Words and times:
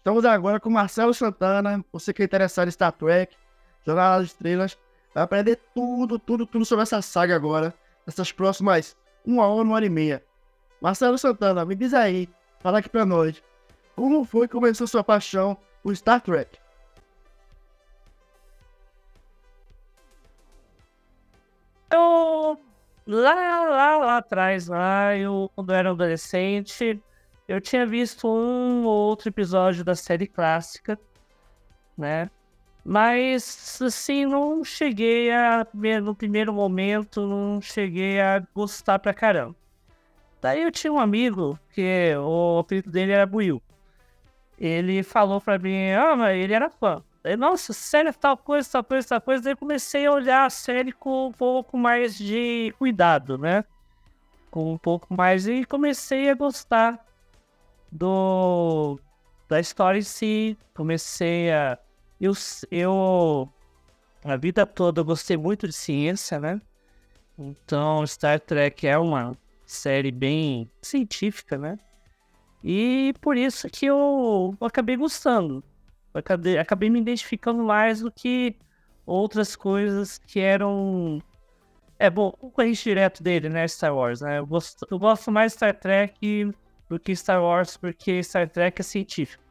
Estamos 0.00 0.24
agora 0.24 0.58
com 0.58 0.70
Marcelo 0.70 1.12
Santana, 1.12 1.84
você 1.92 2.10
que 2.10 2.22
é 2.22 2.24
interessado 2.24 2.66
em 2.66 2.70
Star 2.70 2.90
Trek, 2.90 3.36
Jornada 3.84 4.20
das 4.20 4.28
Estrelas, 4.28 4.78
vai 5.14 5.22
aprender 5.22 5.60
tudo, 5.74 6.18
tudo, 6.18 6.46
tudo 6.46 6.64
sobre 6.64 6.84
essa 6.84 7.02
saga 7.02 7.36
agora, 7.36 7.74
nessas 8.06 8.32
próximas 8.32 8.96
uma 9.26 9.46
hora, 9.46 9.62
uma 9.62 9.74
hora 9.74 9.84
e 9.84 9.90
meia. 9.90 10.24
Marcelo 10.80 11.18
Santana, 11.18 11.66
me 11.66 11.74
diz 11.74 11.92
aí, 11.92 12.30
fala 12.60 12.78
aqui 12.78 12.88
pra 12.88 13.04
nós, 13.04 13.42
como 13.94 14.24
foi 14.24 14.48
que 14.48 14.54
começou 14.54 14.86
sua 14.86 15.04
paixão 15.04 15.54
por 15.82 15.94
Star 15.94 16.22
Trek? 16.22 16.58
Eu, 21.92 22.58
lá, 23.06 23.34
lá, 23.64 23.98
lá 23.98 24.16
atrás, 24.16 24.66
lá, 24.66 25.14
eu, 25.14 25.50
quando 25.54 25.72
eu 25.72 25.76
era 25.76 25.90
adolescente, 25.90 26.98
eu 27.50 27.60
tinha 27.60 27.84
visto 27.84 28.28
um 28.28 28.84
ou 28.84 29.08
outro 29.08 29.28
episódio 29.28 29.82
da 29.82 29.96
série 29.96 30.28
clássica, 30.28 30.96
né? 31.98 32.30
Mas, 32.84 33.76
assim, 33.82 34.24
não 34.24 34.62
cheguei 34.62 35.32
a. 35.32 35.66
No 36.00 36.14
primeiro 36.14 36.52
momento, 36.52 37.26
não 37.26 37.60
cheguei 37.60 38.20
a 38.20 38.40
gostar 38.54 39.00
pra 39.00 39.12
caramba. 39.12 39.56
Daí 40.40 40.62
eu 40.62 40.70
tinha 40.70 40.92
um 40.92 40.98
amigo, 41.00 41.58
que 41.74 42.14
o 42.16 42.60
apelido 42.60 42.88
dele 42.88 43.12
era 43.12 43.26
Buiu. 43.26 43.60
Ele 44.56 45.02
falou 45.02 45.40
pra 45.40 45.58
mim, 45.58 45.90
ah, 45.90 46.14
mas 46.14 46.38
ele 46.38 46.54
era 46.54 46.70
fã. 46.70 47.02
Daí, 47.20 47.36
nossa, 47.36 47.72
série 47.72 48.12
tal 48.12 48.36
coisa, 48.36 48.70
tal 48.70 48.84
coisa, 48.84 49.08
tal 49.08 49.20
coisa. 49.20 49.42
Daí 49.42 49.56
comecei 49.56 50.06
a 50.06 50.12
olhar 50.12 50.46
a 50.46 50.50
série 50.50 50.92
com 50.92 51.26
um 51.26 51.32
pouco 51.32 51.76
mais 51.76 52.16
de 52.16 52.72
cuidado, 52.78 53.36
né? 53.36 53.64
Com 54.52 54.72
um 54.72 54.78
pouco 54.78 55.12
mais. 55.12 55.48
E 55.48 55.64
comecei 55.64 56.30
a 56.30 56.34
gostar 56.34 57.09
do 57.90 58.98
da 59.48 59.60
história 59.60 59.98
em 59.98 60.02
si. 60.02 60.56
Comecei 60.74 61.50
a. 61.52 61.78
Eu, 62.20 62.32
eu. 62.70 63.48
A 64.24 64.36
vida 64.36 64.64
toda 64.64 65.00
eu 65.00 65.04
gostei 65.04 65.36
muito 65.36 65.66
de 65.66 65.72
ciência, 65.72 66.38
né? 66.38 66.60
Então, 67.38 68.06
Star 68.06 68.38
Trek 68.38 68.86
é 68.86 68.98
uma 68.98 69.36
série 69.66 70.12
bem 70.12 70.70
científica, 70.82 71.56
né? 71.56 71.78
E 72.62 73.14
por 73.20 73.36
isso 73.36 73.68
que 73.68 73.86
eu, 73.86 74.54
acabei 74.60 74.96
gostando. 74.96 75.64
Eu 76.12 76.20
acabei, 76.20 76.58
acabei 76.58 76.90
me 76.90 77.00
identificando 77.00 77.64
mais 77.64 78.00
do 78.00 78.12
que 78.12 78.56
outras 79.06 79.56
coisas 79.56 80.18
que 80.18 80.38
eram. 80.38 81.22
É, 81.98 82.10
bom, 82.10 82.28
o 82.28 82.32
concorrente 82.32 82.82
direto 82.84 83.22
dele, 83.22 83.48
né? 83.48 83.66
Star 83.66 83.94
Wars, 83.94 84.20
né? 84.20 84.38
Eu 84.38 84.46
gosto, 84.46 84.86
eu 84.90 84.98
gosto 84.98 85.30
mais 85.32 85.52
de 85.52 85.56
Star 85.56 85.78
Trek 85.78 86.52
do 86.90 86.98
que 86.98 87.14
Star 87.14 87.40
Wars, 87.40 87.76
porque 87.76 88.22
Star 88.22 88.50
Trek 88.50 88.80
é 88.80 88.82
científico. 88.82 89.42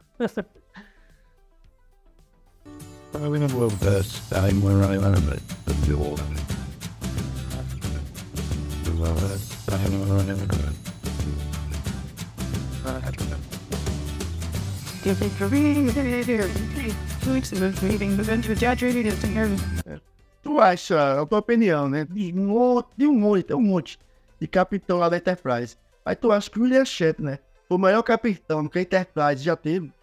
Tu 20.44 20.60
acha, 20.60 21.22
a 21.22 21.26
tua 21.26 21.40
opinião, 21.40 21.88
né? 21.90 22.06
De 22.06 22.34
um, 22.34 22.48
monte, 22.48 22.88
de 22.98 23.08
um 23.08 23.14
monte, 23.14 23.44
tem 23.44 23.56
um 23.56 23.62
monte 23.62 23.98
de 24.40 24.48
capitão 24.48 24.98
lá 24.98 25.08
da 25.08 25.18
Enterprise. 25.18 25.78
Aí 26.10 26.16
tu 26.16 26.32
acha 26.32 26.50
que 26.50 26.58
o 26.58 26.64
William 26.64 26.84
Shatner 26.84 27.40
foi 27.68 27.78
o 27.78 27.80
maior 27.80 28.02
capitão 28.02 28.68
que 28.68 28.80
a 28.80 28.82
Enterprise 28.82 29.44
já 29.44 29.56
teve? 29.56 29.94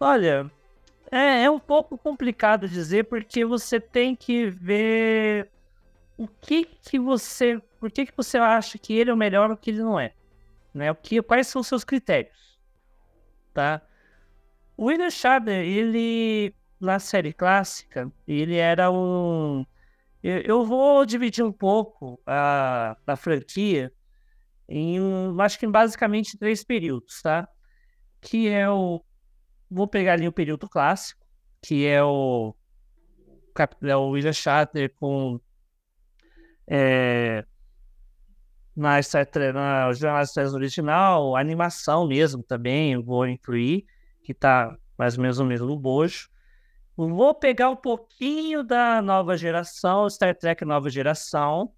Olha, 0.00 0.50
é, 1.08 1.44
é 1.44 1.48
um 1.48 1.60
pouco 1.60 1.96
complicado 1.96 2.68
dizer 2.68 3.04
porque 3.04 3.44
você 3.44 3.78
tem 3.78 4.16
que 4.16 4.50
ver 4.50 5.48
o 6.18 6.26
que 6.26 6.64
que 6.64 6.98
você, 6.98 7.62
por 7.78 7.92
que 7.92 8.06
que 8.06 8.12
você 8.16 8.38
acha 8.38 8.76
que 8.76 8.92
ele 8.92 9.08
é 9.08 9.14
o 9.14 9.16
melhor 9.16 9.52
ou 9.52 9.56
que 9.56 9.70
ele 9.70 9.84
não 9.84 10.00
é, 10.00 10.12
né? 10.74 10.90
O 10.90 10.96
que, 10.96 11.22
quais 11.22 11.46
são 11.46 11.60
os 11.60 11.68
seus 11.68 11.84
critérios, 11.84 12.58
tá? 13.54 13.80
O 14.76 14.86
William 14.86 15.10
Shatner, 15.10 15.64
ele 15.64 16.52
na 16.80 16.98
série 16.98 17.32
clássica, 17.32 18.10
ele 18.26 18.56
era 18.56 18.90
um 18.90 19.64
eu, 20.24 20.38
eu 20.40 20.64
vou 20.64 21.06
dividir 21.06 21.44
um 21.44 21.52
pouco 21.52 22.20
a, 22.26 22.96
a 23.06 23.14
franquia 23.14 23.92
em 24.68 25.00
acho 25.40 25.58
que 25.58 25.66
basicamente 25.66 26.38
três 26.38 26.64
períodos, 26.64 27.20
tá? 27.22 27.48
Que 28.20 28.48
é 28.48 28.68
o 28.68 29.02
vou 29.70 29.88
pegar 29.88 30.14
ali 30.14 30.28
o 30.28 30.32
período 30.32 30.68
clássico, 30.68 31.24
que 31.62 31.86
é 31.86 32.02
o 32.02 32.54
é 33.82 33.96
o 33.96 34.10
William 34.10 34.32
Shatner 34.32 34.92
com 34.98 35.40
é, 36.68 37.44
na 38.76 39.02
Star 39.02 39.26
Trek, 39.26 39.54
na 39.54 39.88
original, 40.54 41.34
animação 41.34 42.06
mesmo 42.06 42.42
também, 42.42 42.92
eu 42.92 43.02
vou 43.02 43.26
incluir, 43.26 43.86
que 44.22 44.34
tá 44.34 44.76
mais 44.98 45.16
ou 45.16 45.22
menos 45.22 45.38
no 45.38 45.46
mesmo 45.46 45.78
bojo. 45.78 46.28
Vou 46.94 47.34
pegar 47.34 47.70
um 47.70 47.76
pouquinho 47.76 48.62
da 48.62 49.00
nova 49.00 49.36
geração, 49.36 50.08
Star 50.10 50.36
Trek 50.36 50.64
nova 50.64 50.90
geração, 50.90 51.72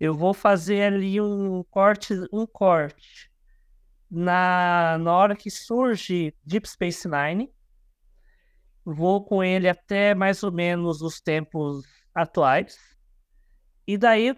eu 0.00 0.14
vou 0.14 0.32
fazer 0.32 0.82
ali 0.82 1.20
um 1.20 1.62
corte, 1.64 2.14
um 2.32 2.46
corte 2.46 3.30
na, 4.10 4.96
na 4.98 5.12
hora 5.12 5.36
que 5.36 5.50
surge 5.50 6.34
Deep 6.44 6.68
Space 6.68 7.08
Nine. 7.08 7.52
Vou 8.84 9.24
com 9.24 9.42
ele 9.42 9.68
até 9.68 10.14
mais 10.14 10.42
ou 10.42 10.52
menos 10.52 11.02
os 11.02 11.20
tempos 11.20 11.84
atuais. 12.14 12.78
E 13.86 13.98
daí 13.98 14.36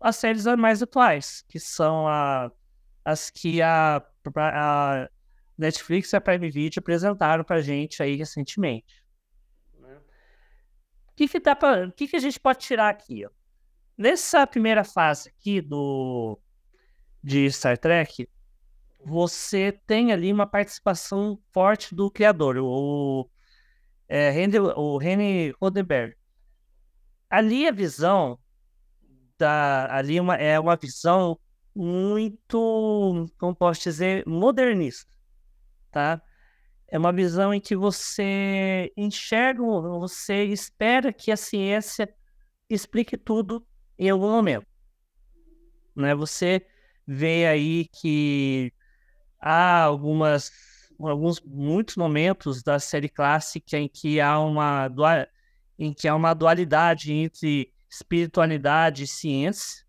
as 0.00 0.16
séries 0.16 0.44
mais 0.58 0.82
atuais, 0.82 1.42
que 1.48 1.58
são 1.58 2.06
a, 2.06 2.52
as 3.04 3.30
que 3.30 3.62
a, 3.62 4.04
a 4.36 5.08
Netflix 5.56 6.12
e 6.12 6.16
a 6.16 6.20
Prime 6.20 6.50
Video 6.50 6.78
apresentaram 6.78 7.42
pra 7.42 7.62
gente 7.62 8.02
aí 8.02 8.16
recentemente. 8.16 9.02
O 9.78 11.16
que, 11.16 11.28
que, 11.28 11.40
dá 11.40 11.56
o 11.86 11.92
que, 11.92 12.08
que 12.08 12.16
a 12.16 12.20
gente 12.20 12.38
pode 12.40 12.58
tirar 12.58 12.88
aqui? 12.88 13.24
Nessa 13.96 14.44
primeira 14.44 14.82
fase 14.82 15.28
aqui 15.28 15.60
do 15.60 16.38
de 17.22 17.50
Star 17.50 17.78
Trek, 17.78 18.28
você 19.04 19.72
tem 19.86 20.12
ali 20.12 20.32
uma 20.32 20.46
participação 20.46 21.38
forte 21.52 21.94
do 21.94 22.10
criador, 22.10 22.58
o, 22.58 23.30
é, 24.08 24.30
Henry, 24.38 24.58
o 24.58 25.00
Henry 25.00 25.54
Roddenberry. 25.60 26.16
Ali 27.30 27.68
a 27.68 27.72
visão 27.72 28.38
da, 29.38 29.94
ali 29.96 30.18
uma, 30.18 30.36
é 30.36 30.58
uma 30.58 30.76
visão 30.76 31.38
muito, 31.74 33.26
como 33.38 33.54
posso 33.54 33.82
dizer, 33.82 34.26
modernista, 34.26 35.10
tá? 35.90 36.20
É 36.88 36.98
uma 36.98 37.12
visão 37.12 37.54
em 37.54 37.60
que 37.60 37.76
você 37.76 38.92
enxerga, 38.96 39.62
você 39.62 40.44
espera 40.44 41.12
que 41.12 41.30
a 41.30 41.36
ciência 41.36 42.12
explique 42.68 43.16
tudo 43.16 43.66
em 43.98 44.10
algum 44.10 44.30
momento. 44.30 44.66
Né? 45.94 46.14
Você 46.14 46.66
vê 47.06 47.46
aí 47.46 47.88
que 47.88 48.72
há 49.40 49.82
algumas, 49.82 50.50
alguns, 50.98 51.40
muitos 51.40 51.96
momentos 51.96 52.62
da 52.62 52.78
série 52.78 53.08
clássica 53.08 53.78
em 53.78 53.88
que 53.88 54.20
há 54.20 54.38
uma, 54.40 54.90
em 55.78 55.92
que 55.92 56.08
há 56.08 56.14
uma 56.14 56.34
dualidade 56.34 57.12
entre 57.12 57.72
espiritualidade 57.90 59.04
e 59.04 59.06
ciência. 59.06 59.84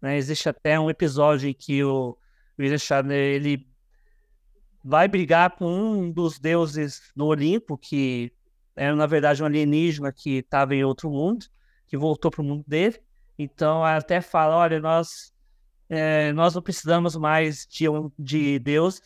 Né? 0.00 0.16
Existe 0.16 0.48
até 0.48 0.78
um 0.78 0.90
episódio 0.90 1.48
em 1.48 1.54
que 1.54 1.82
o 1.82 2.18
William 2.58 2.78
ele 3.10 3.66
vai 4.84 5.06
brigar 5.06 5.56
com 5.56 5.66
um 5.66 6.10
dos 6.10 6.38
deuses 6.38 7.12
do 7.14 7.26
Olimpo, 7.26 7.78
que 7.78 8.32
era 8.74 8.96
na 8.96 9.06
verdade 9.06 9.42
um 9.42 9.46
alienígena 9.46 10.12
que 10.12 10.38
estava 10.38 10.74
em 10.74 10.84
outro 10.84 11.10
mundo, 11.10 11.46
que 11.86 11.96
voltou 11.96 12.30
para 12.30 12.42
o 12.42 12.44
mundo 12.44 12.64
dele. 12.66 12.98
Então, 13.42 13.84
até 13.84 14.20
fala, 14.20 14.56
olha, 14.56 14.80
nós, 14.80 15.32
é, 15.88 16.32
nós 16.32 16.54
não 16.54 16.62
precisamos 16.62 17.16
mais 17.16 17.66
de, 17.66 17.86
de 18.18 18.58
Deus, 18.58 19.00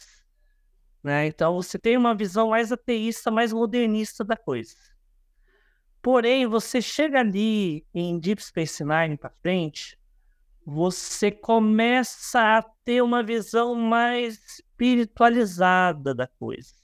né? 1.03 1.27
Então, 1.27 1.55
você 1.55 1.79
tem 1.79 1.97
uma 1.97 2.15
visão 2.15 2.51
mais 2.51 2.73
ateísta, 2.73 3.31
mais 3.31 3.53
modernista 3.53 4.25
da 4.25 4.37
coisa. 4.37 4.75
Porém, 6.03 6.47
você 6.47 6.81
chega 6.81 7.21
ali 7.21 7.85
em 7.93 8.19
Deep 8.19 8.43
Space 8.43 8.85
Nine 8.85 9.17
para 9.17 9.31
frente, 9.43 9.99
você 10.65 11.31
começa 11.31 12.59
a 12.59 12.63
ter 12.85 13.03
uma 13.03 13.23
visão 13.23 13.75
mais 13.75 14.39
espiritualizada 14.45 16.13
da 16.15 16.27
coisa. 16.27 16.75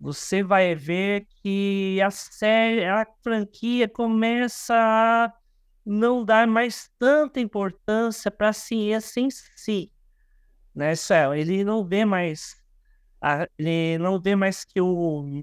Você 0.00 0.42
vai 0.42 0.74
ver 0.74 1.26
que 1.42 2.00
a 2.00 2.10
série, 2.10 2.84
a 2.84 3.06
franquia 3.22 3.88
começa 3.88 4.74
a 4.74 5.32
não 5.88 6.22
dar 6.22 6.46
mais 6.46 6.90
tanta 6.98 7.40
importância 7.40 8.30
para 8.30 8.50
a 8.50 8.52
ciência 8.52 9.20
em 9.20 9.30
si. 9.30 9.90
Né, 10.74 10.94
Céu? 10.94 11.34
Ele 11.34 11.64
não 11.64 11.84
vê 11.84 12.04
mais 12.04 12.56
ele 13.58 13.98
não 13.98 14.20
vê 14.20 14.36
mais 14.36 14.64
que 14.64 14.80
o 14.80 15.42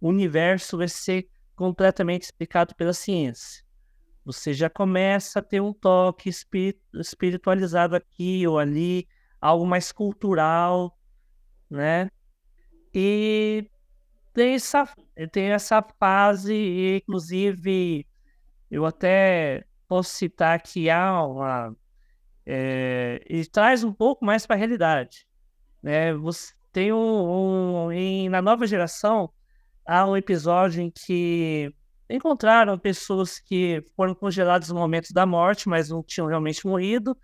universo 0.00 0.76
vai 0.76 0.88
ser 0.88 1.26
completamente 1.56 2.22
explicado 2.22 2.74
pela 2.74 2.92
ciência. 2.92 3.64
Você 4.24 4.52
já 4.52 4.68
começa 4.68 5.38
a 5.38 5.42
ter 5.42 5.60
um 5.60 5.72
toque 5.72 6.30
espiritualizado 6.92 7.94
aqui 7.96 8.46
ou 8.46 8.58
ali, 8.58 9.06
algo 9.40 9.64
mais 9.66 9.92
cultural, 9.92 10.98
né? 11.70 12.10
E 12.92 13.70
tem 14.32 14.54
essa, 14.54 14.86
tem 15.30 15.52
essa 15.52 15.82
fase, 15.98 16.96
inclusive, 16.96 18.06
eu 18.70 18.84
até 18.84 19.64
posso 19.94 20.10
citar 20.16 20.60
que 20.60 20.90
há 20.90 21.22
uma. 21.24 21.76
É, 22.44 23.20
traz 23.52 23.84
um 23.84 23.92
pouco 23.92 24.24
mais 24.24 24.44
para 24.44 24.56
a 24.56 24.58
realidade. 24.58 25.24
Né? 25.80 26.12
Você 26.14 26.52
tem 26.72 26.92
um, 26.92 27.86
um 27.86 27.92
em, 27.92 28.28
na 28.28 28.42
nova 28.42 28.66
geração 28.66 29.30
há 29.86 30.04
um 30.04 30.16
episódio 30.16 30.82
em 30.82 30.90
que 30.90 31.72
encontraram 32.10 32.76
pessoas 32.76 33.38
que 33.38 33.84
foram 33.94 34.16
congeladas 34.16 34.68
no 34.70 34.74
momento 34.74 35.12
da 35.12 35.24
morte, 35.24 35.68
mas 35.68 35.90
não 35.90 36.02
tinham 36.02 36.26
realmente 36.26 36.66
morrido, 36.66 37.16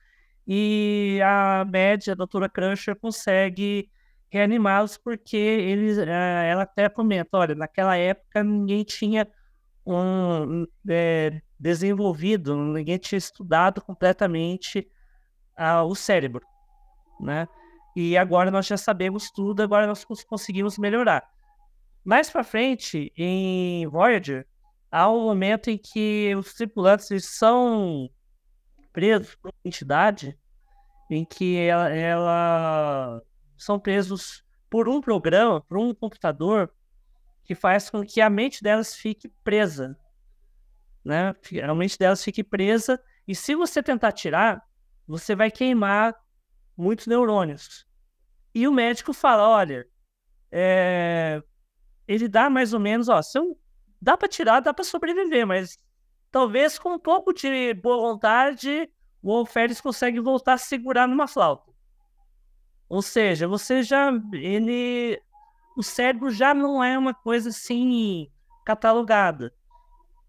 e 0.47 1.21
a 1.25 1.65
média, 1.69 2.13
a 2.13 2.17
doutora 2.17 2.49
Crusher, 2.49 2.97
consegue 2.97 3.91
reanimá-los 4.31 4.97
porque 4.97 5.37
eles, 5.37 5.99
eh, 5.99 6.49
ela 6.51 6.63
até 6.63 6.89
comenta, 6.89 7.37
olha, 7.37 7.55
naquela 7.55 7.97
época 7.97 8.45
ninguém 8.45 8.85
tinha 8.85 9.27
um, 9.93 10.67
é, 10.89 11.41
desenvolvido, 11.59 12.57
ninguém 12.57 12.99
tinha 12.99 13.19
estudado 13.19 13.81
completamente 13.81 14.91
uh, 15.59 15.85
o 15.85 15.95
cérebro, 15.95 16.45
né? 17.21 17.49
E 17.97 18.17
agora 18.17 18.51
nós 18.51 18.67
já 18.67 18.77
sabemos 18.77 19.31
tudo, 19.31 19.63
agora 19.63 19.87
nós 19.87 20.05
conseguimos 20.05 20.79
melhorar. 20.79 21.29
Mais 22.05 22.31
para 22.31 22.45
frente, 22.45 23.13
em 23.17 23.87
Voyager, 23.89 24.47
há 24.91 25.11
um 25.11 25.23
momento 25.23 25.69
em 25.69 25.77
que 25.77 26.35
os 26.37 26.55
tripulantes 26.55 27.27
são 27.37 28.09
presos 28.93 29.35
por 29.37 29.49
uma 29.49 29.61
entidade 29.65 30.39
em 31.11 31.25
que 31.25 31.59
ela, 31.59 31.89
ela, 31.91 33.23
são 33.57 33.79
presos 33.79 34.45
por 34.71 34.89
um 34.89 35.01
programa, 35.01 35.61
por 35.61 35.77
um 35.77 35.93
computador 35.93 36.73
que 37.51 37.55
faz 37.57 37.91
com 37.91 38.07
que 38.07 38.21
a 38.21 38.31
mente 38.31 38.63
delas 38.63 38.95
fique 38.95 39.29
presa, 39.43 39.99
né? 41.05 41.35
A 41.69 41.75
mente 41.75 41.99
delas 41.99 42.23
fique 42.23 42.45
presa 42.45 43.03
e 43.27 43.35
se 43.35 43.57
você 43.57 43.83
tentar 43.83 44.13
tirar, 44.13 44.63
você 45.05 45.35
vai 45.35 45.51
queimar 45.51 46.15
muitos 46.77 47.09
neurônios. 47.09 47.85
E 48.55 48.69
o 48.69 48.73
médico 48.73 49.13
fala, 49.13 49.49
olha, 49.49 49.85
é, 50.53 51.43
ele 52.07 52.29
dá 52.29 52.49
mais 52.49 52.73
ou 52.73 52.79
menos, 52.79 53.09
ó, 53.09 53.21
são, 53.21 53.57
dá 54.01 54.17
para 54.17 54.29
tirar, 54.29 54.61
dá 54.61 54.73
para 54.73 54.85
sobreviver, 54.85 55.45
mas 55.45 55.77
talvez 56.31 56.79
com 56.79 56.91
um 56.95 57.01
pouco 57.01 57.33
de 57.33 57.75
boa 57.75 58.13
vontade, 58.13 58.89
o 59.21 59.33
alferes 59.33 59.81
consegue 59.81 60.21
voltar 60.21 60.53
a 60.53 60.59
segurar 60.59 61.09
numa 61.09 61.27
flauta. 61.27 61.69
Ou 62.89 63.03
seja, 63.03 63.49
você 63.49 63.83
já, 63.83 64.13
ele, 64.35 65.21
o 65.81 65.83
cérebro 65.83 66.31
já 66.31 66.53
não 66.53 66.85
é 66.85 66.99
uma 66.99 67.15
coisa 67.15 67.49
assim 67.49 68.31
catalogada. 68.67 69.51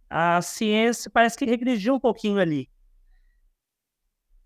A 0.10 0.42
ciência 0.42 1.12
parece 1.12 1.38
que 1.38 1.44
regrediu 1.44 1.94
um 1.94 2.00
pouquinho 2.00 2.40
ali. 2.40 2.70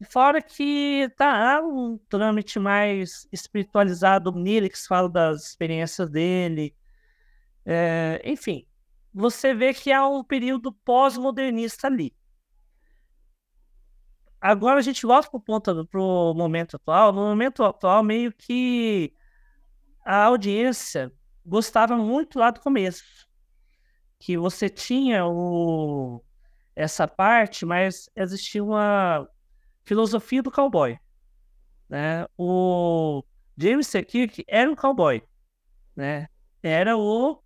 Fora 0.10 0.42
que 0.42 1.08
tá 1.16 1.62
um 1.64 2.00
trâmite 2.10 2.60
mais 2.60 3.28
espiritualizado, 3.32 4.32
o 4.32 4.40
Nilix 4.40 4.88
fala 4.88 5.08
das 5.08 5.50
experiências 5.50 6.10
dele, 6.10 6.76
é, 7.64 8.20
enfim, 8.26 8.68
você 9.14 9.54
vê 9.54 9.76
que 9.76 9.92
há 9.92 10.08
um 10.08 10.24
período 10.24 10.74
pós-modernista 10.74 11.86
ali. 11.86 12.16
Agora 14.42 14.80
a 14.80 14.82
gente 14.82 15.06
volta 15.06 15.30
para 15.86 16.02
o 16.02 16.34
momento 16.34 16.76
atual. 16.78 17.14
No 17.14 17.22
momento 17.22 17.64
atual, 17.64 18.04
meio 18.04 18.34
que 18.34 19.14
a 20.06 20.24
audiência 20.26 21.12
gostava 21.46 21.98
muito 21.98 22.38
lá 22.40 22.52
do 22.52 22.60
começo. 22.60 23.04
Que 24.20 24.38
você 24.38 24.70
tinha 24.70 25.26
o, 25.26 26.24
essa 26.76 27.08
parte, 27.08 27.66
mas 27.66 28.10
existia 28.16 28.64
uma 28.64 29.28
filosofia 29.84 30.42
do 30.44 30.52
cowboy. 30.52 30.98
Né? 31.90 32.26
O 32.38 33.24
James. 33.58 33.92
Kirk 34.08 34.46
era 34.48 34.70
um 34.70 34.76
cowboy. 34.76 35.22
Né? 35.96 36.28
Era 36.62 36.96
o 36.98 37.42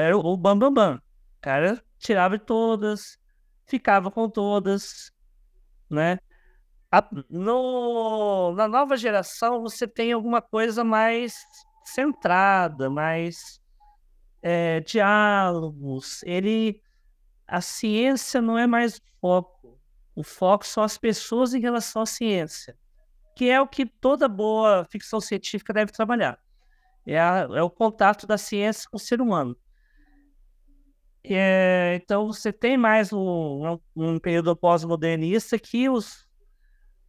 era 0.00 0.16
o 0.16 0.36
Bambambam. 0.36 0.72
Bam, 0.72 0.94
bam. 0.94 0.96
O 0.96 1.40
cara 1.40 1.84
tirava 1.98 2.38
todas, 2.38 3.18
ficava 3.66 4.10
com 4.10 4.28
todas, 4.28 5.12
né? 5.90 6.18
A, 6.96 7.06
no, 7.28 8.54
na 8.54 8.66
nova 8.66 8.96
geração 8.96 9.60
você 9.60 9.86
tem 9.86 10.12
alguma 10.12 10.40
coisa 10.40 10.82
mais 10.82 11.36
centrada, 11.84 12.88
mais 12.88 13.60
é, 14.40 14.80
diálogos. 14.80 16.22
Ele, 16.22 16.80
a 17.46 17.60
ciência 17.60 18.40
não 18.40 18.56
é 18.56 18.66
mais 18.66 18.96
o 18.96 19.02
foco. 19.20 19.78
O 20.14 20.22
foco 20.24 20.64
são 20.64 20.82
as 20.82 20.96
pessoas 20.96 21.52
em 21.52 21.60
relação 21.60 22.00
à 22.00 22.06
ciência, 22.06 22.74
que 23.36 23.50
é 23.50 23.60
o 23.60 23.68
que 23.68 23.84
toda 23.84 24.26
boa 24.26 24.86
ficção 24.86 25.20
científica 25.20 25.74
deve 25.74 25.92
trabalhar. 25.92 26.38
É, 27.04 27.20
a, 27.20 27.46
é 27.52 27.62
o 27.62 27.68
contato 27.68 28.26
da 28.26 28.38
ciência 28.38 28.88
com 28.90 28.96
o 28.96 29.00
ser 29.00 29.20
humano. 29.20 29.54
É, 31.22 32.00
então 32.02 32.28
você 32.28 32.50
tem 32.50 32.78
mais 32.78 33.12
um, 33.12 33.78
um 33.94 34.18
período 34.18 34.56
pós-modernista 34.56 35.58
que 35.58 35.90
os, 35.90 36.25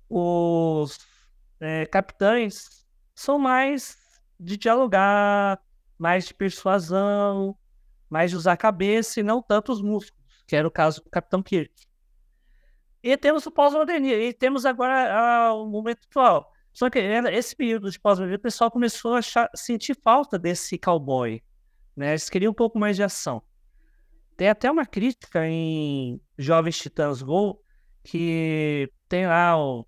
os 0.09 0.99
é, 1.59 1.85
capitães 1.85 2.85
são 3.15 3.37
mais 3.37 3.97
de 4.39 4.57
dialogar, 4.57 5.59
mais 5.97 6.27
de 6.27 6.33
persuasão, 6.33 7.57
mais 8.09 8.31
de 8.31 8.37
usar 8.37 8.53
a 8.53 8.57
cabeça 8.57 9.19
e 9.19 9.23
não 9.23 9.41
tanto 9.41 9.71
os 9.71 9.81
músculos, 9.81 10.43
que 10.45 10.55
era 10.55 10.67
o 10.67 10.71
caso 10.71 11.03
do 11.03 11.09
Capitão 11.09 11.41
Kirk. 11.41 11.73
E 13.03 13.15
temos 13.17 13.45
o 13.45 13.51
pós-modernismo, 13.51 14.21
e 14.21 14.33
temos 14.33 14.65
agora 14.65 15.53
o 15.53 15.65
momento 15.65 16.05
atual. 16.09 16.51
Só 16.73 16.89
que 16.89 16.99
esse 16.99 17.55
período 17.55 17.89
de 17.89 17.99
pós-modernismo, 17.99 18.39
o 18.39 18.43
pessoal 18.43 18.69
começou 18.69 19.15
a 19.15 19.19
achar, 19.19 19.49
sentir 19.55 19.97
falta 20.03 20.37
desse 20.37 20.77
cowboy. 20.77 21.41
Né? 21.95 22.09
Eles 22.09 22.29
queriam 22.29 22.51
um 22.51 22.55
pouco 22.55 22.77
mais 22.77 22.95
de 22.95 23.03
ação. 23.03 23.41
Tem 24.35 24.49
até 24.49 24.69
uma 24.69 24.85
crítica 24.85 25.47
em 25.47 26.21
Jovens 26.37 26.77
Titãs 26.77 27.23
Go, 27.23 27.59
que 28.03 28.91
tem 29.09 29.25
lá 29.25 29.57
o, 29.57 29.87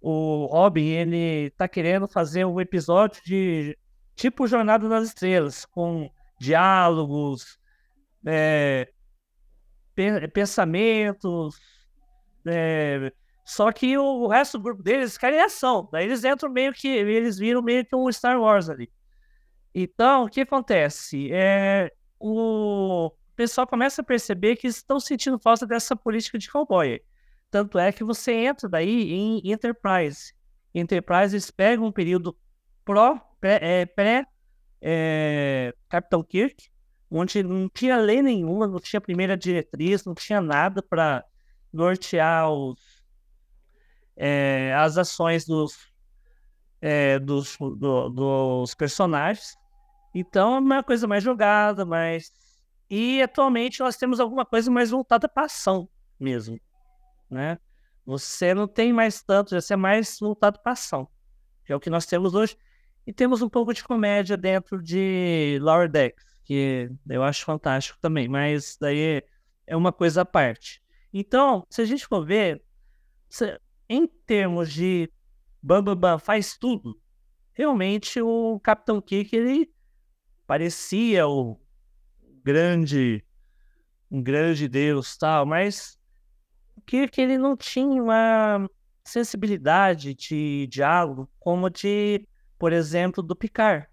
o 0.00 0.46
Robin, 0.46 0.86
ele 0.86 1.50
tá 1.50 1.66
querendo 1.66 2.06
fazer 2.06 2.44
um 2.44 2.60
episódio 2.60 3.22
de 3.24 3.76
tipo 4.14 4.46
Jornada 4.46 4.88
das 4.88 5.08
Estrelas, 5.08 5.64
com 5.64 6.10
diálogos, 6.40 7.58
é, 8.24 8.90
pensamentos, 10.32 11.58
é, 12.46 13.12
só 13.46 13.70
que 13.70 13.96
o, 13.96 14.26
resto 14.26 14.58
do 14.58 14.64
grupo 14.64 14.82
deles 14.82 15.16
querem 15.16 15.40
ação. 15.40 15.88
Daí 15.92 16.04
eles 16.04 16.24
entram 16.24 16.50
meio 16.50 16.72
que. 16.72 16.88
Eles 16.88 17.38
viram 17.38 17.62
meio 17.62 17.84
que 17.86 17.94
um 17.94 18.10
Star 18.10 18.40
Wars 18.40 18.68
ali. 18.68 18.90
Então, 19.72 20.24
o 20.24 20.28
que 20.28 20.40
acontece? 20.40 21.30
É, 21.32 21.92
o 22.18 23.12
pessoal 23.36 23.66
começa 23.66 24.02
a 24.02 24.04
perceber 24.04 24.56
que 24.56 24.66
estão 24.66 24.98
sentindo 24.98 25.38
falta 25.38 25.64
dessa 25.64 25.94
política 25.94 26.38
de 26.38 26.50
cowboy. 26.50 27.00
Tanto 27.56 27.78
é 27.78 27.90
que 27.90 28.04
você 28.04 28.34
entra 28.34 28.68
daí 28.68 29.14
em 29.14 29.40
Enterprise. 29.50 30.34
Enterprise 30.74 31.34
eles 31.34 31.50
pegam 31.50 31.86
um 31.86 31.90
período 31.90 32.36
pró, 32.84 33.18
pré, 33.40 33.58
é, 33.62 33.86
pré 33.86 34.26
é, 34.78 35.74
Capitão 35.88 36.22
Kirk, 36.22 36.68
onde 37.10 37.42
não 37.42 37.66
tinha 37.70 37.96
lei 37.96 38.20
nenhuma, 38.20 38.66
não 38.66 38.78
tinha 38.78 39.00
primeira 39.00 39.38
diretriz, 39.38 40.04
não 40.04 40.14
tinha 40.14 40.38
nada 40.38 40.82
para 40.82 41.24
nortear 41.72 42.52
os, 42.52 42.78
é, 44.14 44.74
as 44.76 44.98
ações 44.98 45.46
dos, 45.46 45.78
é, 46.82 47.18
dos, 47.18 47.56
do, 47.58 48.10
dos 48.10 48.74
personagens. 48.74 49.56
Então 50.14 50.56
é 50.56 50.58
uma 50.58 50.82
coisa 50.82 51.06
mais 51.06 51.24
jogada, 51.24 51.86
mais. 51.86 52.30
E 52.90 53.22
atualmente 53.22 53.80
nós 53.80 53.96
temos 53.96 54.20
alguma 54.20 54.44
coisa 54.44 54.70
mais 54.70 54.90
voltada 54.90 55.26
para 55.26 55.46
ação 55.46 55.88
mesmo. 56.20 56.60
Né? 57.30 57.58
Você 58.04 58.54
não 58.54 58.68
tem 58.68 58.92
mais 58.92 59.22
tanto, 59.22 59.58
já 59.58 59.74
é 59.74 59.76
mais 59.76 60.18
voltado 60.20 60.60
para 60.62 60.72
ação. 60.72 61.08
Que 61.64 61.72
é 61.72 61.76
o 61.76 61.80
que 61.80 61.90
nós 61.90 62.06
temos 62.06 62.34
hoje. 62.34 62.56
E 63.06 63.12
temos 63.12 63.42
um 63.42 63.48
pouco 63.48 63.72
de 63.72 63.84
comédia 63.84 64.36
dentro 64.36 64.82
de 64.82 65.58
Lower 65.60 65.88
Decks, 65.88 66.24
que 66.44 66.90
eu 67.08 67.22
acho 67.22 67.44
fantástico 67.44 67.98
também, 68.00 68.28
mas 68.28 68.76
daí 68.80 69.22
é 69.66 69.76
uma 69.76 69.92
coisa 69.92 70.22
à 70.22 70.24
parte. 70.24 70.82
Então, 71.12 71.66
se 71.70 71.80
a 71.82 71.84
gente 71.84 72.06
for 72.06 72.24
ver, 72.24 72.62
em 73.88 74.06
termos 74.26 74.72
de 74.72 75.10
Bam 75.62 75.82
Bam 75.82 75.96
Bam 75.96 76.18
faz 76.18 76.56
tudo, 76.56 77.00
realmente 77.52 78.20
o 78.20 78.60
Capitão 78.60 79.00
Kirk 79.00 79.34
ele 79.34 79.72
parecia 80.46 81.26
o 81.26 81.60
grande 82.42 83.24
um 84.10 84.22
grande 84.22 84.68
deus 84.68 85.16
tal, 85.16 85.44
mas 85.44 85.98
o 86.76 86.80
Kirk 86.82 87.20
ele 87.20 87.38
não 87.38 87.56
tinha 87.56 88.02
uma 88.02 88.68
sensibilidade 89.04 90.14
de 90.14 90.66
diálogo 90.66 91.30
como 91.38 91.70
de, 91.70 92.26
por 92.58 92.72
exemplo, 92.72 93.22
do 93.22 93.34
Picard. 93.34 93.86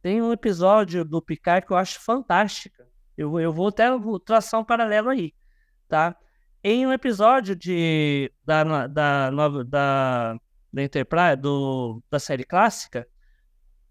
Tem 0.00 0.22
um 0.22 0.32
episódio 0.32 1.04
do 1.04 1.20
Picard 1.20 1.66
que 1.66 1.72
eu 1.72 1.76
acho 1.76 2.00
fantástica. 2.00 2.86
Eu, 3.16 3.38
eu 3.40 3.52
vou 3.52 3.68
até 3.68 3.86
traçar 4.24 4.60
um 4.60 4.64
paralelo 4.64 5.08
aí, 5.08 5.34
tá? 5.88 6.16
Em 6.62 6.86
um 6.86 6.92
episódio 6.92 7.56
de, 7.56 8.32
da, 8.44 8.64
da, 8.64 8.86
da, 8.86 9.30
da, 9.64 10.36
da 10.72 10.82
Enterprise, 10.82 11.36
do, 11.36 12.02
da 12.10 12.18
série 12.18 12.44
clássica, 12.44 13.06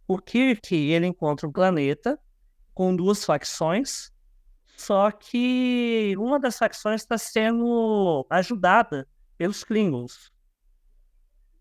o 0.07 0.17
Kirk 0.17 0.75
ele 0.75 1.07
encontra 1.07 1.47
um 1.47 1.51
planeta 1.51 2.19
com 2.73 2.95
duas 2.95 3.23
facções, 3.23 4.11
só 4.77 5.11
que 5.11 6.15
uma 6.17 6.39
das 6.39 6.57
facções 6.57 7.01
está 7.01 7.17
sendo 7.17 8.25
ajudada 8.29 9.07
pelos 9.37 9.63
Klingons. 9.63 10.31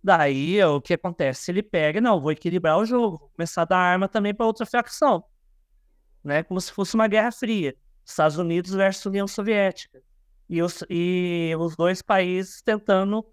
Daí, 0.03 0.63
o 0.65 0.81
que 0.81 0.95
acontece? 0.95 1.51
Ele 1.51 1.63
pega, 1.63 2.01
não, 2.01 2.21
vou 2.21 2.31
equilibrar 2.31 2.79
o 2.79 2.85
jogo, 2.85 3.19
vou 3.19 3.31
começar 3.31 3.63
a 3.63 3.65
dar 3.65 3.79
arma 3.79 4.09
também 4.09 4.35
para 4.35 4.45
outra 4.45 4.67
facção. 4.67 5.25
Né? 6.23 6.43
Como 6.43 6.61
se 6.61 6.73
fosse 6.73 6.95
uma 6.95 7.09
guerra 7.09 7.33
fria. 7.33 7.75
Estados 8.05 8.37
Unidos 8.37 8.73
versus 8.73 9.07
União 9.07 9.27
Soviética. 9.27 10.03
E 10.49 10.61
os, 10.63 10.85
e 10.91 11.55
os 11.59 11.75
dois 11.75 12.03
países 12.03 12.61
tentando 12.61 13.25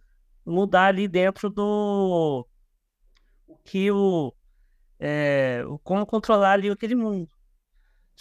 mudar 0.46 0.86
ali 0.86 1.08
dentro 1.08 1.50
do 1.50 2.48
o 3.46 3.58
que 3.58 3.92
o, 3.92 4.34
é, 4.98 5.64
como 5.84 6.06
controlar 6.06 6.54
ali 6.54 6.70
aquele 6.70 6.96
mundo. 6.96 7.30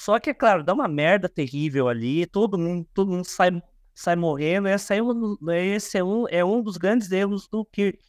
Só 0.00 0.18
que, 0.18 0.30
é 0.30 0.34
claro, 0.34 0.64
dá 0.64 0.72
uma 0.72 0.88
merda 0.88 1.28
terrível 1.28 1.86
ali, 1.86 2.24
todo 2.24 2.58
mundo, 2.58 2.88
todo 2.94 3.10
mundo 3.10 3.26
sai 3.26 3.50
sai 3.94 4.16
morrendo. 4.16 4.66
Esse, 4.66 4.96
é 4.96 5.02
um, 5.02 5.36
esse 5.50 5.98
é, 5.98 6.02
um, 6.02 6.26
é 6.30 6.42
um 6.42 6.62
dos 6.62 6.78
grandes 6.78 7.12
erros 7.12 7.46
do 7.48 7.66
Kirk 7.66 8.02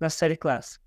na 0.00 0.10
série 0.10 0.36
clássica. 0.36 0.84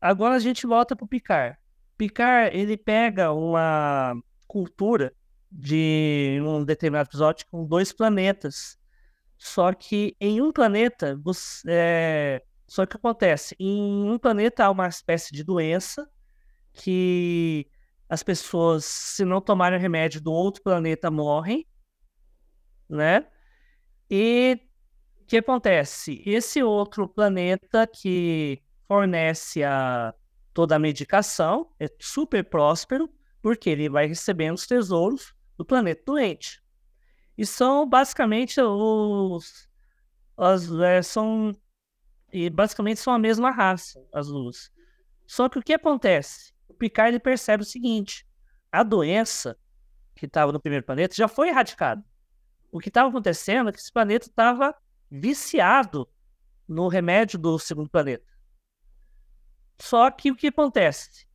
Agora 0.00 0.34
a 0.34 0.40
gente 0.40 0.66
volta 0.66 0.96
para 0.96 1.04
o 1.04 1.08
Picard. 1.08 1.56
Picard, 1.96 2.56
ele 2.56 2.76
pega 2.76 3.32
uma 3.32 4.20
cultura 4.48 5.14
de 5.48 6.40
um 6.44 6.64
determinado 6.64 7.08
episódio 7.08 7.46
com 7.52 7.64
dois 7.64 7.92
planetas. 7.92 8.76
Só 9.36 9.72
que 9.72 10.16
em 10.20 10.42
um 10.42 10.50
planeta, 10.50 11.16
você, 11.22 11.62
é... 11.68 12.42
só 12.66 12.84
que 12.84 12.96
acontece, 12.96 13.54
em 13.60 14.10
um 14.10 14.18
planeta 14.18 14.64
há 14.64 14.70
uma 14.72 14.88
espécie 14.88 15.32
de 15.32 15.44
doença 15.44 16.10
que 16.72 17.68
as 18.08 18.22
pessoas, 18.22 18.84
se 18.84 19.24
não 19.24 19.40
tomarem 19.40 19.78
remédio 19.78 20.20
do 20.20 20.32
outro 20.32 20.62
planeta, 20.62 21.10
morrem 21.10 21.66
né? 22.88 23.26
E 24.10 24.58
o 25.20 25.26
que 25.26 25.36
acontece? 25.38 26.22
Esse 26.24 26.62
outro 26.62 27.06
planeta 27.08 27.86
que 27.86 28.62
fornece 28.86 29.62
a, 29.62 30.14
toda 30.54 30.76
a 30.76 30.78
medicação 30.78 31.70
é 31.78 31.86
super 32.00 32.42
próspero, 32.44 33.10
porque 33.42 33.68
ele 33.68 33.88
vai 33.88 34.06
recebendo 34.06 34.56
os 34.56 34.66
tesouros 34.66 35.34
do 35.56 35.64
planeta 35.64 36.02
doente. 36.06 36.62
E 37.36 37.44
são 37.44 37.86
basicamente 37.86 38.60
os. 38.60 39.68
As, 40.36 40.70
é, 40.70 41.02
são, 41.02 41.52
e 42.32 42.48
basicamente 42.48 43.00
são 43.00 43.12
a 43.12 43.18
mesma 43.18 43.50
raça, 43.50 44.00
as 44.12 44.28
luzes. 44.28 44.70
Só 45.26 45.48
que 45.48 45.58
o 45.58 45.62
que 45.62 45.74
acontece? 45.74 46.52
Picard 46.78 47.10
ele 47.10 47.20
percebe 47.20 47.62
o 47.62 47.66
seguinte: 47.66 48.26
a 48.72 48.82
doença 48.82 49.58
que 50.14 50.26
estava 50.26 50.52
no 50.52 50.60
primeiro 50.60 50.84
planeta 50.84 51.14
já 51.14 51.28
foi 51.28 51.48
erradicada 51.48 52.04
o 52.70 52.78
que 52.78 52.88
estava 52.88 53.08
acontecendo 53.08 53.70
é 53.70 53.72
que 53.72 53.78
esse 53.78 53.92
planeta 53.92 54.26
estava 54.26 54.74
viciado 55.10 56.08
no 56.66 56.88
remédio 56.88 57.38
do 57.38 57.58
segundo 57.58 57.88
planeta. 57.88 58.26
Só 59.80 60.10
que 60.10 60.30
o 60.30 60.36
que 60.36 60.48
acontece? 60.48 61.26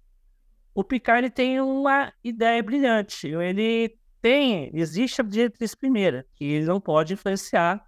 O 0.76 0.84
Picard 0.84 1.30
tem 1.30 1.60
uma 1.60 2.14
ideia 2.24 2.62
brilhante. 2.62 3.28
Ele 3.28 3.98
tem, 4.22 4.70
existe 4.74 5.22
a 5.22 5.24
diretriz 5.24 5.74
primeira, 5.74 6.26
que 6.36 6.44
ele 6.44 6.66
não 6.66 6.80
pode 6.80 7.14
influenciar 7.14 7.86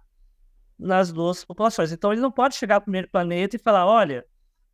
nas 0.78 1.12
duas 1.12 1.44
populações. 1.44 1.92
Então 1.92 2.12
ele 2.12 2.20
não 2.20 2.32
pode 2.32 2.56
chegar 2.56 2.76
ao 2.76 2.80
primeiro 2.80 3.08
planeta 3.08 3.56
e 3.56 3.60
falar: 3.60 3.86
olha, 3.86 4.26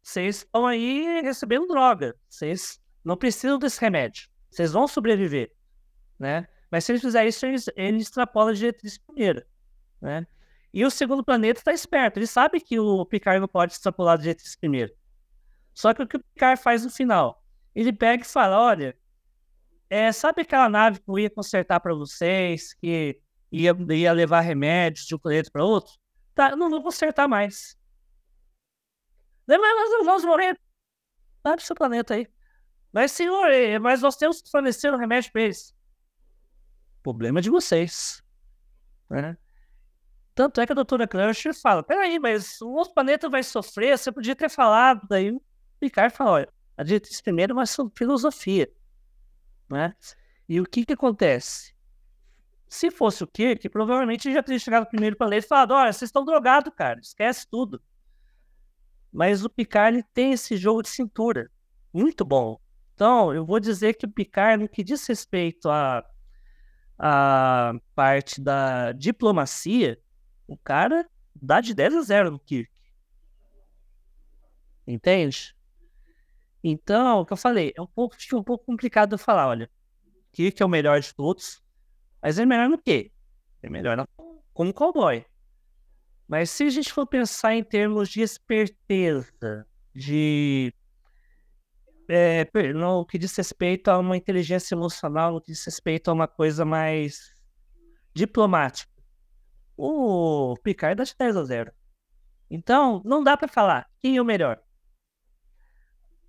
vocês 0.03 0.39
estão 0.39 0.67
aí 0.67 1.21
recebendo 1.23 1.69
droga, 1.69 2.17
vocês 2.29 2.81
não 3.05 3.17
precisam 3.17 3.59
desse 3.59 3.81
remédio, 3.81 4.29
vocês 4.51 4.73
vão 4.73 4.89
sobreviver, 4.89 5.53
né? 6.19 6.47
Mas 6.71 6.85
se 6.85 6.93
ele 6.93 6.99
fizer 6.99 7.27
isso, 7.27 7.47
ele, 7.47 7.57
ele 7.77 7.99
extrapola 7.99 8.51
a 8.51 8.55
diretriz 8.55 8.99
primeira, 8.99 9.47
né? 10.01 10.27
E 10.75 10.85
o 10.85 10.91
segundo 10.91 11.23
planeta 11.23 11.61
está 11.61 11.73
esperto, 11.73 12.19
ele 12.19 12.27
sabe 12.27 12.61
que 12.61 12.81
o 12.81 13.05
Picard 13.05 13.41
não 13.41 13.49
pode 13.49 13.75
extrapolar 13.75 14.15
a 14.15 14.17
diretriz 14.17 14.57
primeira. 14.57 14.93
Só 15.75 15.95
que 15.95 16.03
o 16.03 16.09
que 16.09 16.17
o 16.17 16.21
Picard 16.21 16.61
faz 16.61 16.85
no 16.85 16.91
final? 16.91 17.43
Ele 17.75 17.93
pega 17.93 18.23
e 18.23 18.27
fala, 18.27 18.59
olha, 18.59 18.97
é, 19.89 20.11
sabe 20.11 20.43
aquela 20.43 20.69
nave 20.69 21.01
que 21.01 21.11
eu 21.11 21.19
ia 21.19 21.31
consertar 21.31 21.79
para 21.79 21.95
vocês, 21.95 22.75
que 22.75 23.21
ia, 23.51 23.77
ia 23.91 24.13
levar 24.13 24.41
remédios 24.41 25.07
de 25.07 25.15
um 25.15 25.19
planeta 25.19 25.51
para 25.53 25.65
outro? 25.65 25.93
Tá, 26.35 26.51
eu 26.51 26.57
não 26.57 26.71
vou 26.71 26.83
consertar 26.83 27.29
mais. 27.29 27.77
Mas 29.59 29.91
nós 29.91 30.07
vamos 30.07 30.25
morrer. 30.25 30.59
Vai 31.43 31.57
pro 31.57 31.65
seu 31.65 31.77
planeta 31.77 32.15
aí. 32.15 32.27
Mas, 32.93 33.13
senhor, 33.13 33.51
é, 33.51 33.79
mas 33.79 34.03
nós 34.03 34.17
temos 34.17 34.43
que 34.43 34.51
fornecer 34.51 34.93
um 34.93 34.99
remédio 34.99 35.33
para 35.33 35.43
eles. 35.43 35.75
Problema 37.03 37.41
de 37.41 37.51
vocês. 37.51 38.23
Né? 39.09 39.37
Tanto 40.35 40.61
é 40.61 40.67
que 40.67 40.73
a 40.73 40.75
doutora 40.75 41.07
Crusher 41.07 41.55
fala: 41.55 41.83
peraí, 41.83 42.19
mas 42.19 42.61
o 42.61 42.71
outro 42.71 42.95
planeta 42.95 43.29
vai 43.29 43.43
sofrer, 43.43 43.99
você 43.99 44.13
podia 44.13 44.37
ter 44.37 44.49
falado. 44.49 45.07
Daí 45.09 45.31
o 45.31 45.43
Picard 45.81 46.15
fala: 46.15 46.31
olha, 46.31 46.49
a 46.77 46.83
diretriz 46.83 47.21
primeiro 47.21 47.53
é 47.53 47.55
uma 47.55 47.65
filosofia. 47.97 48.71
Né? 49.71 49.95
E 50.49 50.61
o 50.61 50.65
que 50.65 50.85
que 50.85 50.93
acontece? 50.93 51.75
Se 52.69 52.91
fosse 52.91 53.23
o 53.23 53.27
Kirk, 53.27 53.69
provavelmente 53.69 54.33
já 54.33 54.43
teria 54.43 54.59
chegado 54.59 54.87
primeiro 54.87 55.17
planeta 55.17 55.45
e 55.45 55.49
falado: 55.49 55.73
olha, 55.73 55.93
vocês 55.93 56.09
estão 56.09 56.25
drogados, 56.25 56.73
cara, 56.75 57.01
esquece 57.01 57.47
tudo. 57.51 57.83
Mas 59.13 59.45
o 59.45 59.51
Picard 59.51 59.99
ele 59.99 60.07
tem 60.15 60.33
esse 60.33 60.57
jogo 60.57 60.83
de 60.83 60.89
cintura 60.89 61.51
muito 61.93 62.25
bom. 62.25 62.59
Então, 62.95 63.33
eu 63.35 63.45
vou 63.45 63.61
dizer 63.61 63.95
que 63.95 64.07
o 64.07 64.11
Picard, 64.11 64.63
no 64.63 64.69
que 64.69 64.83
diz 64.83 65.07
respeito 65.07 65.69
a 65.69 66.05
a 67.05 67.75
parte 67.97 68.41
da 68.41 68.93
diplomacia, 68.93 69.99
o 70.47 70.57
cara 70.57 71.09
dá 71.35 71.61
de 71.61 71.75
10 71.75 71.97
a 71.97 72.03
0 72.03 72.31
no 72.31 72.39
Kirk. 72.39 72.71
Entende? 74.87 75.57
Então, 76.63 77.21
o 77.21 77.27
que 77.27 77.33
eu 77.33 77.37
falei, 77.37 77.73
é 77.77 77.83
um 77.83 77.89
pouco, 77.89 78.15
um 78.35 78.43
pouco 78.45 78.65
complicado 78.65 79.15
eu 79.15 79.19
falar, 79.19 79.49
olha, 79.49 79.69
Kirk 80.31 80.63
é 80.63 80.65
o 80.65 80.69
melhor 80.69 81.01
de 81.01 81.13
todos, 81.13 81.61
mas 82.23 82.39
é 82.39 82.47
melhor 82.47 82.69
no 82.69 82.79
quê? 82.79 83.11
É 83.63 83.69
melhor 83.69 84.07
como 84.55 84.73
cowboy. 84.73 85.25
Mas 86.33 86.49
se 86.49 86.65
a 86.65 86.71
gente 86.71 86.91
for 86.91 87.07
pensar 87.07 87.55
em 87.55 87.63
termos 87.63 88.09
de 88.09 88.23
esperteza, 88.23 89.67
de 89.95 90.73
é, 92.09 92.49
no 92.73 93.05
que 93.05 93.19
diz 93.19 93.37
respeito 93.37 93.89
a 93.89 93.99
uma 93.99 94.17
inteligência 94.17 94.75
emocional, 94.75 95.35
no 95.35 95.43
que 95.43 95.53
diz 95.53 95.63
respeito 95.63 96.09
a 96.09 96.15
uma 96.15 96.27
coisa 96.27 96.65
mais 96.65 97.35
diplomática. 98.15 98.91
O 99.77 100.55
Picard 100.63 100.97
dá 100.97 101.05
de 101.05 101.15
10 101.19 101.37
a 101.37 101.45
0. 101.45 101.73
Então, 102.51 103.03
não 103.05 103.23
dá 103.23 103.37
para 103.37 103.49
falar 103.49 103.87
quem 103.99 104.17
é 104.17 104.23
o 104.23 104.25
melhor. 104.25 104.59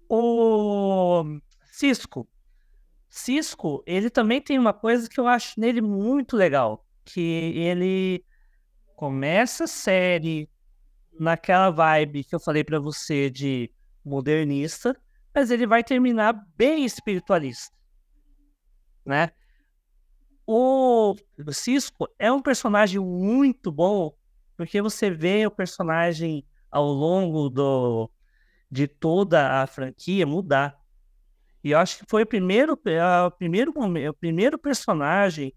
O 0.09 1.23
Cisco. 1.71 2.27
Cisco, 3.07 3.81
ele 3.87 4.09
também 4.09 4.41
tem 4.41 4.59
uma 4.59 4.73
coisa 4.73 5.07
que 5.07 5.17
eu 5.17 5.29
acho 5.29 5.57
nele 5.57 5.79
muito 5.79 6.35
legal, 6.35 6.85
que 7.05 7.21
ele 7.55 8.25
começa 8.95 9.65
a 9.65 9.67
série 9.67 10.49
naquela 11.19 11.69
vibe 11.69 12.23
que 12.23 12.33
eu 12.35 12.39
falei 12.39 12.63
para 12.63 12.79
você 12.79 13.29
de 13.29 13.71
modernista, 14.03 14.95
mas 15.33 15.51
ele 15.51 15.65
vai 15.65 15.83
terminar 15.83 16.33
bem 16.55 16.85
espiritualista, 16.85 17.75
né? 19.05 19.31
O 20.45 21.15
Cisco 21.51 22.07
é 22.19 22.31
um 22.31 22.41
personagem 22.41 22.99
muito 22.99 23.71
bom, 23.71 24.13
porque 24.57 24.81
você 24.81 25.09
vê 25.09 25.47
o 25.47 25.51
personagem 25.51 26.45
ao 26.69 26.85
longo 26.85 27.49
do, 27.49 28.11
de 28.69 28.87
toda 28.87 29.61
a 29.61 29.67
franquia 29.67 30.27
mudar. 30.27 30.77
E 31.63 31.71
eu 31.71 31.79
acho 31.79 31.99
que 31.99 32.05
foi 32.09 32.23
o 32.23 32.27
primeiro, 32.27 32.73
o 32.73 33.31
primeiro, 33.31 33.71
o 34.09 34.13
primeiro 34.13 34.59
personagem 34.59 35.55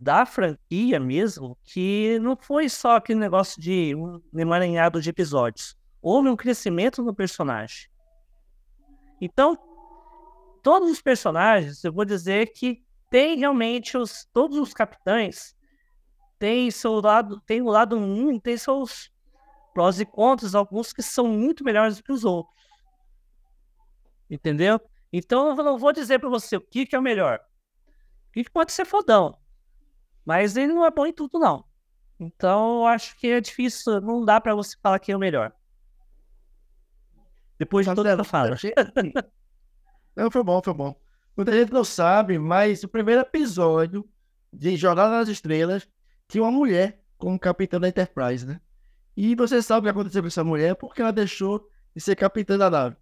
da 0.00 0.26
franquia 0.26 1.00
mesmo 1.00 1.56
que 1.64 2.18
não 2.20 2.36
foi 2.36 2.68
só 2.68 2.96
aquele 2.96 3.18
negócio 3.18 3.60
de 3.60 3.94
um 3.94 4.20
emaranhado 4.34 5.00
de 5.00 5.10
episódios. 5.10 5.76
houve 6.02 6.28
um 6.28 6.36
crescimento 6.36 7.02
no 7.02 7.14
personagem. 7.14 7.88
Então, 9.20 9.58
todos 10.62 10.90
os 10.90 11.00
personagens, 11.00 11.82
eu 11.82 11.92
vou 11.92 12.04
dizer 12.04 12.52
que 12.52 12.84
tem 13.10 13.38
realmente 13.38 13.96
os 13.96 14.26
todos 14.32 14.58
os 14.58 14.74
capitães 14.74 15.56
têm 16.38 16.70
seu 16.70 17.00
lado, 17.00 17.40
tem 17.40 17.62
o 17.62 17.70
lado 17.70 17.96
um, 17.96 18.38
tem 18.38 18.56
seus 18.56 19.10
prós 19.72 19.98
e 20.00 20.06
contras, 20.06 20.54
alguns 20.54 20.92
que 20.92 21.02
são 21.02 21.26
muito 21.26 21.64
melhores 21.64 22.00
que 22.00 22.12
os 22.12 22.24
outros. 22.24 22.54
Entendeu? 24.28 24.80
Então 25.12 25.48
eu 25.48 25.64
não 25.64 25.78
vou 25.78 25.92
dizer 25.92 26.18
para 26.18 26.28
você 26.28 26.56
o 26.56 26.60
que, 26.60 26.86
que 26.86 26.94
é 26.94 26.98
o 26.98 27.02
melhor. 27.02 27.40
O 28.28 28.32
que, 28.32 28.44
que 28.44 28.50
pode 28.50 28.72
ser 28.72 28.84
fodão. 28.84 29.36
Mas 30.26 30.56
ele 30.56 30.74
não 30.74 30.84
é 30.84 30.90
bom 30.90 31.06
em 31.06 31.12
tudo, 31.12 31.38
não. 31.38 31.64
Então 32.18 32.80
eu 32.80 32.86
acho 32.86 33.16
que 33.16 33.28
é 33.28 33.40
difícil, 33.40 34.00
não 34.00 34.24
dá 34.24 34.40
para 34.40 34.54
você 34.54 34.76
falar 34.82 34.98
quem 34.98 35.12
é 35.12 35.16
o 35.16 35.20
melhor. 35.20 35.52
Depois 37.58 37.86
de 37.86 37.94
toda 37.94 38.10
essa 38.10 38.24
fala. 38.24 38.56
Não, 40.16 40.30
foi 40.30 40.42
bom, 40.42 40.60
foi 40.62 40.74
bom. 40.74 41.00
Muita 41.36 41.52
gente 41.52 41.72
não 41.72 41.84
sabe, 41.84 42.38
mas 42.38 42.82
o 42.82 42.88
primeiro 42.88 43.20
episódio 43.20 44.08
de 44.50 44.76
Jornada 44.76 45.10
nas 45.10 45.28
Estrelas 45.28 45.86
tinha 46.26 46.42
uma 46.42 46.50
mulher 46.50 47.02
como 47.18 47.38
capitã 47.38 47.78
da 47.78 47.88
Enterprise, 47.88 48.46
né? 48.46 48.60
E 49.14 49.34
você 49.34 49.62
sabe 49.62 49.80
o 49.80 49.82
que 49.84 49.90
aconteceu 49.90 50.22
com 50.22 50.28
essa 50.28 50.42
mulher 50.42 50.74
porque 50.74 51.00
ela 51.02 51.12
deixou 51.12 51.70
de 51.94 52.00
ser 52.00 52.16
capitã 52.16 52.58
da 52.58 52.70
nave. 52.70 52.96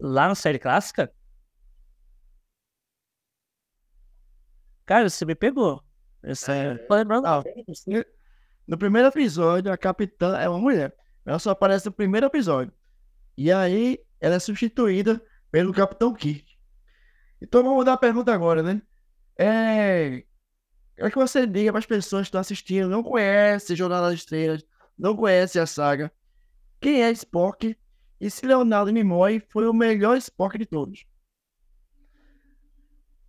Lá 0.00 0.28
na 0.28 0.34
série 0.34 0.58
clássica? 0.58 1.12
Cara, 4.84 5.08
você 5.08 5.24
me 5.24 5.34
pegou. 5.34 5.82
Essa 6.22 6.54
é... 6.54 6.74
Tô 6.76 6.94
lembrando. 6.94 7.26
Ah, 7.26 7.42
no 8.66 8.78
primeiro 8.78 9.08
episódio, 9.08 9.72
a 9.72 9.76
capitã 9.76 10.36
é 10.38 10.48
uma 10.48 10.58
mulher. 10.58 10.94
Ela 11.24 11.38
só 11.38 11.50
aparece 11.50 11.86
no 11.86 11.92
primeiro 11.92 12.26
episódio. 12.26 12.72
E 13.36 13.50
aí, 13.50 13.98
ela 14.20 14.36
é 14.36 14.38
substituída 14.38 15.20
pelo 15.50 15.72
Capitão 15.72 16.14
Kirk. 16.14 16.56
Então 17.40 17.62
vamos 17.62 17.78
mudar 17.78 17.94
a 17.94 17.98
pergunta 17.98 18.32
agora, 18.32 18.62
né? 18.62 18.80
É. 19.38 20.22
É 20.96 21.10
que 21.10 21.16
você 21.16 21.46
diga 21.46 21.72
para 21.72 21.80
as 21.80 21.86
pessoas 21.86 22.22
que 22.22 22.28
estão 22.28 22.40
assistindo, 22.40 22.88
não 22.88 23.02
conhecem 23.02 23.74
Jornada 23.74 24.08
das 24.08 24.20
Estrelas, 24.20 24.64
não 24.96 25.16
conhecem 25.16 25.60
a 25.60 25.66
saga. 25.66 26.12
Quem 26.80 27.02
é 27.02 27.10
Spock? 27.10 27.76
E 28.20 28.30
se 28.30 28.46
Leonardo 28.46 28.92
Nimoy 28.92 29.42
foi 29.48 29.66
o 29.66 29.72
melhor 29.72 30.16
Spock 30.18 30.56
de 30.56 30.66
todos? 30.66 31.04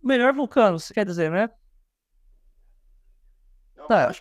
Melhor 0.04 0.34
vulcano, 0.34 0.78
você 0.78 0.92
quer 0.92 1.06
dizer, 1.06 1.30
né? 1.30 1.48
Não, 3.76 3.86
tá. 3.86 4.12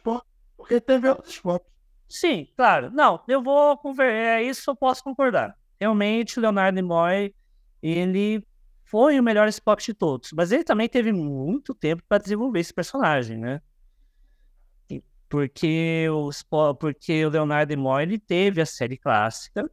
Porque 0.55 0.79
teve 0.79 1.09
outros 1.09 1.35
Spock. 1.35 1.65
Sim, 2.07 2.47
claro. 2.55 2.89
Não, 2.91 3.21
eu 3.27 3.41
vou 3.43 3.77
conversar. 3.77 4.13
É, 4.13 4.43
isso 4.43 4.69
eu 4.69 4.75
posso 4.75 5.03
concordar. 5.03 5.57
Realmente, 5.79 6.39
Leonardo 6.39 6.75
Nimoy 6.75 7.35
ele 7.81 8.45
foi 8.85 9.19
o 9.19 9.23
melhor 9.23 9.47
Spock 9.49 9.83
de 9.83 9.93
todos, 9.93 10.31
mas 10.31 10.51
ele 10.51 10.63
também 10.63 10.87
teve 10.87 11.11
muito 11.11 11.73
tempo 11.73 12.01
para 12.07 12.21
desenvolver 12.21 12.59
esse 12.59 12.73
personagem, 12.73 13.37
né? 13.37 13.61
Porque 15.27 16.07
o, 16.09 16.29
Spock, 16.29 16.79
porque 16.79 17.25
o 17.25 17.29
Leonardo 17.29 17.75
Nimoy 17.75 18.03
ele 18.03 18.19
teve 18.19 18.61
a 18.61 18.65
série 18.65 18.97
clássica 18.97 19.69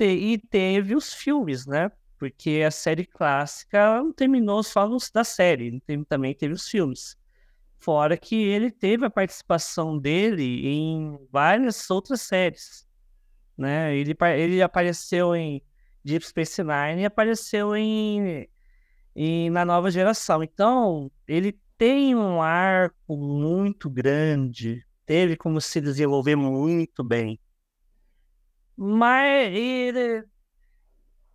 e 0.00 0.36
teve 0.50 0.96
os 0.96 1.12
filmes, 1.12 1.64
né? 1.66 1.90
Porque 2.22 2.62
a 2.64 2.70
série 2.70 3.04
clássica 3.04 3.96
não 3.96 4.12
terminou 4.12 4.62
só 4.62 4.88
nos, 4.88 5.10
da 5.10 5.24
série, 5.24 5.82
também 6.08 6.32
teve 6.32 6.54
os 6.54 6.68
filmes. 6.68 7.16
Fora 7.80 8.16
que 8.16 8.36
ele 8.36 8.70
teve 8.70 9.04
a 9.04 9.10
participação 9.10 9.98
dele 9.98 10.64
em 10.64 11.18
várias 11.32 11.90
outras 11.90 12.20
séries. 12.20 12.86
Né? 13.58 13.96
Ele, 13.96 14.16
ele 14.36 14.62
apareceu 14.62 15.34
em 15.34 15.60
Deep 16.04 16.24
Space 16.24 16.62
Nine 16.62 17.04
apareceu 17.04 17.74
em, 17.74 18.48
em, 19.16 19.50
na 19.50 19.64
nova 19.64 19.90
geração. 19.90 20.44
Então, 20.44 21.10
ele 21.26 21.58
tem 21.76 22.14
um 22.14 22.40
arco 22.40 23.16
muito 23.16 23.90
grande, 23.90 24.86
teve 25.04 25.36
como 25.36 25.60
se 25.60 25.80
desenvolver 25.80 26.36
muito 26.36 27.02
bem. 27.02 27.36
Mas 28.76 29.52
ele, 29.52 30.24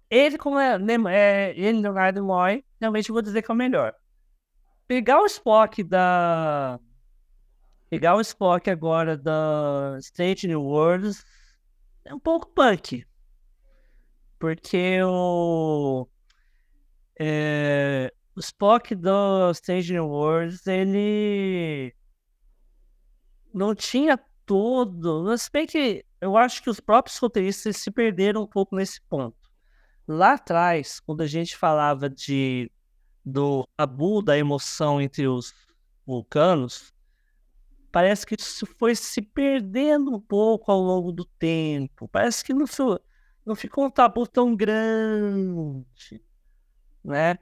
ele 0.10 0.38
como 0.38 0.60
é, 0.60 0.78
é 1.10 1.54
ele, 1.58 1.82
Leonardo 1.82 2.24
Moy, 2.24 2.64
realmente 2.80 3.12
vou 3.12 3.22
dizer 3.22 3.42
que 3.42 3.52
é 3.52 3.54
o 3.54 3.58
melhor. 3.58 3.94
Pegar 4.88 5.22
o 5.22 5.26
Spock 5.26 5.84
da. 5.84 6.80
Pegar 7.90 8.16
o 8.16 8.22
Spock 8.22 8.70
agora 8.70 9.18
da 9.18 9.98
State 10.00 10.48
New 10.48 10.62
Worlds 10.62 11.26
é 12.06 12.14
um 12.14 12.20
pouco 12.20 12.48
punk. 12.54 13.06
Porque 14.40 15.02
o. 15.04 16.08
É, 17.20 18.14
o 18.36 18.40
Spock 18.40 18.96
do 18.96 19.52
Strange 19.52 20.00
Wars, 20.00 20.66
ele. 20.68 21.94
Não 23.54 23.76
tinha 23.76 24.18
todo. 24.46 25.24
Mas 25.26 25.50
bem 25.50 25.66
que 25.66 26.06
eu 26.22 26.38
acho 26.38 26.64
que 26.64 26.70
os 26.70 26.80
próprios 26.80 27.18
roteiristas 27.18 27.78
se 27.78 27.92
perderam 27.92 28.44
um 28.44 28.48
pouco 28.48 28.76
nesse 28.76 29.02
ponto. 29.02 29.47
Lá 30.08 30.34
atrás, 30.34 31.00
quando 31.02 31.22
a 31.22 31.28
gente 31.28 31.58
falava 31.58 32.10
de 32.10 32.72
do 33.26 33.68
tabu 33.76 34.22
da 34.22 34.38
emoção 34.38 35.02
entre 35.02 35.28
os 35.28 35.54
vulcanos, 36.06 36.94
parece 37.92 38.26
que 38.26 38.36
isso 38.40 38.66
foi 38.66 38.96
se 38.96 39.22
perdendo 39.22 40.16
um 40.16 40.20
pouco 40.20 40.72
ao 40.72 40.80
longo 40.80 41.12
do 41.12 41.26
tempo. 41.26 42.08
Parece 42.08 42.42
que 42.42 42.54
não, 42.54 42.66
não 43.46 43.54
ficou 43.56 43.86
um 43.86 43.90
tabu 43.90 44.26
tão 44.26 44.56
grande, 44.56 46.24
né? 47.04 47.38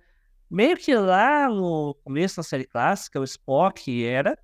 Meio 0.49 0.75
que 0.77 0.95
lá 0.95 1.47
no 1.49 1.95
começo 2.03 2.37
da 2.37 2.43
série 2.43 2.65
clássica, 2.65 3.19
o 3.19 3.23
Spock 3.23 4.03
era 4.03 4.37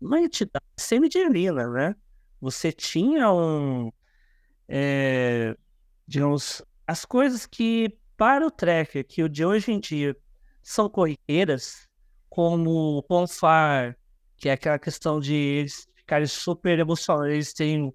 uma 0.00 0.20
entidade 0.20 0.64
semidivina, 0.76 1.68
né? 1.68 1.96
Você 2.40 2.72
tinha 2.72 3.32
um, 3.32 3.90
é, 4.68 5.56
digamos, 6.06 6.62
as 6.92 7.06
coisas 7.06 7.46
que 7.46 7.98
para 8.18 8.46
o 8.46 8.50
Trekker, 8.50 9.06
que 9.06 9.22
o 9.22 9.28
de 9.28 9.44
hoje 9.44 9.72
em 9.72 9.80
dia 9.80 10.14
são 10.62 10.90
corriqueiras, 10.90 11.88
como 12.28 12.98
o 12.98 13.02
Ponfar, 13.02 13.96
que 14.36 14.48
é 14.50 14.52
aquela 14.52 14.78
questão 14.78 15.18
de 15.18 15.34
eles 15.34 15.88
ficarem 15.96 16.26
super 16.26 16.78
emocionados, 16.78 17.32
eles 17.32 17.52
têm 17.54 17.92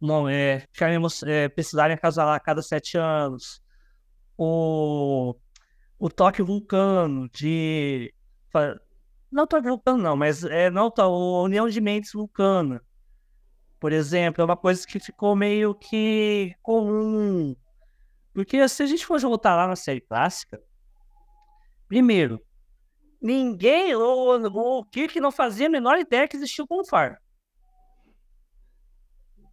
não 0.00 0.28
é, 0.28 0.60
ficaremos, 0.72 1.24
é, 1.24 1.48
precisarem 1.48 1.94
acasalar 1.94 2.36
a 2.36 2.40
cada 2.40 2.62
sete 2.62 2.96
anos. 2.96 3.60
O, 4.36 5.34
o 5.98 6.08
toque 6.08 6.40
vulcano 6.40 7.28
de. 7.30 8.14
Não 9.32 9.48
toque 9.48 9.68
vulcano, 9.68 10.00
não, 10.00 10.16
mas 10.16 10.44
é 10.44 10.70
não 10.70 10.92
tá, 10.92 11.02
a 11.02 11.08
união 11.42 11.68
de 11.68 11.80
mentes 11.80 12.12
vulcana. 12.12 12.80
Por 13.80 13.92
exemplo, 13.92 14.42
é 14.42 14.44
uma 14.44 14.56
coisa 14.56 14.86
que 14.86 15.00
ficou 15.00 15.34
meio 15.34 15.74
que 15.74 16.54
comum. 16.62 17.56
Porque 18.32 18.68
se 18.68 18.82
a 18.82 18.86
gente 18.86 19.04
for 19.04 19.20
voltar 19.20 19.56
lá 19.56 19.66
na 19.66 19.76
série 19.76 20.00
clássica, 20.00 20.62
primeiro, 21.88 22.40
ninguém, 23.20 23.94
o, 23.94 24.46
o 24.46 24.84
Kirk 24.84 25.18
não 25.20 25.32
fazia 25.32 25.66
a 25.66 25.70
menor 25.70 25.98
ideia 25.98 26.28
que 26.28 26.36
existia 26.36 26.64
o 26.64 26.68
Confar. 26.68 27.20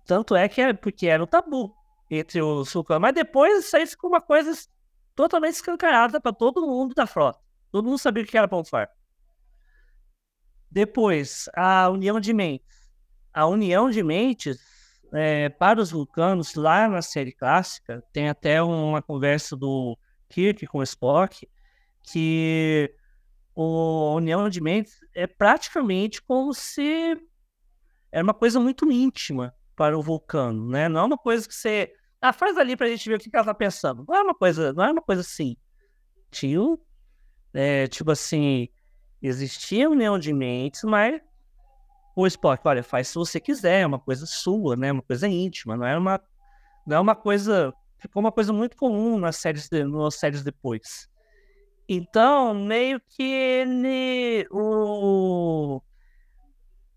Tanto 0.05 0.35
é 0.35 0.47
que 0.47 0.61
é 0.61 0.73
porque 0.73 1.07
era 1.07 1.23
o 1.23 1.27
tabu 1.27 1.75
entre 2.09 2.41
os 2.41 2.71
vulcanos. 2.71 3.01
Mas 3.01 3.13
depois 3.15 3.65
isso 3.65 3.75
aí 3.75 3.87
ficou 3.87 4.09
uma 4.09 4.21
coisa 4.21 4.51
totalmente 5.15 5.55
escancarada 5.55 6.21
para 6.21 6.33
todo 6.33 6.65
mundo 6.65 6.93
da 6.93 7.07
frota. 7.07 7.39
Todo 7.71 7.85
mundo 7.85 7.97
sabia 7.97 8.23
o 8.23 8.25
que 8.25 8.37
era 8.37 8.47
Ponfar. 8.47 8.89
Depois, 10.69 11.49
a 11.55 11.89
união 11.89 12.19
de 12.19 12.33
mentes. 12.33 12.75
A 13.33 13.47
união 13.47 13.89
de 13.89 14.03
mentes 14.03 14.74
é, 15.13 15.49
para 15.49 15.81
os 15.81 15.91
vulcanos, 15.91 16.55
lá 16.55 16.87
na 16.87 17.01
série 17.01 17.31
clássica, 17.31 18.03
tem 18.11 18.29
até 18.29 18.61
uma 18.61 19.01
conversa 19.01 19.55
do 19.55 19.97
Kirk 20.29 20.65
com 20.67 20.79
o 20.79 20.83
Spock, 20.83 21.47
que 22.03 22.93
o, 23.55 24.11
a 24.11 24.15
união 24.15 24.49
de 24.49 24.61
mentes 24.61 24.99
é 25.13 25.25
praticamente 25.25 26.21
como 26.21 26.53
se 26.53 27.17
era 28.11 28.23
uma 28.23 28.33
coisa 28.33 28.59
muito 28.59 28.91
íntima 28.91 29.53
para 29.75 29.97
o 29.97 30.01
vulcano, 30.01 30.69
né? 30.69 30.87
Não 30.87 31.01
é 31.01 31.03
uma 31.03 31.17
coisa 31.17 31.47
que 31.47 31.53
você. 31.53 31.93
Ah, 32.21 32.31
faz 32.33 32.57
ali 32.57 32.75
pra 32.75 32.87
gente 32.87 33.07
ver 33.09 33.15
o 33.15 33.19
que, 33.19 33.29
ela 33.33 33.45
tá 33.45 33.53
pensando. 33.53 34.05
Não 34.07 34.15
é 34.15 34.21
uma 34.21 34.33
coisa, 34.33 34.73
não 34.73 34.85
é 34.85 34.91
uma 34.91 35.01
coisa 35.01 35.21
assim. 35.21 35.57
Tinha, 36.31 36.77
é, 37.53 37.87
tipo 37.87 38.11
assim, 38.11 38.69
existia 39.21 39.89
união 39.89 40.17
de 40.17 40.33
mentes, 40.33 40.83
mas 40.83 41.21
o 42.15 42.25
Spock, 42.25 42.65
olha, 42.65 42.81
faz 42.81 43.09
se 43.09 43.15
você 43.15 43.39
quiser, 43.39 43.81
é 43.81 43.85
uma 43.85 43.99
coisa 43.99 44.25
sua, 44.25 44.75
né? 44.75 44.91
Uma 44.91 45.01
coisa 45.01 45.27
íntima, 45.27 45.75
não 45.75 45.85
é 45.85 45.97
uma, 45.97 46.21
não 46.87 46.97
é 46.97 46.99
uma 46.99 47.15
coisa. 47.15 47.73
Ficou 47.99 48.21
uma 48.21 48.31
coisa 48.31 48.53
muito 48.53 48.77
comum 48.77 49.17
nas 49.17 49.37
séries, 49.37 49.67
de, 49.67 49.83
nas 49.83 50.15
séries 50.15 50.43
depois. 50.43 51.09
Então, 51.89 52.53
meio 52.53 53.01
que 53.01 53.23
ele. 53.23 54.47
O, 54.49 55.81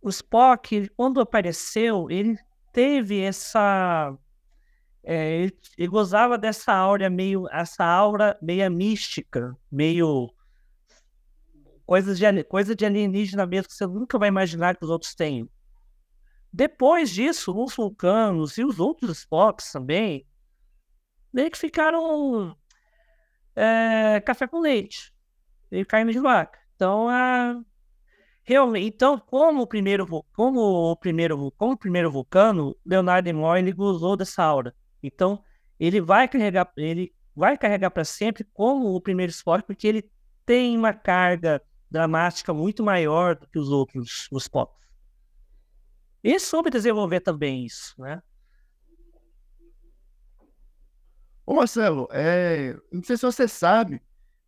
o 0.00 0.08
Spock, 0.08 0.88
quando 0.96 1.20
apareceu, 1.20 2.08
ele 2.10 2.38
teve 2.72 3.20
essa. 3.20 4.16
É, 5.02 5.42
ele, 5.42 5.58
ele 5.76 5.88
gozava 5.88 6.38
dessa 6.38 6.72
aura 6.72 7.10
meio. 7.10 7.48
Essa 7.50 7.84
aura 7.84 8.38
meio 8.40 8.70
mística, 8.70 9.56
meio. 9.70 10.32
Coisas 11.88 12.18
de, 12.18 12.44
coisa 12.44 12.76
de 12.76 12.84
alienígena 12.84 13.46
mesmo 13.46 13.68
que 13.68 13.74
você 13.74 13.86
nunca 13.86 14.18
vai 14.18 14.28
imaginar 14.28 14.76
que 14.76 14.84
os 14.84 14.90
outros 14.90 15.14
têm. 15.14 15.48
Depois 16.52 17.08
disso, 17.08 17.50
os 17.56 17.74
vulcanos 17.74 18.58
e 18.58 18.62
os 18.62 18.78
outros 18.78 19.20
Spocks 19.20 19.72
também 19.72 20.26
meio 21.32 21.50
que 21.50 21.56
ficaram 21.56 22.54
é, 23.56 24.20
café 24.20 24.46
com 24.46 24.60
leite 24.60 25.14
e 25.72 25.82
carne 25.82 26.12
de 26.12 26.18
vaca. 26.18 26.58
Então, 26.76 27.08
a, 27.08 27.58
realmente, 28.42 28.94
então 28.94 29.18
como 29.18 29.62
o 29.62 29.66
primeiro 29.66 30.06
como 30.34 30.60
o 30.60 30.94
primeiro 30.94 31.50
como 31.52 31.72
o 31.72 31.78
primeiro 31.78 32.12
vulcano, 32.12 32.76
Leonardo 32.84 33.24
Nimoy 33.24 33.60
ele 33.60 33.72
gozou 33.72 34.14
dessa 34.14 34.44
aura. 34.44 34.74
Então, 35.02 35.42
ele 35.80 36.02
vai 36.02 36.28
carregar 36.28 36.70
ele 36.76 37.14
vai 37.34 37.56
carregar 37.56 37.90
para 37.90 38.04
sempre 38.04 38.44
como 38.52 38.94
o 38.94 39.00
primeiro 39.00 39.32
Spock, 39.32 39.64
porque 39.66 39.88
ele 39.88 40.10
tem 40.44 40.76
uma 40.76 40.92
carga 40.92 41.62
dramática 41.90 42.52
muito 42.52 42.82
maior 42.82 43.36
do 43.36 43.46
que 43.48 43.58
os 43.58 43.70
outros 43.70 44.28
os 44.30 44.44
Spocks. 44.44 44.86
E 46.22 46.38
soube 46.38 46.70
desenvolver 46.70 47.20
também 47.20 47.64
isso, 47.64 47.94
né? 47.98 48.22
Ô 51.46 51.54
Marcelo, 51.54 52.08
é... 52.10 52.76
não 52.92 53.02
sei 53.02 53.16
se 53.16 53.22
você 53.22 53.48
sabe, 53.48 54.02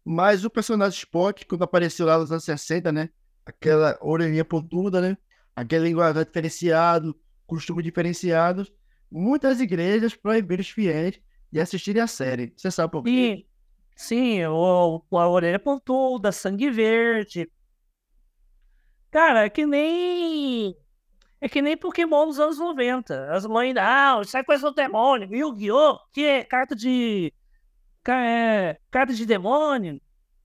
mas 0.05 0.45
o 0.45 0.51
personagem 0.51 0.99
Spock, 0.99 1.47
quando 1.47 1.63
apareceu 1.63 2.07
lá 2.07 2.19
nos 2.19 2.31
anos 2.31 2.45
60, 2.45 2.93
né? 2.93 3.09
Aquela 3.47 3.99
orelhinha 4.03 4.45
pontuda, 4.45 5.01
né? 5.01 5.17
Aquele 5.57 5.85
linguagem 5.85 6.25
diferenciado, 6.25 7.19
costumes 7.47 7.85
diferenciados. 7.85 8.73
Muitas 9.11 9.61
igrejas 9.61 10.15
proibiram 10.15 10.61
os 10.61 10.69
fiéis 10.69 11.21
de 11.51 11.61
assistirem 11.61 12.03
a 12.03 12.07
série. 12.07 12.53
Você 12.57 12.71
sabe 12.71 12.93
por 12.93 13.03
quê? 13.03 13.47
Sim, 14.01 14.47
o, 14.47 15.05
a 15.13 15.29
orelha 15.29 15.59
pontuda, 15.59 16.33
sangue 16.33 16.71
verde. 16.71 17.51
Cara, 19.11 19.45
é 19.45 19.51
que 19.51 19.67
nem 19.67 20.75
é 21.39 21.49
que 21.49 21.61
nem 21.61 21.77
Pokémon 21.77 22.27
dos 22.27 22.41
anos 22.41 22.59
90. 22.59 23.31
As 23.31 23.45
mães, 23.45 23.77
ah, 23.77 24.23
sai 24.25 24.43
coisa 24.43 24.71
do 24.71 24.75
demônio. 24.75 25.29
Yu-Gi-Oh! 25.35 25.99
Que 26.13 26.25
é 26.25 26.45
carta 26.45 26.75
de. 26.75 27.31
É, 28.09 28.79
carta 28.91 29.13
de 29.13 29.27
demônio. 29.27 30.01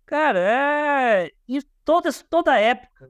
Cara, 0.06 0.40
é. 0.40 1.32
E 1.48 1.62
toda, 1.86 2.12
toda 2.30 2.60
época 2.60 3.10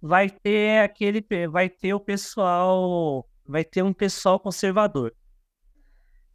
vai 0.00 0.30
ter 0.30 0.82
aquele. 0.82 1.22
Vai 1.50 1.68
ter 1.68 1.92
o 1.92 2.00
pessoal. 2.00 3.28
Vai 3.46 3.64
ter 3.64 3.82
um 3.82 3.92
pessoal 3.92 4.40
conservador. 4.40 5.14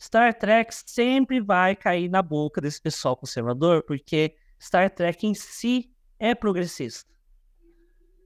Star 0.04 0.34
Trek 0.38 0.74
sempre 0.86 1.40
vai 1.40 1.76
cair 1.76 2.10
na 2.10 2.22
boca 2.22 2.60
desse 2.60 2.82
pessoal 2.82 3.16
conservador, 3.16 3.84
porque 3.84 4.36
Star 4.62 4.90
Trek 4.90 5.26
em 5.26 5.34
si 5.34 5.92
é 6.20 6.36
progressista. 6.36 7.12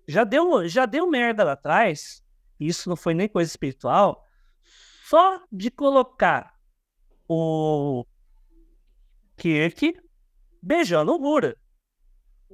Já 0.08 0.24
deu, 0.24 0.68
já 0.68 0.86
deu 0.86 1.10
merda 1.10 1.44
lá 1.44 1.52
atrás 1.52 2.24
isso 2.60 2.90
não 2.90 2.96
foi 2.96 3.14
nem 3.14 3.30
coisa 3.30 3.50
espiritual, 3.50 4.26
só 5.06 5.44
de 5.52 5.70
colocar 5.70 6.56
o 7.28 8.06
Kirk 9.38 10.00
beijando 10.62 11.16
o 11.16 11.20
Mura. 11.20 11.56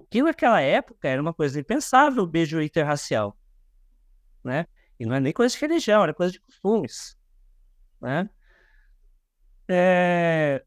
Que 0.09 0.21
naquela 0.21 0.59
época 0.59 1.07
era 1.07 1.21
uma 1.21 1.33
coisa 1.33 1.59
impensável 1.59 2.23
o 2.23 2.27
beijo 2.27 2.61
interracial. 2.61 3.37
Né? 4.43 4.67
E 4.99 5.05
não 5.05 5.15
é 5.15 5.19
nem 5.19 5.31
coisa 5.31 5.55
de 5.55 5.61
religião, 5.61 6.03
era 6.03 6.13
coisa 6.13 6.33
de 6.33 6.39
costumes. 6.39 7.17
Né? 8.01 8.29
É... 9.67 10.63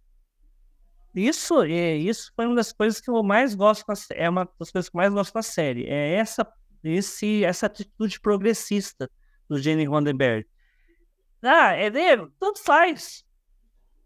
Isso, 1.15 1.63
é, 1.63 1.97
isso 1.97 2.31
foi 2.37 2.47
uma 2.47 2.57
das 2.57 2.73
coisas 2.73 3.01
que 3.01 3.09
eu 3.09 3.23
mais 3.23 3.55
gosto, 3.55 3.85
é 4.13 4.29
uma 4.29 4.45
das 4.59 4.71
coisas 4.71 4.89
que 4.91 4.97
eu 4.97 4.99
mais 4.99 5.13
gosto 5.13 5.33
da 5.33 5.43
série. 5.43 5.87
É 5.87 6.15
essa, 6.15 6.47
esse, 6.85 7.43
essa 7.43 7.67
atitude 7.67 8.21
progressista 8.21 9.11
do 9.49 9.59
Gene 9.59 9.85
Roddenberry. 9.85 10.47
Ah, 11.43 11.73
é 11.73 11.89
negro? 11.89 12.33
Tanto 12.39 12.63
faz. 12.63 13.25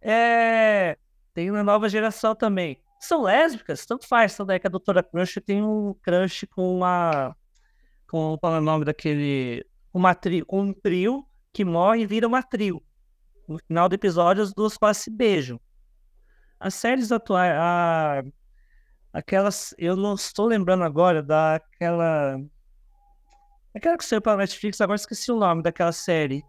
É... 0.01 0.97
Tem 1.35 1.51
uma 1.51 1.63
nova 1.63 1.89
geração 1.89 2.35
também. 2.35 2.81
São 3.01 3.23
lésbicas? 3.23 3.87
Tanto 3.87 4.07
faz. 4.07 4.37
Tanto 4.37 4.53
é 4.53 4.59
que 4.59 4.67
a 4.67 4.71
doutora 4.71 5.03
Crush 5.03 5.41
tem 5.45 5.63
um 5.63 5.95
crush 6.03 6.47
com 6.55 6.77
uma. 6.77 7.35
Com 8.09 8.39
é 8.43 8.47
o 8.47 8.61
nome 8.61 8.85
daquele. 8.85 9.65
Uma 9.93 10.15
tri... 10.15 10.45
Um 10.51 10.73
trio 10.73 11.25
que 11.53 11.65
morre 11.65 12.03
e 12.03 12.07
vira 12.07 12.27
uma 12.29 12.43
trio. 12.43 12.83
No 13.49 13.59
final 13.59 13.89
do 13.89 13.95
episódio, 13.95 14.43
as 14.43 14.53
duas 14.53 14.77
quase 14.77 15.01
se 15.01 15.11
beijam. 15.11 15.61
As 16.59 16.75
séries 16.75 17.11
atuais. 17.11 17.53
A... 17.57 18.23
Aquelas. 19.13 19.75
Eu 19.77 19.97
não 19.97 20.15
estou 20.15 20.47
lembrando 20.47 20.85
agora 20.85 21.23
daquela 21.23 22.39
Aquela 23.75 23.97
que 23.97 24.05
saiu 24.05 24.21
pela 24.21 24.39
Netflix, 24.39 24.81
agora 24.81 24.97
esqueci 24.97 25.31
o 25.31 25.39
nome 25.39 25.63
daquela 25.63 25.93
série. 25.93 26.43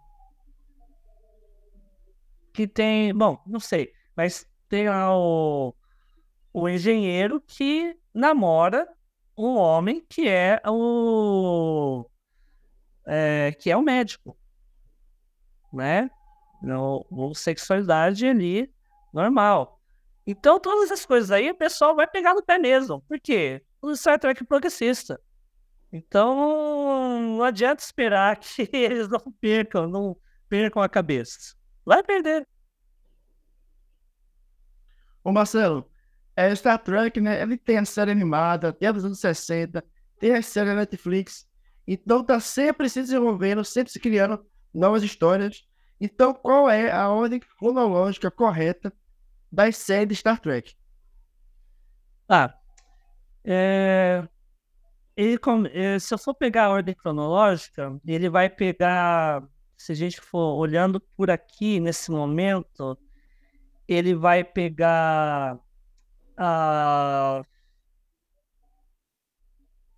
Que 2.51 2.67
tem. 2.67 3.13
Bom, 3.13 3.39
não 3.45 3.60
sei. 3.60 3.93
Mas 4.15 4.45
tem 4.67 4.89
lá 4.89 5.15
o, 5.15 5.75
o 6.51 6.67
engenheiro 6.67 7.39
que 7.39 7.95
namora 8.13 8.88
um 9.38 9.56
homem 9.56 10.04
que 10.10 10.27
é 10.27 10.60
o. 10.67 12.10
É, 13.06 13.56
que 13.60 13.69
é 13.69 13.77
o 13.77 13.84
médico. 13.84 14.36
Né? 15.71 16.10
No, 16.62 17.06
no 17.10 17.34
sexualidade 17.34 18.26
ali 18.26 18.71
normal. 19.13 19.82
Então, 20.26 20.60
todas 20.60 20.91
essas 20.91 21.06
coisas 21.06 21.32
aí, 21.32 21.50
o 21.50 21.56
pessoal 21.56 21.95
vai 21.95 22.08
pegar 22.08 22.34
no 22.34 22.43
pé 22.43 22.58
mesmo. 22.58 23.02
Por 23.02 23.19
quê? 23.19 23.63
O 23.82 23.95
Star 23.95 24.19
Trek 24.19 24.43
progressista. 24.45 25.19
Então, 25.91 27.19
não 27.38 27.43
adianta 27.43 27.84
esperar 27.84 28.38
que 28.39 28.69
eles 28.71 29.10
não 29.10 29.19
percam, 29.41 29.88
não 29.88 30.17
percam 30.47 30.82
a 30.82 30.88
cabeça. 30.88 31.56
Vai 31.86 32.04
perder. 32.04 32.47
Ô 35.24 35.32
Marcelo, 35.32 35.89
é, 36.36 36.54
Star 36.56 36.82
Trek, 36.82 37.19
né? 37.19 37.41
Ele 37.41 37.58
tem 37.58 37.78
a 37.78 37.86
série 37.86 38.12
animada, 38.12 38.71
tem 38.71 38.88
a 38.88 38.91
dos 38.91 39.06
anos 39.06 39.19
60, 39.19 39.84
tem 40.19 40.36
a 40.36 40.41
série 40.41 40.74
Netflix. 40.74 41.47
Então 41.88 42.24
tá 42.24 42.39
sempre 42.39 42.88
se 42.89 43.02
desenvolvendo, 43.02 43.65
sempre 43.65 43.91
se 43.91 44.00
criando 44.00 44.43
novas 44.74 45.04
histórias. 45.04 45.67
Então, 46.01 46.33
qual 46.33 46.69
é 46.69 46.91
a 46.91 47.09
ordem 47.09 47.39
cronológica 47.39 48.31
correta 48.31 48.91
das 49.51 49.77
séries 49.77 50.17
Star 50.19 50.39
Trek? 50.41 50.75
Ah, 52.27 52.53
é 53.45 54.27
ele, 55.15 55.37
eh, 55.73 55.99
se 55.99 56.13
eu 56.13 56.17
for 56.17 56.33
pegar 56.33 56.65
a 56.65 56.69
ordem 56.71 56.95
cronológica, 56.95 57.99
ele 58.05 58.29
vai 58.29 58.49
pegar, 58.49 59.43
se 59.77 59.91
a 59.91 59.95
gente 59.95 60.19
for 60.21 60.57
olhando 60.57 60.99
por 61.15 61.29
aqui 61.29 61.79
nesse 61.79 62.09
momento, 62.11 62.97
ele 63.87 64.15
vai 64.15 64.43
pegar 64.43 65.59
a. 66.37 67.43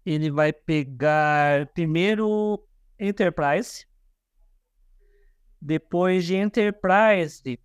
Ele 0.06 0.30
vai 0.30 0.52
pegar 0.52 1.68
primeiro 1.68 2.62
Enterprise, 3.00 3.86
depois 5.64 6.26
de 6.26 6.36
Enterprise, 6.36 7.60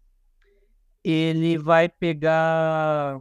ele 1.02 1.58
vai 1.58 1.88
pegar 1.88 3.20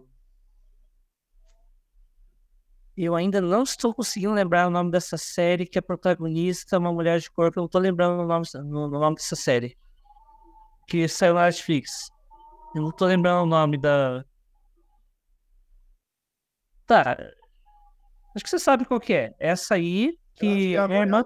eu 2.96 3.16
ainda 3.16 3.40
não 3.40 3.62
estou 3.62 3.94
conseguindo 3.94 4.34
lembrar 4.34 4.68
o 4.68 4.72
nome 4.72 4.90
dessa 4.90 5.18
série 5.18 5.68
que 5.68 5.78
a 5.78 5.84
protagonista 5.84 6.76
é 6.76 6.80
uma 6.80 6.92
mulher 6.92 7.20
de 7.20 7.30
corpo. 7.30 7.60
Eu 7.60 7.62
não 7.62 7.66
estou 7.68 7.80
lembrando 7.80 8.24
o 8.24 8.26
nome, 8.26 8.48
no, 8.56 8.90
no 8.90 9.00
nome 9.00 9.16
dessa 9.18 9.36
série. 9.36 9.78
Que 10.88 11.08
saiu 11.08 11.36
na 11.36 11.46
Netflix. 11.46 12.10
Eu 12.74 12.82
não 12.82 12.90
estou 12.90 13.08
lembrando 13.08 13.44
o 13.44 13.46
nome 13.46 13.78
da. 13.78 14.26
Tá. 16.88 17.18
Acho 18.36 18.44
que 18.44 18.50
você 18.50 18.58
sabe 18.58 18.84
qual 18.84 19.00
que 19.00 19.14
é. 19.14 19.36
Essa 19.38 19.76
aí, 19.76 20.18
que 20.34 20.76
é 20.76 20.80
a 20.80 20.90
irmã. 20.90 21.24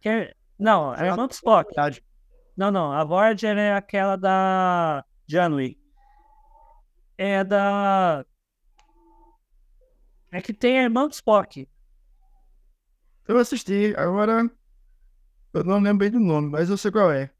Que 0.00 0.08
é... 0.08 0.34
Não, 0.58 0.94
é 0.94 1.02
a 1.02 1.06
irmã 1.08 1.26
do 1.26 1.32
Spock. 1.32 1.70
Não, 2.56 2.70
não. 2.70 2.92
A 2.92 3.04
Voyager 3.04 3.56
é 3.56 3.74
aquela 3.74 4.16
da 4.16 5.04
Janeway. 5.26 5.78
É 7.16 7.44
da 7.44 8.24
é 10.34 10.42
que 10.42 10.52
tem 10.52 10.80
a 10.80 10.82
irmã 10.82 11.06
do 11.06 11.12
Spock. 11.12 11.68
Eu 13.28 13.38
assisti, 13.38 13.94
agora 13.96 14.50
eu 15.52 15.62
não 15.62 15.78
lembro 15.78 15.98
bem 15.98 16.10
do 16.10 16.18
nome, 16.18 16.50
mas 16.50 16.68
eu 16.68 16.76
sei 16.76 16.90
qual 16.90 17.12
é. 17.12 17.30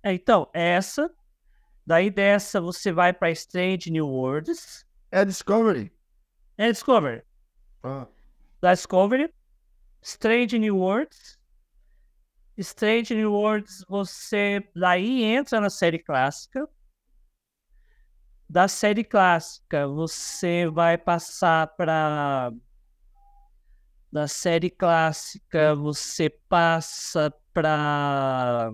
é 0.00 0.14
então, 0.14 0.48
essa. 0.54 1.10
Daí 1.84 2.08
dessa 2.08 2.60
você 2.60 2.92
vai 2.92 3.12
para 3.12 3.32
Strange 3.32 3.90
New 3.90 4.06
Worlds. 4.06 4.86
É 5.10 5.24
Discovery? 5.24 5.92
É 6.56 6.70
Discovery. 6.70 7.24
Ah. 7.82 8.06
Da 8.60 8.74
Discovery. 8.74 9.34
Strange 10.00 10.56
New 10.56 10.76
Worlds. 10.76 11.36
Strange 12.60 13.14
New 13.14 13.32
Worlds, 13.32 13.84
você 13.88 14.62
daí 14.76 15.22
entra 15.24 15.60
na 15.60 15.70
série 15.70 15.98
clássica. 15.98 16.68
Da 18.48 18.68
série 18.68 19.02
clássica, 19.02 19.88
você 19.88 20.68
vai 20.68 20.98
passar 20.98 21.68
para. 21.68 22.52
Da 24.12 24.28
série 24.28 24.68
clássica, 24.68 25.74
você 25.74 26.28
passa 26.28 27.32
para. 27.54 28.70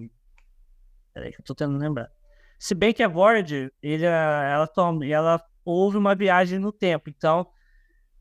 Peraí, 1.15 1.33
que 1.33 1.41
eu 1.41 1.45
tô 1.45 1.55
tentando 1.55 1.79
lembrar. 1.79 2.11
Se 2.59 2.75
bem 2.75 2.93
que 2.93 3.03
a 3.03 3.09
Voyager, 3.09 3.73
ele, 3.83 4.05
ela, 4.05 4.67
toma, 4.67 5.07
ela 5.07 5.41
houve 5.65 5.97
uma 5.97 6.15
viagem 6.15 6.59
no 6.59 6.73
tempo, 6.73 7.09
então 7.11 7.47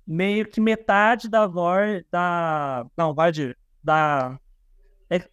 meio 0.06 0.48
que 0.48 0.62
metade 0.62 1.28
da 1.28 1.48
Voyager, 1.48 2.06
da. 2.12 2.86
Não, 2.96 3.16
Voyager, 3.16 3.58
da 3.82 4.40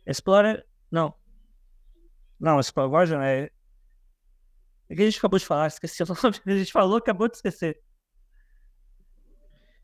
Explorer. 0.06 0.64
Não. 0.90 1.14
Não, 2.38 2.58
Explorer 2.58 3.12
é. 3.22 3.50
É 4.88 4.94
que 4.94 5.02
a 5.02 5.04
gente 5.06 5.18
acabou 5.18 5.38
de 5.38 5.46
falar, 5.46 5.68
esqueci 5.68 6.02
o 6.04 6.06
nome 6.06 6.36
a 6.44 6.58
gente 6.58 6.72
falou, 6.72 6.98
acabou 6.98 7.28
de 7.28 7.36
esquecer. 7.36 7.80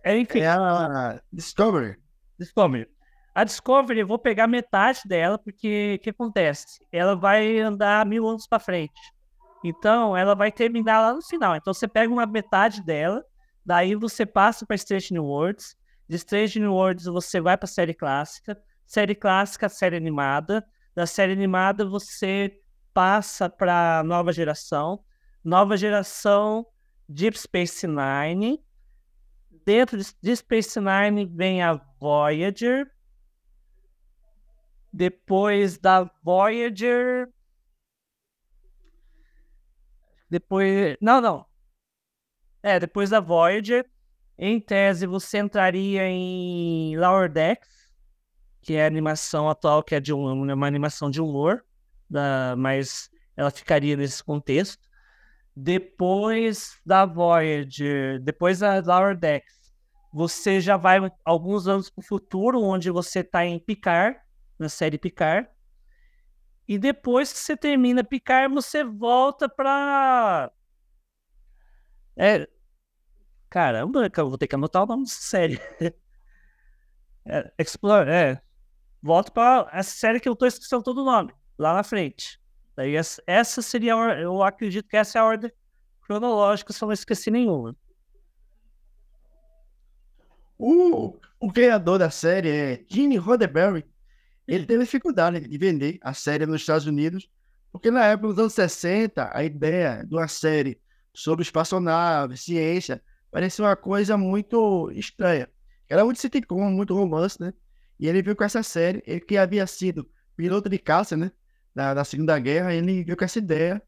É, 0.05 0.17
enfim. 0.19 0.41
É 0.41 0.49
a 0.49 1.21
Discovery. 1.33 1.97
Discovery. 2.39 2.89
A 3.35 3.45
Discovery, 3.45 4.01
eu 4.01 4.07
vou 4.07 4.19
pegar 4.19 4.47
metade 4.47 5.01
dela, 5.07 5.39
porque 5.39 5.97
o 5.99 6.03
que 6.03 6.11
acontece? 6.11 6.85
Ela 6.91 7.15
vai 7.15 7.59
andar 7.59 8.05
mil 8.05 8.27
anos 8.29 8.47
para 8.47 8.59
frente. 8.59 9.01
Então, 9.65 10.17
ela 10.17 10.35
vai 10.35 10.53
terminar 10.53 11.01
lá 11.01 11.15
no 11.15 11.23
final. 11.23 11.57
Então, 11.57 11.73
você 11.73 11.89
pega 11.89 12.13
uma 12.13 12.27
metade 12.27 12.83
dela, 12.85 13.25
daí 13.65 13.95
você 13.95 14.27
passa 14.27 14.67
para 14.67 14.77
Strange 14.77 15.13
New 15.13 15.25
Worlds. 15.25 15.77
De 16.09 16.17
Strange 16.17 16.59
New 16.59 16.73
Worlds, 16.73 17.05
você 17.05 17.41
vai 17.41 17.57
para 17.57 17.67
a 17.67 17.69
série 17.69 17.95
clássica 17.95 18.59
série 18.89 19.15
clássica, 19.15 19.69
série 19.69 19.97
animada. 19.97 20.67
Da 20.95 21.07
série 21.07 21.33
animada 21.33 21.85
você 21.85 22.61
passa 22.93 23.49
para 23.49 24.03
nova 24.03 24.33
geração. 24.33 25.05
Nova 25.45 25.77
geração 25.77 26.67
Deep 27.07 27.39
Space 27.39 27.87
Nine. 27.87 28.65
Dentro 29.65 29.99
de 29.99 30.07
Deep 30.23 30.39
Space 30.39 30.81
Nine 30.81 31.27
vem 31.27 31.63
a 31.63 31.75
Voyager. 32.01 32.91
Depois 34.91 35.77
da 35.79 36.11
Voyager. 36.23 37.29
Depois. 40.31 40.97
Não, 41.01 41.21
não. 41.21 41.47
É, 42.63 42.81
depois 42.81 43.11
da 43.11 43.21
Voyager. 43.21 43.89
Em 44.39 44.61
tese, 44.61 45.07
você 45.07 45.39
entraria 45.39 46.05
em 46.07 46.97
Lower 46.97 47.31
Decks 47.31 47.78
que 48.61 48.75
é 48.75 48.85
a 48.85 48.87
animação 48.87 49.49
atual, 49.49 49.83
que 49.83 49.95
é 49.95 50.01
de 50.01 50.13
um, 50.13 50.53
uma 50.53 50.67
animação 50.67 51.11
de 51.11 51.21
humor, 51.21 51.65
da, 52.09 52.55
mas 52.57 53.11
ela 53.37 53.51
ficaria 53.51 53.97
nesse 53.97 54.23
contexto. 54.23 54.89
Depois 55.55 56.79
da 56.85 57.05
Voyager, 57.05 58.21
depois 58.21 58.61
da 58.61 58.81
Lower 58.81 59.17
Decks, 59.17 59.73
você 60.13 60.61
já 60.61 60.77
vai 60.77 60.99
alguns 61.25 61.67
anos 61.67 61.91
para 61.91 62.01
o 62.01 62.05
futuro, 62.05 62.63
onde 62.63 62.91
você 62.91 63.21
está 63.21 63.45
em 63.45 63.59
Picard, 63.59 64.19
na 64.59 64.69
série 64.69 64.99
Picard. 64.99 65.49
E 66.67 66.79
depois 66.79 67.33
que 67.33 67.39
você 67.39 67.57
termina 67.57 68.05
Picard, 68.05 68.55
você 68.55 68.85
volta 68.85 69.49
para. 69.49 70.51
É. 72.17 72.47
Caramba, 73.49 74.11
eu 74.15 74.29
vou 74.29 74.37
ter 74.37 74.47
que 74.47 74.55
anotar 74.55 74.83
o 74.83 74.87
nome 74.87 75.05
dessa 75.05 75.23
série. 75.23 75.59
é, 77.25 77.53
Explore, 77.59 78.11
é 78.11 78.43
volto 79.03 79.33
para 79.33 79.69
essa 79.73 79.91
série 79.91 80.21
que 80.21 80.29
eu 80.29 80.33
estou 80.33 80.49
esquecendo 80.49 80.83
todo 80.83 81.03
o 81.03 81.05
nome, 81.05 81.33
lá 81.59 81.75
na 81.75 81.83
frente. 81.83 82.41
Daí 82.77 82.95
essa, 83.27 83.63
seria, 83.63 83.93
eu 84.21 84.43
acredito 84.43 84.89
que 84.89 84.97
essa 84.97 85.19
é 85.19 85.21
a 85.21 85.25
ordem 85.25 85.51
cronológica, 86.03 86.73
se 86.73 86.83
eu 86.83 86.87
não 86.87 86.93
esqueci 86.93 87.31
nenhuma. 87.31 87.77
O, 90.57 91.17
o 91.39 91.53
criador 91.53 91.99
da 91.99 92.11
série 92.11 92.49
é 92.49 92.85
Gene 92.89 93.17
Roddenberry. 93.17 93.85
Ele 94.47 94.65
teve 94.65 94.85
dificuldade 94.85 95.47
de 95.47 95.59
vender 95.59 95.99
a 96.03 96.15
série 96.15 96.47
nos 96.47 96.63
Estados 96.63 96.87
Unidos, 96.87 97.29
porque 97.71 97.91
na 97.91 98.05
época 98.07 98.29
dos 98.29 98.39
anos 98.39 98.55
60, 98.55 99.31
a 99.33 99.45
ideia 99.45 100.05
de 100.05 100.15
uma 100.15 100.27
série 100.27 100.81
sobre 101.13 101.43
espaçonaves, 101.43 102.43
ciência, 102.43 103.03
parecia 103.31 103.65
uma 103.65 103.77
coisa 103.77 104.17
muito 104.17 104.91
estranha. 104.93 105.49
Era 105.89 106.05
muito 106.05 106.21
sitcom, 106.21 106.71
muito 106.71 106.95
romance, 106.95 107.41
né? 107.41 107.53
E 107.99 108.07
ele 108.07 108.23
viu 108.23 108.37
com 108.37 108.45
essa 108.45 108.63
série, 108.63 109.03
ele 109.07 109.21
que 109.21 109.37
havia 109.37 109.67
sido 109.67 110.09
piloto 110.37 110.69
de 110.69 110.79
caça, 110.79 111.17
né? 111.17 111.33
Da, 111.75 111.95
da 111.95 112.05
Segunda 112.05 112.39
Guerra, 112.39 112.73
ele 112.73 113.05
viu 113.05 113.17
com 113.17 113.25
essa 113.25 113.39
ideia. 113.39 113.83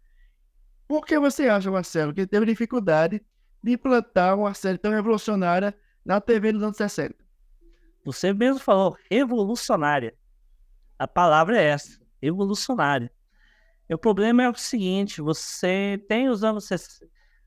Por 0.87 1.05
que 1.05 1.18
você 1.18 1.49
acha, 1.49 1.70
Marcelo, 1.70 2.12
que 2.12 2.27
teve 2.27 2.46
dificuldade 2.46 3.23
de 3.62 3.73
implantar 3.73 4.37
uma 4.37 4.55
série 4.55 4.79
tão 4.79 4.92
revolucionária 4.92 5.75
na 6.05 6.20
TV 6.20 6.53
dos 6.53 6.62
anos 6.62 6.77
60? 6.77 7.14
Você 8.05 8.33
mesmo 8.33 8.59
falou 8.59 8.96
revolucionária. 9.11 10.16
A 10.99 11.07
palavra 11.07 11.61
é 11.61 11.64
essa, 11.64 12.01
revolucionária. 12.20 13.11
E 13.88 13.94
o 13.94 13.99
problema 13.99 14.42
é 14.42 14.49
o 14.49 14.55
seguinte, 14.55 15.20
você 15.20 16.03
tem 16.09 16.29
os 16.29 16.44
anos 16.44 16.68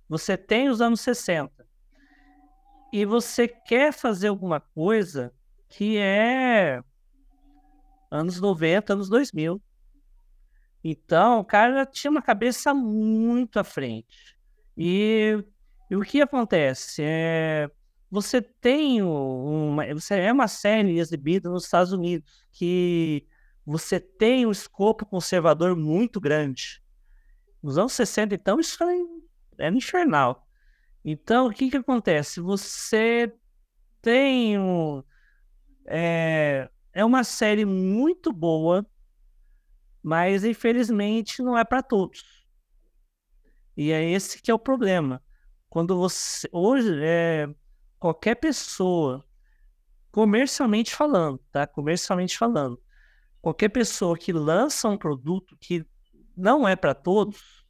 você 0.10 0.38
tem 0.38 0.70
os 0.70 0.82
anos 0.82 1.02
60 1.02 1.66
e 2.92 3.06
você 3.06 3.48
quer 3.48 3.92
fazer 3.92 4.28
alguma 4.28 4.60
coisa 4.60 5.34
que 5.76 5.98
é 5.98 6.84
anos 8.12 8.40
90, 8.40 8.94
anos 8.94 9.10
2000. 9.10 9.60
Então, 10.84 11.40
o 11.40 11.46
cara 11.46 11.84
tinha 11.86 12.12
uma 12.12 12.22
cabeça 12.22 12.74
muito 12.76 13.60
à 13.60 13.64
frente. 13.64 14.38
E, 14.78 15.44
e 15.90 15.96
o 15.96 16.02
que 16.02 16.22
acontece? 16.22 17.02
É, 17.04 17.72
você 18.12 18.40
tem 18.40 19.02
uma, 19.02 19.92
você 19.96 20.20
é 20.20 20.32
uma 20.32 20.48
série 20.48 21.00
exibida 21.00 21.50
nos 21.50 21.64
Estados 21.64 21.92
Unidos 21.92 22.46
que 22.52 23.26
você 23.66 24.00
tem 24.00 24.46
um 24.46 24.52
escopo 24.52 25.08
conservador 25.08 25.76
muito 25.76 26.22
grande. 26.22 26.84
Nos 27.64 27.80
anos 27.80 27.94
60, 27.94 28.36
então, 28.36 28.60
isso 28.60 28.84
era, 28.84 28.94
era 29.58 29.76
infernal. 29.76 30.48
Então, 31.04 31.48
o 31.48 31.52
que, 31.52 31.72
que 31.72 31.78
acontece? 31.78 32.40
Você 32.42 33.34
tem 34.02 34.60
um, 34.60 35.02
é, 35.86 36.70
é 36.94 37.06
uma 37.06 37.24
série 37.24 37.66
muito 37.66 38.32
boa, 38.32 38.86
mas 40.02 40.44
infelizmente 40.44 41.42
não 41.42 41.58
é 41.58 41.64
para 41.64 41.82
todos. 41.82 42.46
E 43.76 43.92
é 43.92 44.04
esse 44.12 44.42
que 44.42 44.52
é 44.52 44.54
o 44.54 44.60
problema. 44.60 45.22
Quando 45.70 45.98
você 45.98 46.48
hoje 46.52 46.94
é 47.02 47.48
qualquer 48.00 48.36
pessoa 48.36 49.26
comercialmente 50.12 50.94
falando, 50.94 51.40
tá? 51.52 51.66
Comercialmente 51.66 52.38
falando, 52.38 52.80
qualquer 53.42 53.70
pessoa 53.70 54.16
que 54.16 54.32
lança 54.32 54.88
um 54.88 54.98
produto 54.98 55.58
que 55.60 55.84
não 56.38 56.68
é 56.68 56.76
para 56.76 56.94
todos, 56.94 57.66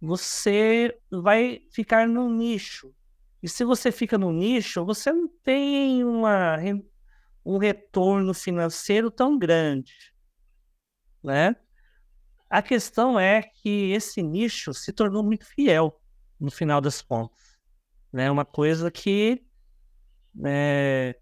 você 0.00 0.96
vai 1.10 1.62
ficar 1.72 2.06
no 2.06 2.30
nicho. 2.30 2.94
E 3.42 3.48
se 3.48 3.64
você 3.64 3.90
fica 3.90 4.16
no 4.16 4.32
nicho, 4.32 4.84
você 4.84 5.12
não 5.12 5.28
tem 5.42 6.04
uma 6.04 6.56
um 7.46 7.58
retorno 7.58 8.34
financeiro 8.34 9.08
tão 9.10 9.38
grande, 9.38 9.94
né? 11.22 11.54
A 12.50 12.60
questão 12.60 13.18
é 13.18 13.42
que 13.42 13.92
esse 13.92 14.22
nicho 14.22 14.74
se 14.74 14.92
tornou 14.92 15.22
muito 15.22 15.46
fiel 15.46 16.00
no 16.40 16.50
final 16.50 16.80
das 16.80 17.00
contas, 17.00 17.56
né? 18.12 18.30
Uma 18.30 18.44
coisa 18.44 18.90
que, 18.90 19.44
é, 20.44 21.16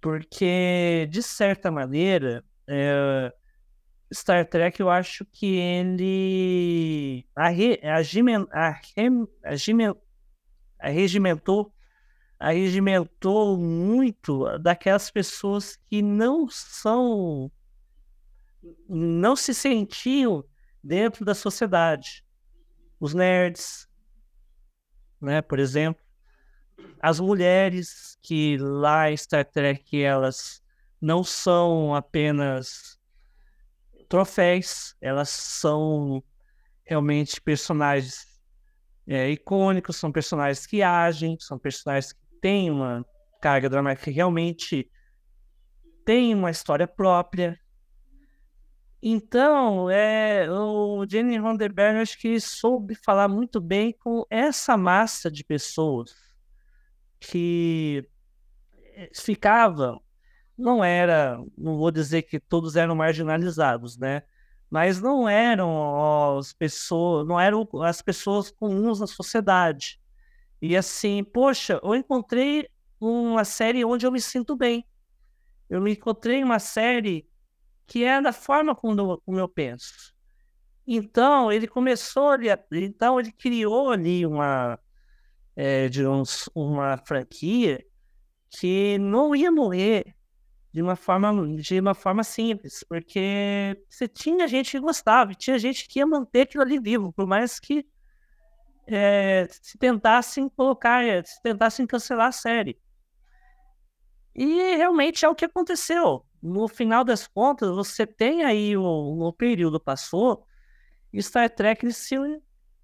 porque 0.00 1.06
de 1.10 1.22
certa 1.22 1.70
maneira, 1.70 2.44
é, 2.68 3.32
Star 4.12 4.48
Trek 4.48 4.80
eu 4.80 4.90
acho 4.90 5.24
que 5.26 5.56
ele 5.56 7.26
arregimentou 10.78 11.73
arregimentou 12.44 13.56
muito 13.56 14.58
daquelas 14.58 15.10
pessoas 15.10 15.76
que 15.86 16.02
não 16.02 16.46
são, 16.50 17.50
não 18.86 19.34
se 19.34 19.54
sentiam 19.54 20.44
dentro 20.82 21.24
da 21.24 21.34
sociedade. 21.34 22.22
Os 23.00 23.14
nerds, 23.14 23.88
né, 25.18 25.40
por 25.40 25.58
exemplo, 25.58 26.04
as 27.00 27.18
mulheres 27.18 28.18
que 28.20 28.58
lá 28.58 29.10
em 29.10 29.16
Star 29.16 29.46
Trek 29.46 30.02
elas 30.02 30.62
não 31.00 31.24
são 31.24 31.94
apenas 31.94 32.98
troféus, 34.06 34.94
elas 35.00 35.30
são 35.30 36.22
realmente 36.84 37.40
personagens 37.40 38.38
é, 39.06 39.30
icônicos, 39.30 39.96
são 39.96 40.12
personagens 40.12 40.66
que 40.66 40.82
agem, 40.82 41.38
são 41.40 41.58
personagens 41.58 42.12
que 42.12 42.23
tem 42.44 42.70
uma 42.70 43.02
carga 43.40 43.70
dramática 43.70 44.10
realmente 44.10 44.90
tem 46.04 46.34
uma 46.34 46.50
história 46.50 46.86
própria. 46.86 47.58
Então, 49.02 49.88
é, 49.88 50.46
o 50.50 51.06
Jenny 51.08 51.38
Ronderberg, 51.38 52.00
acho 52.00 52.18
que 52.18 52.38
soube 52.38 52.94
falar 52.96 53.28
muito 53.28 53.62
bem 53.62 53.96
com 53.98 54.26
essa 54.28 54.76
massa 54.76 55.30
de 55.30 55.42
pessoas 55.42 56.14
que 57.18 58.06
eh, 58.94 59.10
ficavam, 59.14 59.98
não 60.56 60.84
era, 60.84 61.38
não 61.56 61.78
vou 61.78 61.90
dizer 61.90 62.24
que 62.24 62.38
todos 62.38 62.76
eram 62.76 62.94
marginalizados, 62.94 63.96
né? 63.96 64.22
Mas 64.68 65.00
não 65.00 65.26
eram 65.26 66.36
as 66.38 66.52
pessoas, 66.52 67.26
não 67.26 67.40
eram 67.40 67.66
as 67.82 68.02
pessoas 68.02 68.50
comuns 68.50 69.00
na 69.00 69.06
sociedade. 69.06 69.98
E 70.66 70.74
assim, 70.78 71.22
poxa, 71.22 71.78
eu 71.84 71.94
encontrei 71.94 72.66
uma 72.98 73.44
série 73.44 73.84
onde 73.84 74.06
eu 74.06 74.10
me 74.10 74.18
sinto 74.18 74.56
bem. 74.56 74.82
Eu 75.68 75.78
me 75.78 75.92
encontrei 75.92 76.42
uma 76.42 76.58
série 76.58 77.28
que 77.86 78.02
é 78.02 78.18
da 78.18 78.32
forma 78.32 78.74
como 78.74 78.98
eu, 78.98 79.22
como 79.26 79.38
eu 79.38 79.46
penso. 79.46 80.14
Então, 80.86 81.52
ele 81.52 81.68
começou 81.68 82.30
ali, 82.30 82.48
então 82.72 83.20
ele 83.20 83.30
criou 83.30 83.90
ali 83.90 84.24
uma, 84.24 84.80
é, 85.54 85.90
de 85.90 86.06
uns, 86.06 86.48
uma 86.54 86.96
franquia 86.96 87.84
que 88.48 88.96
não 88.96 89.36
ia 89.36 89.52
morrer 89.52 90.14
de 90.72 90.80
uma 90.80 90.96
forma 90.96 91.58
de 91.58 91.78
uma 91.78 91.94
forma 91.94 92.24
simples, 92.24 92.82
porque 92.88 93.78
você 93.86 94.08
tinha 94.08 94.48
gente 94.48 94.70
que 94.70 94.80
gostava, 94.80 95.34
tinha 95.34 95.58
gente 95.58 95.86
que 95.86 95.98
ia 95.98 96.06
manter 96.06 96.40
aquilo 96.42 96.62
ali 96.62 96.80
vivo, 96.80 97.12
por 97.12 97.26
mais 97.26 97.60
que 97.60 97.86
é, 98.86 99.46
se 99.50 99.78
tentassem 99.78 100.48
colocar, 100.48 101.02
se 101.24 101.40
tentassem 101.42 101.86
cancelar 101.86 102.28
a 102.28 102.32
série. 102.32 102.78
E 104.34 104.76
realmente 104.76 105.24
é 105.24 105.28
o 105.28 105.34
que 105.34 105.44
aconteceu 105.44 106.24
no 106.44 106.68
final 106.68 107.02
das 107.02 107.26
contas, 107.26 107.70
você 107.70 108.06
tem 108.06 108.44
aí 108.44 108.76
o, 108.76 108.84
o 108.84 109.32
período 109.32 109.80
passou, 109.80 110.46
Star 111.18 111.48
Trek 111.48 111.90
se 111.90 112.16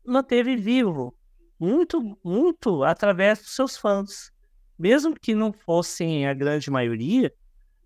manteve 0.03 0.57
vivo, 0.57 1.15
muito, 1.59 2.19
muito 2.25 2.83
através 2.83 3.41
dos 3.41 3.55
seus 3.55 3.77
fãs. 3.77 4.33
Mesmo 4.79 5.15
que 5.15 5.35
não 5.35 5.53
fossem 5.53 6.27
a 6.27 6.33
grande 6.33 6.71
maioria 6.71 7.31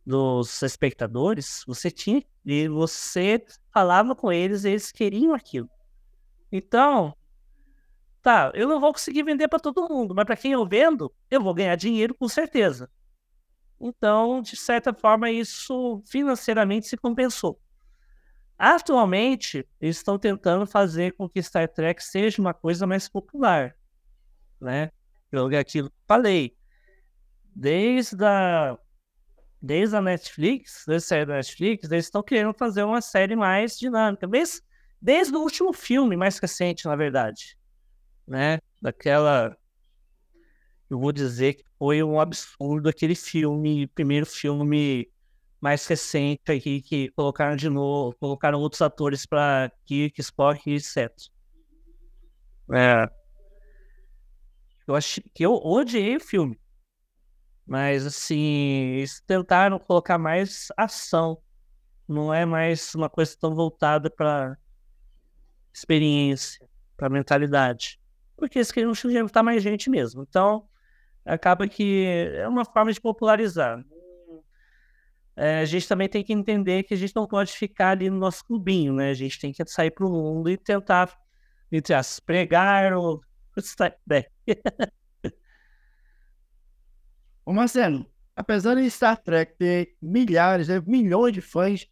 dos 0.06 0.62
espectadores, 0.62 1.64
você 1.66 1.90
tinha 1.90 2.22
e 2.46 2.68
você 2.68 3.44
falava 3.72 4.14
com 4.14 4.30
eles, 4.30 4.64
eles 4.64 4.92
queriam 4.92 5.34
aquilo. 5.34 5.68
Então, 6.52 7.16
tá, 8.24 8.50
eu 8.54 8.66
não 8.66 8.80
vou 8.80 8.90
conseguir 8.90 9.22
vender 9.22 9.48
para 9.48 9.60
todo 9.60 9.86
mundo, 9.86 10.14
mas 10.14 10.24
para 10.24 10.36
quem 10.36 10.52
eu 10.52 10.66
vendo, 10.66 11.14
eu 11.30 11.42
vou 11.42 11.52
ganhar 11.54 11.76
dinheiro 11.76 12.14
com 12.14 12.26
certeza. 12.26 12.90
Então, 13.78 14.40
de 14.40 14.56
certa 14.56 14.94
forma, 14.94 15.30
isso 15.30 16.02
financeiramente 16.06 16.88
se 16.88 16.96
compensou. 16.96 17.60
Atualmente, 18.58 19.68
eles 19.78 19.98
estão 19.98 20.18
tentando 20.18 20.66
fazer 20.66 21.12
com 21.12 21.28
que 21.28 21.42
Star 21.42 21.68
Trek 21.68 22.02
seja 22.02 22.40
uma 22.40 22.54
coisa 22.54 22.86
mais 22.86 23.08
popular, 23.08 23.76
né? 24.58 24.90
Pelo 25.30 25.54
aquilo 25.54 25.90
que 25.90 25.96
falei. 26.08 26.56
Desde 27.54 28.24
a, 28.24 28.78
desde 29.60 29.96
a 29.96 30.00
Netflix, 30.00 30.84
desde 30.86 31.14
a 31.14 31.26
Netflix, 31.26 31.90
eles 31.90 32.06
estão 32.06 32.22
querendo 32.22 32.54
fazer 32.54 32.84
uma 32.84 33.02
série 33.02 33.36
mais 33.36 33.78
dinâmica. 33.78 34.26
Desde, 34.26 34.62
desde 35.02 35.36
o 35.36 35.40
último 35.40 35.74
filme, 35.74 36.16
mais 36.16 36.38
recente, 36.38 36.86
na 36.86 36.96
verdade. 36.96 37.58
Né? 38.26 38.58
Daquela 38.80 39.56
eu 40.88 40.98
vou 40.98 41.12
dizer 41.12 41.54
que 41.54 41.64
foi 41.78 42.02
um 42.02 42.20
absurdo 42.20 42.88
aquele 42.88 43.14
filme, 43.14 43.86
primeiro 43.88 44.26
filme 44.26 45.10
mais 45.60 45.86
recente 45.86 46.52
aqui, 46.52 46.82
que 46.82 47.10
colocaram 47.12 47.56
de 47.56 47.68
novo, 47.68 48.14
colocaram 48.20 48.60
outros 48.60 48.82
atores 48.82 49.24
para 49.26 49.72
Kirk, 49.86 50.20
Spock 50.20 50.70
e 50.70 50.74
etc. 50.76 51.10
É, 52.72 53.08
eu 54.86 54.94
acho 54.94 55.20
que 55.34 55.44
eu 55.44 55.54
odiei 55.54 56.16
o 56.16 56.20
filme. 56.20 56.60
Mas 57.66 58.04
assim, 58.06 58.36
eles 58.98 59.20
tentaram 59.26 59.78
colocar 59.78 60.18
mais 60.18 60.68
ação. 60.76 61.42
Não 62.06 62.32
é 62.32 62.44
mais 62.44 62.94
uma 62.94 63.08
coisa 63.08 63.34
tão 63.40 63.54
voltada 63.54 64.10
para 64.10 64.58
experiência, 65.72 66.68
para 66.96 67.08
mentalidade. 67.08 67.98
Porque 68.36 68.58
eles 68.58 68.72
queriam 68.72 68.94
juntar 68.94 69.42
mais 69.42 69.62
gente 69.62 69.88
mesmo. 69.88 70.22
Então, 70.28 70.68
acaba 71.24 71.66
que 71.68 72.04
é 72.34 72.46
uma 72.48 72.64
forma 72.64 72.92
de 72.92 73.00
popularizar. 73.00 73.84
É, 75.36 75.60
a 75.60 75.64
gente 75.64 75.88
também 75.88 76.08
tem 76.08 76.22
que 76.22 76.32
entender 76.32 76.84
que 76.84 76.94
a 76.94 76.96
gente 76.96 77.14
não 77.14 77.26
pode 77.26 77.52
ficar 77.52 77.90
ali 77.90 78.08
no 78.08 78.18
nosso 78.18 78.44
clubinho, 78.44 78.94
né? 78.94 79.10
A 79.10 79.14
gente 79.14 79.38
tem 79.38 79.52
que 79.52 79.64
sair 79.66 79.90
para 79.90 80.06
o 80.06 80.10
mundo 80.10 80.48
e 80.48 80.56
tentar, 80.56 81.16
entre 81.72 81.92
as 81.94 82.20
pregar 82.20 82.92
ou 82.92 83.20
bem. 84.06 84.24
Ô 87.44 87.52
Marcelo, 87.52 88.06
apesar 88.34 88.76
de 88.76 88.90
Star 88.90 89.20
Trek 89.20 89.56
ter 89.58 89.96
milhares, 90.00 90.68
né, 90.68 90.80
milhões 90.86 91.32
de 91.32 91.40
fãs, 91.40 91.86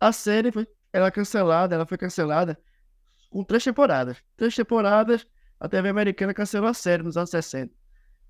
a 0.00 0.12
série 0.12 0.50
foi 0.52 0.66
ela 0.94 1.08
é 1.08 1.10
cancelada, 1.10 1.74
ela 1.74 1.84
foi 1.84 1.98
cancelada 1.98 2.56
com 3.28 3.42
três 3.42 3.64
temporadas. 3.64 4.22
Três 4.36 4.54
temporadas, 4.54 5.26
a 5.64 5.68
TV 5.68 5.88
americana 5.88 6.34
cancelou 6.34 6.68
a 6.68 6.74
série 6.74 7.02
nos 7.02 7.16
anos 7.16 7.30
60. 7.30 7.74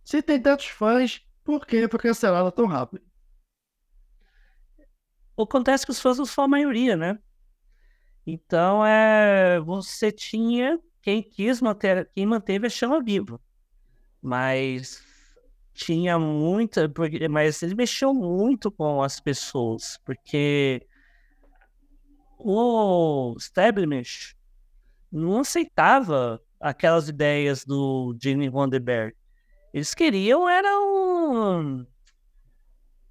Se 0.04 0.22
tem 0.22 0.40
tantos 0.40 0.66
fãs, 0.66 1.20
por 1.42 1.66
que 1.66 1.88
foi 1.88 1.98
cancelada 1.98 2.52
tão 2.52 2.66
rápido? 2.66 3.04
Acontece 5.36 5.84
que 5.84 5.90
os 5.90 6.00
fãs 6.00 6.16
não 6.16 6.24
são 6.24 6.44
a 6.44 6.48
maioria, 6.48 6.96
né? 6.96 7.18
Então, 8.24 8.86
é, 8.86 9.58
você 9.58 10.12
tinha 10.12 10.78
quem 11.02 11.24
quis 11.24 11.60
manter, 11.60 12.08
quem 12.14 12.24
manteve 12.24 12.68
a 12.68 12.70
chama 12.70 13.02
viva. 13.02 13.40
Mas 14.22 15.04
tinha 15.72 16.16
muita, 16.16 16.88
mas 17.28 17.64
ele 17.64 17.74
mexeu 17.74 18.14
muito 18.14 18.70
com 18.70 19.02
as 19.02 19.18
pessoas, 19.18 19.98
porque 20.04 20.86
o 22.38 23.34
establishment 23.36 24.36
não 25.10 25.40
aceitava 25.40 26.40
aquelas 26.60 27.08
ideias 27.08 27.64
do 27.64 28.16
Gene 28.20 28.48
Roddenberry. 28.48 29.14
Eles 29.72 29.94
queriam 29.94 30.48
era 30.48 30.68
um. 30.80 31.84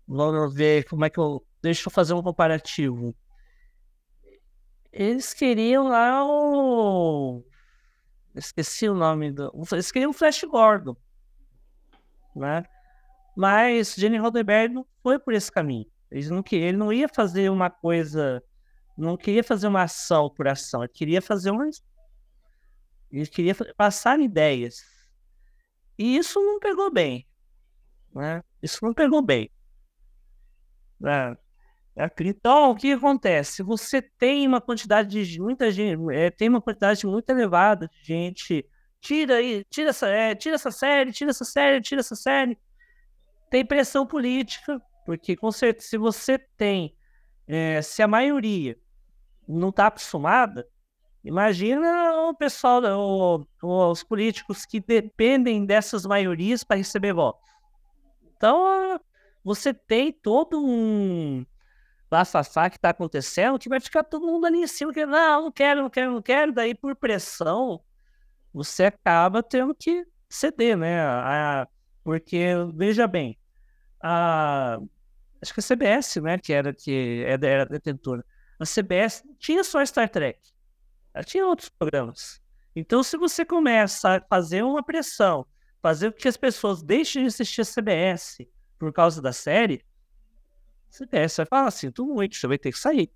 Vamos 0.07 0.53
ver 0.53 0.85
como 0.85 1.05
é 1.05 1.09
que 1.09 1.19
eu. 1.19 1.45
Deixa 1.61 1.87
eu 1.87 1.91
fazer 1.91 2.13
um 2.13 2.21
comparativo. 2.21 3.15
Eles 4.91 5.33
queriam 5.33 5.87
lá 5.87 6.25
o. 6.25 7.43
Esqueci 8.35 8.87
o 8.87 8.93
nome 8.93 9.31
do. 9.31 9.51
Eles 9.71 9.91
queriam 9.91 10.11
o 10.11 10.13
Flash 10.13 10.43
Gordon. 10.43 10.95
Né? 12.35 12.63
Mas 13.35 13.95
Jenny 13.95 14.17
Roddenberry 14.17 14.73
não 14.73 14.85
foi 15.01 15.19
por 15.19 15.33
esse 15.33 15.51
caminho. 15.51 15.85
Ele 16.11 16.29
não, 16.29 16.43
ele 16.51 16.77
não 16.77 16.93
ia 16.93 17.07
fazer 17.07 17.49
uma 17.49 17.69
coisa. 17.69 18.43
Não 18.97 19.17
queria 19.17 19.43
fazer 19.43 19.67
uma 19.67 19.83
ação 19.83 20.29
por 20.29 20.47
ação. 20.47 20.83
Ele 20.83 20.93
queria 20.93 21.21
fazer 21.21 21.49
uma. 21.51 21.67
Ele 23.13 23.27
queria 23.27 23.55
passar 23.77 24.19
ideias. 24.19 24.81
E 25.97 26.17
isso 26.17 26.41
não 26.41 26.59
pegou 26.59 26.91
bem. 26.91 27.27
Né? 28.13 28.43
Isso 28.61 28.83
não 28.83 28.91
pegou 28.91 29.21
bem. 29.21 29.51
Né? 30.99 31.37
Então, 32.21 32.71
o 32.71 32.75
que 32.75 32.91
acontece? 32.91 33.61
Você 33.61 34.01
tem 34.01 34.47
uma 34.47 34.59
quantidade 34.59 35.27
de 35.27 35.39
muita 35.39 35.71
gente, 35.71 36.01
é, 36.11 36.31
tem 36.31 36.49
uma 36.49 36.61
quantidade 36.61 37.05
muito 37.05 37.29
elevada 37.29 37.87
de 37.87 38.03
gente. 38.03 38.67
Tira 38.99 39.35
aí, 39.35 39.63
tira 39.69 39.89
essa, 39.91 40.07
é, 40.07 40.33
tira 40.33 40.55
essa 40.55 40.71
série, 40.71 41.11
tira 41.11 41.29
essa 41.29 41.45
série, 41.45 41.81
tira 41.81 41.99
essa 41.99 42.15
série. 42.15 42.57
Tem 43.51 43.63
pressão 43.63 44.07
política, 44.07 44.81
porque 45.05 45.35
com 45.35 45.51
certeza, 45.51 45.87
se 45.87 45.97
você 45.99 46.39
tem, 46.39 46.97
é, 47.47 47.79
se 47.83 48.01
a 48.01 48.07
maioria 48.07 48.75
não 49.47 49.69
está 49.69 49.87
acostumada, 49.87 50.67
Imagina 51.23 52.27
o 52.27 52.33
pessoal, 52.35 52.81
o, 52.83 53.45
os 53.61 54.03
políticos 54.03 54.65
que 54.65 54.79
dependem 54.79 55.65
dessas 55.65 56.05
maiorias 56.05 56.63
para 56.63 56.77
receber 56.77 57.13
votos. 57.13 57.49
Então, 58.35 58.99
você 59.43 59.73
tem 59.73 60.11
todo 60.11 60.61
um 60.61 61.45
bafafá 62.09 62.69
que 62.69 62.75
está 62.75 62.89
acontecendo 62.89 63.57
que 63.57 63.69
vai 63.69 63.79
ficar 63.79 64.03
todo 64.03 64.27
mundo 64.27 64.45
ali 64.45 64.63
em 64.63 64.67
cima, 64.67 64.93
que 64.93 65.05
não, 65.05 65.43
não 65.43 65.51
quero, 65.51 65.81
não 65.83 65.89
quero, 65.89 66.11
não 66.11 66.21
quero. 66.21 66.51
Daí, 66.51 66.75
por 66.75 66.95
pressão, 66.95 67.81
você 68.53 68.85
acaba 68.85 69.41
tendo 69.41 69.73
que 69.73 70.05
ceder, 70.29 70.77
né? 70.77 71.01
A, 71.01 71.67
porque, 72.03 72.47
veja 72.75 73.07
bem, 73.07 73.39
a, 74.01 74.77
acho 75.41 75.53
que 75.53 75.59
a 75.61 75.63
CBS, 75.63 76.21
né, 76.21 76.37
que 76.37 76.51
era, 76.51 76.73
que 76.73 77.23
era 77.25 77.65
detentora, 77.65 78.25
a 78.59 78.65
CBS 78.65 79.23
tinha 79.39 79.63
só 79.63 79.83
Star 79.85 80.09
Trek. 80.09 80.52
Ela 81.13 81.23
tinha 81.23 81.45
outros 81.45 81.69
programas. 81.69 82.41
Então, 82.75 83.03
se 83.03 83.17
você 83.17 83.45
começa 83.45 84.17
a 84.17 84.21
fazer 84.21 84.63
uma 84.63 84.83
pressão, 84.83 85.45
fazer 85.81 86.11
com 86.11 86.17
que 86.17 86.27
as 86.27 86.37
pessoas 86.37 86.81
deixem 86.81 87.23
de 87.23 87.27
assistir 87.27 87.61
a 87.61 87.65
CBS 87.65 88.37
por 88.79 88.91
causa 88.91 89.21
da 89.21 89.31
série, 89.31 89.85
a 90.89 90.97
CBS 90.97 91.37
vai 91.37 91.45
falar 91.45 91.67
assim, 91.67 91.91
tudo 91.91 92.13
muito, 92.13 92.35
você 92.35 92.47
vai 92.47 92.57
ter 92.57 92.71
que 92.71 92.79
sair. 92.79 93.11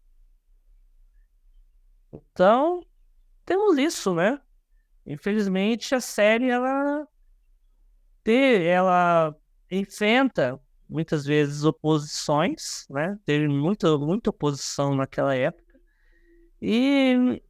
Então, 2.14 2.86
temos 3.46 3.78
isso, 3.78 4.14
né? 4.14 4.40
Infelizmente, 5.06 5.96
a 5.96 6.02
série, 6.02 6.50
ela, 6.50 7.08
ela 8.26 9.36
enfrenta 9.72 10.60
muitas 10.88 11.26
vezes 11.26 11.64
oposições, 11.64 12.86
né? 12.90 13.18
Teve 13.26 13.48
muita, 13.48 13.98
muita 13.98 14.30
oposição 14.30 14.96
naquela 14.96 15.36
época. 15.36 15.80
E 16.62 17.42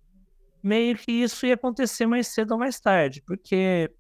meio 0.64 0.97
que 0.97 1.12
isso 1.12 1.45
ia 1.45 1.55
acontecer 1.55 2.05
mais 2.05 2.28
cedo 2.28 2.51
ou 2.51 2.58
mais 2.58 2.80
tarde, 2.80 3.22
porque 3.26 3.91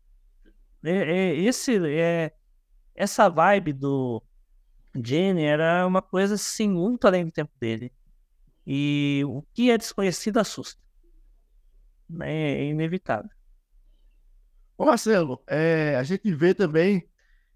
é, 0.83 0.91
é, 0.91 1.35
esse, 1.35 1.77
é, 1.87 2.31
essa 2.95 3.29
vibe 3.29 3.73
do 3.73 4.23
Jenny 4.95 5.43
era 5.43 5.85
uma 5.85 6.01
coisa 6.01 6.35
assim, 6.35 6.69
muito 6.69 7.05
além 7.05 7.25
do 7.25 7.31
tempo 7.31 7.51
dele. 7.59 7.91
E 8.65 9.23
o 9.25 9.41
que 9.53 9.71
é 9.71 9.77
desconhecido 9.77 10.37
assusta. 10.37 10.81
É 12.21 12.65
inevitável. 12.65 13.29
Ô 14.77 14.85
Marcelo, 14.85 15.43
é, 15.47 15.95
a 15.95 16.03
gente 16.03 16.33
vê 16.33 16.53
também 16.53 17.07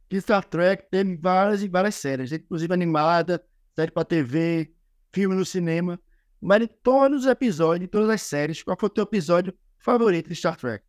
que 0.09 0.19
Star 0.19 0.43
Trek 0.43 0.89
tem 0.89 1.17
várias 1.17 1.61
e 1.61 1.67
várias 1.67 1.95
séries, 1.95 2.31
inclusive 2.31 2.73
animada, 2.73 3.43
série 3.75 3.91
para 3.91 4.03
TV, 4.03 4.73
filme 5.13 5.35
no 5.35 5.45
cinema. 5.45 5.99
Mas 6.41 6.61
de 6.61 6.67
todos 6.67 7.21
os 7.21 7.27
episódios, 7.27 7.81
de 7.81 7.87
todas 7.87 8.09
as 8.09 8.23
séries, 8.23 8.63
qual 8.63 8.75
foi 8.79 8.87
o 8.87 8.91
teu 8.91 9.03
episódio 9.03 9.53
favorito 9.77 10.27
de 10.27 10.35
Star 10.35 10.57
Trek? 10.57 10.83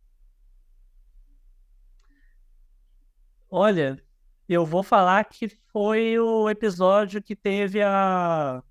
Olha, 3.50 4.02
eu 4.48 4.64
vou 4.64 4.82
falar 4.82 5.24
que 5.24 5.48
foi 5.70 6.18
o 6.18 6.48
episódio 6.48 7.22
que 7.22 7.36
teve 7.36 7.82
a. 7.82 8.62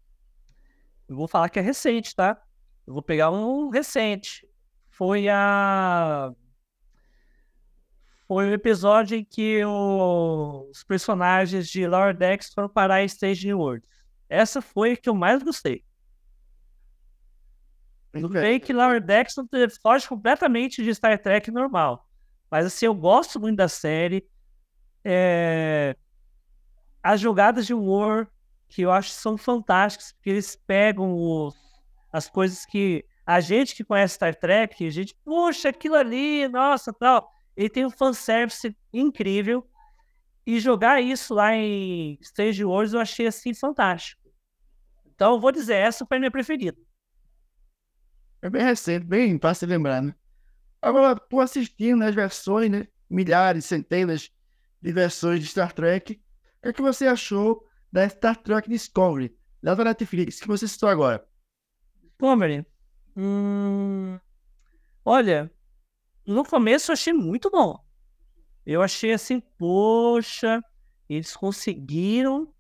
Eu 1.07 1.15
vou 1.15 1.27
falar 1.27 1.49
que 1.49 1.59
é 1.59 1.61
recente, 1.61 2.15
tá? 2.15 2.41
Eu 2.87 2.93
vou 2.93 3.03
pegar 3.03 3.29
um 3.29 3.69
recente. 3.69 4.47
Foi 4.89 5.29
a. 5.29 6.33
Foi 8.27 8.49
o 8.49 8.53
episódio 8.53 9.17
em 9.17 9.25
que 9.25 9.63
os 9.65 10.83
personagens 10.83 11.67
de 11.67 11.85
Lower 11.85 12.17
Decks 12.17 12.51
foram 12.53 12.69
parar 12.69 12.95
a 12.95 13.03
Stage 13.03 13.53
World. 13.53 13.85
Essa 14.27 14.61
foi 14.61 14.93
a 14.93 14.97
que 14.97 15.09
eu 15.09 15.13
mais 15.13 15.43
gostei. 15.43 15.83
Tudo 18.11 18.29
bem 18.29 18.59
que 18.59 18.73
Lower 18.73 19.01
Decks 19.01 19.35
foge 19.81 20.07
completamente 20.07 20.83
de 20.83 20.93
Star 20.93 21.21
Trek 21.21 21.49
normal. 21.49 22.05
Mas 22.49 22.65
assim, 22.65 22.85
eu 22.85 22.93
gosto 22.93 23.39
muito 23.39 23.57
da 23.57 23.69
série. 23.69 24.27
É... 25.03 25.95
As 27.01 27.19
jogadas 27.19 27.65
de 27.65 27.73
humor 27.73 28.29
que 28.67 28.83
eu 28.83 28.91
acho 28.91 29.09
que 29.09 29.15
são 29.15 29.37
fantásticas, 29.37 30.13
porque 30.13 30.29
eles 30.29 30.55
pegam 30.55 31.13
os... 31.13 31.55
as 32.11 32.29
coisas 32.29 32.65
que 32.65 33.05
a 33.25 33.39
gente 33.39 33.75
que 33.75 33.83
conhece 33.83 34.15
Star 34.15 34.35
Trek, 34.35 34.85
a 34.85 34.89
gente, 34.89 35.15
puxa, 35.23 35.69
aquilo 35.69 35.95
ali, 35.95 36.47
nossa, 36.47 36.93
tal. 36.93 37.29
Ele 37.55 37.69
tem 37.69 37.85
um 37.85 37.89
fanservice 37.89 38.75
incrível. 38.93 39.65
E 40.45 40.59
jogar 40.59 41.01
isso 41.01 41.33
lá 41.33 41.55
em 41.55 42.17
Stage 42.21 42.65
Wars 42.65 42.93
eu 42.93 42.99
achei 42.99 43.27
assim 43.27 43.53
fantástico. 43.53 44.21
Então 45.13 45.33
eu 45.35 45.39
vou 45.39 45.51
dizer, 45.51 45.75
essa 45.75 46.05
foi 46.05 46.17
a 46.17 46.19
minha 46.19 46.31
preferida. 46.31 46.77
É 48.41 48.49
bem 48.49 48.63
recente, 48.63 49.05
bem 49.05 49.37
fácil 49.39 49.67
de 49.67 49.73
lembrar, 49.73 50.01
né? 50.01 50.15
Agora, 50.81 51.15
por 51.15 51.41
assistindo 51.41 52.03
as 52.03 52.15
versões, 52.15 52.71
né? 52.71 52.87
Milhares, 53.09 53.65
centenas 53.65 54.31
de 54.81 54.91
versões 54.91 55.41
de 55.41 55.47
Star 55.47 55.71
Trek, 55.73 56.13
o 56.13 56.61
que, 56.61 56.69
é 56.69 56.73
que 56.73 56.81
você 56.81 57.05
achou 57.05 57.63
da 57.91 58.07
Star 58.09 58.35
Trek 58.37 58.67
Discovery, 58.67 59.37
da 59.61 59.75
Netflix, 59.75 60.39
que 60.39 60.47
você 60.47 60.67
citou 60.67 60.89
agora? 60.89 61.23
Discovery? 62.01 62.65
Hum... 63.15 64.17
Olha, 65.05 65.51
no 66.25 66.43
começo 66.43 66.91
eu 66.91 66.93
achei 66.93 67.13
muito 67.13 67.49
bom. 67.51 67.83
Eu 68.65 68.81
achei 68.81 69.11
assim, 69.11 69.39
poxa, 69.57 70.63
eles 71.09 71.35
conseguiram 71.35 72.53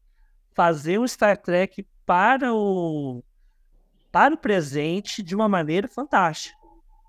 fazer 0.53 0.99
um 0.99 1.07
Star 1.07 1.37
Trek 1.37 1.87
para 2.05 2.53
o 2.53 3.23
para 4.11 4.33
o 4.33 4.37
presente 4.37 5.23
de 5.23 5.35
uma 5.35 5.47
maneira 5.47 5.87
fantástica, 5.87 6.57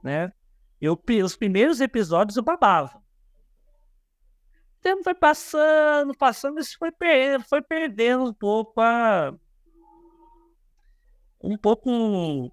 né? 0.02 0.32
Eu, 0.80 1.00
os 1.24 1.36
primeiros 1.36 1.80
episódios 1.80 2.36
eu 2.36 2.42
babava. 2.42 2.98
O 4.78 4.82
tempo 4.82 5.04
foi 5.04 5.14
passando, 5.14 6.16
passando, 6.16 6.58
isso 6.58 6.76
foi 6.78 6.90
perdendo, 6.90 7.44
foi 7.44 7.62
perdendo 7.62 8.24
um 8.24 8.34
pouco 8.34 8.80
a. 8.80 9.32
Um 11.40 11.56
pouco. 11.56 12.52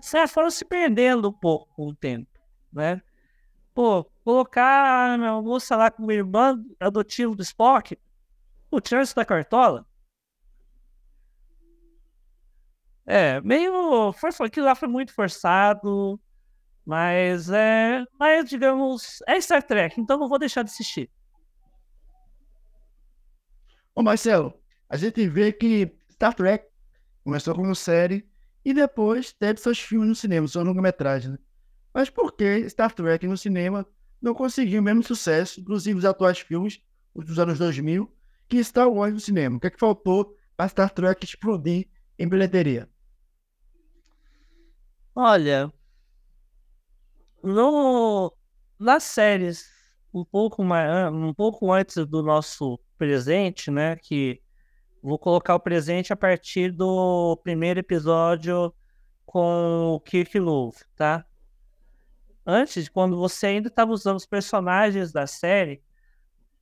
Certo, 0.00 0.32
foram 0.32 0.50
se 0.50 0.64
perdendo 0.64 1.28
um 1.28 1.32
pouco 1.32 1.68
com 1.74 1.88
o 1.88 1.94
tempo, 1.94 2.30
né? 2.72 3.02
Pô, 3.74 4.04
colocar 4.24 5.12
a 5.12 5.18
minha 5.18 5.40
moça 5.42 5.76
lá 5.76 5.90
como 5.90 6.10
irmã 6.10 6.62
adotiva 6.80 7.34
do 7.34 7.42
Spock, 7.42 7.98
o 8.70 8.80
Chance 8.84 9.14
da 9.14 9.24
Cartola, 9.24 9.86
É, 13.10 13.40
meio. 13.40 14.12
Foi, 14.12 14.30
aquilo 14.46 14.66
lá 14.66 14.74
foi 14.74 14.86
muito 14.86 15.14
forçado. 15.14 16.20
Mas 16.84 17.48
é. 17.48 18.04
Mas, 18.20 18.50
digamos, 18.50 19.22
é 19.26 19.40
Star 19.40 19.62
Trek, 19.62 19.98
então 19.98 20.18
não 20.18 20.28
vou 20.28 20.38
deixar 20.38 20.62
de 20.62 20.70
assistir. 20.70 21.10
Ô 23.94 24.02
Marcelo, 24.02 24.52
a 24.90 24.96
gente 24.96 25.26
vê 25.26 25.52
que 25.52 25.90
Star 26.12 26.34
Trek 26.34 26.66
começou 27.24 27.54
como 27.54 27.74
série 27.74 28.28
e 28.64 28.74
depois 28.74 29.32
teve 29.32 29.58
seus 29.58 29.80
filmes 29.80 30.08
no 30.08 30.14
cinema, 30.14 30.46
sua 30.46 30.62
longa-metragem. 30.62 31.32
Né? 31.32 31.38
Mas 31.92 32.10
por 32.10 32.32
que 32.32 32.68
Star 32.68 32.92
Trek 32.92 33.26
no 33.26 33.36
cinema 33.36 33.86
não 34.20 34.34
conseguiu 34.34 34.80
o 34.80 34.84
mesmo 34.84 35.02
sucesso, 35.02 35.60
inclusive 35.60 35.98
os 35.98 36.04
atuais 36.04 36.40
filmes, 36.40 36.80
os 37.14 37.24
dos 37.24 37.38
anos 37.38 37.58
2000, 37.58 38.10
que 38.48 38.62
Star 38.62 38.88
Wars 38.88 39.14
no 39.14 39.20
cinema? 39.20 39.56
O 39.56 39.60
que 39.60 39.66
é 39.66 39.70
que 39.70 39.80
faltou 39.80 40.36
para 40.56 40.68
Star 40.68 40.90
Trek 40.90 41.24
explodir 41.24 41.88
em 42.18 42.28
bilheteria? 42.28 42.88
Olha, 45.20 45.68
no, 47.42 48.32
nas 48.78 49.02
séries 49.02 49.68
um 50.14 50.24
pouco 50.24 50.62
mais, 50.62 51.12
um 51.12 51.34
pouco 51.34 51.72
antes 51.72 52.06
do 52.06 52.22
nosso 52.22 52.78
presente, 52.96 53.68
né? 53.68 53.96
Que 53.96 54.40
vou 55.02 55.18
colocar 55.18 55.56
o 55.56 55.60
presente 55.60 56.12
a 56.12 56.16
partir 56.16 56.70
do 56.70 57.36
primeiro 57.42 57.80
episódio 57.80 58.72
com 59.26 59.94
o 59.96 59.98
Kirk 59.98 60.38
Love, 60.38 60.78
tá? 60.94 61.26
Antes, 62.46 62.88
quando 62.88 63.16
você 63.16 63.48
ainda 63.48 63.66
estava 63.66 63.90
usando 63.90 64.18
os 64.18 64.26
personagens 64.26 65.10
da 65.10 65.26
série, 65.26 65.82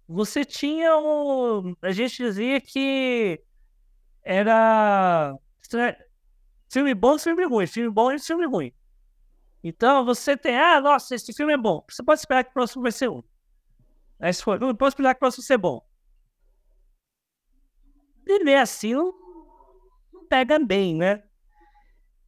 você 0.08 0.46
tinha 0.46 0.96
um. 0.96 1.76
A 1.82 1.92
gente 1.92 2.16
dizia 2.16 2.58
que 2.58 3.38
era 4.24 5.36
Filme 6.68 6.94
bom, 6.94 7.18
filme 7.18 7.44
ruim. 7.44 7.66
Filme 7.66 7.90
bom 7.90 8.12
e 8.12 8.18
filme 8.18 8.46
ruim. 8.46 8.72
Então 9.62 10.04
você 10.04 10.36
tem, 10.36 10.56
ah, 10.56 10.80
nossa, 10.80 11.14
esse 11.14 11.32
filme 11.32 11.52
é 11.52 11.56
bom. 11.56 11.84
Você 11.88 12.02
pode 12.02 12.20
esperar 12.20 12.44
que 12.44 12.50
o 12.50 12.54
próximo 12.54 12.82
vai 12.82 12.92
ser 12.92 13.10
um. 13.10 13.22
Aí 14.20 14.32
se 14.32 14.42
for, 14.42 14.58
pode 14.76 14.92
esperar 14.92 15.14
que 15.14 15.18
o 15.18 15.20
próximo 15.20 15.42
vai 15.42 15.46
ser 15.46 15.58
bom. 15.58 15.84
É 18.46 18.58
assim, 18.58 18.94
não, 18.94 19.12
não 20.12 20.26
pega 20.26 20.58
bem, 20.58 20.94
né? 20.96 21.22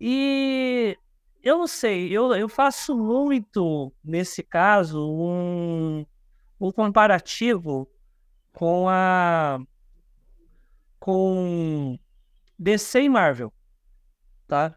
E 0.00 0.96
eu 1.42 1.58
não 1.58 1.66
sei, 1.66 2.10
eu, 2.12 2.32
eu 2.34 2.48
faço 2.48 2.96
muito, 2.96 3.92
nesse 4.04 4.42
caso, 4.42 5.00
um, 5.08 6.06
um 6.60 6.70
comparativo 6.70 7.88
com 8.52 8.88
a. 8.88 9.60
com 11.00 11.98
DC 12.58 13.02
e 13.02 13.08
Marvel 13.08 13.52
tá? 14.48 14.76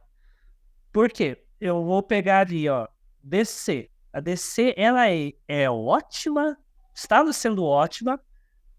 Por 0.92 1.10
quê? 1.10 1.42
Eu 1.60 1.84
vou 1.84 2.04
pegar 2.04 2.42
ali, 2.42 2.68
ó, 2.70 2.88
DC. 3.24 3.90
A 4.14 4.20
DC, 4.20 4.74
ela 4.78 5.10
é, 5.10 5.32
é 5.48 5.70
ótima, 5.70 6.58
estava 6.94 7.32
sendo 7.32 7.64
ótima 7.64 8.20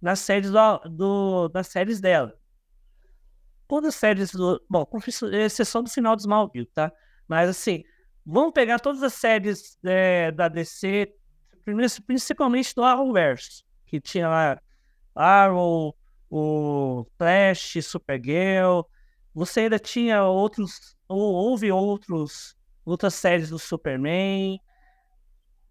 nas 0.01 0.19
séries, 0.21 0.51
do, 0.51 0.79
do, 0.91 1.49
das 1.49 1.69
séries 1.69 2.01
dela. 2.01 2.39
Todas 3.67 3.95
as 3.95 3.95
séries 3.95 4.33
do... 4.33 4.63
Bom, 4.69 4.85
com 4.85 4.99
exceção 5.33 5.83
do 5.83 5.89
final 5.89 6.15
dos 6.15 6.25
Smallville, 6.25 6.67
tá? 6.67 6.93
Mas, 7.27 7.49
assim, 7.49 7.83
vamos 8.27 8.53
pegar 8.53 8.79
todas 8.79 9.03
as 9.03 9.15
séries 9.15 9.79
é, 9.83 10.31
da 10.31 10.49
DC, 10.49 11.15
principalmente 12.07 12.75
do 12.75 12.83
Arrowverse, 12.83 13.65
que 13.87 13.99
tinha 14.01 14.29
lá 14.29 14.61
Arrow, 15.15 15.97
o 16.29 17.07
Flash, 17.17 17.79
Supergirl, 17.83 18.83
você 19.35 19.61
ainda 19.61 19.79
tinha 19.79 20.25
outros, 20.25 20.97
ou 21.09 21.21
houve 21.35 21.73
outros, 21.73 22.57
outras 22.85 23.15
séries 23.15 23.51
do 23.51 23.59
Superman. 23.59 24.61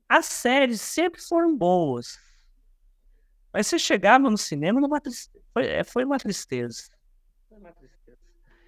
As 0.09 0.25
séries 0.25 0.81
sempre 0.81 1.21
foram 1.21 1.55
boas. 1.55 2.19
Mas 3.53 3.67
você 3.67 3.77
chegava 3.77 4.29
no 4.29 4.37
cinema 4.37 4.79
numa 4.81 4.99
tristeza. 4.99 5.43
Foi, 5.53 5.67
é, 5.67 5.83
foi 5.83 6.05
uma 6.05 6.17
tristeza. 6.17 6.83
Foi 7.49 7.57
uma 7.57 7.71
tristeza. 7.71 8.17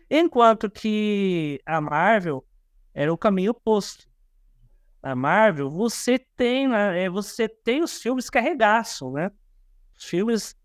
Enquanto 0.10 0.70
que 0.70 1.60
a 1.66 1.82
Marvel, 1.82 2.46
era 2.94 3.12
o 3.12 3.18
caminho 3.18 3.52
oposto. 3.52 4.08
Na 5.02 5.16
Marvel, 5.16 5.70
você 5.70 6.20
tem, 6.36 6.68
né, 6.68 7.10
você 7.10 7.50
tem 7.50 7.82
os 7.82 8.02
filmes 8.02 8.30
que 8.30 8.38
né? 9.12 9.32
Os 9.98 10.06
filmes 10.06 10.56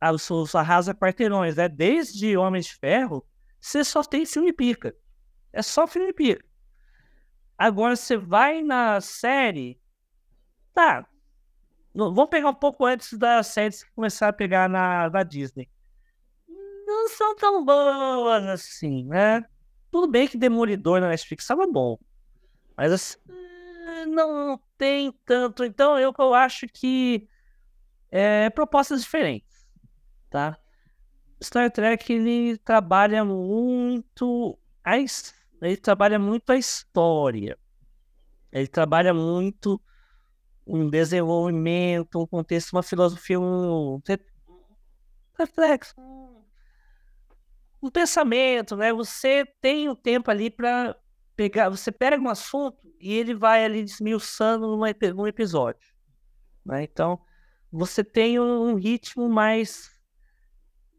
arrasa 0.00 0.94
quarteirões, 0.94 1.56
né? 1.56 1.68
Desde 1.68 2.36
Homem 2.36 2.62
de 2.62 2.74
Ferro, 2.74 3.26
você 3.60 3.84
só 3.84 4.02
tem 4.02 4.24
filme 4.24 4.52
pica. 4.52 4.94
É 5.52 5.62
só 5.62 5.86
filme 5.86 6.12
pica. 6.12 6.44
Agora 7.58 7.94
você 7.94 8.16
vai 8.16 8.62
na 8.62 9.00
série. 9.00 9.78
Tá. 10.72 11.06
Vamos 11.94 12.30
pegar 12.30 12.48
um 12.48 12.54
pouco 12.54 12.86
antes 12.86 13.18
das 13.18 13.48
séries 13.48 13.82
que 13.82 13.90
começaram 13.92 14.30
a 14.30 14.32
pegar 14.32 14.68
na, 14.68 15.10
na 15.10 15.22
Disney. 15.22 15.68
Não 16.86 17.08
são 17.08 17.36
tão 17.36 17.64
boas 17.64 18.44
assim, 18.46 19.04
né? 19.04 19.44
Tudo 19.90 20.10
bem 20.10 20.26
que 20.26 20.38
Demolidor 20.38 21.00
na 21.00 21.08
Netflix 21.08 21.44
estava 21.44 21.66
bom. 21.66 21.98
Mas 22.76 22.92
assim, 22.92 23.18
não 24.06 24.60
tem 24.78 25.12
tanto. 25.24 25.64
Então 25.64 25.98
eu, 25.98 26.14
eu 26.18 26.34
acho 26.34 26.66
que 26.68 27.28
é 28.10 28.48
propostas 28.50 29.02
diferentes, 29.02 29.49
tá? 30.30 30.56
Star 31.42 31.70
Trek 31.70 32.12
ele 32.12 32.58
trabalha 32.58 33.24
muito 33.24 34.58
a, 34.84 34.96
ele 34.96 35.76
trabalha 35.76 36.18
muito 36.18 36.50
a 36.50 36.56
história. 36.56 37.58
Ele 38.52 38.66
trabalha 38.66 39.12
muito 39.12 39.80
um 40.66 40.88
desenvolvimento, 40.88 42.20
um 42.20 42.26
contexto, 42.26 42.72
uma 42.72 42.82
filosofia, 42.82 43.40
um 43.40 44.00
reflexo, 45.38 45.94
um 47.82 47.90
pensamento, 47.90 48.76
né? 48.76 48.92
Você 48.92 49.46
tem 49.60 49.88
o 49.88 49.92
um 49.92 49.94
tempo 49.96 50.30
ali 50.30 50.50
para 50.50 50.96
pegar, 51.34 51.70
você 51.70 51.90
pega 51.90 52.22
um 52.22 52.28
assunto 52.28 52.78
e 53.00 53.14
ele 53.14 53.34
vai 53.34 53.64
ali 53.64 53.82
desmiuçando 53.82 54.76
num 54.76 55.26
episódio, 55.26 55.94
né? 56.64 56.82
Então, 56.82 57.20
você 57.72 58.04
tem 58.04 58.38
um 58.38 58.74
ritmo 58.74 59.28
mais 59.28 59.99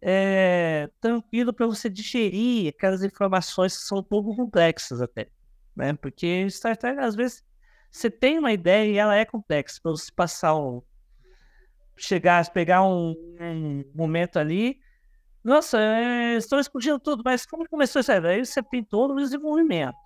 é, 0.02 0.90
tranquilo 1.00 1.54
para 1.54 1.68
você 1.68 1.90
digerir 1.90 2.70
aquelas 2.70 3.04
informações 3.04 3.78
que 3.78 3.84
são 3.84 4.00
um 4.00 4.04
pouco 4.04 4.36
complexas 4.36 5.02
até, 5.02 5.30
né? 5.76 5.94
Porque 5.94 6.50
Star 6.50 6.76
Trek, 6.76 7.00
às 7.00 7.16
vezes, 7.16 7.44
você 7.90 8.10
tem 8.10 8.40
uma 8.40 8.52
ideia 8.52 8.92
e 8.92 8.98
ela 8.98 9.16
é 9.16 9.26
complexa 9.26 9.80
para 9.82 9.92
você 9.92 10.12
passar 10.12 10.56
um... 10.56 10.82
chegar, 11.96 12.50
pegar 12.52 12.84
um, 12.84 13.16
um 13.40 13.84
momento 13.94 14.40
ali 14.40 14.80
nossa, 15.44 15.80
é, 15.80 16.36
estou 16.36 16.60
explodindo 16.60 17.00
tudo, 17.00 17.24
mas 17.26 17.46
como 17.46 17.68
começou 17.68 18.00
isso? 18.00 18.12
Aí 18.12 18.46
você 18.46 18.62
tem 18.62 18.84
todo 18.84 19.14
o 19.14 19.18
desenvolvimento. 19.18 19.98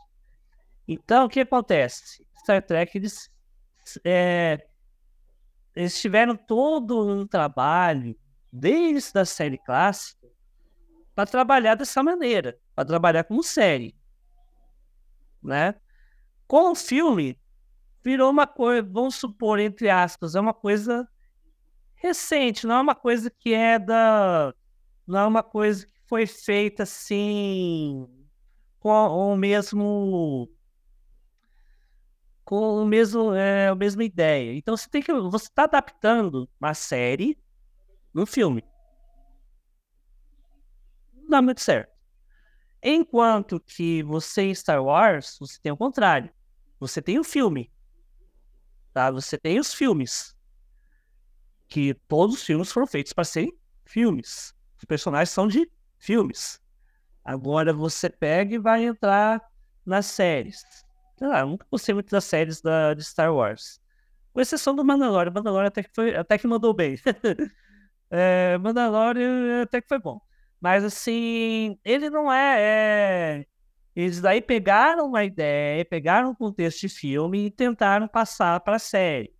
Então, 0.87 1.25
o 1.25 1.29
que 1.29 1.41
acontece? 1.41 2.25
Star 2.39 2.61
Trek, 2.65 2.97
eles, 2.97 3.29
é, 4.03 4.65
eles 5.75 5.99
tiveram 5.99 6.35
todo 6.37 7.05
um 7.05 7.27
trabalho 7.27 8.15
desde 8.57 9.19
a 9.19 9.25
série 9.25 9.57
clássica 9.57 10.27
para 11.13 11.29
trabalhar 11.29 11.75
dessa 11.75 12.01
maneira, 12.01 12.57
para 12.73 12.85
trabalhar 12.85 13.25
como 13.25 13.43
série, 13.43 13.93
né? 15.43 15.75
Com 16.47 16.71
o 16.71 16.75
filme 16.75 17.37
virou 18.03 18.29
uma 18.31 18.47
coisa, 18.47 18.87
vamos 18.89 19.15
supor 19.15 19.59
entre 19.59 19.89
aspas, 19.89 20.35
é 20.35 20.39
uma 20.39 20.53
coisa 20.53 21.07
recente, 21.95 22.65
não 22.65 22.75
é 22.75 22.81
uma 22.81 22.95
coisa 22.95 23.29
que 23.29 23.53
é 23.53 23.77
da, 23.77 24.53
não 25.05 25.19
é 25.19 25.25
uma 25.25 25.43
coisa 25.43 25.85
que 25.85 25.99
foi 26.07 26.25
feita 26.25 26.83
assim 26.83 28.07
com 28.79 28.89
o 28.89 29.35
mesmo 29.35 30.49
com 32.45 32.83
o 32.83 32.85
mesmo 32.85 33.33
é, 33.33 33.67
a 33.69 33.75
mesma 33.75 34.03
ideia. 34.03 34.55
Então 34.55 34.77
você 34.77 34.87
tem 34.89 35.01
que 35.01 35.11
você 35.11 35.47
está 35.47 35.63
adaptando 35.63 36.47
uma 36.61 36.73
série 36.73 37.37
no 38.15 38.25
filme. 38.25 38.63
Não 41.13 41.27
dá 41.27 41.41
muito 41.41 41.59
certo. 41.59 41.93
Enquanto 42.81 43.59
que 43.59 44.01
você 44.03 44.43
em 44.43 44.55
Star 44.55 44.81
Wars, 44.81 45.37
você 45.39 45.59
tem 45.61 45.71
o 45.71 45.77
contrário. 45.77 46.31
Você 46.79 47.01
tem 47.01 47.19
o 47.19 47.23
filme. 47.23 47.71
Tá? 48.93 49.11
Você 49.11 49.37
tem 49.37 49.59
os 49.59 49.73
filmes. 49.73 50.33
Que 51.67 51.93
todos 52.07 52.35
os 52.35 52.43
filmes 52.43 52.71
foram 52.71 52.87
feitos 52.87 53.11
para 53.11 53.25
serem 53.25 53.53
filmes. 53.85 54.55
Os 54.77 54.85
personagens 54.85 55.31
são 55.31 55.47
de 55.47 55.69
filmes. 55.97 56.61
Agora 57.23 57.73
você 57.73 58.09
pega 58.09 58.55
e 58.55 58.59
vai 58.59 58.85
entrar 58.85 59.41
nas 59.85 60.05
séries. 60.05 60.63
Eu 61.19 61.47
nunca 61.47 61.65
gostei 61.69 61.93
muito 61.93 62.11
das 62.11 62.23
séries 62.23 62.61
da, 62.61 62.93
de 62.93 63.03
Star 63.03 63.33
Wars. 63.33 63.81
Com 64.31 64.39
exceção 64.39 64.75
do 64.75 64.85
Mandalorian. 64.85 65.31
Mandalorian 65.31 65.67
até 65.67 65.83
que, 65.83 65.89
foi, 65.93 66.15
até 66.15 66.37
que 66.37 66.47
mandou 66.47 66.73
bem. 66.73 66.97
É, 68.09 68.57
Mandalorian 68.57 69.63
até 69.63 69.81
que 69.81 69.87
foi 69.87 69.99
bom. 69.99 70.19
Mas 70.59 70.83
assim, 70.83 71.77
ele 71.83 72.09
não 72.09 72.31
é, 72.31 72.61
é. 72.61 73.45
Eles 73.95 74.19
daí 74.21 74.41
pegaram 74.41 75.07
uma 75.07 75.23
ideia, 75.23 75.85
pegaram 75.85 76.31
um 76.31 76.35
contexto 76.35 76.81
de 76.81 76.89
filme 76.89 77.45
e 77.45 77.51
tentaram 77.51 78.07
passar 78.07 78.59
para 78.59 78.75
a 78.75 78.79
série. 78.79 79.33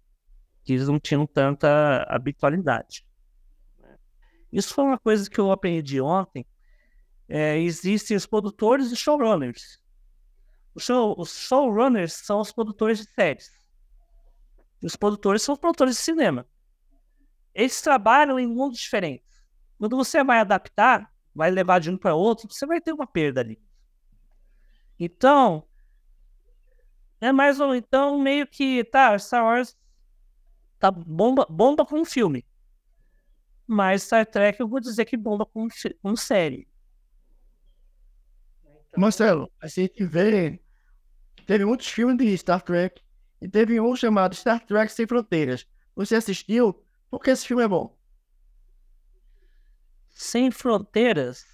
Que 0.64 0.74
eles 0.74 0.88
não 0.88 1.00
tinham 1.00 1.28
tanta 1.28 2.06
habitualidade. 2.10 3.06
Isso 4.52 4.74
foi 4.74 4.86
uma 4.86 4.98
coisa 4.98 5.30
que 5.30 5.40
eu 5.40 5.52
aprendi 5.52 6.00
ontem. 6.00 6.46
É, 7.28 7.58
existem 7.58 8.16
os 8.16 8.26
produtores 8.26 8.92
e 8.92 8.96
showrunners. 8.96 9.80
Show, 10.78 11.16
os 11.18 11.34
showrunners 11.36 12.14
são 12.14 12.40
os 12.40 12.52
produtores 12.52 13.00
de 13.00 13.12
séries. 13.14 13.50
Os 14.82 14.96
produtores 14.96 15.42
são 15.42 15.54
os 15.54 15.60
produtores 15.60 15.96
de 15.96 16.02
cinema 16.02 16.46
eles 17.56 17.82
trabalham 17.82 18.38
em 18.38 18.46
mundos 18.46 18.78
diferentes. 18.80 19.26
Quando 19.80 19.96
você 19.96 20.24
vai 20.24 20.40
adaptar, 20.40 21.10
vai 21.34 21.50
levar 21.50 21.80
de 21.80 21.90
um 21.90 21.98
para 21.98 22.14
outro, 22.14 22.48
você 22.52 22.66
vai 22.66 22.82
ter 22.82 22.92
uma 22.92 23.08
perda 23.08 23.40
ali. 23.40 23.60
Então, 25.00 25.66
é 27.20 27.32
mais 27.32 27.60
ou 27.60 27.74
então 27.74 28.20
meio 28.20 28.46
que 28.46 28.84
tá, 28.84 29.18
Star 29.18 29.44
Wars 29.44 29.76
tá 30.78 30.92
bomba, 30.92 31.48
bomba 31.50 31.86
com 31.86 32.04
filme. 32.04 32.46
Mas 33.66 34.04
Star 34.04 34.26
Trek 34.26 34.60
eu 34.60 34.68
vou 34.68 34.80
dizer 34.80 35.06
que 35.06 35.18
bomba 35.18 35.46
com, 35.46 35.68
com 36.02 36.16
série. 36.16 36.68
Marcelo, 38.96 39.52
a 39.60 39.68
gente 39.68 40.06
vê. 40.06 40.62
Teve 41.48 41.66
muitos 41.66 41.88
filmes 41.88 42.18
de 42.18 42.38
Star 42.38 42.62
Trek 42.62 43.02
e 43.42 43.48
teve 43.48 43.80
um 43.80 43.96
chamado 43.96 44.36
Star 44.36 44.64
Trek 44.66 44.92
Sem 44.92 45.08
Fronteiras. 45.08 45.66
Você 45.96 46.16
assistiu? 46.16 46.85
Porque 47.18 47.32
esse 47.32 47.48
filme 47.48 47.64
é 47.64 47.68
bom. 47.68 47.98
Sem 50.10 50.52
Fronteiras? 50.52 51.46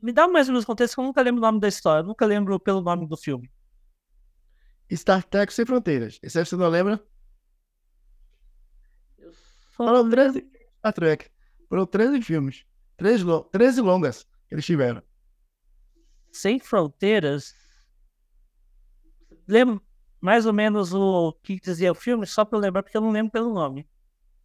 Me 0.00 0.10
dá 0.10 0.26
mais 0.26 0.48
ou 0.48 0.54
menos 0.54 0.64
contexto 0.64 0.94
que 0.94 1.00
eu 1.00 1.04
nunca 1.04 1.20
lembro 1.20 1.38
o 1.38 1.42
nome 1.42 1.60
da 1.60 1.68
história. 1.68 2.02
Nunca 2.02 2.24
lembro 2.24 2.58
pelo 2.58 2.80
nome 2.80 3.06
do 3.06 3.16
filme. 3.16 3.50
Star 4.90 5.22
Trek 5.22 5.52
Sem 5.52 5.66
Fronteiras. 5.66 6.18
Esse 6.22 6.38
aí 6.38 6.46
você 6.46 6.56
não 6.56 6.68
lembra? 6.68 6.98
Foram 9.72 10.08
13 10.08 10.50
Star 10.78 10.92
Trek. 10.94 11.30
Foram 11.68 11.84
13 11.86 12.22
filmes. 12.22 12.64
13, 12.96 13.24
13 13.52 13.80
longas 13.82 14.24
que 14.48 14.54
eles 14.54 14.64
tiveram. 14.64 15.02
Sem 16.32 16.58
Fronteiras? 16.58 17.54
Lembro 19.46 19.82
mais 20.20 20.46
ou 20.46 20.54
menos 20.54 20.94
o 20.94 21.34
que 21.42 21.60
dizia 21.60 21.92
o 21.92 21.94
filme, 21.94 22.26
só 22.26 22.44
para 22.44 22.58
eu 22.58 22.62
lembrar, 22.62 22.82
porque 22.82 22.96
eu 22.96 23.02
não 23.02 23.10
lembro 23.10 23.30
pelo 23.30 23.52
nome. 23.52 23.86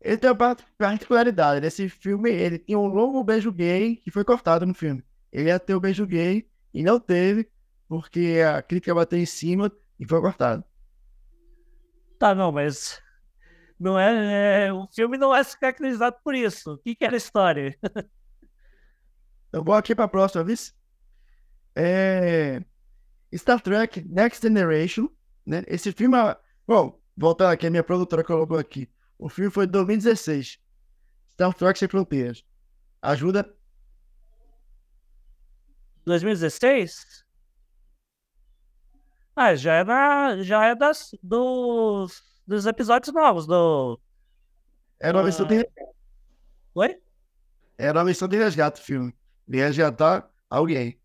Ele 0.05 0.17
tem 0.17 0.29
uma 0.29 0.55
particularidade. 0.77 1.61
Nesse 1.61 1.89
filme, 1.89 2.29
ele 2.31 2.59
tinha 2.59 2.77
um 2.77 2.85
longo 2.85 3.23
beijo 3.23 3.51
gay 3.51 3.95
que 3.95 4.11
foi 4.11 4.23
cortado 4.23 4.63
no 4.63 4.73
filme. 4.75 5.03
Ele 5.31 5.49
ia 5.49 5.59
ter 5.59 5.73
o 5.73 5.77
um 5.77 5.79
beijo 5.79 6.05
gay 6.05 6.47
e 6.71 6.83
não 6.83 6.99
teve, 6.99 7.49
porque 7.87 8.39
a 8.47 8.61
crítica 8.61 8.93
bateu 8.93 9.17
em 9.17 9.25
cima 9.25 9.71
e 9.99 10.07
foi 10.07 10.21
cortado. 10.21 10.63
Tá, 12.19 12.35
não, 12.35 12.51
mas. 12.51 13.01
Não 13.79 13.99
é, 13.99 14.67
é 14.67 14.73
o 14.73 14.87
filme 14.93 15.17
não 15.17 15.35
é 15.35 15.43
caracterizado 15.43 16.17
por 16.23 16.35
isso. 16.35 16.73
O 16.73 16.77
que, 16.77 16.95
que 16.95 17.03
era 17.03 17.15
a 17.15 17.17
história? 17.17 17.75
Eu 19.51 19.63
vou 19.63 19.73
aqui 19.73 19.95
para 19.95 20.05
a 20.05 20.07
próxima, 20.07 20.43
vez. 20.43 20.71
É... 21.75 22.61
Star 23.33 23.59
Trek 23.59 24.07
Next 24.07 24.47
Generation. 24.47 25.09
Né? 25.43 25.63
Esse 25.65 25.91
filme. 25.91 26.15
É, 26.15 26.37
bom, 26.67 27.01
voltando 27.17 27.49
aqui, 27.49 27.65
a 27.65 27.71
minha 27.71 27.83
produtora 27.83 28.23
colocou 28.23 28.59
aqui. 28.59 28.87
O 29.17 29.29
filme 29.29 29.51
foi 29.51 29.65
de 29.65 29.71
2016. 29.71 30.59
Star 31.31 31.53
Trek 31.53 31.77
Sem 31.77 31.87
Fronteiras. 31.87 32.43
Ajuda? 33.01 33.53
2016? 36.05 37.25
Ah, 39.35 39.55
já 39.55 39.73
é, 39.73 39.83
na, 39.83 40.41
já 40.43 40.65
é 40.65 40.75
das, 40.75 41.11
dos, 41.21 42.23
dos 42.47 42.65
episódios 42.65 43.13
novos 43.13 43.45
do. 43.45 43.99
Era 44.99 45.17
uma 45.17 45.25
missão 45.25 45.45
de 45.45 45.55
resgate. 45.55 45.95
Oi? 46.75 47.01
Era 47.77 47.99
uma 47.99 48.05
missão 48.05 48.27
de 48.27 48.37
resgate 48.37 48.81
o 48.81 48.83
filme. 48.83 49.13
De 49.47 49.57
resgatar 49.57 50.29
alguém. 50.49 50.99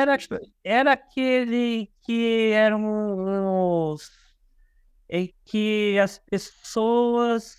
Era, 0.00 0.16
era 0.62 0.92
aquele 0.92 1.92
que 2.02 2.52
eram 2.52 3.92
os. 3.92 4.27
Em 5.08 5.34
que 5.44 5.98
as 5.98 6.18
pessoas. 6.18 7.56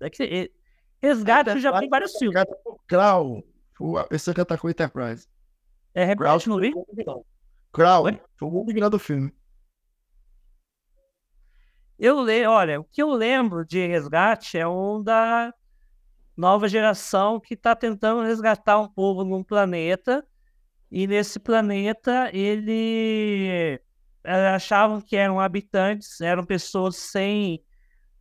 É 0.00 0.10
que, 0.10 0.52
resgate 1.00 1.58
já 1.60 1.78
tem 1.78 1.88
vários 1.88 2.12
filmes. 2.16 2.42
Crow. 2.86 3.44
Esse 4.10 4.32
que 4.34 4.40
atacou 4.40 4.70
Enterprise. 4.70 5.26
É, 5.94 6.04
repete, 6.04 6.48
não 6.48 6.58
vi? 6.58 6.72
Crow. 7.72 8.04
Foi 8.36 8.48
o 8.48 8.50
mundo 8.50 8.90
do 8.90 8.98
filme. 8.98 9.34
Eu 11.98 12.20
leio, 12.20 12.50
olha, 12.50 12.80
o 12.80 12.84
que 12.84 13.02
eu 13.02 13.10
lembro 13.10 13.64
de 13.64 13.86
resgate 13.86 14.56
é 14.56 14.66
um 14.66 15.02
da 15.02 15.52
nova 16.34 16.66
geração 16.66 17.38
que 17.38 17.52
está 17.52 17.76
tentando 17.76 18.22
resgatar 18.22 18.78
um 18.78 18.88
povo 18.88 19.22
num 19.22 19.44
planeta 19.44 20.26
e 20.90 21.06
nesse 21.06 21.38
planeta 21.38 22.30
ele 22.32 23.78
achavam 24.24 25.00
que 25.00 25.16
eram 25.16 25.40
habitantes, 25.40 26.20
eram 26.20 26.44
pessoas 26.44 26.96
sem 26.96 27.62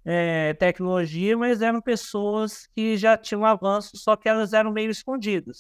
é, 0.06 0.54
tecnologia, 0.54 1.38
mas 1.38 1.62
eram 1.62 1.82
pessoas 1.82 2.68
que 2.76 2.97
já 2.97 3.18
tinham 3.18 3.45
avanço, 3.45 3.97
só 3.97 4.16
que 4.16 4.30
elas 4.30 4.54
eram 4.54 4.72
meio 4.72 4.89
escondidas. 4.89 5.60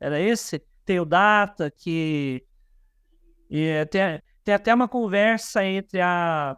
Era 0.00 0.20
esse? 0.20 0.62
Tem 0.84 1.00
o 1.00 1.04
Data, 1.04 1.70
que. 1.70 2.44
E 3.50 3.84
tem, 3.86 4.22
tem 4.44 4.54
até 4.54 4.74
uma 4.74 4.88
conversa 4.88 5.64
entre 5.64 6.00
a. 6.00 6.56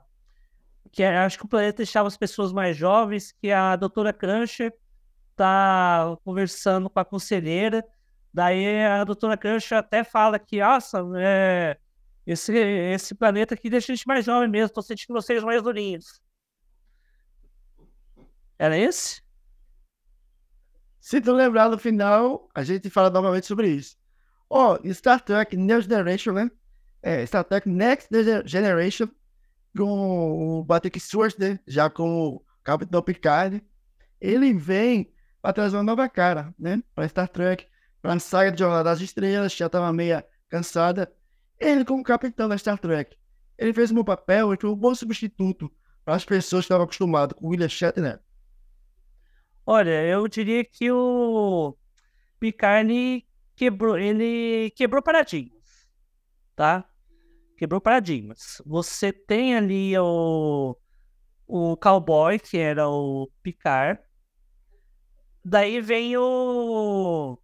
Que 0.93 1.03
é, 1.03 1.19
acho 1.19 1.39
que 1.39 1.45
o 1.45 1.49
planeta 1.49 1.79
deixava 1.79 2.09
as 2.09 2.17
pessoas 2.17 2.53
mais 2.53 2.77
jovens, 2.77 3.33
que 3.33 3.51
a 3.51 3.77
doutora 3.77 4.13
Cruncher 4.13 4.73
está 5.31 6.17
conversando 6.25 6.91
com 6.91 7.01
a 7.01 7.05
conselheira. 7.05 7.85
Daí 8.33 8.85
a 8.85 9.05
doutora 9.05 9.37
Cruncher 9.37 9.79
até 9.79 10.05
fala 10.05 10.39
que, 10.39 10.61
nossa, 10.61 11.05
é, 11.17 11.77
esse, 12.27 12.53
esse 12.57 13.15
planeta 13.15 13.55
aqui 13.55 13.71
deixa 13.71 13.93
a 13.93 13.95
gente 13.95 14.07
mais 14.07 14.25
jovem 14.25 14.49
mesmo, 14.49 14.75
tô 14.75 14.83
sentindo 14.83 15.15
vocês 15.15 15.43
mais 15.43 15.63
durinhos. 15.63 16.21
Era 18.59 18.77
esse? 18.77 19.23
Se 21.01 21.21
tu 21.21 21.33
lembrar 21.33 21.71
no 21.71 21.79
final, 21.79 22.49
a 22.55 22.63
gente 22.63 22.91
fala 22.91 23.09
novamente 23.09 23.47
sobre 23.47 23.69
isso. 23.69 23.97
Ó, 24.51 24.79
oh, 24.83 24.93
Star 24.93 25.21
Trek 25.21 25.57
Next 25.57 25.89
Generation, 25.89 26.33
né? 26.33 26.51
É, 27.03 27.25
Star 27.25 27.45
Trek 27.45 27.69
Next 27.69 28.09
Generation, 28.45 29.09
com 29.75 30.61
o 30.61 30.67
Patrick 30.67 31.01
Stewart, 31.01 31.39
né? 31.39 31.59
Já 31.67 31.89
com 31.89 32.27
o 32.27 32.45
Capitão 32.63 33.03
Picard. 33.03 33.65
Ele 34.21 34.53
vem 34.53 35.11
para 35.41 35.55
trazer 35.55 35.77
uma 35.77 35.83
nova 35.83 36.09
cara, 36.09 36.55
né? 36.59 36.83
Para 36.95 37.09
Star 37.09 37.29
Trek, 37.29 37.67
para 38.03 38.13
a 38.13 38.19
saga 38.19 38.53
de 38.53 38.59
Jornada 38.59 38.85
das 38.85 39.01
Estrelas, 39.01 39.55
já 39.55 39.67
estava 39.67 39.91
meio 39.93 40.23
cansada. 40.49 41.11
Ele, 41.61 41.85
como 41.85 42.03
capitão 42.03 42.49
da 42.49 42.57
Star 42.57 42.79
Trek, 42.79 43.15
ele 43.59 43.75
fez 43.75 43.91
um 43.91 43.97
bom 43.97 44.05
papel 44.05 44.55
e 44.55 44.57
foi 44.59 44.71
um 44.71 44.75
bom 44.75 44.95
substituto 44.95 45.71
para 46.03 46.15
as 46.15 46.25
pessoas 46.25 46.63
que 46.63 46.67
estavam 46.67 46.85
acostumadas 46.85 47.37
com 47.39 47.49
William 47.49 47.69
Shatner. 47.69 48.19
Olha, 49.67 50.03
eu 50.07 50.27
diria 50.27 50.65
que 50.65 50.91
o 50.91 51.77
Picard 52.41 53.27
quebrou, 53.55 53.99
ele 53.99 54.71
quebrou 54.71 55.03
paradigmas, 55.03 55.87
tá? 56.57 56.89
Quebrou 57.59 57.79
paradigmas. 57.79 58.63
Você 58.65 59.13
tem 59.13 59.55
ali 59.55 59.97
o, 59.99 60.75
o 61.47 61.77
cowboy, 61.77 62.39
que 62.39 62.57
era 62.57 62.89
o 62.89 63.31
Picard. 63.43 64.01
Daí 65.45 65.79
vem 65.83 66.17
o. 66.17 67.39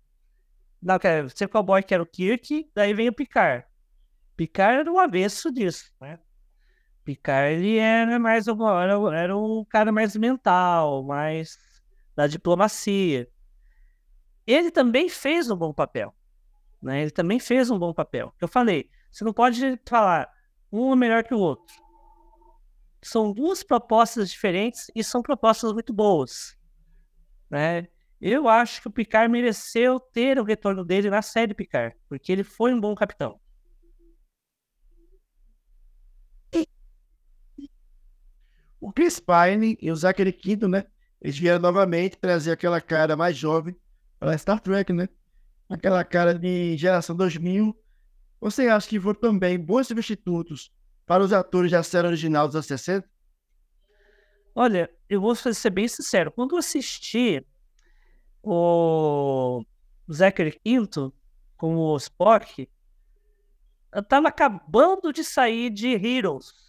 Não, 0.80 0.98
quer 0.98 1.26
o 1.26 1.48
cowboy, 1.50 1.82
que 1.82 1.92
era 1.92 2.02
o 2.02 2.06
Kirk. 2.06 2.70
Daí 2.74 2.94
vem 2.94 3.10
o 3.10 3.12
Picard. 3.12 3.66
Picard 4.36 4.80
era 4.80 4.92
o 4.92 4.98
avesso 4.98 5.50
disso, 5.50 5.92
né? 6.00 6.18
Picard 7.04 7.54
ele 7.54 7.78
era 7.78 8.18
mais 8.18 8.46
era, 8.48 9.16
era 9.16 9.36
um 9.36 9.64
cara 9.64 9.92
mais 9.92 10.16
mental, 10.16 11.04
mais 11.04 11.58
da 12.14 12.26
diplomacia. 12.26 13.28
Ele 14.46 14.70
também 14.70 15.08
fez 15.08 15.50
um 15.50 15.56
bom 15.56 15.72
papel. 15.72 16.14
Né? 16.82 17.02
Ele 17.02 17.10
também 17.10 17.38
fez 17.38 17.70
um 17.70 17.78
bom 17.78 17.92
papel. 17.92 18.34
Eu 18.40 18.48
falei, 18.48 18.90
você 19.10 19.24
não 19.24 19.32
pode 19.32 19.80
falar 19.86 20.28
um 20.72 20.92
é 20.92 20.96
melhor 20.96 21.24
que 21.24 21.34
o 21.34 21.38
outro. 21.38 21.74
São 23.02 23.32
duas 23.32 23.62
propostas 23.62 24.30
diferentes 24.30 24.90
e 24.94 25.02
são 25.04 25.22
propostas 25.22 25.72
muito 25.72 25.92
boas. 25.92 26.56
Né? 27.48 27.86
Eu 28.20 28.48
acho 28.48 28.80
que 28.80 28.88
o 28.88 28.90
Picard 28.90 29.30
mereceu 29.30 30.00
ter 30.00 30.38
o 30.38 30.44
retorno 30.44 30.84
dele 30.84 31.08
na 31.08 31.22
série 31.22 31.54
Picard, 31.54 31.96
porque 32.08 32.32
ele 32.32 32.42
foi 32.42 32.72
um 32.72 32.80
bom 32.80 32.94
capitão. 32.94 33.38
O 38.86 38.92
Chris 38.92 39.18
Pine 39.18 39.76
e 39.82 39.90
o 39.90 39.96
Zachary 39.96 40.32
Quinto, 40.32 40.68
né? 40.68 40.84
Eles 41.20 41.36
vieram 41.36 41.58
novamente 41.58 42.16
trazer 42.16 42.52
aquela 42.52 42.80
cara 42.80 43.16
mais 43.16 43.36
jovem 43.36 43.74
para 44.16 44.38
Star 44.38 44.60
Trek, 44.60 44.92
né? 44.92 45.08
Aquela 45.68 46.04
cara 46.04 46.38
de 46.38 46.76
geração 46.76 47.16
2000. 47.16 47.76
Você 48.40 48.68
acha 48.68 48.88
que 48.88 49.00
foram 49.00 49.18
também 49.18 49.58
bons 49.58 49.88
substitutos 49.88 50.70
para 51.04 51.20
os 51.20 51.32
atores 51.32 51.72
da 51.72 51.82
série 51.82 52.06
original 52.06 52.46
dos 52.46 52.54
anos 52.54 52.66
60? 52.66 53.04
Olha, 54.54 54.88
eu 55.08 55.20
vou 55.20 55.34
ser 55.34 55.70
bem 55.70 55.88
sincero. 55.88 56.30
Quando 56.30 56.52
eu 56.52 56.58
assisti 56.58 57.44
o 58.40 59.64
Zachary 60.08 60.60
Quinto 60.64 61.12
com 61.56 61.74
o 61.76 61.96
Spock, 61.96 62.70
eu 63.92 64.02
tava 64.04 64.28
acabando 64.28 65.12
de 65.12 65.24
sair 65.24 65.70
de 65.70 65.88
Heroes. 65.88 66.65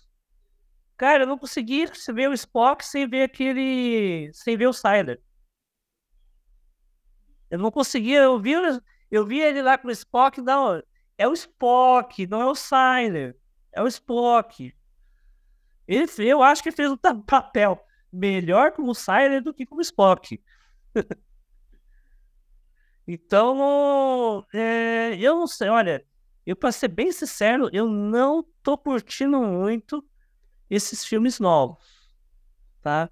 Cara, 0.97 1.23
eu 1.23 1.27
não 1.27 1.37
consegui 1.37 1.85
ver 2.13 2.27
o 2.27 2.33
Spock 2.33 2.83
sem 2.83 3.07
ver 3.07 3.23
aquele. 3.23 4.31
sem 4.33 4.57
ver 4.57 4.67
o 4.67 4.73
Siler. 4.73 5.21
Eu 7.49 7.59
não 7.59 7.71
conseguia, 7.71 8.23
eu 8.23 8.39
vi, 8.39 8.53
eu 9.11 9.25
vi 9.25 9.39
ele 9.39 9.61
lá 9.61 9.77
com 9.77 9.87
o 9.87 9.91
Spock, 9.91 10.41
não. 10.41 10.81
É 11.17 11.27
o 11.27 11.33
Spock, 11.33 12.25
não 12.27 12.41
é 12.41 12.45
o 12.45 12.55
Siler. 12.55 13.37
É 13.71 13.81
o 13.81 13.87
Spock. 13.87 14.75
Ele, 15.87 16.07
eu 16.17 16.41
acho 16.41 16.63
que 16.63 16.71
fez 16.71 16.91
um 16.91 16.97
papel 16.97 17.79
melhor 18.11 18.71
como 18.71 18.95
Siler 18.95 19.41
do 19.41 19.53
que 19.53 19.65
como 19.65 19.81
Spock. 19.81 20.43
então, 23.07 24.45
é, 24.51 25.15
eu 25.19 25.35
não 25.35 25.47
sei, 25.47 25.69
olha, 25.69 26.03
eu 26.45 26.55
para 26.55 26.71
ser 26.71 26.87
bem 26.87 27.11
sincero, 27.11 27.69
eu 27.71 27.87
não 27.87 28.43
tô 28.63 28.77
curtindo 28.77 29.41
muito 29.41 30.03
esses 30.69 31.05
filmes 31.05 31.39
novos, 31.39 31.77
tá? 32.81 33.09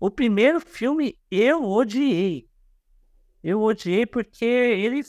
O 0.00 0.10
primeiro 0.10 0.60
filme 0.60 1.18
eu 1.30 1.64
odiei. 1.64 2.48
Eu 3.42 3.62
odiei 3.62 4.06
porque 4.06 4.44
ele 4.44 5.02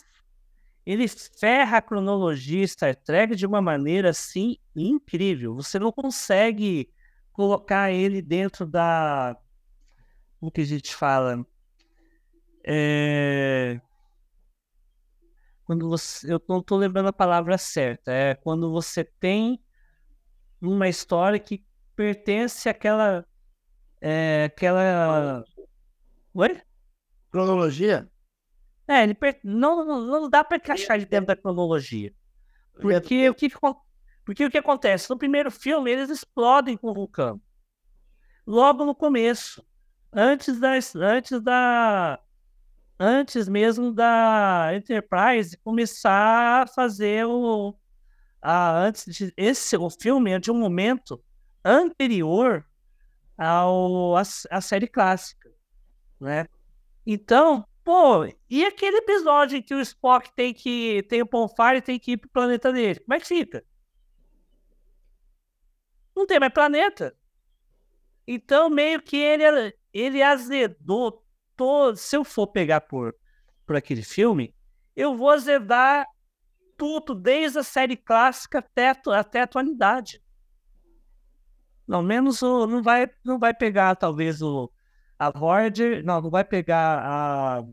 ele 0.86 1.08
ferra 1.08 1.78
a 1.78 1.82
cronologia 1.82 2.68
Star 2.68 2.96
Trek 2.96 3.36
de 3.36 3.46
uma 3.46 3.62
maneira 3.62 4.12
assim 4.12 4.58
incrível. 4.76 5.56
Você 5.56 5.80
não 5.80 5.92
consegue 5.92 6.90
colocar 7.34 7.92
ele 7.92 8.22
dentro 8.22 8.68
da 8.68 9.36
como 10.40 10.52
que 10.52 10.62
a 10.62 10.66
gente 10.66 10.94
fala? 10.96 11.44
É... 12.64 13.82
Quando 15.64 15.90
você, 15.90 16.32
eu 16.32 16.40
não 16.48 16.60
estou 16.60 16.78
lembrando 16.78 17.08
a 17.08 17.14
palavra 17.14 17.58
certa. 17.58 18.12
É 18.12 18.36
quando 18.36 18.72
você 18.72 19.04
tem 19.04 19.60
uma 20.62 20.88
história 20.88 21.40
que 21.40 21.66
pertence 21.96 22.68
àquela. 22.68 23.26
É, 24.02 24.46
aquela. 24.46 25.44
Oi? 26.34 26.62
Cronologia? 27.32 28.10
É, 28.88 29.04
ele 29.04 29.14
per... 29.14 29.40
não, 29.44 29.84
não, 29.84 30.02
não 30.02 30.30
dá 30.30 30.44
para 30.44 30.58
encaixar 30.58 30.98
ele 30.98 31.06
dentro 31.06 31.28
da 31.28 31.36
cronologia. 31.36 32.14
Porque 32.80 33.30
o 33.30 33.34
que, 33.34 33.50
porque 34.24 34.46
o 34.46 34.52
que 34.52 34.58
acontece? 34.58 35.10
No 35.10 35.18
primeiro 35.18 35.50
filme, 35.50 35.92
eles 35.92 36.10
explodem 36.10 36.78
com 36.78 36.92
o 36.92 36.94
vulcão. 36.94 37.42
Logo 38.46 38.86
no 38.86 38.94
começo. 38.94 39.66
Antes 40.12 40.60
da. 40.60 40.74
Antes 40.96 41.42
da. 41.42 42.20
Antes 42.98 43.50
mesmo 43.50 43.92
da 43.92 44.72
Enterprise 44.74 45.58
começar 45.58 46.64
a 46.64 46.68
fazer 46.68 47.26
o, 47.26 47.76
ah, 48.46 48.78
antes 48.78 49.06
de 49.06 49.34
esse 49.36 49.76
o 49.76 49.90
filme 49.90 50.32
é 50.32 50.40
de 50.40 50.52
um 50.52 50.60
momento 50.60 51.20
anterior 51.64 52.64
ao 53.36 54.16
a, 54.16 54.22
a 54.52 54.62
série 54.62 54.88
clássica, 54.88 55.52
né? 56.20 56.48
Então, 57.08 57.68
pô, 57.84 58.26
e 58.48 58.64
aquele 58.64 58.98
episódio 58.98 59.58
em 59.58 59.64
que 59.64 59.74
o 59.74 59.82
Spock 59.82 60.32
tem 60.36 60.54
que 60.54 61.04
tem 61.10 61.24
o 61.24 61.26
Ponfire 61.26 61.82
tem 61.82 62.00
que 62.00 62.12
ir 62.12 62.18
pro 62.18 62.30
planeta 62.30 62.72
dele, 62.72 63.00
como 63.00 63.16
é 63.16 63.20
que 63.20 63.28
fica? 63.28 63.66
Não 66.16 66.28
tem 66.28 66.40
mais 66.40 66.54
planeta. 66.54 67.18
Então, 68.28 68.70
meio 68.70 69.02
que 69.02 69.18
ele 69.18 69.76
ele 69.92 70.22
azedou 70.22 71.26
todo. 71.56 71.96
Se 71.98 72.16
eu 72.16 72.24
for 72.24 72.46
pegar 72.48 72.82
por 72.82 73.16
por 73.66 73.76
aquele 73.76 74.04
filme, 74.04 74.54
eu 74.96 75.16
vou 75.18 75.32
azedar 75.32 76.08
tudo, 76.78 77.16
desde 77.16 77.60
a 77.60 77.64
série 77.64 77.98
clássica 77.98 78.60
até, 78.60 78.90
até 78.90 79.42
a 79.42 79.44
atualidade. 79.44 80.22
Não, 81.88 82.02
menos 82.02 82.42
o. 82.42 82.66
Não 82.68 82.82
vai, 82.82 83.10
não 83.24 83.38
vai 83.38 83.54
pegar, 83.54 83.96
talvez, 83.96 84.42
o. 84.42 84.72
A 85.18 85.30
Voyager. 85.30 86.04
Não, 86.04 86.22
não 86.22 86.30
vai 86.30 86.44
pegar 86.44 87.00
a. 87.04 87.64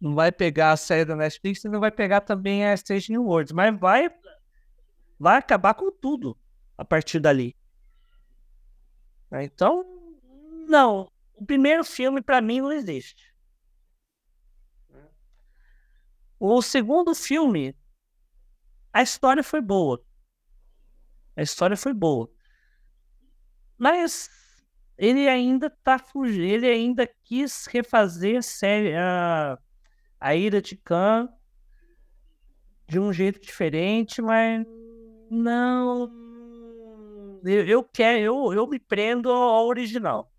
Não 0.00 0.14
vai 0.14 0.32
pegar 0.32 0.72
a 0.72 0.76
série 0.76 1.04
da 1.04 1.14
Netflix 1.14 1.62
não 1.64 1.78
vai 1.78 1.90
pegar 1.90 2.22
também 2.22 2.64
a 2.64 2.72
Stage 2.74 3.12
New 3.12 3.24
Worlds. 3.24 3.52
Mas 3.52 3.78
vai. 3.78 4.10
Vai 5.18 5.36
acabar 5.36 5.74
com 5.74 5.90
tudo 5.92 6.36
a 6.78 6.84
partir 6.84 7.20
dali. 7.20 7.54
Então, 9.32 9.84
não. 10.66 11.10
O 11.34 11.44
primeiro 11.44 11.84
filme, 11.84 12.20
para 12.20 12.40
mim, 12.40 12.60
não 12.60 12.72
existe. 12.72 13.29
O 16.42 16.62
segundo 16.62 17.14
filme, 17.14 17.76
a 18.90 19.02
história 19.02 19.42
foi 19.44 19.60
boa. 19.60 20.02
A 21.36 21.42
história 21.42 21.76
foi 21.76 21.92
boa. 21.92 22.30
Mas 23.76 24.30
ele 24.96 25.28
ainda 25.28 25.68
tá 25.68 25.98
fugindo, 25.98 26.42
ele 26.42 26.66
ainda 26.66 27.06
quis 27.24 27.66
refazer 27.66 28.38
a 28.38 28.42
série, 28.42 28.94
a, 28.96 29.58
a 30.18 30.34
Ira 30.34 30.62
de 30.62 30.76
Khan 30.76 31.28
de 32.88 32.98
um 32.98 33.12
jeito 33.12 33.38
diferente, 33.38 34.22
mas 34.22 34.66
não. 35.30 36.10
Eu, 37.44 37.66
eu 37.66 37.84
quero, 37.84 38.18
eu, 38.18 38.52
eu 38.54 38.66
me 38.66 38.78
prendo 38.78 39.30
ao 39.30 39.66
original. 39.66 40.32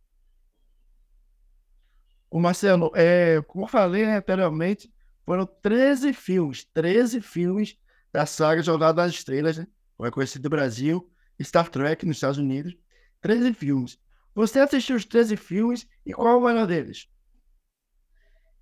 O 2.27 2.39
Marcelo, 2.39 2.91
é, 2.95 3.39
como 3.43 3.65
eu 3.65 3.69
falei 3.69 4.03
anteriormente, 4.03 4.91
foram 5.32 5.45
13 5.45 6.11
filmes, 6.11 6.65
13 6.73 7.21
filmes 7.21 7.77
da 8.11 8.25
saga 8.25 8.61
Jornada 8.61 9.01
das 9.01 9.13
Estrelas, 9.13 9.57
né? 9.57 9.65
Como 9.95 10.05
é 10.05 10.11
conhecido 10.11 10.43
no 10.43 10.49
Brasil, 10.49 11.09
Star 11.41 11.69
Trek 11.69 12.05
nos 12.05 12.17
Estados 12.17 12.38
Unidos. 12.38 12.75
13 13.21 13.53
filmes. 13.53 13.97
Você 14.36 14.59
assistiu 14.59 14.97
os 14.97 15.05
13 15.05 15.38
filmes 15.38 15.88
e 16.05 16.11
qual 16.11 16.27
é 16.27 16.36
o 16.36 16.41
melhor 16.41 16.67
deles? 16.67 17.07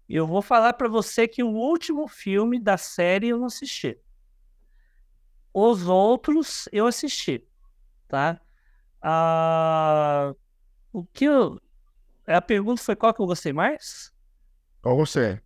Eu 0.08 0.28
vou 0.28 0.44
falar 0.44 0.74
para 0.74 0.88
você 0.88 1.28
que 1.28 1.42
o 1.42 1.50
último 1.50 2.08
filme 2.08 2.60
da 2.60 2.78
série 2.78 3.30
eu 3.30 3.40
não 3.40 3.48
assisti. 3.48 4.00
Os 5.52 5.88
outros 5.88 6.70
eu 6.72 6.86
assisti, 6.86 7.48
tá? 8.08 8.40
Ah, 9.02 10.36
o 10.94 11.04
que 11.04 11.26
eu... 11.26 11.60
A 12.28 12.40
pergunta 12.40 12.84
foi 12.84 12.96
qual 12.96 13.12
que 13.12 13.22
eu 13.24 13.26
gostei 13.26 13.54
mais? 13.54 14.14
Qual 14.84 14.96
você? 14.96 15.42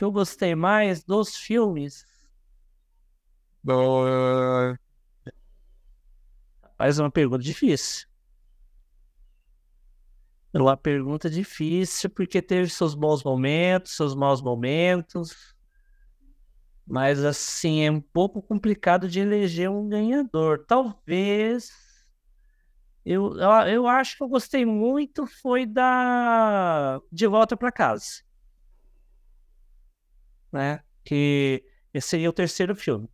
Que 0.00 0.04
eu 0.04 0.10
gostei 0.10 0.54
mais 0.54 1.04
dos 1.04 1.36
filmes? 1.36 2.06
Uh... 3.68 4.74
Faz 6.78 6.98
uma 6.98 7.10
pergunta 7.10 7.44
difícil. 7.44 8.08
É 10.54 10.58
uma 10.58 10.74
pergunta 10.74 11.28
difícil, 11.28 12.08
porque 12.08 12.40
teve 12.40 12.70
seus 12.70 12.94
bons 12.94 13.22
momentos, 13.22 13.94
seus 13.94 14.14
maus 14.14 14.40
momentos. 14.40 15.54
Mas, 16.86 17.22
assim, 17.22 17.82
é 17.82 17.90
um 17.90 18.00
pouco 18.00 18.40
complicado 18.40 19.06
de 19.06 19.20
eleger 19.20 19.70
um 19.70 19.86
ganhador. 19.86 20.64
Talvez. 20.66 21.70
Eu, 23.04 23.36
eu 23.68 23.86
acho 23.86 24.16
que 24.16 24.22
eu 24.22 24.28
gostei 24.28 24.64
muito 24.64 25.26
foi 25.26 25.66
da 25.66 26.98
De 27.12 27.26
Volta 27.26 27.54
para 27.54 27.70
Casa 27.70 28.29
né? 30.52 30.82
Que 31.04 31.64
esse 31.92 32.08
seria 32.08 32.30
o 32.30 32.32
terceiro 32.32 32.74
filme. 32.74 33.08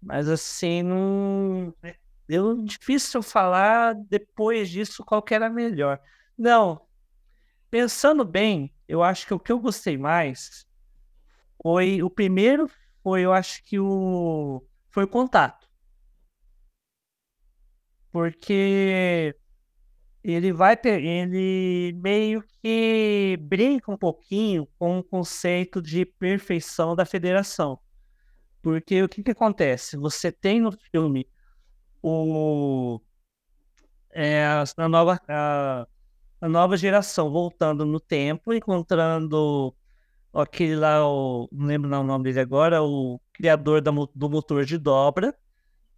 Mas 0.00 0.28
assim, 0.28 0.82
não. 0.82 1.74
Eu, 2.28 2.62
difícil 2.64 3.22
falar 3.22 3.94
depois 3.94 4.68
disso 4.68 5.04
qual 5.04 5.22
que 5.22 5.34
era 5.34 5.48
melhor. 5.48 6.00
Não. 6.36 6.86
Pensando 7.70 8.24
bem, 8.24 8.74
eu 8.88 9.02
acho 9.02 9.26
que 9.26 9.34
o 9.34 9.40
que 9.40 9.52
eu 9.52 9.60
gostei 9.60 9.96
mais 9.98 10.66
foi 11.62 12.02
o 12.02 12.10
primeiro 12.10 12.70
foi, 13.02 13.22
eu 13.22 13.32
acho 13.32 13.62
que 13.64 13.78
o 13.78 14.64
foi 14.90 15.04
o 15.04 15.08
contato. 15.08 15.68
Porque 18.10 19.34
ele 20.32 20.52
vai 20.52 20.76
ele 20.84 21.92
meio 22.02 22.42
que 22.60 23.38
brinca 23.42 23.92
um 23.92 23.96
pouquinho 23.96 24.66
com 24.78 24.98
o 24.98 25.04
conceito 25.04 25.80
de 25.80 26.04
perfeição 26.04 26.96
da 26.96 27.04
federação. 27.04 27.78
Porque 28.60 29.02
o 29.02 29.08
que, 29.08 29.22
que 29.22 29.30
acontece? 29.30 29.96
Você 29.96 30.32
tem 30.32 30.60
no 30.60 30.72
filme 30.72 31.28
o, 32.02 33.00
é, 34.12 34.44
a, 34.76 34.88
nova, 34.88 35.20
a, 35.28 35.86
a 36.40 36.48
nova 36.48 36.76
geração 36.76 37.30
voltando 37.30 37.86
no 37.86 38.00
tempo, 38.00 38.52
encontrando 38.52 39.72
aquele 40.34 40.74
lá, 40.74 41.08
o, 41.08 41.48
não 41.52 41.66
lembro 41.66 41.88
o 41.88 42.02
nome 42.02 42.24
dele 42.24 42.40
agora, 42.40 42.82
o 42.82 43.20
criador 43.32 43.80
da, 43.80 43.92
do 43.92 44.28
motor 44.28 44.64
de 44.64 44.76
dobra, 44.76 45.32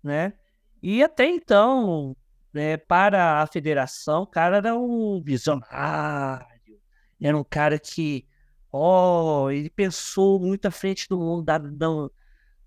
né? 0.03 0.35
E 0.83 1.03
até 1.03 1.27
então, 1.27 2.15
né, 2.53 2.77
para 2.77 3.43
a 3.43 3.47
federação, 3.47 4.23
o 4.23 4.27
cara 4.27 4.59
era 4.59 4.77
um 4.77 5.23
visionário, 5.23 6.81
era 7.21 7.37
um 7.37 7.45
cara 7.45 7.79
que, 7.79 8.27
ó, 8.73 9.45
oh, 9.45 9.51
ele 9.51 9.71
pensou 9.71 10.41
muito 10.41 10.67
à 10.67 10.71
frente 10.71 11.09
do 11.09 11.19
mundo, 11.19 11.45
da, 11.45 11.59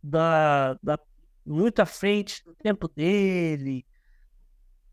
da, 0.03 0.73
da, 0.81 0.99
muito 1.45 1.79
à 1.81 1.85
frente 1.85 2.43
do 2.43 2.53
tempo 2.55 2.87
dele, 2.87 3.85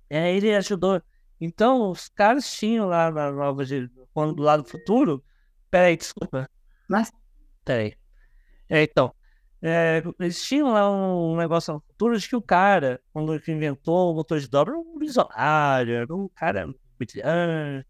é, 0.09 0.35
ele 0.35 0.55
ajudou. 0.55 1.03
Então, 1.41 1.91
os 1.91 2.09
caras 2.09 2.51
tinham 2.51 2.87
lá 2.87 3.11
na 3.11 3.31
nova, 3.31 3.63
quando 4.13 4.35
do 4.35 4.43
lado 4.43 4.65
futuro, 4.65 5.23
peraí, 5.71 5.97
desculpa. 5.97 6.49
Mas, 6.89 7.13
peraí. 7.65 7.95
É, 8.69 8.83
então, 8.83 9.15
é, 9.61 10.03
eles 10.21 10.43
tinham 10.43 10.73
lá 10.73 10.91
um 10.91 11.37
negócio 11.37 11.75
no 11.75 11.81
futuro 11.81 12.19
de 12.19 12.29
que 12.29 12.37
o 12.37 12.43
cara, 12.43 13.01
quando 13.13 13.35
inventou 13.49 14.13
o 14.13 14.15
motor 14.15 14.39
de 14.39 14.49
dobra, 14.49 14.75
era 14.75 14.81
um 14.81 14.99
visionário, 14.99 15.95
era 15.95 16.15
um 16.15 16.29
cara 16.29 16.73
brilhante. 16.99 17.87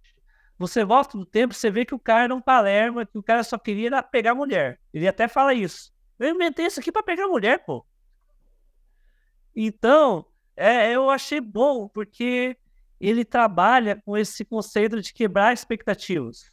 Você 0.59 0.85
volta 0.85 1.17
no 1.17 1.25
tempo, 1.25 1.55
você 1.55 1.71
vê 1.71 1.85
que 1.85 1.95
o 1.95 1.99
cara 1.99 2.25
era 2.25 2.35
um 2.35 2.41
palerma, 2.41 3.07
que 3.07 3.19
o 3.19 3.23
cara 3.23 3.45
só 3.45 3.59
queria 3.59 4.03
pegar 4.03 4.35
mulher. 4.35 4.81
Ele 4.93 5.07
até 5.07 5.29
fala 5.29 5.55
isso. 5.55 5.93
Eu 6.19 6.31
inventei 6.35 6.67
isso 6.67 6.81
aqui 6.81 6.91
para 6.91 7.03
pegar 7.03 7.29
mulher, 7.29 7.65
pô. 7.65 7.87
Então, 9.55 10.27
é, 10.57 10.91
eu 10.93 11.11
achei 11.11 11.41
bom, 11.41 11.87
porque 11.89 12.57
ele 13.01 13.25
trabalha 13.25 14.01
com 14.05 14.17
esse 14.17 14.45
conceito 14.45 15.01
de 15.01 15.13
quebrar 15.13 15.53
expectativas. 15.53 16.51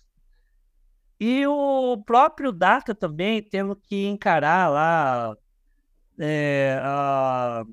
E 1.19 1.45
o 1.47 1.97
próprio 2.05 2.51
Data 2.51 2.93
também 2.93 3.41
tendo 3.41 3.75
que 3.75 4.05
encarar 4.05 4.69
lá 4.69 5.37
é, 6.19 6.79
a, 6.81 7.63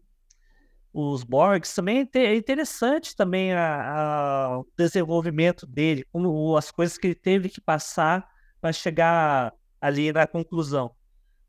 os 0.93 1.25
Borgs 1.25 1.75
também 1.75 2.09
é 2.15 2.37
interessante 2.37 3.17
também 3.17 3.53
a, 3.53 3.93
a, 3.93 4.59
o 4.59 4.67
desenvolvimento 4.77 5.67
dele, 5.67 6.05
como 6.13 6.57
as 6.57 6.71
coisas 6.71 6.99
que 6.99 7.09
ele 7.09 7.15
teve 7.15 7.49
que 7.49 7.61
passar 7.61 8.29
para 8.61 8.73
chegar 8.73 9.53
ali 9.81 10.13
na 10.13 10.27
conclusão. 10.27 10.95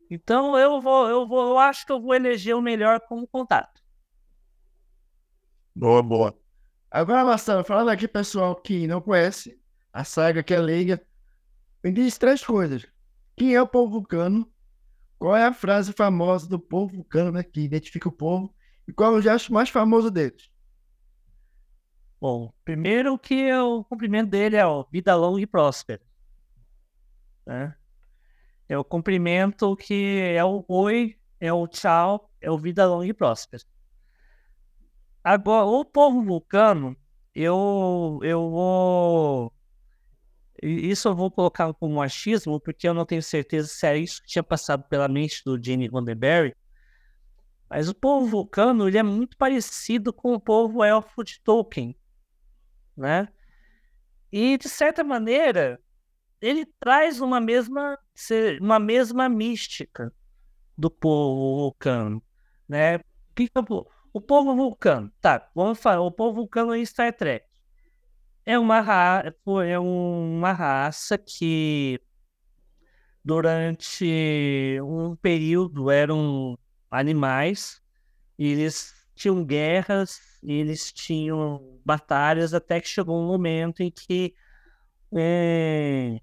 Então 0.10 0.58
eu 0.58 0.82
vou, 0.82 1.10
eu 1.10 1.28
vou, 1.28 1.50
eu 1.50 1.60
acho 1.60 1.86
que 1.86 1.91
eu 1.91 2.02
vou 2.02 2.14
eleger 2.14 2.56
o 2.56 2.62
melhor 2.62 3.00
como 3.02 3.28
contato. 3.28 3.82
Boa, 5.76 6.02
boa. 6.02 6.38
Agora, 6.89 7.26
Marcelo, 7.26 7.64
falando 7.64 7.89
aqui 7.89 8.08
pessoal 8.08 8.56
que 8.56 8.86
não 8.86 9.02
conhece 9.02 9.60
a 9.91 10.04
saga 10.04 10.44
que 10.44 10.54
é 10.54 10.60
leiga, 10.60 11.02
me 11.84 11.92
diz 11.92 12.18
três 12.18 12.44
coisas. 12.44 12.86
Quem 13.36 13.56
é 13.56 13.62
o 13.62 13.68
povo 13.68 13.92
vulcano? 13.92 14.50
Qual 15.20 15.36
é 15.36 15.46
a 15.46 15.54
frase 15.54 15.92
famosa 15.94 16.48
do 16.48 16.60
povo 16.60 16.96
vulcano, 16.96 17.32
né, 17.32 17.44
que 17.44 17.62
identifica 17.62 18.10
o 18.10 18.12
povo? 18.12 18.54
E 18.88 18.94
qual 18.94 19.16
é 19.16 19.18
o 19.18 19.22
gesto 19.22 19.54
mais 19.54 19.70
famoso 19.70 20.10
deles? 20.10 20.50
Bom, 22.20 22.54
primeiro 22.64 23.18
que 23.18 23.54
o 23.54 23.84
cumprimento 23.84 24.30
dele 24.30 24.56
é 24.56 24.66
o 24.66 24.86
vida 24.90 25.16
longa 25.16 25.42
e 25.42 25.46
próspera. 25.46 26.02
Né? 27.46 27.76
É 28.70 28.78
o 28.78 28.84
cumprimento 28.84 29.76
que 29.76 30.20
é 30.22 30.44
o 30.44 30.64
oi, 30.70 31.18
é 31.40 31.52
o 31.52 31.68
tchau, 31.68 32.32
é 32.40 32.50
o 32.50 32.58
vida 32.58 32.88
longa 32.88 33.06
e 33.06 33.14
próspera. 33.14 33.64
Agora, 35.24 35.66
o 35.66 35.84
povo 35.84 36.22
vulcano, 36.24 36.96
eu, 37.34 38.20
eu 38.24 38.50
vou 38.50 39.54
isso 40.64 41.09
eu 41.09 41.16
vou 41.16 41.30
colocar 41.30 41.74
como 41.74 42.01
achismo, 42.01 42.59
porque 42.59 42.88
eu 42.88 42.93
não 42.93 43.05
tenho 43.05 43.22
certeza 43.22 43.68
se 43.68 43.86
era 43.86 43.97
isso 43.97 44.22
que 44.22 44.28
tinha 44.28 44.43
passado 44.43 44.84
pela 44.88 45.07
mente 45.07 45.41
do 45.45 45.61
Gene 45.61 45.88
Roddenberry. 45.88 46.55
Mas 47.70 47.89
o 47.89 47.95
povo 47.95 48.26
vulcano 48.28 48.88
ele 48.88 48.97
é 48.97 49.03
muito 49.03 49.36
parecido 49.36 50.14
com 50.14 50.34
o 50.34 50.39
povo 50.39 50.84
elfo 50.84 51.24
de 51.24 51.41
Tolkien, 51.41 51.95
né? 52.95 53.28
E 54.32 54.57
de 54.57 54.70
certa 54.70 55.03
maneira, 55.03 55.80
ele 56.39 56.66
traz 56.80 57.20
uma 57.20 57.41
mesma, 57.41 57.97
uma 58.61 58.80
mesma 58.80 59.28
mística 59.28 60.14
do 60.78 60.89
povo 60.89 61.57
vulcano, 61.61 62.24
né? 62.68 62.99
O 64.14 64.22
povo 64.22 64.55
vulcano, 64.55 65.11
tá, 65.20 65.49
vamos 65.53 65.80
falar, 65.80 66.01
o 66.01 66.11
povo 66.11 66.36
vulcano 66.36 66.76
em 66.76 66.86
Star 66.86 67.11
Trek 67.16 67.53
é 68.46 68.60
uma, 68.60 68.82
ra 68.82 69.24
é 69.66 69.80
uma 69.80 70.52
raça 70.52 71.18
que 71.18 72.00
durante 73.24 74.80
um 74.84 75.16
período 75.16 75.89
eram 75.89 76.58
animais, 76.91 77.82
eles 78.38 78.94
tinham 79.16 79.46
guerras, 79.46 80.20
eles 80.44 80.91
tinham 80.91 81.80
batalhas, 81.86 82.54
até 82.54 82.82
que 82.82 82.88
chegou 82.88 83.22
um 83.22 83.28
momento 83.28 83.82
em 83.82 83.89
que 83.89 84.36
é, 85.16 86.20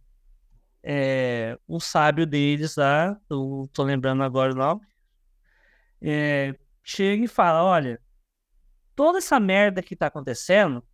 é, 0.82 1.58
um 1.68 1.80
sábio 1.80 2.26
deles 2.26 2.76
lá, 2.76 3.18
eu 3.30 3.68
tô 3.72 3.82
lembrando 3.82 4.22
agora 4.22 4.52
o 4.52 4.56
nome, 4.56 4.82
é, 6.02 6.54
chega 6.82 7.24
e 7.24 7.28
fala: 7.28 7.64
Olha, 7.64 8.00
toda 8.94 9.18
essa 9.18 9.38
merda 9.40 9.82
que 9.82 9.96
tá 9.96 10.06
acontecendo 10.06 10.84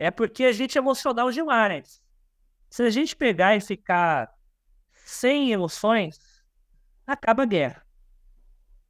é 0.00 0.10
porque 0.10 0.44
a 0.44 0.52
gente 0.52 0.78
é 0.78 0.80
emocional 0.80 1.30
demais. 1.30 2.02
Se 2.70 2.82
a 2.82 2.88
gente 2.88 3.14
pegar 3.14 3.54
e 3.54 3.60
ficar 3.60 4.34
sem 4.94 5.52
emoções, 5.52 6.42
acaba 7.06 7.42
a 7.42 7.46
guerra. 7.46 7.86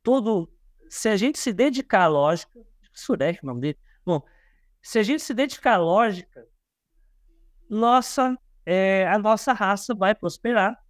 Todo, 0.05 0.49
se 0.89 1.09
a 1.09 1.17
gente 1.17 1.37
se 1.37 1.53
dedicar 1.53 2.05
à 2.05 2.07
lógica, 2.07 2.61
Surek, 2.93 3.41
o 3.43 3.47
nome 3.47 3.61
dele. 3.61 3.79
Bom, 4.07 4.23
se 4.81 5.01
a 5.01 5.03
gente 5.03 5.21
se 5.21 5.35
dedicar 5.35 5.75
à 5.75 5.79
lógica, 5.79 6.47
nossa, 7.69 8.39
é, 8.65 9.09
a 9.09 9.19
nossa 9.19 9.53
raça 9.53 9.93
vai 9.93 10.15
prosperar. 10.15 10.81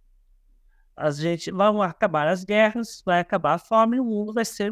A 0.95 1.09
gente 1.09 1.49
vão 1.49 1.81
acabar 1.81 2.27
as 2.27 2.43
guerras, 2.43 3.01
vai 3.03 3.19
acabar 3.21 3.55
a 3.55 3.59
fome 3.59 3.99
o 3.99 4.05
mundo 4.05 4.33
vai 4.33 4.45
ser 4.45 4.71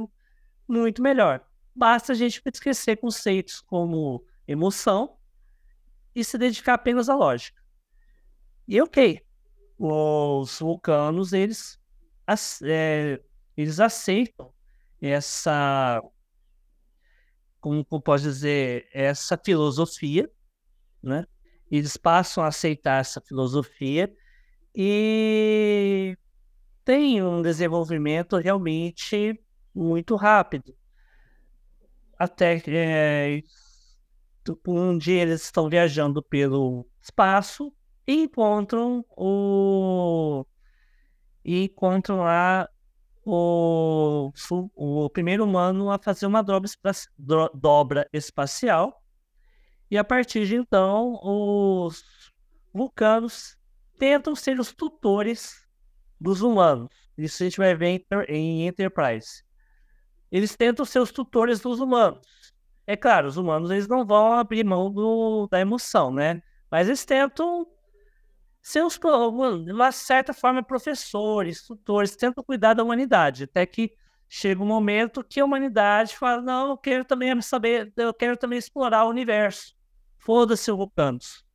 muito 0.67 1.01
melhor. 1.01 1.43
Basta 1.75 2.11
a 2.11 2.15
gente 2.15 2.39
esquecer 2.53 2.97
conceitos 2.97 3.61
como 3.61 4.23
emoção 4.47 5.17
e 6.19 6.23
se 6.23 6.37
dedicar 6.37 6.73
apenas 6.75 7.09
à 7.09 7.15
lógica. 7.15 7.61
E 8.67 8.81
ok, 8.81 9.21
os 9.77 10.59
vulcanos, 10.59 11.33
eles, 11.33 11.79
é, 12.63 13.21
eles 13.55 13.79
aceitam 13.79 14.53
essa, 15.01 16.01
como, 17.59 17.83
como 17.85 18.01
posso 18.01 18.25
dizer, 18.25 18.87
essa 18.93 19.37
filosofia, 19.37 20.29
né? 21.01 21.25
Eles 21.71 21.97
passam 21.97 22.43
a 22.43 22.47
aceitar 22.47 22.99
essa 22.99 23.21
filosofia 23.21 24.11
e 24.75 26.17
tem 26.83 27.23
um 27.23 27.41
desenvolvimento 27.41 28.37
realmente 28.37 29.39
muito 29.73 30.15
rápido. 30.15 30.75
Até 32.17 32.61
é, 32.67 33.41
um 34.67 34.97
dia 34.97 35.21
eles 35.21 35.43
estão 35.43 35.69
viajando 35.69 36.21
pelo 36.23 36.85
espaço 37.01 37.73
e 38.07 38.23
encontram 38.23 39.05
o 39.15 40.45
e 41.43 41.63
encontram 41.63 42.19
lá 42.19 42.69
o, 43.25 44.31
o 44.75 45.09
primeiro 45.09 45.43
humano 45.43 45.91
a 45.91 45.99
fazer 45.99 46.25
uma 46.25 46.41
dobra, 46.41 46.69
dobra 47.53 48.09
espacial. 48.11 49.03
E 49.89 49.97
a 49.97 50.03
partir 50.03 50.45
de 50.45 50.55
então, 50.55 51.19
os 51.23 52.03
vulcanos 52.73 53.57
tentam 53.97 54.35
ser 54.35 54.59
os 54.59 54.73
tutores 54.73 55.67
dos 56.19 56.41
humanos. 56.41 56.89
Isso 57.17 57.41
a 57.41 57.45
gente 57.45 57.57
vai 57.57 57.75
ver 57.75 58.05
em 58.27 58.67
Enterprise. 58.67 59.43
Eles 60.31 60.55
tentam 60.55 60.85
ser 60.85 60.99
os 60.99 61.11
tutores 61.11 61.59
dos 61.59 61.79
humanos. 61.79 62.25
É 62.89 62.97
claro, 62.97 63.27
os 63.27 63.37
humanos 63.37 63.69
eles 63.69 63.87
não 63.87 64.03
vão 64.03 64.33
abrir 64.33 64.65
mão 64.65 64.91
do, 64.91 65.45
da 65.45 65.59
emoção, 65.59 66.11
né? 66.11 66.41
Mas 66.71 66.87
eles 66.87 67.05
tentam 67.05 67.67
ser, 68.63 68.83
os, 68.83 68.97
de 69.63 69.71
uma 69.71 69.91
certa 69.91 70.33
forma, 70.33 70.63
professores, 70.63 71.67
tutores, 71.67 72.15
tentam 72.15 72.43
cuidar 72.43 72.73
da 72.73 72.83
humanidade. 72.83 73.43
Até 73.43 73.63
que 73.67 73.93
chega 74.27 74.63
um 74.63 74.65
momento 74.65 75.23
que 75.23 75.39
a 75.39 75.45
humanidade 75.45 76.17
fala: 76.17 76.41
não, 76.41 76.69
eu 76.71 76.77
quero 76.77 77.05
também 77.05 77.39
saber, 77.43 77.93
eu 77.95 78.11
quero 78.11 78.35
também 78.35 78.57
explorar 78.57 79.05
o 79.05 79.09
universo. 79.09 79.75
Foda-se, 80.17 80.71
vulcanos. 80.71 81.45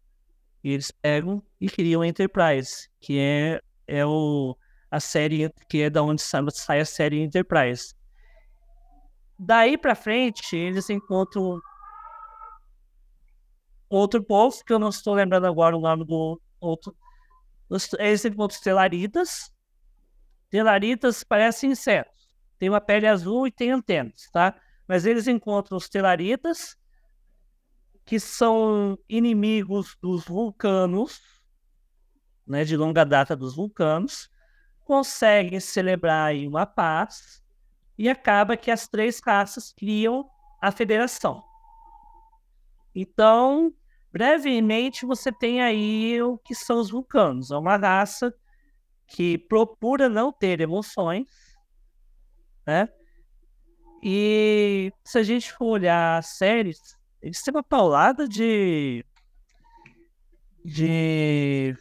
E 0.62 0.70
eles 0.70 0.92
pegam 0.92 1.42
e 1.60 1.68
criam 1.68 2.02
a 2.02 2.06
Enterprise, 2.06 2.88
que 3.00 3.18
é, 3.18 3.60
é 3.88 4.06
o, 4.06 4.56
a 4.88 5.00
série 5.00 5.52
que 5.68 5.82
é 5.82 5.90
da 5.90 6.00
onde 6.00 6.22
sai, 6.22 6.44
sai 6.52 6.78
a 6.78 6.84
série 6.84 7.20
Enterprise. 7.20 7.92
Daí 9.38 9.76
para 9.76 9.94
frente, 9.94 10.56
eles 10.56 10.88
encontram 10.88 11.60
outro 13.88 14.22
povo, 14.22 14.64
que 14.64 14.72
eu 14.72 14.78
não 14.78 14.88
estou 14.88 15.14
lembrando 15.14 15.46
agora 15.46 15.76
o 15.76 15.80
nome 15.80 16.04
do 16.04 16.40
outro. 16.60 16.96
Eles 17.98 18.24
encontram 18.24 18.60
telaritas. 18.60 19.52
Telaritas 20.50 21.24
parecem 21.24 21.72
insetos. 21.72 22.28
Tem 22.58 22.68
uma 22.68 22.80
pele 22.80 23.06
azul 23.06 23.46
e 23.46 23.52
tem 23.52 23.70
antenas, 23.70 24.28
tá? 24.32 24.54
Mas 24.86 25.04
eles 25.04 25.26
encontram 25.26 25.76
os 25.76 25.88
telaritas, 25.88 26.76
que 28.04 28.20
são 28.20 28.98
inimigos 29.08 29.96
dos 30.00 30.24
vulcanos, 30.24 31.20
né, 32.46 32.64
de 32.64 32.76
longa 32.76 33.04
data 33.04 33.34
dos 33.34 33.56
vulcanos, 33.56 34.28
conseguem 34.84 35.58
celebrar 35.58 36.34
uma 36.34 36.66
paz 36.66 37.43
e 37.96 38.08
acaba 38.08 38.56
que 38.56 38.70
as 38.70 38.88
três 38.88 39.20
raças 39.24 39.72
criam 39.72 40.28
a 40.60 40.70
federação. 40.70 41.42
Então, 42.94 43.72
brevemente, 44.12 45.04
você 45.04 45.32
tem 45.32 45.60
aí 45.60 46.20
o 46.22 46.38
que 46.38 46.54
são 46.54 46.80
os 46.80 46.90
vulcanos. 46.90 47.50
É 47.50 47.56
uma 47.56 47.76
raça 47.76 48.34
que 49.06 49.38
procura 49.38 50.08
não 50.08 50.32
ter 50.32 50.60
emoções, 50.60 51.28
né? 52.66 52.88
E 54.02 54.92
se 55.04 55.18
a 55.18 55.22
gente 55.22 55.52
for 55.52 55.66
olhar 55.66 56.18
as 56.18 56.36
séries, 56.36 56.78
eles 57.22 57.42
têm 57.42 57.54
uma 57.54 57.62
paulada 57.62 58.28
de, 58.28 59.04
de 60.62 61.74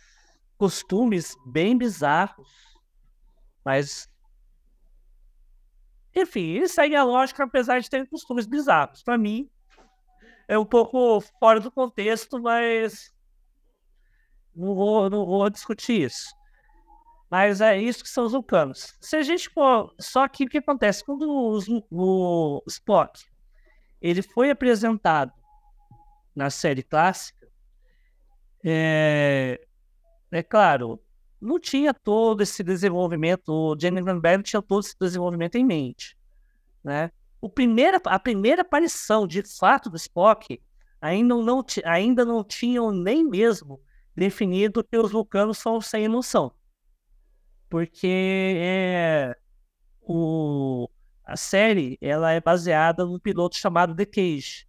costumes 0.57 1.35
bem 1.45 1.77
bizarros, 1.77 2.47
mas 3.65 4.07
enfim, 6.15 6.51
eles 6.51 6.71
seguem 6.71 6.97
a 6.97 7.03
lógica, 7.03 7.43
apesar 7.43 7.79
de 7.79 7.89
terem 7.89 8.05
costumes 8.05 8.45
bizarros. 8.45 9.03
Para 9.03 9.17
mim, 9.17 9.49
é 10.47 10.57
um 10.57 10.65
pouco 10.65 11.21
fora 11.39 11.59
do 11.59 11.71
contexto, 11.71 12.41
mas 12.41 13.11
não 14.55 14.75
vou, 14.75 15.09
não 15.09 15.25
vou 15.25 15.49
discutir 15.49 16.03
isso. 16.03 16.33
Mas 17.29 17.61
é 17.61 17.75
isso 17.81 18.03
que 18.03 18.09
são 18.09 18.25
os 18.25 18.31
vulcanos. 18.33 18.95
Se 19.01 19.15
a 19.15 19.23
gente 19.23 19.49
for. 19.49 19.91
Só 19.99 20.27
que 20.27 20.45
o 20.45 20.47
que 20.47 20.59
acontece? 20.59 21.03
Quando 21.03 21.23
o, 21.27 21.81
o 21.89 22.63
Spock 22.67 23.19
ele 23.99 24.21
foi 24.21 24.51
apresentado 24.51 25.31
na 26.35 26.49
série 26.49 26.83
clássica, 26.83 27.47
é, 28.63 29.65
é 30.31 30.43
claro, 30.43 31.02
não 31.43 31.59
tinha 31.59 31.93
todo 31.93 32.41
esse 32.41 32.63
desenvolvimento, 32.63 33.49
o 33.49 33.77
Jenny 33.79 34.01
Granberry 34.01 34.41
tinha 34.41 34.61
todo 34.61 34.83
esse 34.83 34.95
desenvolvimento 34.99 35.55
em 35.55 35.65
mente, 35.65 36.17
né? 36.83 37.11
O 37.41 37.49
primeira, 37.49 37.99
a 38.05 38.17
primeira 38.17 38.61
aparição, 38.61 39.27
de 39.27 39.43
fato, 39.43 39.89
do 39.89 39.97
Spock 39.97 40.61
ainda 41.01 41.35
não, 41.35 41.65
ainda 41.83 42.23
não 42.23 42.43
tinham 42.43 42.91
nem 42.91 43.27
mesmo 43.27 43.81
definido 44.15 44.83
que 44.83 44.97
os 44.97 45.11
vulcanos 45.11 45.57
são 45.57 45.81
sem 45.81 46.05
emoção. 46.05 46.53
Porque 47.69 48.07
é, 48.07 49.35
o, 50.01 50.87
a 51.25 51.35
série 51.35 51.97
ela 51.99 52.31
é 52.31 52.39
baseada 52.39 53.05
num 53.05 53.19
piloto 53.19 53.57
chamado 53.57 53.93
The 53.93 54.05
Cage. 54.05 54.65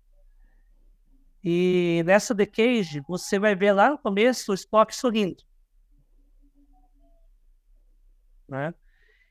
E 1.45 2.03
nessa 2.05 2.35
The 2.35 2.47
Cage, 2.47 3.03
você 3.07 3.39
vai 3.39 3.55
ver 3.55 3.73
lá 3.73 3.91
no 3.91 3.99
começo 3.99 4.51
o 4.51 4.55
Spock 4.55 4.97
sorrindo. 4.97 5.45
Né? 8.49 8.75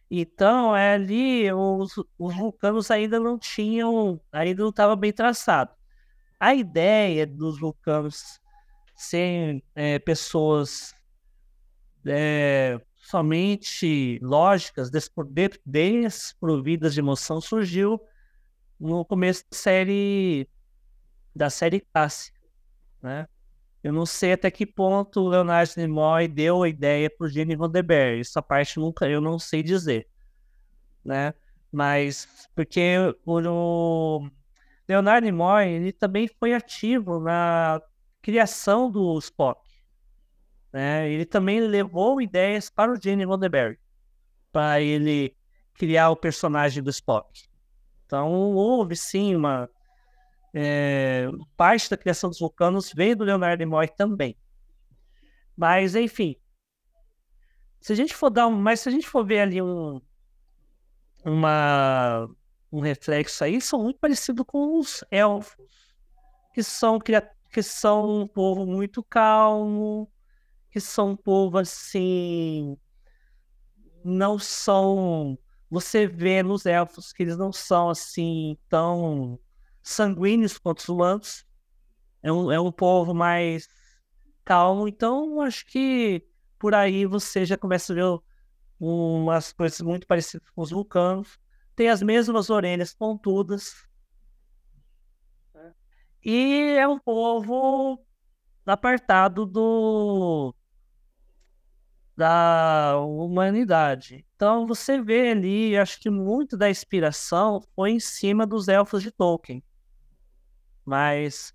Então, 0.10 0.76
é 0.76 0.94
ali 0.94 1.52
os, 1.52 1.94
os 2.20 2.36
vulcanos 2.36 2.92
ainda 2.92 3.20
não 3.20 3.38
tinham, 3.40 4.22
ainda 4.32 4.62
não 4.62 4.70
estava 4.70 4.96
bem 4.96 5.12
traçado. 5.12 5.74
A 6.40 6.54
ideia 6.54 7.26
dos 7.26 7.60
vulcanos 7.60 8.40
serem 8.96 9.64
é, 9.74 9.98
pessoas 10.00 10.94
é, 12.06 12.80
somente 12.96 14.20
lógicas, 14.22 14.92
desprovidas 15.66 16.94
de 16.94 17.00
emoção, 17.00 17.42
surgiu 17.42 18.00
no 18.80 19.06
começo 19.06 19.44
da 19.50 19.58
série 19.58 20.50
da 21.36 21.50
série 21.50 21.80
clássica, 21.80 22.40
né? 23.02 23.28
Eu 23.84 23.92
não 23.92 24.06
sei 24.06 24.32
até 24.32 24.50
que 24.50 24.66
ponto 24.66 25.20
o 25.20 25.28
Leonardo 25.28 25.74
Nimoy 25.76 26.28
deu 26.28 26.64
a 26.64 26.70
ideia 26.70 27.10
para 27.10 27.28
o 27.28 27.30
Gene 27.30 27.54
Roddenberry. 27.54 28.22
Essa 28.22 28.42
parte 28.42 28.80
nunca 28.80 29.10
eu 29.10 29.20
não 29.20 29.38
sei 29.38 29.62
dizer, 29.62 30.08
né? 31.04 31.34
Mas 31.70 32.48
porque 32.56 32.96
o 33.26 34.30
Leonardo 34.88 35.26
Nimoy 35.26 35.68
ele 35.68 35.92
também 35.92 36.30
foi 36.40 36.54
ativo 36.54 37.20
na 37.20 37.82
criação 38.22 38.90
do 38.90 39.20
Spock, 39.20 39.60
né? 40.72 41.10
Ele 41.12 41.26
também 41.26 41.60
levou 41.60 42.22
ideias 42.22 42.70
para 42.70 42.92
o 42.92 43.02
Gene 43.02 43.26
Roddenberry 43.26 43.78
para 44.50 44.80
ele 44.80 45.36
criar 45.74 46.10
o 46.10 46.16
personagem 46.16 46.82
do 46.82 46.90
Spock. 46.90 47.50
Então 48.06 48.32
houve 48.32 48.96
sim 48.96 49.36
uma 49.36 49.70
é, 50.54 51.28
parte 51.58 51.90
da 51.90 51.98
criação 51.98 52.30
dos 52.30 52.40
vulcanos 52.40 52.92
veio 52.94 53.16
do 53.16 53.24
Leonardo 53.24 53.64
Nimoy 53.64 53.88
também. 53.88 54.38
Mas, 55.58 55.96
enfim. 55.96 56.36
Se 57.82 57.92
a 57.92 57.96
gente 57.96 58.14
for 58.14 58.30
dar 58.30 58.48
um. 58.48 58.56
Mas 58.56 58.82
se 58.82 58.90
a 58.90 58.92
gente 58.92 59.08
for 59.08 59.26
ver 59.26 59.40
ali 59.40 59.62
um. 59.62 60.00
Uma, 61.26 62.30
um 62.72 62.82
reflexo 62.82 63.44
aí, 63.44 63.62
são 63.62 63.82
muito 63.82 63.98
parecidos 64.00 64.46
com 64.48 64.78
os 64.78 65.04
elfos. 65.10 65.56
Que 66.54 66.62
são, 66.62 67.00
que 67.00 67.64
são 67.64 68.22
um 68.22 68.28
povo 68.28 68.66
muito 68.66 69.04
calmo. 69.04 70.12
Que 70.70 70.80
são 70.80 71.12
um 71.12 71.16
povo 71.16 71.58
assim. 71.58 72.78
Não 74.04 74.38
são. 74.38 75.38
Você 75.70 76.06
vê 76.06 76.44
nos 76.44 76.68
elfos 76.68 77.12
que 77.12 77.24
eles 77.24 77.38
não 77.38 77.52
são 77.52 77.90
assim 77.90 78.56
tão 78.70 79.40
sanguíneos 79.84 80.58
quanto 80.58 80.80
os 80.80 80.90
humanos. 80.90 81.46
É 82.24 82.32
um, 82.32 82.52
é 82.52 82.60
um 82.60 82.72
povo 82.72 83.14
mais 83.14 83.68
calmo. 84.46 84.88
Então, 84.88 85.42
acho 85.42 85.66
que 85.66 86.26
por 86.58 86.74
aí 86.74 87.06
você 87.06 87.46
já 87.46 87.58
começa 87.58 87.94
a 87.94 87.96
ver 87.96 88.20
umas 88.80 89.52
coisas 89.54 89.82
muito 89.82 90.08
parecidas 90.08 90.50
com 90.52 90.62
os 90.62 90.72
vulcanos. 90.72 91.38
Tem 91.76 91.90
as 91.90 92.02
mesmas 92.02 92.50
orelhas 92.50 92.94
pontudas. 92.94 93.74
E 96.24 96.76
é 96.78 96.88
um 96.88 96.98
povo 96.98 98.00
apartado 98.66 99.46
do 99.46 100.56
da 102.16 102.98
humanidade. 103.00 104.26
Então 104.36 104.68
você 104.68 105.02
vê 105.02 105.32
ali, 105.32 105.76
acho 105.76 106.00
que 106.00 106.10
muito 106.10 106.56
da 106.56 106.70
inspiração 106.70 107.60
foi 107.76 107.92
em 107.92 108.00
cima 108.00 108.46
dos 108.46 108.68
elfos 108.68 109.02
de 109.02 109.12
Tolkien. 109.12 109.64
Mas 110.86 111.54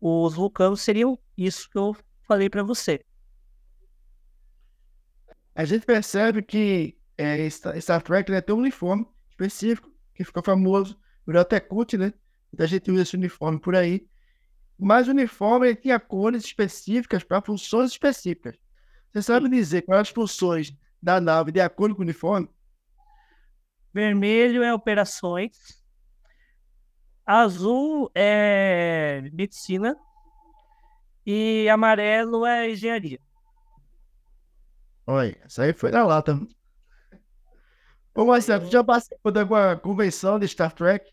os 0.00 0.34
vulcanos 0.34 0.80
seriam 0.80 1.18
isso 1.36 1.68
que 1.70 1.78
eu 1.78 1.96
falei 2.26 2.48
para 2.48 2.62
você. 2.62 3.04
A 5.54 5.64
gente 5.64 5.84
percebe 5.84 6.42
que 6.42 6.96
é, 7.18 7.48
Star 7.50 8.02
Trek 8.02 8.30
né, 8.30 8.40
tem 8.40 8.54
um 8.54 8.58
uniforme 8.58 9.06
específico 9.28 9.90
que 10.14 10.24
ficou 10.24 10.42
famoso, 10.42 10.98
virou 11.26 11.42
até 11.42 11.60
cult, 11.60 11.96
né? 11.96 12.12
Muita 12.52 12.66
gente 12.66 12.90
usa 12.90 13.02
esse 13.02 13.16
uniforme 13.16 13.60
por 13.60 13.74
aí. 13.74 14.06
Mas 14.78 15.08
o 15.08 15.10
uniforme 15.10 15.68
ele 15.68 15.76
tinha 15.76 16.00
cores 16.00 16.44
específicas 16.44 17.22
para 17.22 17.42
funções 17.42 17.90
específicas. 17.90 18.56
Você 19.12 19.22
sabe 19.22 19.48
dizer 19.48 19.82
quais 19.82 20.02
as 20.02 20.08
funções 20.08 20.72
da 21.02 21.20
nave 21.20 21.52
de 21.52 21.60
acordo 21.60 21.94
com 21.94 22.02
o 22.02 22.04
uniforme? 22.04 22.48
Vermelho 23.92 24.62
é 24.62 24.72
operações, 24.72 25.79
Azul 27.30 28.10
é 28.12 29.22
medicina 29.32 29.96
e 31.24 31.68
amarelo 31.68 32.44
é 32.44 32.72
engenharia. 32.72 33.20
Olha, 35.06 35.40
isso 35.46 35.62
aí 35.62 35.72
foi 35.72 35.92
na 35.92 36.04
lata. 36.04 36.40
Ô 38.12 38.24
Marcelo, 38.24 38.68
já 38.68 38.82
participou 38.82 39.30
de 39.30 39.38
alguma 39.38 39.76
convenção 39.76 40.40
de 40.40 40.48
Star 40.48 40.72
Trek 40.72 41.08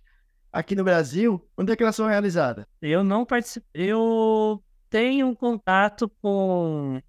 aqui 0.52 0.74
no 0.74 0.84
Brasil? 0.84 1.48
Onde 1.56 1.72
é 1.72 1.76
que 1.76 1.84
elas 1.84 1.96
são 1.96 2.08
realizadas? 2.08 2.66
Eu 2.82 3.04
não 3.04 3.24
participei. 3.24 3.92
Eu 3.92 4.64
tenho 4.90 5.28
um 5.28 5.36
contato 5.36 6.10
com. 6.20 7.00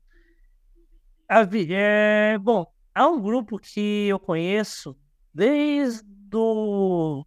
A... 1.27 1.49
É... 1.71 2.37
Bom, 2.37 2.71
há 2.95 3.09
um 3.09 3.23
grupo 3.23 3.59
que 3.59 4.09
eu 4.09 4.19
conheço 4.19 4.95
desde 5.33 6.05
o 6.35 7.25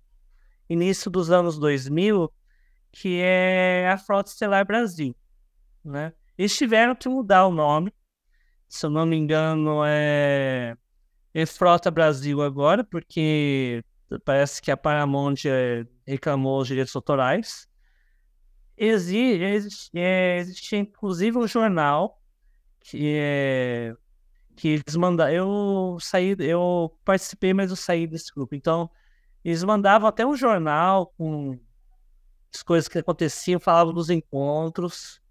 início 0.72 1.12
dos 1.12 1.30
anos 1.32 1.58
2000, 1.60 2.32
que 2.92 3.20
é 3.22 3.90
a 3.90 3.98
Frota 3.98 4.30
Estelar 4.30 4.66
Brasil. 4.66 5.16
Né? 5.84 6.14
Eles 6.38 6.56
tiveram 6.56 6.96
que 6.96 7.10
mudar 7.10 7.46
o 7.48 7.52
nome, 7.52 7.94
se 8.68 8.86
eu 8.86 8.90
não 8.90 9.06
me 9.06 9.18
engano, 9.18 9.84
é, 9.86 10.76
é 11.34 11.46
Frota 11.46 11.92
Brasil 11.92 12.42
agora, 12.42 12.84
porque 12.84 13.84
parece 14.24 14.62
que 14.62 14.72
a 14.72 14.78
Paramount 14.78 15.46
é, 15.46 15.86
reclamou 16.08 16.62
os 16.62 16.68
direitos 16.68 16.96
autorais. 16.96 17.68
Existe, 18.78 19.44
existe, 19.44 19.92
é, 19.94 20.38
existe 20.38 20.76
inclusive 20.76 21.38
um 21.38 21.48
jornal 21.48 22.22
que 22.80 23.14
é 23.16 23.94
que 24.56 24.68
eles 24.68 24.96
mandaram. 24.96 25.34
Eu 25.34 25.98
saí, 26.00 26.36
eu 26.40 26.96
participei, 27.04 27.54
mas 27.54 27.72
eu 27.72 27.76
saí 27.76 28.06
desse 28.06 28.32
grupo. 28.34 28.54
Então, 28.56 28.90
eles 29.44 29.64
mandavam 29.64 30.08
até 30.08 30.26
um 30.26 30.36
jornal 30.36 31.14
com 31.18 31.60
as 32.54 32.62
coisas 32.62 32.88
que 32.88 32.98
aconteciam, 32.98 33.60
falavam 33.60 33.94
dos 33.94 34.10
encontros, 34.10 35.22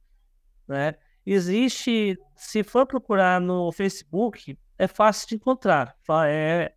né? 0.67 0.95
Existe, 1.25 2.19
se 2.35 2.63
for 2.63 2.87
procurar 2.87 3.41
no 3.41 3.71
Facebook, 3.73 4.59
é 4.79 4.89
fácil 4.89 5.29
de 5.29 5.35
encontrar. 5.37 5.95
É, 6.27 6.73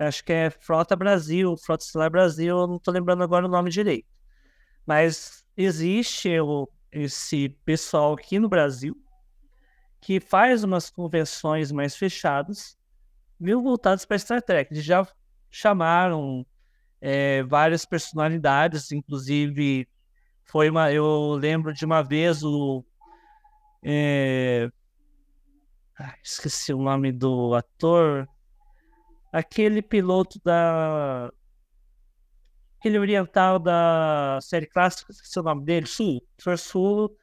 acho 0.00 0.24
que 0.24 0.32
é 0.32 0.50
Frota 0.50 0.96
Brasil, 0.96 1.56
Frota 1.56 1.84
Estelar 1.84 2.10
Brasil, 2.10 2.58
eu 2.58 2.66
não 2.66 2.76
estou 2.76 2.92
lembrando 2.92 3.22
agora 3.22 3.46
o 3.46 3.48
nome 3.48 3.70
direito. 3.70 4.08
Mas 4.84 5.44
existe 5.56 6.38
o, 6.40 6.68
esse 6.90 7.50
pessoal 7.64 8.14
aqui 8.14 8.38
no 8.38 8.48
Brasil 8.48 8.96
que 10.00 10.20
faz 10.20 10.64
umas 10.64 10.90
convenções 10.90 11.72
mais 11.72 11.96
fechadas, 11.96 12.76
meio 13.38 13.62
voltadas 13.62 14.04
para 14.04 14.18
Star 14.18 14.42
Trek. 14.42 14.72
Eles 14.72 14.84
já 14.84 15.06
chamaram 15.50 16.46
é, 17.00 17.42
várias 17.44 17.84
personalidades, 17.84 18.90
inclusive 18.92 19.88
foi 20.44 20.70
uma, 20.70 20.92
eu 20.92 21.32
lembro 21.34 21.72
de 21.72 21.84
uma 21.84 22.02
vez 22.02 22.42
o 22.42 22.84
é, 23.82 24.70
esqueci 26.22 26.72
o 26.72 26.82
nome 26.82 27.12
do 27.12 27.54
ator, 27.54 28.28
aquele 29.32 29.82
piloto 29.82 30.40
da 30.44 31.30
aquele 32.78 32.98
oriental 32.98 33.58
da 33.58 34.38
série 34.40 34.66
clássica, 34.66 35.12
esqueci 35.12 35.38
o 35.38 35.42
nome 35.42 35.64
dele, 35.64 35.86
Sul. 35.86 36.22
Sul, 36.56 37.16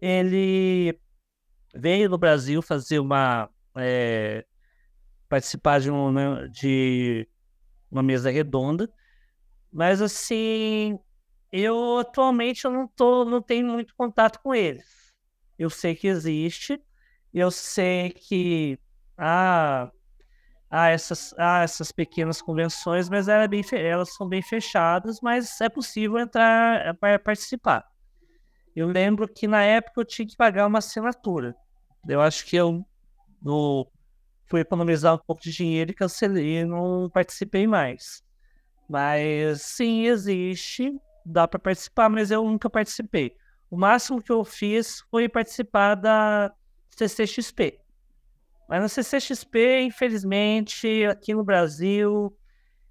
ele 0.00 0.98
veio 1.74 2.08
no 2.08 2.18
Brasil 2.18 2.62
fazer 2.62 3.00
uma 3.00 3.50
é, 3.76 4.44
participar 5.28 5.80
de, 5.80 5.90
um, 5.90 6.12
né, 6.12 6.48
de 6.48 7.28
uma 7.90 8.02
mesa 8.02 8.30
redonda 8.30 8.88
mas 9.72 10.02
assim, 10.02 10.98
eu 11.50 11.98
atualmente 11.98 12.64
eu 12.64 12.70
não 12.70 12.86
tô, 12.88 13.24
não 13.24 13.40
tenho 13.40 13.66
muito 13.68 13.94
contato 13.94 14.40
com 14.40 14.54
eles. 14.54 15.12
Eu 15.58 15.70
sei 15.70 15.94
que 15.94 16.08
existe, 16.08 16.80
eu 17.32 17.50
sei 17.50 18.10
que 18.10 18.78
há, 19.16 19.90
há, 20.70 20.88
essas, 20.88 21.34
há 21.38 21.62
essas 21.62 21.92
pequenas 21.92 22.42
convenções, 22.42 23.08
mas 23.08 23.28
ela 23.28 23.44
é 23.44 23.48
bem, 23.48 23.62
elas 23.72 24.14
são 24.14 24.28
bem 24.28 24.42
fechadas, 24.42 25.20
mas 25.22 25.60
é 25.60 25.68
possível 25.68 26.18
entrar 26.18 26.86
é, 26.86 26.92
para 26.92 27.18
participar. 27.18 27.86
Eu 28.74 28.88
lembro 28.88 29.28
que 29.28 29.46
na 29.46 29.62
época 29.62 30.00
eu 30.00 30.04
tinha 30.04 30.26
que 30.26 30.36
pagar 30.36 30.66
uma 30.66 30.78
assinatura. 30.78 31.54
Eu 32.08 32.20
acho 32.20 32.44
que 32.46 32.56
eu 32.56 32.84
no, 33.40 33.86
fui 34.46 34.60
economizar 34.60 35.14
um 35.14 35.18
pouco 35.18 35.42
de 35.42 35.52
dinheiro 35.52 35.90
e 35.90 35.94
cancelei 35.94 36.60
e 36.60 36.64
não 36.64 37.08
participei 37.10 37.66
mais. 37.66 38.22
Mas 38.92 39.62
sim, 39.62 40.04
existe, 40.04 40.94
dá 41.24 41.48
para 41.48 41.58
participar, 41.58 42.10
mas 42.10 42.30
eu 42.30 42.44
nunca 42.44 42.68
participei. 42.68 43.34
O 43.70 43.76
máximo 43.78 44.20
que 44.20 44.30
eu 44.30 44.44
fiz 44.44 45.00
foi 45.10 45.30
participar 45.30 45.94
da 45.94 46.52
CCXP. 46.90 47.80
Mas 48.68 48.82
na 48.82 48.88
CCXP, 48.90 49.80
infelizmente, 49.80 51.06
aqui 51.06 51.32
no 51.32 51.42
Brasil, 51.42 52.36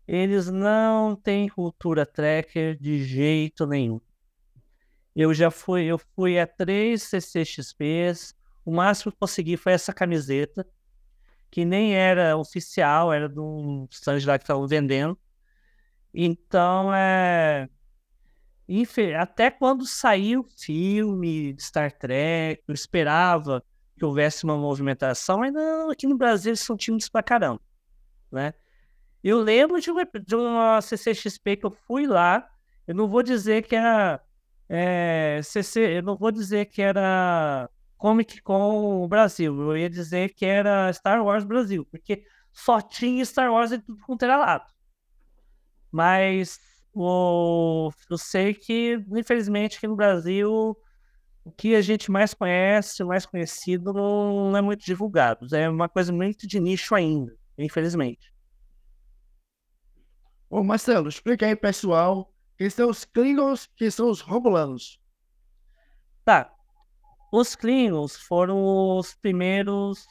eles 0.07 0.49
não 0.49 1.15
têm 1.15 1.47
cultura 1.47 2.03
tracker 2.03 2.75
de 2.79 3.03
jeito 3.03 3.67
nenhum. 3.67 4.01
Eu 5.15 5.35
já 5.35 5.51
fui, 5.51 5.83
eu 5.83 5.99
fui 6.15 6.39
a 6.39 6.47
três 6.47 7.03
CCXPs, 7.03 8.33
o 8.65 8.71
máximo 8.71 9.11
que 9.11 9.19
consegui 9.19 9.55
foi 9.55 9.73
essa 9.73 9.93
camiseta, 9.93 10.65
que 11.51 11.63
nem 11.63 11.93
era 11.93 12.35
oficial, 12.35 13.13
era 13.13 13.29
de 13.29 13.39
um 13.39 13.87
stand 13.91 14.25
lá 14.25 14.39
que 14.39 14.45
estavam 14.45 14.67
vendendo. 14.67 15.15
Então, 16.13 16.93
é. 16.93 17.69
até 19.19 19.49
quando 19.49 19.85
saiu 19.85 20.41
o 20.41 20.49
filme 20.59 21.53
de 21.53 21.63
Star 21.63 21.91
Trek, 21.91 22.63
eu 22.67 22.73
esperava 22.73 23.63
que 23.97 24.05
houvesse 24.05 24.43
uma 24.43 24.57
movimentação, 24.57 25.39
mas 25.39 25.53
não, 25.53 25.91
aqui 25.91 26.07
no 26.07 26.17
Brasil 26.17 26.49
eles 26.51 26.61
são 26.61 26.75
tímidos 26.75 27.07
pra 27.07 27.21
caramba, 27.21 27.61
né? 28.31 28.53
Eu 29.23 29.39
lembro 29.39 29.79
de 29.79 29.91
uma, 29.91 30.03
de 30.03 30.35
uma 30.35 30.81
CCXP 30.81 31.57
que 31.57 31.65
eu 31.65 31.71
fui 31.71 32.07
lá, 32.07 32.47
eu 32.87 32.95
não 32.95 33.07
vou 33.07 33.21
dizer 33.21 33.63
que 33.63 33.75
era 33.75 34.19
é, 34.67 35.39
CC, 35.43 35.97
eu 35.97 36.03
não 36.03 36.17
vou 36.17 36.31
dizer 36.31 36.65
que 36.65 36.81
era 36.81 37.69
Comic 37.97 38.41
Con 38.41 39.07
Brasil, 39.07 39.53
eu 39.61 39.77
ia 39.77 39.89
dizer 39.89 40.33
que 40.33 40.45
era 40.45 40.91
Star 40.91 41.23
Wars 41.23 41.43
Brasil, 41.43 41.85
porque 41.91 42.23
só 42.51 42.81
tinha 42.81 43.23
Star 43.23 43.51
Wars 43.51 43.71
em 43.71 43.79
tudo 43.79 44.03
quanto 44.03 44.23
era 44.23 44.37
lado. 44.37 44.65
Mas 45.91 46.59
o, 46.93 47.91
eu 48.09 48.17
sei 48.17 48.53
que, 48.53 49.03
infelizmente, 49.11 49.77
aqui 49.77 49.87
no 49.87 49.95
Brasil, 49.95 50.77
o 51.43 51.51
que 51.51 51.75
a 51.75 51.81
gente 51.81 52.11
mais 52.11 52.33
conhece, 52.33 53.03
mais 53.03 53.25
conhecido, 53.25 53.93
não 53.93 54.55
é 54.55 54.61
muito 54.61 54.85
divulgado. 54.85 55.53
É 55.55 55.69
uma 55.69 55.89
coisa 55.89 56.13
muito 56.13 56.47
de 56.47 56.59
nicho 56.59 56.93
ainda, 56.95 57.35
infelizmente. 57.57 58.31
Ô 60.49 60.63
Marcelo, 60.63 61.07
explica 61.07 61.45
aí, 61.45 61.55
pessoal, 61.55 62.33
quem 62.57 62.69
são 62.69 62.89
os 62.89 63.05
Klingons, 63.05 63.67
quem 63.75 63.89
são 63.89 64.09
os 64.09 64.21
Romulanos. 64.21 64.99
Tá. 66.25 66.53
Os 67.31 67.55
Klingons 67.55 68.17
foram 68.17 68.97
os 68.97 69.15
primeiros, 69.15 70.05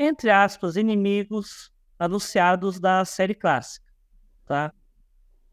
entre 0.00 0.30
aspas, 0.30 0.76
inimigos 0.76 1.70
anunciados 1.98 2.80
da 2.80 3.04
série 3.04 3.34
clássica, 3.34 3.86
tá? 4.46 4.72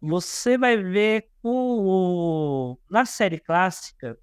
Você 0.05 0.57
vai 0.57 0.75
ver 0.75 1.29
o... 1.41 2.77
na 2.89 3.05
série 3.05 3.39
clássica, 3.39 4.19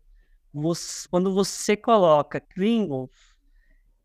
você, 0.52 1.08
quando 1.08 1.32
você 1.32 1.74
coloca 1.74 2.38
Klingons 2.38 3.10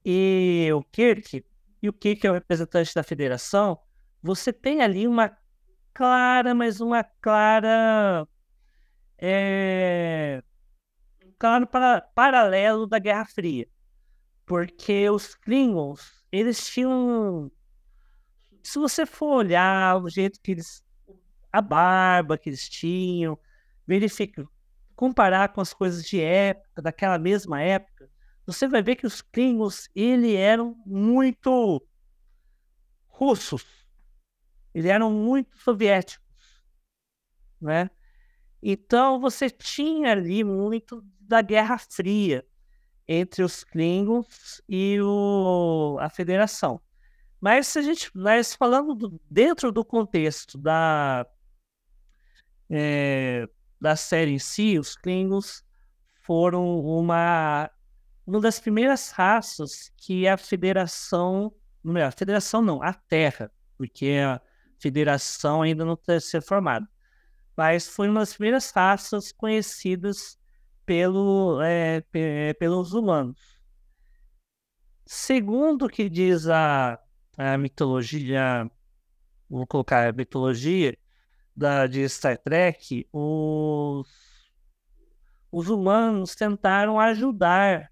e 0.06 0.70
o 0.74 0.82
Kirk, 0.84 1.46
e 1.82 1.90
o 1.90 1.94
Kirk 1.94 2.26
é 2.26 2.32
o 2.32 2.34
representante 2.36 2.96
da 2.96 3.04
federação, 3.04 3.78
você 4.24 4.54
tem 4.54 4.82
ali 4.82 5.06
uma 5.06 5.38
clara, 5.94 6.56
mas 6.56 6.80
uma 6.80 7.04
clara. 7.04 8.26
É, 9.18 10.42
claro 11.38 11.68
para, 11.68 12.02
paralelo 12.16 12.88
da 12.88 13.00
Guerra 13.00 13.26
Fria. 13.26 13.68
Porque 14.46 15.10
os 15.10 15.36
Klingons, 15.36 16.26
eles 16.32 16.66
tinham. 16.68 17.52
Se 18.64 18.80
você 18.80 19.06
for 19.06 19.40
olhar 19.40 20.02
o 20.02 20.10
jeito 20.10 20.40
que 20.42 20.52
eles. 20.54 20.85
A 21.58 21.62
barba 21.62 22.38
que 22.38 22.50
eles 22.50 22.70
tinham, 22.70 23.38
verifica, 23.88 24.48
comparar 24.96 25.50
com 25.50 25.62
as 25.62 25.74
coisas 25.74 26.04
de 26.04 26.22
época, 26.22 26.82
daquela 26.82 27.18
mesma 27.18 27.62
época, 27.62 28.10
você 28.46 28.68
vai 28.68 28.82
ver 28.82 28.96
que 28.96 29.08
os 29.08 29.22
Klingons, 29.22 29.90
ele 29.96 30.36
eram 30.36 30.76
muito 30.86 31.86
russos 33.08 33.86
eles 34.76 34.92
eram 34.92 35.10
muito 35.10 35.58
soviéticos, 35.58 36.62
né? 37.62 37.90
Então 38.62 39.22
você 39.22 39.50
tinha 39.50 40.12
ali 40.12 40.44
muito 40.44 41.02
da 41.18 41.42
Guerra 41.42 41.78
Fria 41.78 42.46
entre 43.08 43.42
os 43.42 43.64
Klingons 43.64 44.62
e 44.68 45.00
o, 45.02 45.98
a 46.02 46.10
Federação. 46.10 46.82
Mas 47.40 47.68
se 47.68 47.80
a 47.80 47.82
gente, 47.82 48.12
mas 48.14 48.54
falando 48.54 48.94
do, 48.94 49.22
dentro 49.32 49.72
do 49.72 49.86
contexto 49.86 50.58
da 50.58 51.26
é, 52.70 53.48
da 53.80 53.96
série 53.96 54.32
em 54.32 54.40
si, 54.40 54.80
os 54.80 54.96
Klingons 54.96 55.64
foram 56.22 56.80
uma 56.80 57.70
uma 58.26 58.42
das 58.42 58.60
primeiras 58.60 59.12
raças 59.12 59.92
que 59.98 60.28
a 60.28 60.36
Federação, 60.36 61.54
não 61.84 61.96
a 62.02 62.10
Federação 62.10 62.60
não, 62.60 62.82
a 62.82 62.92
Terra, 62.92 63.52
porque 63.78 64.18
a, 64.26 64.42
federação 64.80 65.62
ainda 65.62 65.86
não 65.86 65.96
ter 65.96 66.22
sido 66.22 66.42
formada. 66.44 66.88
Mas 67.56 67.88
foi 67.88 68.10
uma 68.10 68.20
das 68.20 68.34
primeiras 68.34 68.72
raças 68.72 69.32
conhecidas 69.32 70.38
pelo, 70.86 71.60
é, 71.62 72.04
pelos 72.60 72.94
humanos. 72.94 73.40
Segundo 75.06 75.86
o 75.86 75.90
que 75.90 76.10
diz 76.10 76.48
a, 76.48 77.00
a 77.38 77.58
mitologia, 77.58 78.70
vou 79.50 79.66
colocar 79.66 80.10
a 80.10 80.12
mitologia 80.12 80.98
da, 81.56 81.88
de 81.88 82.08
Star 82.10 82.38
Trek, 82.38 83.08
os, 83.12 84.08
os 85.52 85.70
humanos 85.70 86.36
tentaram 86.36 87.00
ajudar 87.00 87.92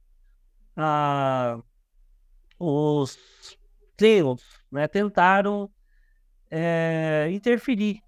a, 0.76 1.60
os 2.60 3.18
Klingons, 3.98 4.44
né? 4.72 4.88
tentaram 4.88 5.70
é, 6.52 7.30
interferir 7.32 8.02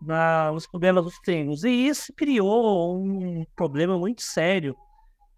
na, 0.00 0.50
nos 0.52 0.66
problemas 0.66 1.04
dos 1.04 1.18
treinos. 1.20 1.64
E 1.64 1.70
isso 1.70 2.12
criou 2.14 2.98
um 2.98 3.44
problema 3.54 3.98
muito 3.98 4.22
sério 4.22 4.76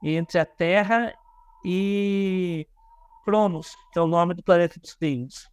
entre 0.03 0.39
a 0.39 0.47
Terra 0.47 1.13
e 1.65 2.67
Cronos, 3.25 3.77
que 3.93 3.99
é 3.99 4.03
o 4.03 4.07
nome 4.07 4.35
do 4.35 4.43
planeta 4.43 4.81
dos 4.81 4.97
treinos. 4.97 5.52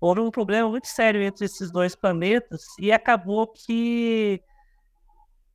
Houve 0.00 0.20
um 0.20 0.30
problema 0.30 0.68
muito 0.68 0.86
sério 0.86 1.20
entre 1.22 1.44
esses 1.44 1.72
dois 1.72 1.94
planetas 1.94 2.64
e 2.78 2.92
acabou 2.92 3.46
que 3.48 4.40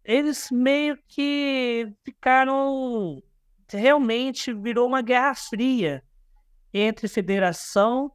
eles 0.04 0.52
meio 0.52 0.98
que 1.08 1.92
ficaram. 2.04 3.24
Realmente 3.72 4.54
virou 4.54 4.88
uma 4.88 5.02
guerra 5.02 5.34
fria 5.34 6.04
entre 6.74 7.08
Federação 7.08 8.12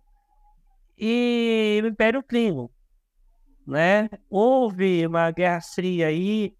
e 0.96 1.80
o 1.82 1.86
Império 1.86 2.22
Klingon, 2.22 2.68
né? 3.66 4.08
Houve 4.28 5.06
uma 5.06 5.30
guerra 5.30 5.60
fria 5.60 6.08
aí, 6.08 6.54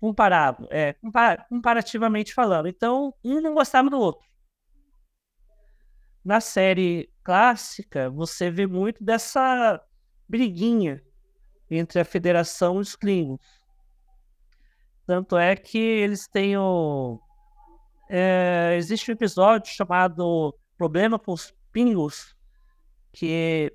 comparável, 0.00 0.66
é, 0.70 0.94
comparativamente 1.48 2.34
falando. 2.34 2.66
Então, 2.66 3.14
um 3.24 3.40
não 3.40 3.54
gostava 3.54 3.88
do 3.88 3.98
outro. 3.98 4.26
Na 6.24 6.40
série 6.40 7.13
clássica, 7.24 8.10
você 8.10 8.50
vê 8.50 8.66
muito 8.66 9.02
dessa 9.02 9.82
briguinha 10.28 11.02
entre 11.70 11.98
a 12.00 12.04
Federação 12.04 12.76
e 12.76 12.80
os 12.80 12.94
Klingons. 12.94 13.40
Tanto 15.06 15.36
é 15.36 15.56
que 15.56 15.78
eles 15.78 16.28
têm 16.28 16.56
o. 16.56 17.20
É, 18.08 18.74
existe 18.76 19.10
um 19.10 19.14
episódio 19.14 19.72
chamado 19.72 20.54
Problema 20.76 21.18
com 21.18 21.32
os 21.32 21.54
Pingos, 21.72 22.34
que 23.12 23.72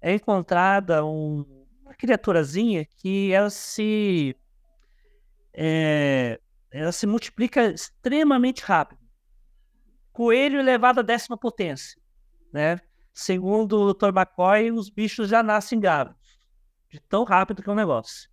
é 0.00 0.14
encontrada 0.14 1.04
um, 1.04 1.44
uma 1.82 1.94
criaturazinha 1.94 2.84
que 2.84 3.32
ela 3.32 3.50
se 3.50 4.36
é, 5.52 6.38
ela 6.70 6.92
se 6.92 7.06
multiplica 7.06 7.66
extremamente 7.66 8.62
rápido. 8.62 9.07
Coelho 10.18 10.58
elevado 10.58 10.98
à 10.98 11.02
décima 11.04 11.38
potência, 11.38 11.96
né? 12.52 12.80
Segundo 13.14 13.78
o 13.78 13.94
Dr. 13.94 14.08
McCoy, 14.08 14.72
os 14.72 14.90
bichos 14.90 15.28
já 15.28 15.44
nascem 15.44 15.78
grávidos, 15.78 16.40
de 16.90 16.98
tão 17.02 17.22
rápido 17.22 17.62
que 17.62 17.70
é 17.70 17.72
o 17.72 17.76
negócio. 17.76 18.28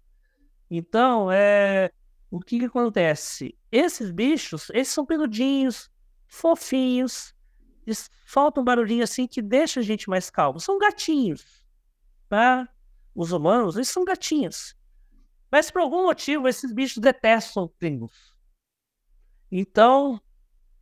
Então, 0.68 1.32
é, 1.32 1.92
o 2.32 2.40
que, 2.40 2.58
que 2.58 2.66
acontece? 2.66 3.56
Esses 3.72 4.10
bichos, 4.10 4.72
eles 4.72 4.88
são 4.88 5.06
peludinhos, 5.06 5.88
fofinhos, 6.26 7.36
falta 8.26 8.60
um 8.60 8.64
barulhinho 8.64 9.04
assim 9.04 9.28
que 9.28 9.40
deixa 9.40 9.80
a 9.80 9.84
gente 9.84 10.10
mais 10.10 10.32
calmo. 10.32 10.60
São 10.60 10.80
gatinhos. 10.80 11.64
Tá? 12.28 12.68
Os 13.14 13.32
humanos, 13.32 13.76
eles 13.76 13.90
são 13.90 14.04
gatinhos. 14.04 14.76
Mas 15.52 15.70
por 15.70 15.84
algum 15.84 16.06
motivo, 16.06 16.48
esses 16.48 16.74
bichos 16.74 16.98
detestam 16.98 17.72
Klingons. 17.80 18.34
Então, 19.52 20.20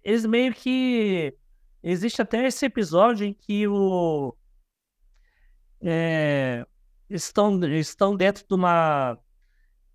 eles 0.03 0.25
meio 0.25 0.53
que. 0.53 1.35
Existe 1.81 2.21
até 2.21 2.45
esse 2.47 2.65
episódio 2.65 3.25
em 3.25 3.33
que 3.33 3.67
o. 3.67 4.35
É, 5.81 6.65
estão, 7.09 7.61
estão 7.65 8.15
dentro 8.15 8.45
de 8.47 8.55
uma. 8.55 9.17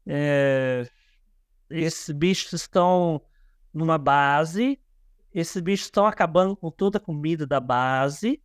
É, 0.06 0.89
esses 1.70 2.10
bichos 2.10 2.52
estão 2.52 3.22
numa 3.72 3.98
base 3.98 4.78
esses 5.32 5.60
bichos 5.62 5.86
estão 5.86 6.06
acabando 6.06 6.56
com 6.56 6.70
toda 6.70 6.98
a 6.98 7.01
comida 7.01 7.47
da 7.47 7.60
base, 7.60 8.43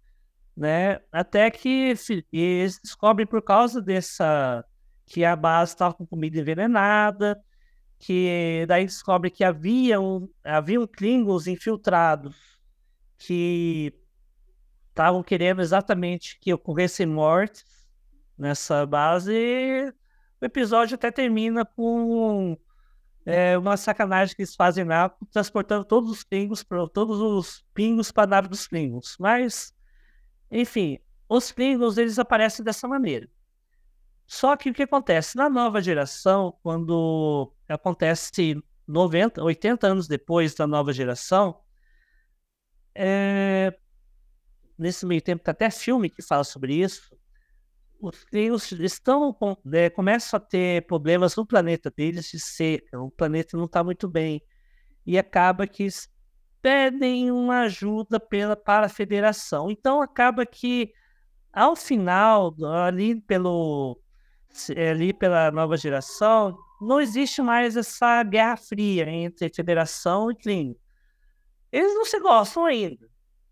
né? 0.56 0.99
Até 1.11 1.49
que 1.49 1.95
eles 2.31 2.80
descobrem 2.81 3.26
por 3.26 3.41
causa 3.41 3.81
dessa 3.81 4.64
que 5.06 5.26
a 5.26 5.35
base 5.35 5.73
estava 5.73 5.94
com 5.94 6.06
comida 6.06 6.40
envenenada, 6.40 7.41
que 8.04 8.66
daí 8.68 8.84
descobre 8.86 9.32
que 9.32 9.46
havia 9.46 9.98
um, 10.02 10.30
haviam 10.44 10.86
Klingons 10.86 11.48
infiltrados 11.48 12.36
que 13.18 13.94
estavam 14.90 15.24
querendo 15.24 15.62
exatamente 15.62 16.38
que 16.42 16.54
ocorressem 16.54 17.06
mortes 17.06 17.64
nessa 18.38 18.86
base. 18.86 19.32
o 20.42 20.46
episódio 20.46 20.96
até 20.96 21.12
termina 21.12 21.64
com 21.64 22.58
é, 23.26 23.58
uma 23.58 23.78
sacanagem 23.78 24.36
que 24.36 24.42
eles 24.42 24.54
fazem 24.54 24.84
lá, 24.84 25.10
transportando 25.32 25.86
todos 25.86 26.12
os 26.12 26.26
pingos, 26.26 26.62
todos 26.94 27.22
os 27.22 27.64
pingos 27.74 28.12
para 28.12 28.24
a 28.24 28.28
nave 28.28 28.50
dos 28.50 28.68
pingos. 28.68 29.16
Mas, 29.18 29.74
enfim, 30.52 31.00
os 31.30 31.54
pingos 31.54 31.98
eles 31.98 32.20
aparecem 32.20 32.66
dessa 32.66 32.86
maneira. 32.86 33.30
Só 34.26 34.56
que 34.56 34.70
o 34.70 34.74
que 34.74 34.84
acontece? 34.84 35.36
Na 35.36 35.50
nova 35.50 35.82
geração, 35.82 36.58
quando 36.64 37.54
acontece 37.68 38.62
90, 38.88 39.44
80 39.44 39.88
anos 39.88 40.08
depois 40.08 40.54
da 40.56 40.66
nova 40.66 40.94
geração, 40.94 41.60
é... 42.95 43.78
nesse 44.78 45.06
meio 45.06 45.22
tempo 45.22 45.44
tem 45.44 45.52
até 45.52 45.70
filme 45.70 46.10
que 46.10 46.22
fala 46.22 46.44
sobre 46.44 46.76
isso, 46.76 47.16
os 48.04 48.24
Klingons 48.26 48.70
estão 48.74 49.38
né, 49.64 49.90
começam 49.90 50.38
a 50.38 50.40
ter 50.40 50.86
problemas 50.86 51.36
no 51.38 51.45
planeta 51.45 51.90
deles 51.90 52.30
de 52.30 52.40
seca, 52.40 53.00
o 53.00 53.10
planeta 53.10 53.56
não 53.56 53.64
está 53.66 53.82
muito 53.82 54.10
bem. 54.10 54.41
E 55.06 55.18
acaba 55.18 55.66
que 55.66 55.88
pedem 56.62 57.32
uma 57.32 57.62
ajuda 57.62 58.20
pela, 58.20 58.58
para 58.58 58.88
a 58.88 58.90
federação. 58.90 59.72
Então 59.72 60.02
acaba 60.02 60.45
que 60.45 60.94
ao 61.52 61.76
final, 61.76 62.54
ali 62.86 63.22
pelo 63.22 64.03
ali 64.72 65.14
pela 65.14 65.52
nova 65.52 65.78
geração, 65.78 66.58
não 66.82 67.00
existe 67.00 67.42
mais 67.42 67.78
essa 67.78 68.24
guerra 68.24 68.58
fria 68.58 69.10
entre 69.10 69.50
federação 69.50 70.32
e 70.32 70.36
Klingon. 70.36 70.76
Eles 71.72 71.94
não 71.96 72.06
se 72.06 72.20
gostam 72.20 72.66
ainda. 72.66 73.10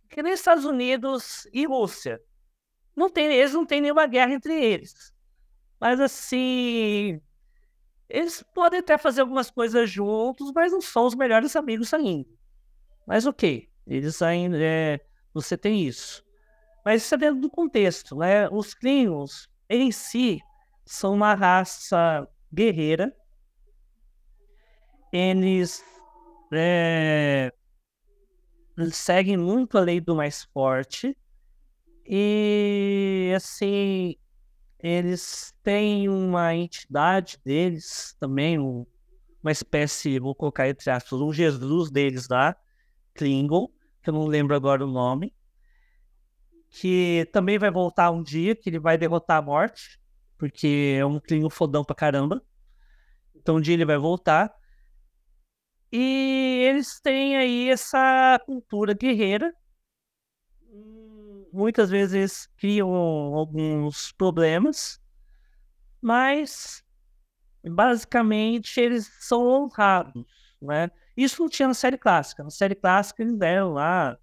Que 0.09 0.21
nem 0.21 0.33
Estados 0.33 0.65
Unidos 0.65 1.47
e 1.53 1.65
Rússia. 1.65 2.21
Não 2.95 3.09
tem, 3.09 3.27
eles 3.27 3.53
não 3.53 3.65
têm 3.65 3.81
nenhuma 3.81 4.05
guerra 4.05 4.33
entre 4.33 4.53
eles. 4.53 5.13
Mas 5.79 5.99
assim, 5.99 7.19
eles 8.07 8.43
podem 8.53 8.81
até 8.81 8.97
fazer 8.97 9.21
algumas 9.21 9.49
coisas 9.49 9.89
juntos, 9.89 10.51
mas 10.53 10.71
não 10.71 10.81
são 10.81 11.05
os 11.05 11.15
melhores 11.15 11.55
amigos 11.55 11.93
ainda. 11.93 12.29
Mas 13.07 13.25
ok, 13.25 13.69
eles 13.87 14.21
ainda. 14.21 14.57
É, 14.59 14.99
você 15.33 15.57
tem 15.57 15.87
isso. 15.87 16.23
Mas 16.85 17.03
isso 17.03 17.15
é 17.15 17.17
dentro 17.17 17.41
do 17.41 17.49
contexto, 17.49 18.15
né? 18.15 18.49
Os 18.49 18.73
Klingons, 18.73 19.47
em 19.69 19.91
si, 19.91 20.41
são 20.91 21.13
uma 21.13 21.33
raça 21.33 22.27
guerreira. 22.53 23.15
Eles, 25.11 25.81
é, 26.51 27.53
seguem 28.91 29.37
muito 29.37 29.77
a 29.77 29.81
lei 29.81 30.01
do 30.01 30.13
mais 30.15 30.43
forte. 30.43 31.17
E 32.05 33.31
assim, 33.33 34.15
eles 34.79 35.53
têm 35.63 36.09
uma 36.09 36.53
entidade 36.53 37.39
deles 37.45 38.13
também, 38.19 38.59
um, 38.59 38.85
uma 39.41 39.51
espécie, 39.51 40.19
vou 40.19 40.35
colocar 40.35 40.67
entre 40.67 40.91
aspas, 40.91 41.21
um 41.21 41.31
Jesus 41.31 41.89
deles 41.89 42.27
lá, 42.27 42.53
Klingon, 43.13 43.69
que 44.03 44.09
eu 44.09 44.13
não 44.13 44.27
lembro 44.27 44.53
agora 44.53 44.83
o 44.83 44.91
nome, 44.91 45.33
que 46.69 47.29
também 47.31 47.57
vai 47.57 47.71
voltar 47.71 48.11
um 48.11 48.21
dia, 48.21 48.55
que 48.55 48.69
ele 48.69 48.79
vai 48.79 48.97
derrotar 48.97 49.37
a 49.37 49.41
morte, 49.41 50.00
porque 50.41 50.95
é 50.97 51.05
um 51.05 51.19
Klingon 51.19 51.51
fodão 51.51 51.85
pra 51.85 51.95
caramba. 51.95 52.43
Então 53.35 53.57
um 53.57 53.61
dia 53.61 53.75
ele 53.75 53.85
vai 53.85 53.99
voltar. 53.99 54.51
E 55.91 56.65
eles 56.67 56.99
têm 56.99 57.37
aí 57.37 57.69
essa 57.69 58.41
cultura 58.43 58.95
guerreira 58.95 59.53
muitas 61.53 61.91
vezes 61.91 62.47
criam 62.57 62.89
alguns 62.89 64.11
problemas, 64.13 64.99
mas 66.01 66.83
basicamente 67.63 68.79
eles 68.79 69.11
são 69.19 69.45
honrados, 69.45 70.25
né? 70.59 70.89
Isso 71.15 71.39
não 71.39 71.49
tinha 71.49 71.67
na 71.67 71.75
série 71.75 71.99
clássica. 71.99 72.43
Na 72.43 72.49
série 72.49 72.73
clássica 72.73 73.21
eles 73.21 73.39
eram 73.41 73.73
lá 73.73 74.17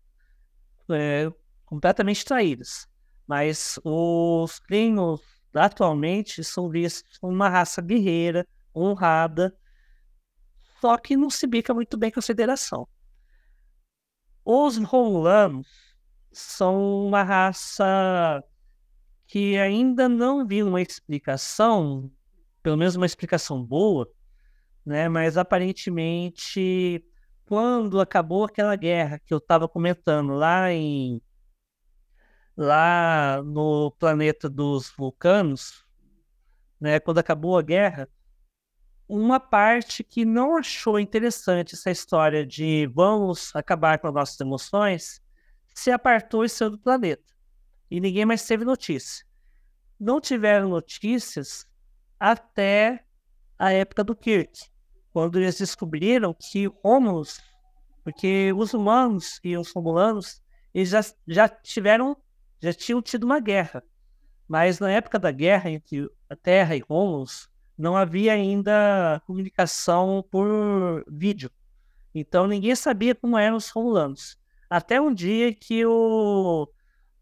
é, 0.91 1.31
completamente 1.65 2.25
traídos. 2.25 2.89
Mas 3.25 3.79
os 3.85 4.59
Klingons 4.59 5.38
atualmente 5.55 6.43
são 6.45 6.69
vistos 6.69 7.19
como 7.19 7.33
uma 7.33 7.49
raça 7.49 7.81
guerreira, 7.83 8.47
honrada, 8.75 9.57
só 10.81 10.97
que 10.97 11.17
não 11.17 11.31
se 11.31 11.47
bica 11.47 11.75
muito 11.75 11.97
bem 11.97 12.11
com 12.11 12.21
a 12.21 12.23
Federação. 12.23 12.87
Os 14.45 14.77
Romulanos 14.79 15.67
são 16.33 17.07
uma 17.07 17.23
raça 17.23 18.43
que 19.27 19.59
ainda 19.59 20.09
não 20.09 20.47
vi 20.47 20.63
uma 20.63 20.81
explicação, 20.81 22.11
pelo 22.63 22.77
menos 22.77 22.97
uma 22.97 23.07
explicação 23.07 23.63
boa, 23.63 24.09
né? 24.87 25.09
Mas 25.09 25.37
aparentemente, 25.37 27.05
quando 27.45 28.01
acabou 28.01 28.45
aquela 28.45 28.75
guerra 28.77 29.19
que 29.19 29.35
eu 29.35 29.39
estava 29.39 29.69
comentando 29.69 30.33
lá 30.33 30.73
em 30.73 31.21
lá 32.59 33.41
no 33.45 33.93
planeta 33.93 34.51
dos 34.51 34.91
vulcanos, 34.91 35.87
né? 36.81 36.99
Quando 36.99 37.19
acabou 37.19 37.57
a 37.57 37.63
guerra, 37.63 38.09
uma 39.09 39.39
parte 39.39 40.03
que 40.03 40.25
não 40.25 40.57
achou 40.57 40.99
interessante 40.99 41.77
essa 41.77 41.91
história 41.93 42.45
de 42.45 42.91
vamos 42.93 43.55
acabar 43.55 44.01
com 44.01 44.09
as 44.09 44.15
nossas 44.15 44.41
emoções 44.41 45.23
se 45.73 45.93
apartou 45.93 46.45
e 46.45 46.49
saiu 46.49 46.71
do 46.71 46.79
planeta. 46.79 47.33
E 47.89 48.01
ninguém 48.01 48.25
mais 48.25 48.45
teve 48.45 48.65
notícia. 48.65 49.25
Não 49.99 50.21
tiveram 50.21 50.69
notícias 50.69 51.65
até 52.19 53.05
a 53.57 53.73
época 53.73 54.03
do 54.03 54.17
Kirk, 54.17 54.59
quando 55.13 55.39
eles 55.39 55.59
descobriram 55.59 56.35
que 56.35 56.67
Romulus, 56.83 57.41
porque 58.03 58.53
os 58.53 58.75
humanos 58.75 59.39
e 59.45 59.57
os 59.57 59.71
romulanos, 59.73 60.43
eles 60.75 60.89
já, 60.89 61.01
já 61.27 61.49
tiveram, 61.49 62.17
já 62.61 62.73
tinham 62.73 63.03
tido 63.03 63.25
uma 63.25 63.41
guerra. 63.41 63.83
Mas 64.47 64.79
na 64.79 64.91
época 64.91 65.19
da 65.19 65.31
guerra 65.31 65.71
entre 65.71 66.09
a 66.29 66.37
Terra 66.37 66.75
e 66.77 66.81
Romulus, 66.81 67.49
não 67.77 67.97
havia 67.97 68.33
ainda 68.33 69.23
comunicação 69.27 70.27
por 70.31 71.05
vídeo. 71.09 71.51
Então 72.15 72.47
ninguém 72.47 72.75
sabia 72.75 73.15
como 73.15 73.39
eram 73.39 73.57
os 73.57 73.69
romulanos. 73.69 74.39
Até 74.69 75.01
um 75.01 75.13
dia 75.13 75.55
que 75.55 75.85
o 75.87 76.69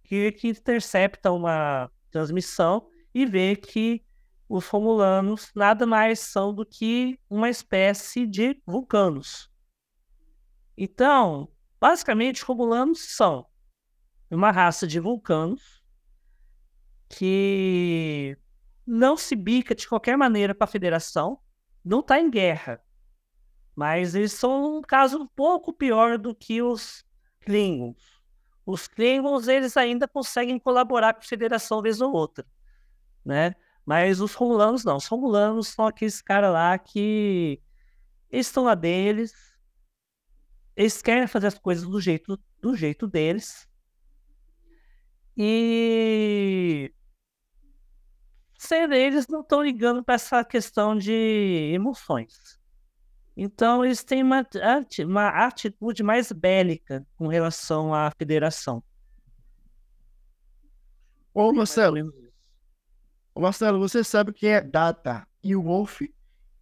que, 0.07 0.35
intercepta 0.45 1.31
uma 1.33 1.91
transmissão 2.11 2.89
e 3.15 3.27
vê 3.27 3.57
que 3.57 4.05
os 4.49 4.67
Romulanos 4.69 5.51
nada 5.55 5.85
mais 5.87 6.21
são 6.21 6.55
do 6.55 6.65
que 6.65 7.19
uma 7.29 7.51
espécie 7.51 8.27
de 8.27 8.61
vulcanos. 8.65 9.51
Então, 10.77 11.49
basicamente, 11.81 12.45
Romulanos 12.45 13.17
são 13.17 13.47
uma 14.31 14.51
raça 14.51 14.87
de 14.87 14.99
vulcanos 14.99 15.83
que 17.09 18.37
não 18.87 19.17
se 19.17 19.37
bica 19.37 19.75
de 19.75 19.89
qualquer 19.89 20.17
maneira 20.17 20.55
para 20.55 20.65
a 20.65 20.71
federação, 20.71 21.39
não 21.85 22.01
está 22.01 22.19
em 22.21 22.31
guerra. 22.31 22.83
Mas 23.75 24.15
eles 24.15 24.33
são 24.33 24.79
um 24.79 24.83
caso 24.83 25.19
um 25.19 25.27
pouco 25.27 25.73
pior 25.73 26.19
do 26.19 26.35
que 26.35 26.63
os 26.63 27.05
Klingons. 27.41 28.23
Os 28.65 28.89
Klingons, 28.89 29.47
eles 29.47 29.77
ainda 29.77 30.09
conseguem 30.09 30.59
colaborar 30.59 31.15
com 31.15 31.21
a 31.21 31.23
Federação 31.23 31.83
vez 31.83 32.01
ou 32.01 32.13
outra, 32.13 32.45
né? 33.25 33.55
Mas 33.85 34.21
os 34.21 34.35
Romulanos 34.35 34.83
não. 34.85 34.97
Os 34.97 35.07
Romulanos 35.07 35.69
são 35.69 35.87
aqueles 35.87 36.21
caras 36.21 36.53
lá 36.53 36.77
que 36.77 37.63
estão 38.31 38.65
lá 38.65 38.75
deles, 38.75 39.33
eles 40.77 41.01
querem 41.01 41.27
fazer 41.27 41.47
as 41.47 41.59
coisas 41.59 41.89
do 41.89 42.01
jeito, 42.01 42.39
do 42.61 42.77
jeito 42.77 43.07
deles. 43.07 43.67
E 45.37 46.93
sem 48.59 48.83
eles 48.93 49.29
não 49.29 49.43
estão 49.43 49.63
ligando 49.63 50.03
para 50.03 50.15
essa 50.15 50.45
questão 50.45 50.97
de 50.97 51.71
emoções. 51.73 52.59
Então, 53.37 53.85
eles 53.85 54.03
têm 54.03 54.23
uma, 54.23 54.47
uma 55.05 55.29
atitude 55.29 56.03
mais 56.03 56.33
bélica 56.33 57.07
com 57.17 57.29
relação 57.29 57.93
à 57.93 58.11
federação. 58.17 58.83
Ô, 61.35 61.53
Marcelo, 61.53 62.13
Ô, 63.35 63.41
Marcelo, 63.43 63.79
você 63.79 64.03
sabe 64.03 64.33
quem 64.33 64.53
é 64.53 64.63
Data 64.63 65.29
e 65.45 65.55
o 65.55 65.63
Wolf 65.63 66.01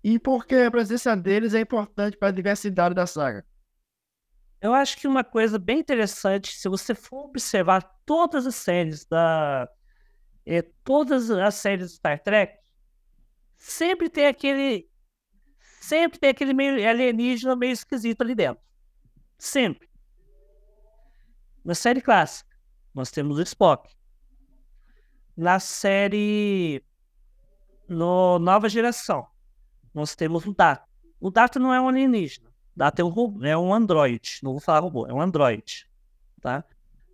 e 0.03 0.19
por 0.19 0.45
que 0.45 0.57
a 0.57 0.71
presença 0.71 1.17
deles 1.17 1.55
é 1.55 1.61
importante 1.61 2.17
para 2.17 2.29
a 2.29 2.33
diversidade 2.33 2.97
da 2.97 3.07
saga? 3.07 3.47
Eu 4.65 4.73
acho 4.73 4.97
que 4.97 5.07
uma 5.07 5.23
coisa 5.23 5.59
bem 5.59 5.81
interessante, 5.81 6.57
se 6.57 6.71
você 6.71 6.95
for 6.95 7.27
observar 7.27 7.83
todas 8.07 8.47
as 8.47 8.55
séries 8.55 9.05
da. 9.05 9.69
Eh, 10.47 10.63
todas 10.83 11.31
as 11.31 11.57
séries 11.57 11.91
de 11.91 11.97
Star 11.97 12.19
Trek, 12.23 12.59
sempre 13.59 14.09
tem 14.09 14.27
aquele 14.27 14.89
sempre 15.83 16.19
tem 16.19 16.31
aquele 16.31 16.55
meio 16.55 16.89
alienígena 16.89 17.55
meio 17.55 17.73
esquisito 17.75 18.23
ali 18.23 18.35
dentro. 18.35 18.65
Sempre. 19.37 19.87
Na 21.63 21.75
série 21.75 22.01
clássica, 22.01 22.57
nós 22.95 23.11
temos 23.11 23.37
o 23.37 23.43
Spock. 23.43 23.95
Na 25.37 25.61
série 25.61 26.83
no 27.87 28.39
nova 28.39 28.71
geração, 28.71 29.27
nós 29.93 30.17
temos 30.17 30.47
o 30.47 30.55
Data. 30.55 30.89
O 31.21 31.31
Data 31.31 31.59
não 31.59 31.75
é 31.75 31.79
um 31.79 31.89
alienígena. 31.89 32.54
Data 32.77 33.03
é 33.03 33.05
um, 33.05 33.45
é 33.45 33.57
um 33.57 33.73
Android. 33.73 34.39
Não 34.43 34.53
vou 34.53 34.61
falar 34.61 34.81
robô, 34.81 35.07
é 35.07 35.13
um 35.13 35.21
Android. 35.21 35.89
Tá? 36.41 36.65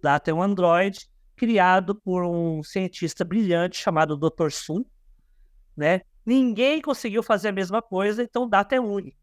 Data 0.02 0.30
é 0.30 0.34
um 0.34 0.42
Android 0.42 1.08
criado 1.36 1.94
por 1.94 2.24
um 2.24 2.62
cientista 2.62 3.24
brilhante 3.24 3.78
chamado 3.78 4.16
Dr. 4.16 4.50
Sun. 4.50 4.84
Né? 5.76 6.02
Ninguém 6.24 6.80
conseguiu 6.80 7.22
fazer 7.22 7.48
a 7.48 7.52
mesma 7.52 7.80
coisa, 7.80 8.22
então 8.22 8.48
Data 8.48 8.74
é 8.74 8.80
único. 8.80 9.18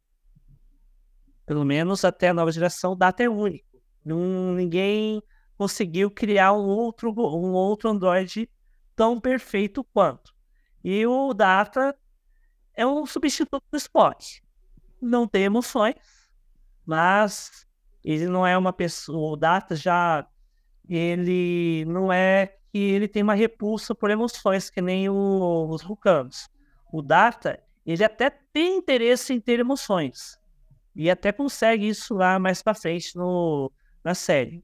Pelo 1.46 1.64
menos 1.64 2.04
até 2.04 2.30
a 2.30 2.34
nova 2.34 2.52
geração, 2.52 2.96
Data 2.96 3.24
é 3.24 3.30
único. 3.30 3.66
Ninguém 4.04 5.22
conseguiu 5.58 6.12
criar 6.12 6.54
um 6.54 6.66
outro, 6.68 7.12
um 7.12 7.54
outro 7.54 7.90
Android 7.90 8.50
tão 8.96 9.20
perfeito 9.20 9.84
quanto. 9.84 10.34
E 10.84 11.06
o 11.06 11.34
Data 11.34 11.96
é 12.74 12.86
um 12.86 13.06
substituto 13.06 13.64
do 13.72 13.78
Spock. 13.78 14.42
Não 15.02 15.28
tem 15.28 15.44
emoções, 15.44 15.96
mas 16.88 17.68
ele 18.04 18.28
não 18.28 18.48
é 18.48 18.58
uma 18.58 18.72
pessoa. 18.72 19.34
O 19.34 19.36
Data 19.36 19.76
já. 19.76 20.26
Ele 20.90 21.84
não 21.86 22.12
é 22.12 22.48
que 22.72 22.78
ele 22.78 23.08
tem 23.08 23.22
uma 23.22 23.34
repulsa 23.34 23.94
por 23.94 24.10
emoções, 24.10 24.70
que 24.70 24.82
nem 24.82 25.10
o, 25.10 25.68
os 25.70 25.84
vulcanos. 25.84 26.48
O 26.94 27.02
Data, 27.02 27.62
ele 27.86 28.04
até 28.04 28.30
tem 28.30 28.78
interesse 28.78 29.34
em 29.34 29.42
ter 29.42 29.60
emoções. 29.60 30.40
E 30.96 31.10
até 31.10 31.34
consegue 31.34 31.90
isso 31.90 32.14
lá 32.14 32.40
mais 32.40 32.64
pra 32.64 32.74
frente 32.74 33.16
no, 33.18 33.72
na 34.04 34.16
série. 34.16 34.64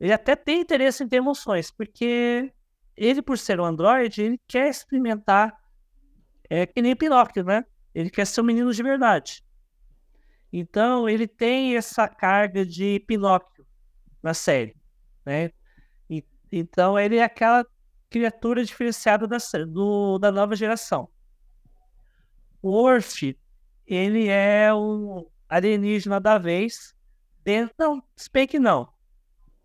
Ele 0.00 0.12
até 0.12 0.36
tem 0.36 0.60
interesse 0.60 1.02
em 1.02 1.08
ter 1.08 1.16
emoções, 1.16 1.70
porque 1.70 2.52
ele, 2.96 3.20
por 3.20 3.36
ser 3.36 3.58
um 3.60 3.64
androide, 3.64 4.22
ele 4.22 4.40
quer 4.46 4.68
experimentar. 4.68 5.58
É 6.48 6.64
que 6.64 6.80
nem 6.80 6.94
Pinóquio, 6.94 7.42
né? 7.42 7.64
Ele 7.92 8.10
quer 8.10 8.26
ser 8.26 8.40
um 8.40 8.44
menino 8.44 8.72
de 8.72 8.82
verdade. 8.82 9.44
Então, 10.52 11.08
ele 11.08 11.26
tem 11.26 11.76
essa 11.76 12.08
carga 12.08 12.64
de 12.64 13.00
Pinóquio 13.00 13.66
na 14.22 14.32
série, 14.32 14.76
né? 15.24 15.50
E, 16.08 16.24
então, 16.50 16.98
ele 16.98 17.16
é 17.16 17.24
aquela 17.24 17.66
criatura 18.08 18.64
diferenciada 18.64 19.26
da, 19.26 19.38
do, 19.66 20.18
da 20.18 20.30
nova 20.30 20.54
geração. 20.54 21.08
O 22.62 22.70
Orf, 22.70 23.36
ele 23.86 24.28
é 24.28 24.72
o 24.72 25.30
alienígena 25.48 26.20
da 26.20 26.38
vez. 26.38 26.94
Dentro, 27.44 27.74
não, 27.78 28.02
Spake 28.18 28.58
não. 28.58 28.88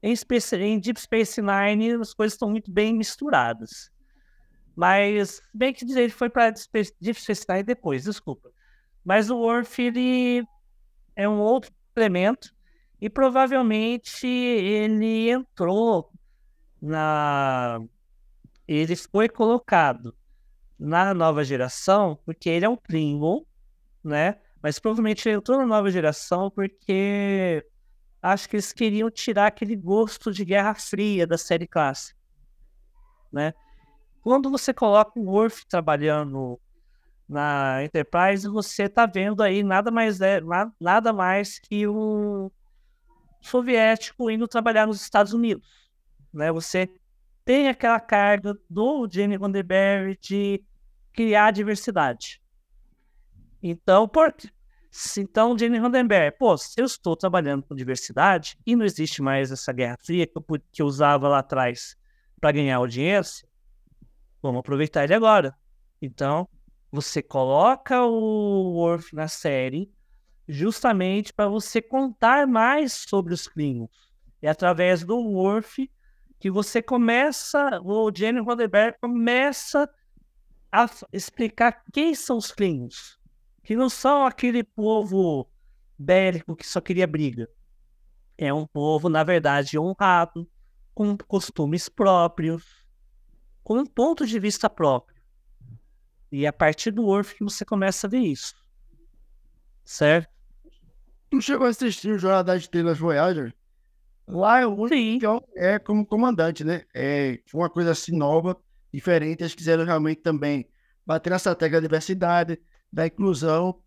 Em, 0.03 0.15
Space, 0.15 0.55
em 0.55 0.79
Deep 0.79 0.99
Space 0.99 1.41
Nine, 1.41 1.93
as 1.93 2.13
coisas 2.13 2.33
estão 2.33 2.49
muito 2.49 2.71
bem 2.71 2.95
misturadas. 2.95 3.91
Mas, 4.75 5.41
bem 5.53 5.73
que 5.73 5.85
dizer, 5.85 6.01
ele 6.01 6.11
foi 6.11 6.29
para 6.29 6.51
Deep 6.51 7.21
Space 7.21 7.45
Nine 7.47 7.63
depois, 7.63 8.03
desculpa. 8.03 8.51
Mas 9.03 9.29
o 9.29 9.37
Worf, 9.37 9.81
ele 9.81 10.45
é 11.15 11.27
um 11.27 11.39
outro 11.39 11.71
elemento 11.95 12.53
e 12.99 13.09
provavelmente 13.09 14.27
ele 14.27 15.29
entrou 15.29 16.11
na. 16.81 17.79
Ele 18.67 18.95
foi 18.95 19.27
colocado 19.27 20.15
na 20.79 21.13
nova 21.13 21.43
geração 21.43 22.19
porque 22.25 22.49
ele 22.49 22.65
é 22.65 22.69
um 22.69 22.77
Klingon, 22.77 23.45
né? 24.03 24.39
Mas 24.61 24.79
provavelmente 24.79 25.27
ele 25.27 25.37
entrou 25.37 25.57
na 25.57 25.65
nova 25.65 25.89
geração 25.89 26.49
porque 26.49 27.65
acho 28.21 28.47
que 28.47 28.55
eles 28.55 28.71
queriam 28.71 29.09
tirar 29.09 29.47
aquele 29.47 29.75
gosto 29.75 30.31
de 30.31 30.45
Guerra 30.45 30.75
Fria 30.75 31.25
da 31.25 31.37
série 31.37 31.67
clássica, 31.67 32.19
né? 33.31 33.53
Quando 34.21 34.51
você 34.51 34.71
coloca 34.73 35.19
o 35.19 35.23
Worf 35.23 35.65
trabalhando 35.67 36.59
na 37.31 37.81
Enterprise, 37.81 38.45
você 38.45 38.83
está 38.83 39.05
vendo 39.05 39.41
aí 39.41 39.63
nada 39.63 39.89
mais 39.89 40.19
é 40.19 40.41
nada 40.79 41.13
mais 41.13 41.57
que 41.59 41.87
um 41.87 42.51
soviético 43.39 44.29
indo 44.29 44.47
trabalhar 44.49 44.85
nos 44.85 45.01
Estados 45.01 45.31
Unidos, 45.31 45.65
né? 46.33 46.51
Você 46.51 46.93
tem 47.45 47.69
aquela 47.69 48.01
carga 48.01 48.53
do 48.69 49.07
Gene 49.09 49.37
Roddenberry 49.37 50.19
de 50.21 50.61
criar 51.13 51.51
diversidade. 51.51 52.41
Então, 53.63 54.09
por, 54.09 54.35
então, 55.17 55.57
Jane 55.57 55.77
Roddenberry, 55.77 56.35
pô, 56.37 56.57
se 56.57 56.81
eu 56.81 56.85
estou 56.85 57.15
trabalhando 57.15 57.63
com 57.63 57.73
diversidade 57.73 58.57
e 58.65 58.75
não 58.75 58.83
existe 58.83 59.21
mais 59.21 59.51
essa 59.53 59.71
guerra 59.71 59.95
fria 60.03 60.27
que 60.27 60.37
eu, 60.37 60.45
que 60.69 60.81
eu 60.81 60.85
usava 60.85 61.29
lá 61.29 61.39
atrás 61.39 61.95
para 62.41 62.51
ganhar 62.51 62.75
audiência, 62.75 63.47
vamos 64.41 64.59
aproveitar 64.59 65.05
ele 65.05 65.13
agora. 65.13 65.55
Então, 66.01 66.47
você 66.91 67.21
coloca 67.21 68.03
o 68.03 68.73
Worf 68.73 69.15
na 69.15 69.27
série 69.27 69.91
justamente 70.47 71.31
para 71.31 71.47
você 71.47 71.81
contar 71.81 72.45
mais 72.45 72.93
sobre 72.93 73.33
os 73.33 73.47
Klingons. 73.47 73.89
É 74.41 74.49
através 74.49 75.03
do 75.03 75.17
Worf 75.17 75.89
que 76.39 76.51
você 76.51 76.81
começa, 76.81 77.79
o 77.83 78.11
Jane 78.13 78.41
Roddenberry 78.41 78.95
começa 78.99 79.89
a 80.71 80.89
explicar 81.13 81.83
quem 81.93 82.15
são 82.15 82.37
os 82.37 82.51
Klingons 82.51 83.21
que 83.63 83.75
não 83.75 83.89
são 83.89 84.25
aquele 84.25 84.63
povo 84.63 85.49
bélico 85.97 86.55
que 86.55 86.67
só 86.67 86.81
queria 86.81 87.07
briga. 87.07 87.47
É 88.37 88.53
um 88.53 88.65
povo, 88.65 89.07
na 89.07 89.23
verdade, 89.23 89.77
honrado, 89.77 90.49
com 90.93 91.15
costumes 91.17 91.87
próprios, 91.87 92.63
com 93.63 93.77
um 93.77 93.85
ponto 93.85 94.25
de 94.25 94.39
vista 94.39 94.69
próprio. 94.69 95.10
E 96.31 96.45
é 96.45 96.47
a 96.47 96.53
partir 96.53 96.91
do 96.91 97.05
Orf 97.05 97.35
que 97.35 97.43
você 97.43 97.65
começa 97.65 98.07
a 98.07 98.09
ver 98.09 98.19
isso. 98.19 98.55
Certo? 99.83 100.29
Tu 101.29 101.41
chegou 101.41 101.67
a 101.67 101.69
assistir 101.69 102.11
o 102.11 102.19
Jornada 102.19 102.57
de 102.57 102.63
Estrelas 102.63 102.97
Voyager? 102.97 103.53
Lá 104.27 104.61
é 104.61 104.65
o 104.65 104.73
único 104.73 105.43
é 105.55 105.77
como 105.79 106.05
comandante, 106.05 106.63
né? 106.63 106.83
É, 106.93 107.39
uma 107.53 107.69
coisa 107.69 107.91
assim 107.91 108.15
nova, 108.15 108.57
diferente. 108.93 109.41
Eles 109.41 109.55
quiseram 109.55 109.83
realmente 109.83 110.21
também 110.21 110.69
bater 111.05 111.29
nessa 111.29 111.55
tecla 111.55 111.81
da 111.81 111.87
diversidade, 111.87 112.61
da 112.91 113.07
inclusão. 113.07 113.81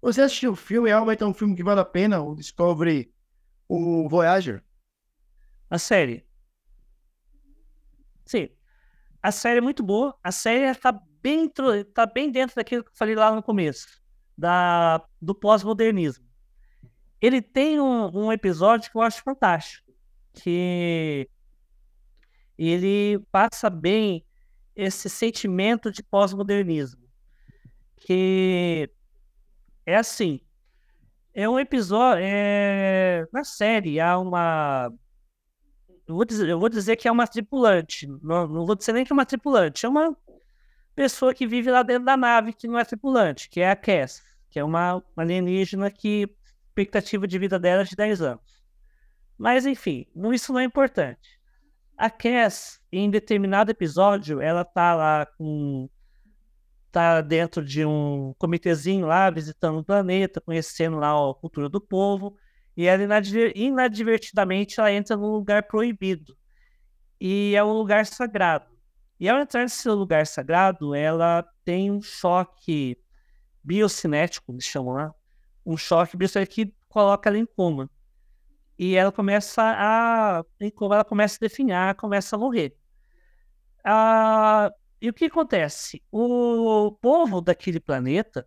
Você 0.00 0.20
assistiu 0.20 0.52
o 0.52 0.56
filme? 0.56 0.90
É 0.90 0.92
realmente 0.92 1.22
é 1.22 1.26
um 1.26 1.34
filme 1.34 1.56
que 1.56 1.64
vale 1.64 1.80
a 1.80 1.84
pena, 1.84 2.20
o 2.20 2.36
Discovery, 2.36 3.12
o 3.68 4.08
Voyager? 4.08 4.62
A 5.70 5.78
série. 5.78 6.24
Sim. 8.24 8.48
A 9.22 9.32
série 9.32 9.58
é 9.58 9.62
muito 9.62 9.82
boa. 9.82 10.16
A 10.22 10.30
série 10.30 10.70
está 10.70 11.00
bem, 11.24 11.50
tá 11.94 12.06
bem 12.06 12.30
dentro 12.30 12.54
daquilo 12.54 12.84
que 12.84 12.90
eu 12.90 12.96
falei 12.96 13.14
lá 13.14 13.34
no 13.34 13.42
começo, 13.42 13.88
da, 14.36 15.02
do 15.20 15.34
pós-modernismo. 15.34 16.24
Ele 17.20 17.40
tem 17.40 17.80
um, 17.80 18.26
um 18.26 18.30
episódio 18.30 18.90
que 18.90 18.96
eu 18.96 19.02
acho 19.02 19.22
fantástico, 19.22 19.90
que 20.34 21.28
ele 22.58 23.18
passa 23.32 23.70
bem 23.70 24.24
esse 24.76 25.08
sentimento 25.08 25.90
de 25.90 26.02
pós-modernismo 26.02 27.04
que 28.04 28.90
é 29.86 29.96
assim. 29.96 30.40
É 31.32 31.48
um 31.48 31.58
episódio. 31.58 32.22
É... 32.24 33.26
Na 33.32 33.44
série 33.44 33.98
há 33.98 34.18
uma. 34.18 34.92
Eu 36.06 36.14
vou, 36.16 36.24
dizer, 36.24 36.48
eu 36.48 36.60
vou 36.60 36.68
dizer 36.68 36.96
que 36.96 37.08
é 37.08 37.12
uma 37.12 37.26
tripulante. 37.26 38.06
Não, 38.22 38.46
não 38.46 38.66
vou 38.66 38.76
dizer 38.76 38.92
nem 38.92 39.04
que 39.04 39.12
é 39.12 39.14
uma 39.14 39.24
tripulante. 39.26 39.86
É 39.86 39.88
uma 39.88 40.16
pessoa 40.94 41.34
que 41.34 41.46
vive 41.46 41.70
lá 41.70 41.82
dentro 41.82 42.04
da 42.04 42.16
nave 42.16 42.52
que 42.52 42.68
não 42.68 42.78
é 42.78 42.84
tripulante, 42.84 43.48
que 43.48 43.60
é 43.60 43.70
a 43.70 43.76
Cass, 43.76 44.22
que 44.50 44.58
é 44.58 44.64
uma 44.64 45.02
alienígena 45.16 45.90
que 45.90 46.28
expectativa 46.68 47.26
de 47.26 47.38
vida 47.38 47.58
dela 47.58 47.82
é 47.82 47.84
de 47.84 47.96
10 47.96 48.22
anos. 48.22 48.64
Mas 49.36 49.66
enfim, 49.66 50.06
isso 50.32 50.52
não 50.52 50.60
é 50.60 50.64
importante. 50.64 51.40
A 51.96 52.10
Cass, 52.10 52.80
em 52.90 53.10
determinado 53.10 53.70
episódio, 53.70 54.40
ela 54.40 54.64
tá 54.64 54.94
lá 54.94 55.26
com 55.26 55.88
está 56.94 57.20
dentro 57.20 57.64
de 57.64 57.84
um 57.84 58.32
comitêzinho 58.38 59.06
lá, 59.06 59.28
visitando 59.28 59.80
o 59.80 59.84
planeta, 59.84 60.40
conhecendo 60.40 60.96
lá 60.96 61.10
a 61.10 61.34
cultura 61.34 61.68
do 61.68 61.80
povo, 61.80 62.36
e 62.76 62.86
ela 62.86 63.02
inadvertidamente 63.56 64.78
ela 64.78 64.92
entra 64.92 65.16
num 65.16 65.32
lugar 65.32 65.64
proibido. 65.64 66.36
E 67.20 67.54
é 67.56 67.64
um 67.64 67.72
lugar 67.72 68.06
sagrado. 68.06 68.73
E 69.24 69.28
ao 69.30 69.40
entrar 69.40 69.62
nesse 69.62 69.88
lugar 69.88 70.26
sagrado, 70.26 70.94
ela 70.94 71.42
tem 71.64 71.90
um 71.90 72.02
choque 72.02 72.98
biocinético, 73.62 74.52
eles 74.52 74.66
chamam 74.66 74.92
lá, 74.92 75.14
um 75.64 75.78
choque 75.78 76.14
biocinético 76.14 76.54
que 76.56 76.74
coloca 76.90 77.30
ela 77.30 77.38
em 77.38 77.46
coma. 77.46 77.88
E 78.78 78.94
ela 78.94 79.10
começa 79.10 79.62
a. 79.62 80.44
Em 80.60 80.70
coma, 80.70 80.96
ela 80.96 81.04
começa 81.06 81.38
a 81.38 81.40
definhar, 81.40 81.94
começa 81.94 82.36
a 82.36 82.38
morrer. 82.38 82.76
Ah, 83.82 84.70
e 85.00 85.08
o 85.08 85.14
que 85.14 85.24
acontece? 85.24 86.02
O 86.12 86.92
povo 86.92 87.40
daquele 87.40 87.80
planeta, 87.80 88.46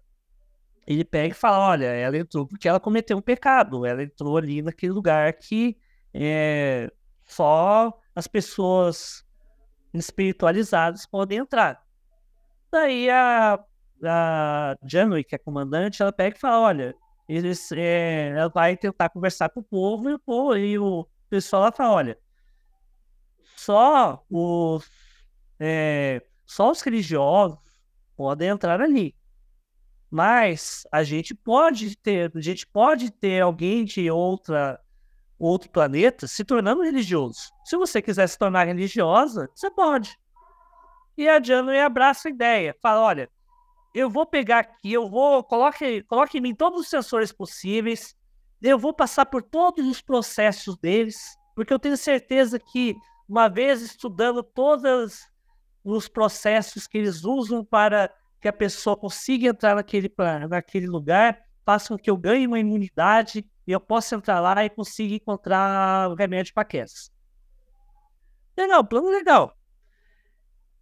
ele 0.86 1.04
pega 1.04 1.34
e 1.34 1.36
fala, 1.36 1.58
olha, 1.70 1.86
ela 1.86 2.20
entrou 2.20 2.46
porque 2.46 2.68
ela 2.68 2.80
cometeu 2.80 3.18
um 3.18 3.22
pecado, 3.22 3.84
ela 3.84 4.04
entrou 4.04 4.38
ali 4.38 4.62
naquele 4.62 4.94
lugar 4.94 5.34
que 5.34 5.76
é, 6.14 6.92
só 7.26 8.00
as 8.14 8.28
pessoas 8.28 9.26
espiritualizadas 9.94 11.06
podem 11.06 11.40
entrar. 11.40 11.82
Daí 12.72 13.10
a, 13.10 13.60
a 14.04 14.76
que 15.28 15.36
é 15.36 15.38
comandante, 15.38 16.02
ela 16.02 16.12
pega 16.12 16.36
e 16.36 16.40
fala, 16.40 16.68
olha, 16.68 16.96
eles, 17.28 17.72
é, 17.72 18.30
ela 18.30 18.50
vai 18.50 18.78
tentar 18.78 19.10
conversar 19.10 19.50
com 19.50 19.60
o 19.60 19.64
povo 19.64 20.10
e 20.10 20.14
o 20.14 20.20
povo 20.20 20.58
e 20.58 20.78
o 20.78 21.08
pessoal 21.30 21.64
lá 21.64 21.72
fala, 21.72 21.94
olha, 21.94 22.20
só 23.56 24.24
os, 24.30 24.90
é, 25.60 26.22
só 26.46 26.72
os 26.72 26.82
religiosos 26.82 27.58
podem 28.16 28.50
entrar 28.50 28.82
ali. 28.82 29.16
Mas 30.10 30.88
a 30.92 31.04
gente 31.04 31.36
pode 31.36 31.98
ter, 31.98 32.32
a 32.34 32.42
gente 32.42 32.66
pode 32.66 33.12
ter 33.12 33.42
alguém 33.42 33.84
de 33.84 34.10
outra 34.10 34.80
outro 35.40 35.70
planeta 35.70 36.28
se 36.28 36.44
tornando 36.44 36.82
religioso. 36.82 37.52
Se 37.66 37.78
você 37.78 38.02
quiser 38.02 38.28
se 38.28 38.38
tornar 38.38 38.66
religiosa, 38.66 39.50
você 39.54 39.70
pode. 39.70 40.18
E 41.18 41.28
a 41.28 41.42
Janeway 41.42 41.82
abraça 41.82 42.28
a 42.28 42.32
ideia, 42.32 42.76
fala, 42.82 43.02
olha, 43.02 43.30
eu 43.94 44.10
vou 44.10 44.26
pegar 44.26 44.60
aqui, 44.60 44.94
eu 44.94 45.10
vou, 45.10 45.44
coloque, 45.44 46.04
coloque 46.04 46.38
em 46.38 46.42
mim 46.42 46.56
todos 46.56 46.82
os 46.82 46.90
sensores 46.90 47.32
possíveis, 47.32 48.16
eu 48.62 48.78
vou 48.78 48.94
passar 48.94 49.26
por 49.26 49.42
todos 49.42 49.86
os 49.88 50.02
processos 50.02 50.78
deles, 50.78 51.36
porque 51.56 51.74
eu 51.74 51.80
tenho 51.80 51.98
certeza 51.98 52.60
que, 52.60 52.96
uma 53.28 53.48
vez 53.48 53.82
estudando 53.82 54.44
todos 54.44 55.28
os 55.84 56.08
processos 56.08 56.86
que 56.86 56.98
eles 56.98 57.24
usam 57.24 57.66
para 57.66 58.14
que 58.40 58.48
a 58.48 58.54
pessoa 58.54 58.96
consiga 58.96 59.50
entrar 59.50 59.76
naquele, 59.76 60.14
naquele 60.48 60.88
lugar, 60.88 61.42
façam 61.68 61.98
que 61.98 62.10
eu 62.10 62.16
ganhe 62.16 62.48
uma 62.48 62.58
imunidade 62.58 63.46
e 63.68 63.74
eu 63.74 63.80
possa 63.82 64.16
entrar 64.16 64.40
lá 64.40 64.64
e 64.64 64.70
consiga 64.70 65.16
encontrar 65.16 66.10
o 66.10 66.16
remédio 66.16 66.54
para 66.54 66.64
Cass. 66.64 67.12
Legal, 68.58 68.86
plano 68.86 69.10
legal. 69.10 69.54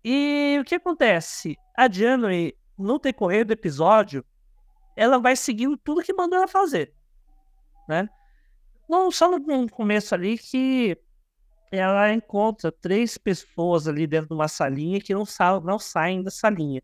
E 0.03 0.59
o 0.61 0.63
que 0.63 0.75
acontece? 0.75 1.57
A 1.75 1.91
January, 1.91 2.55
no 2.77 2.99
decorrer 2.99 3.43
do 3.43 3.53
episódio, 3.53 4.23
ela 4.95 5.17
vai 5.17 5.35
seguindo 5.35 5.75
tudo 5.75 6.03
que 6.03 6.13
mandou 6.13 6.37
ela 6.37 6.47
fazer. 6.47 6.93
Né? 7.89 8.07
Não 8.87 9.09
só 9.09 9.27
no 9.31 9.67
começo 9.67 10.13
ali 10.13 10.37
que 10.37 10.95
ela 11.71 12.13
encontra 12.13 12.71
três 12.71 13.17
pessoas 13.17 13.87
ali 13.87 14.05
dentro 14.05 14.27
de 14.27 14.35
uma 14.35 14.47
salinha 14.47 15.01
que 15.01 15.15
não, 15.15 15.25
sa 15.25 15.59
não 15.59 15.79
saem 15.79 16.21
da 16.21 16.29
salinha. 16.29 16.83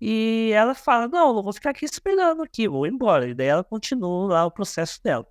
E 0.00 0.50
ela 0.54 0.74
fala: 0.74 1.08
Não, 1.08 1.34
não 1.34 1.42
vou 1.42 1.52
ficar 1.52 1.70
aqui 1.70 1.84
esperando 1.84 2.42
aqui, 2.42 2.68
vou 2.68 2.86
embora. 2.86 3.28
E 3.28 3.34
daí 3.34 3.48
ela 3.48 3.64
continua 3.64 4.28
lá 4.32 4.46
o 4.46 4.50
processo 4.50 5.02
dela. 5.02 5.26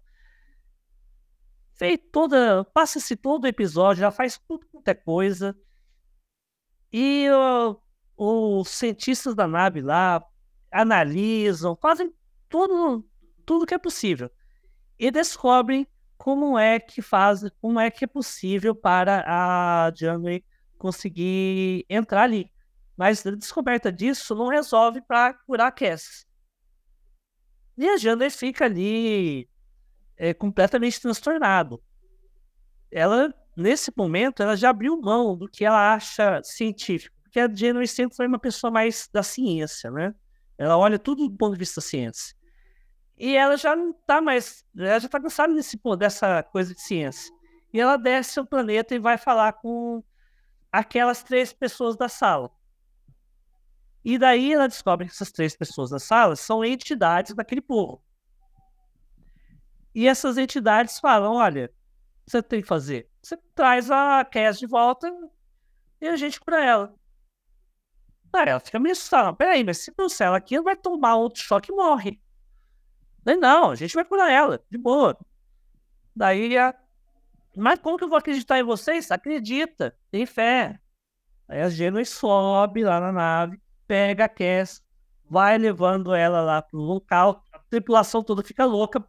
Feito 1.73 2.07
toda. 2.11 2.63
Passa-se 2.73 3.15
todo 3.15 3.45
o 3.45 3.47
episódio, 3.47 4.01
já 4.01 4.11
faz 4.11 4.39
tudo 4.47 4.67
quanto 4.67 4.87
é 4.87 4.93
coisa. 4.93 5.55
E 6.91 7.27
os 8.15 8.69
cientistas 8.69 9.35
da 9.35 9.47
nave 9.47 9.81
lá 9.81 10.23
analisam, 10.71 11.75
fazem 11.75 12.13
tudo, 12.49 13.07
tudo 13.45 13.65
que 13.65 13.73
é 13.73 13.77
possível. 13.77 14.29
E 14.97 15.11
descobrem 15.11 15.87
como 16.17 16.57
é 16.57 16.79
que 16.79 17.01
faz, 17.01 17.43
como 17.61 17.79
é 17.79 17.91
que 17.91 18.03
é 18.05 18.07
possível 18.07 18.73
para 18.73 19.23
a 19.27 19.91
Janeway 19.95 20.43
conseguir 20.77 21.85
entrar 21.89 22.23
ali. 22.23 22.51
Mas 22.97 23.25
a 23.25 23.31
descoberta 23.31 23.91
disso 23.91 24.33
não 24.33 24.47
resolve 24.47 25.01
para 25.01 25.33
curar 25.33 25.71
a. 25.71 26.25
E 27.77 27.87
a 27.87 27.95
Jander 27.95 28.31
fica 28.31 28.65
ali 28.65 29.47
é, 30.17 30.33
completamente 30.33 30.99
transtornado. 30.99 31.81
Ela, 32.91 33.31
nesse 33.55 33.93
momento, 33.95 34.41
ela 34.41 34.57
já 34.57 34.71
abriu 34.71 34.99
mão 34.99 35.37
do 35.37 35.47
que 35.47 35.63
ela 35.63 35.93
acha 35.93 36.41
científico. 36.43 37.15
Porque 37.23 37.39
a 37.39 37.53
January 37.53 37.87
sempre 37.87 38.15
foi 38.15 38.25
uma 38.25 38.39
pessoa 38.39 38.71
mais 38.71 39.07
da 39.13 39.21
ciência, 39.21 39.91
né? 39.91 40.15
Ela 40.57 40.75
olha 40.75 40.97
tudo 40.97 41.27
do 41.27 41.37
ponto 41.37 41.53
de 41.53 41.59
vista 41.59 41.79
da 41.79 41.85
ciência. 41.85 42.35
E 43.15 43.35
ela 43.35 43.57
já 43.57 43.75
não 43.75 43.93
tá 43.93 44.21
mais. 44.21 44.65
Ela 44.75 44.99
já 44.99 45.07
tá 45.07 45.19
cansada 45.19 45.53
desse, 45.53 45.79
dessa 45.99 46.41
coisa 46.43 46.73
de 46.73 46.81
ciência. 46.81 47.31
E 47.71 47.79
ela 47.79 47.97
desce 47.97 48.39
ao 48.39 48.45
planeta 48.45 48.95
e 48.95 48.99
vai 48.99 49.17
falar 49.17 49.53
com 49.53 50.03
aquelas 50.71 51.21
três 51.21 51.53
pessoas 51.53 51.95
da 51.95 52.09
sala. 52.09 52.49
E 54.09 54.17
daí 54.17 54.53
ela 54.53 54.69
descobre 54.69 55.05
que 55.05 55.11
essas 55.11 55.33
três 55.33 55.53
pessoas 55.53 55.89
da 55.89 55.99
sala 55.99 56.33
são 56.37 56.63
entidades 56.63 57.35
daquele 57.35 57.59
povo. 57.59 58.01
E 59.93 60.07
essas 60.07 60.37
entidades 60.37 60.97
falam: 60.97 61.33
olha, 61.33 61.69
você 62.25 62.41
tem 62.41 62.61
que 62.61 62.67
fazer? 62.69 63.09
Você 63.21 63.35
traz 63.53 63.91
a 63.91 64.23
Cass 64.23 64.59
de 64.59 64.65
volta 64.65 65.11
e 65.99 66.07
a 66.07 66.15
gente 66.15 66.39
cura 66.39 66.63
ela. 66.63 66.95
Aí 68.31 68.47
ela 68.47 68.61
fica 68.61 68.79
meio 68.79 68.93
assustada. 68.93 69.33
Peraí, 69.33 69.61
mas 69.61 69.79
se 69.79 69.91
trouxer 69.91 70.27
ela 70.27 70.37
aqui, 70.37 70.55
ela 70.55 70.63
vai 70.63 70.77
tomar 70.77 71.15
outro 71.15 71.41
choque 71.41 71.69
e 71.69 71.75
morre. 71.75 72.17
Daí, 73.25 73.35
não, 73.35 73.71
a 73.71 73.75
gente 73.75 73.93
vai 73.93 74.05
curar 74.05 74.31
ela, 74.31 74.63
de 74.71 74.77
boa. 74.77 75.17
Daí 76.15 76.57
a. 76.57 76.73
Mas 77.57 77.77
como 77.79 77.97
que 77.97 78.05
eu 78.05 78.09
vou 78.09 78.17
acreditar 78.17 78.57
em 78.57 78.63
vocês? 78.63 79.11
Acredita, 79.11 79.97
tem 80.09 80.25
fé. 80.25 80.79
Aí 81.45 81.61
a 81.61 81.67
Genoi 81.67 82.05
sobe 82.05 82.85
lá 82.85 83.01
na 83.01 83.11
nave 83.11 83.66
pega 83.87 84.25
a 84.25 84.29
Cass, 84.29 84.83
vai 85.29 85.57
levando 85.57 86.13
ela 86.13 86.41
lá 86.41 86.61
pro 86.61 86.79
local, 86.79 87.43
a 87.53 87.59
tripulação 87.59 88.23
toda 88.23 88.43
fica 88.43 88.65
louca. 88.65 89.05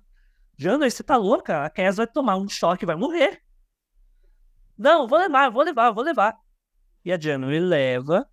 Jana, 0.57 0.89
você 0.89 1.03
tá 1.03 1.17
louca? 1.17 1.65
A 1.65 1.71
Cass 1.71 1.97
vai 1.97 2.07
tomar 2.07 2.37
um 2.37 2.49
choque 2.49 2.87
vai 2.87 2.97
morrer. 2.97 3.43
Não, 4.77 5.09
vou 5.09 5.19
levar, 5.19 5.51
vou 5.51 5.63
levar, 5.63 5.91
vou 5.91 6.05
levar. 6.05 6.37
E 7.05 7.13
a 7.13 7.19
January 7.19 7.61
leva, 7.61 8.29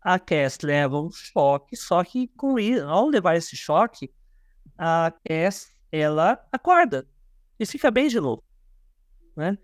a 0.00 0.18
Cass 0.18 0.58
leva 0.62 1.00
um 1.00 1.10
choque, 1.10 1.76
só 1.76 2.02
que 2.02 2.28
com 2.28 2.58
isso, 2.58 2.84
ao 2.86 3.08
levar 3.08 3.36
esse 3.36 3.56
choque, 3.56 4.12
a 4.76 5.12
Cass, 5.26 5.72
ela 5.90 6.42
acorda 6.50 7.06
e 7.58 7.66
fica 7.66 7.90
bem 7.90 8.08
de 8.08 8.18
novo, 8.18 8.42
né? 9.36 9.56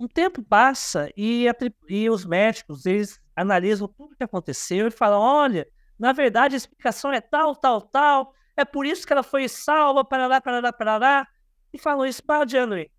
Um 0.00 0.06
tempo 0.06 0.42
passa 0.42 1.10
e, 1.16 1.48
a, 1.48 1.54
e 1.88 2.08
os 2.08 2.24
médicos, 2.24 2.86
eles 2.86 3.20
analisam 3.38 3.88
tudo 3.88 4.12
o 4.12 4.16
que 4.16 4.24
aconteceu 4.24 4.88
e 4.88 4.90
falam: 4.90 5.20
olha, 5.20 5.66
na 5.98 6.12
verdade 6.12 6.54
a 6.54 6.58
explicação 6.58 7.12
é 7.12 7.20
tal, 7.20 7.54
tal, 7.54 7.80
tal, 7.80 8.34
é 8.56 8.64
por 8.64 8.84
isso 8.84 9.06
que 9.06 9.12
ela 9.12 9.22
foi 9.22 9.48
salva, 9.48 10.04
parará, 10.04 10.40
parará, 10.40 10.72
parará. 10.72 11.28
E 11.72 11.78
falam 11.78 12.06
isso 12.06 12.24
para 12.24 12.44
a 12.44 12.46
January. 12.46 12.90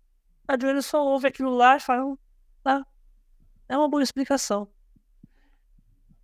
A 0.48 0.52
January 0.54 0.82
só 0.82 1.04
ouve 1.04 1.28
aquilo 1.28 1.54
lá 1.54 1.76
e 1.76 1.80
fala: 1.80 2.16
tá, 2.62 2.86
é 3.68 3.76
uma 3.76 3.88
boa 3.88 4.02
explicação. 4.02 4.68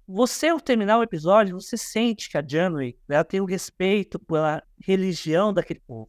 Você, 0.09 0.49
ao 0.49 0.61
terminar 0.61 0.99
o 0.99 1.03
episódio, 1.03 1.61
você 1.61 1.77
sente 1.77 2.31
que 2.31 2.39
a 2.39 2.47
January 2.47 2.97
ela 3.09 3.25
tem 3.25 3.41
um 3.41 3.45
respeito 3.45 4.21
pela 4.21 4.63
religião 4.81 5.53
daquele 5.53 5.81
povo. 5.81 6.09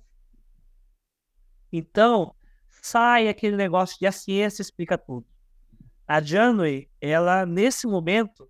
Então, 1.73 2.35
sai 2.69 3.27
aquele 3.27 3.55
negócio 3.55 3.97
de 3.99 4.05
a 4.05 4.11
ciência 4.11 4.61
explica 4.61 4.97
tudo. 4.97 5.25
A 6.07 6.21
Janeway, 6.21 6.89
ela, 7.01 7.45
nesse 7.45 7.85
momento, 7.85 8.49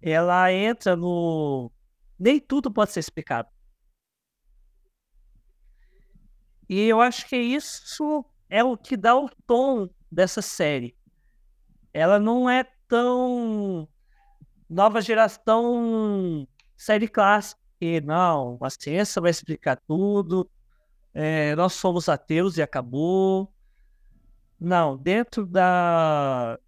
ela 0.00 0.50
entra 0.50 0.96
no. 0.96 1.70
Nem 2.18 2.40
tudo 2.40 2.72
pode 2.72 2.92
ser 2.92 3.00
explicado. 3.00 3.48
E 6.68 6.80
eu 6.80 7.00
acho 7.00 7.28
que 7.28 7.36
isso 7.36 8.24
é 8.48 8.64
o 8.64 8.76
que 8.76 8.96
dá 8.96 9.14
o 9.14 9.28
tom 9.46 9.88
dessa 10.10 10.40
série. 10.40 10.96
Ela 11.92 12.18
não 12.18 12.48
é 12.48 12.64
tão 12.88 13.86
nova 14.68 15.02
geração 15.02 16.48
série 16.76 17.08
clássica. 17.08 17.60
E 17.80 18.00
não, 18.00 18.56
a 18.62 18.70
ciência 18.70 19.20
vai 19.20 19.30
explicar 19.30 19.76
tudo. 19.86 20.50
É, 21.12 21.54
nós 21.54 21.74
somos 21.74 22.08
ateus 22.08 22.56
e 22.56 22.62
acabou. 22.62 23.52
Não, 24.58 24.96
dentro 24.96 25.44
da 25.44 26.58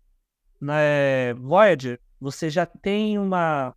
na 0.61 0.81
eh, 0.81 1.35
Voyager 1.35 2.01
você 2.21 2.49
já 2.49 2.65
tem 2.65 3.19
uma 3.19 3.75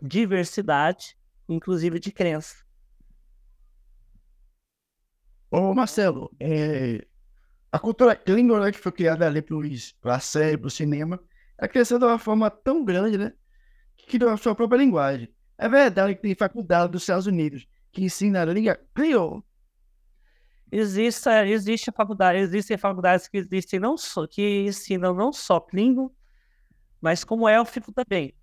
diversidade, 0.00 1.16
inclusive 1.48 1.98
de 1.98 2.12
crença. 2.12 2.56
Ô 5.50 5.74
Marcelo, 5.74 6.30
é... 6.40 7.06
a 7.70 7.78
cultura 7.78 8.16
Klingon 8.16 8.60
né, 8.60 8.72
que 8.72 8.78
foi 8.78 8.92
criada 8.92 9.26
ali 9.26 9.42
para 10.00 10.16
a 10.16 10.20
série, 10.20 10.56
para 10.56 10.68
o 10.68 10.70
cinema, 10.70 11.20
ela 11.58 11.68
cresceu 11.68 11.98
de 11.98 12.04
uma 12.04 12.18
forma 12.18 12.50
tão 12.50 12.84
grande, 12.84 13.18
né? 13.18 13.32
Que 13.96 14.18
criou 14.18 14.30
a 14.30 14.36
sua 14.36 14.54
própria 14.54 14.78
linguagem. 14.78 15.32
É 15.58 15.68
verdade 15.68 16.14
que 16.14 16.22
tem 16.22 16.34
faculdade 16.34 16.92
dos 16.92 17.02
Estados 17.02 17.26
Unidos 17.26 17.66
que 17.92 18.02
ensina 18.02 18.42
a 18.42 18.44
língua 18.46 18.80
Creole 18.94 19.42
existe, 20.72 21.28
existe 21.28 21.92
faculdade, 21.92 22.38
existem 22.38 22.78
faculdades 22.78 23.28
que 23.28 23.36
existem 23.36 23.78
não 23.78 23.96
só, 23.98 24.26
que 24.26 24.64
ensinam 24.64 25.14
não 25.14 25.30
só 25.30 25.60
Klingon, 25.60 26.10
mas 27.00 27.22
como 27.22 27.46
élfico 27.46 27.92
também. 27.92 28.34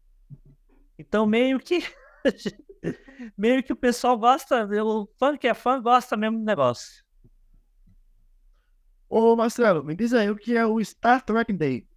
Então 0.97 1.25
meio 1.25 1.59
que 1.59 1.79
meio 3.35 3.63
que 3.63 3.73
o 3.73 3.75
pessoal 3.75 4.17
gosta, 4.17 4.67
o 4.83 5.09
fã 5.17 5.35
que 5.35 5.47
é 5.47 5.53
fã 5.55 5.81
gosta 5.81 6.15
mesmo 6.15 6.37
do 6.37 6.45
negócio. 6.45 7.03
Ô 9.09 9.35
Marcelo, 9.35 9.83
me 9.83 9.95
diz 9.95 10.13
aí 10.13 10.29
o 10.29 10.35
que 10.35 10.55
é 10.55 10.63
o 10.63 10.83
Star 10.83 11.25
Trek 11.25 11.51
Day. 11.51 11.87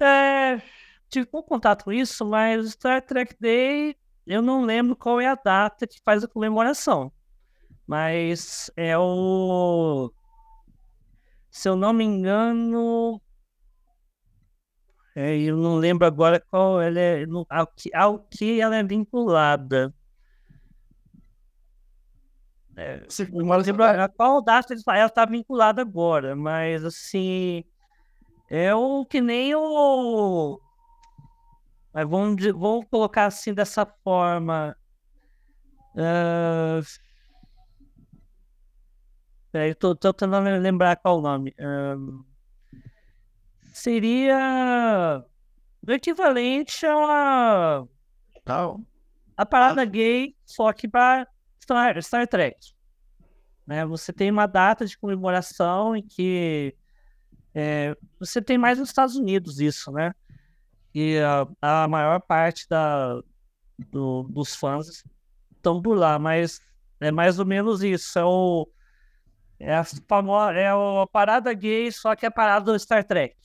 É, 0.00 0.62
tive 1.10 1.26
pouco 1.26 1.50
contato 1.50 1.84
com 1.84 1.92
isso, 1.92 2.24
mas 2.24 2.64
o 2.64 2.70
Star 2.70 3.02
Trek 3.02 3.36
Day, 3.38 3.94
eu 4.26 4.40
não 4.40 4.64
lembro 4.64 4.96
qual 4.96 5.20
é 5.20 5.26
a 5.26 5.34
data 5.34 5.86
que 5.86 6.00
faz 6.02 6.24
a 6.24 6.28
comemoração. 6.28 7.12
Mas 7.92 8.70
é 8.74 8.96
o. 8.96 10.10
Se 11.50 11.68
eu 11.68 11.76
não 11.76 11.92
me 11.92 12.02
engano. 12.02 13.20
É, 15.14 15.36
eu 15.36 15.58
não 15.58 15.76
lembro 15.76 16.06
agora 16.06 16.40
qual 16.40 16.80
ela 16.80 16.98
é, 16.98 17.26
ao, 17.50 17.66
que, 17.66 17.94
ao 17.94 18.18
que 18.20 18.62
ela 18.62 18.76
é 18.76 18.82
vinculada. 18.82 19.94
É, 22.78 23.06
não 23.30 23.58
lembro 23.58 23.84
a 23.84 24.08
qual 24.08 24.42
data 24.42 24.74
ela 24.88 25.04
está 25.04 25.26
vinculada 25.26 25.82
agora, 25.82 26.34
mas 26.34 26.86
assim. 26.86 27.62
É 28.48 28.74
o 28.74 29.04
que 29.04 29.20
nem 29.20 29.54
o. 29.54 30.58
Mas 31.92 32.08
vamos, 32.08 32.42
vamos 32.42 32.86
colocar 32.90 33.26
assim 33.26 33.52
dessa 33.52 33.84
forma. 33.84 34.74
Uh... 35.94 37.11
eu 39.52 39.74
tô, 39.74 39.94
tô 39.94 40.12
tentando 40.12 40.48
lembrar 40.58 40.96
qual 40.96 41.18
o 41.18 41.22
nome. 41.22 41.54
Uh... 41.58 42.24
Seria 43.72 45.24
o 45.86 45.92
equivalente 45.92 46.86
a. 46.86 47.84
Tal. 48.44 48.80
A 49.36 49.46
parada 49.46 49.84
gay, 49.84 50.36
só 50.44 50.72
que 50.72 50.86
para 50.86 51.26
Star, 51.62 52.02
Star 52.02 52.28
Trek. 52.28 52.58
Né? 53.66 53.84
Você 53.86 54.12
tem 54.12 54.30
uma 54.30 54.46
data 54.46 54.84
de 54.84 54.98
comemoração 54.98 55.96
em 55.96 56.02
que 56.02 56.76
é, 57.54 57.96
você 58.18 58.40
tem 58.40 58.58
mais 58.58 58.78
nos 58.78 58.88
Estados 58.88 59.16
Unidos 59.16 59.60
isso, 59.60 59.90
né? 59.92 60.12
E 60.94 61.18
a, 61.18 61.84
a 61.84 61.88
maior 61.88 62.20
parte 62.20 62.68
da, 62.68 63.20
do, 63.90 64.24
dos 64.24 64.54
fãs 64.54 65.04
estão 65.56 65.80
por 65.80 65.96
lá, 65.96 66.18
mas 66.18 66.60
é 67.00 67.10
mais 67.10 67.38
ou 67.38 67.46
menos 67.46 67.82
isso. 67.82 68.18
É 68.18 68.24
o 68.24 68.68
é 69.62 69.76
a 69.76 69.84
famosa, 69.84 70.52
é 70.54 70.68
a 70.68 71.06
parada 71.06 71.52
gay, 71.54 71.90
só 71.92 72.16
que 72.16 72.26
é 72.26 72.28
a 72.28 72.32
parada 72.32 72.72
do 72.72 72.78
Star 72.78 73.04
Trek. 73.04 73.36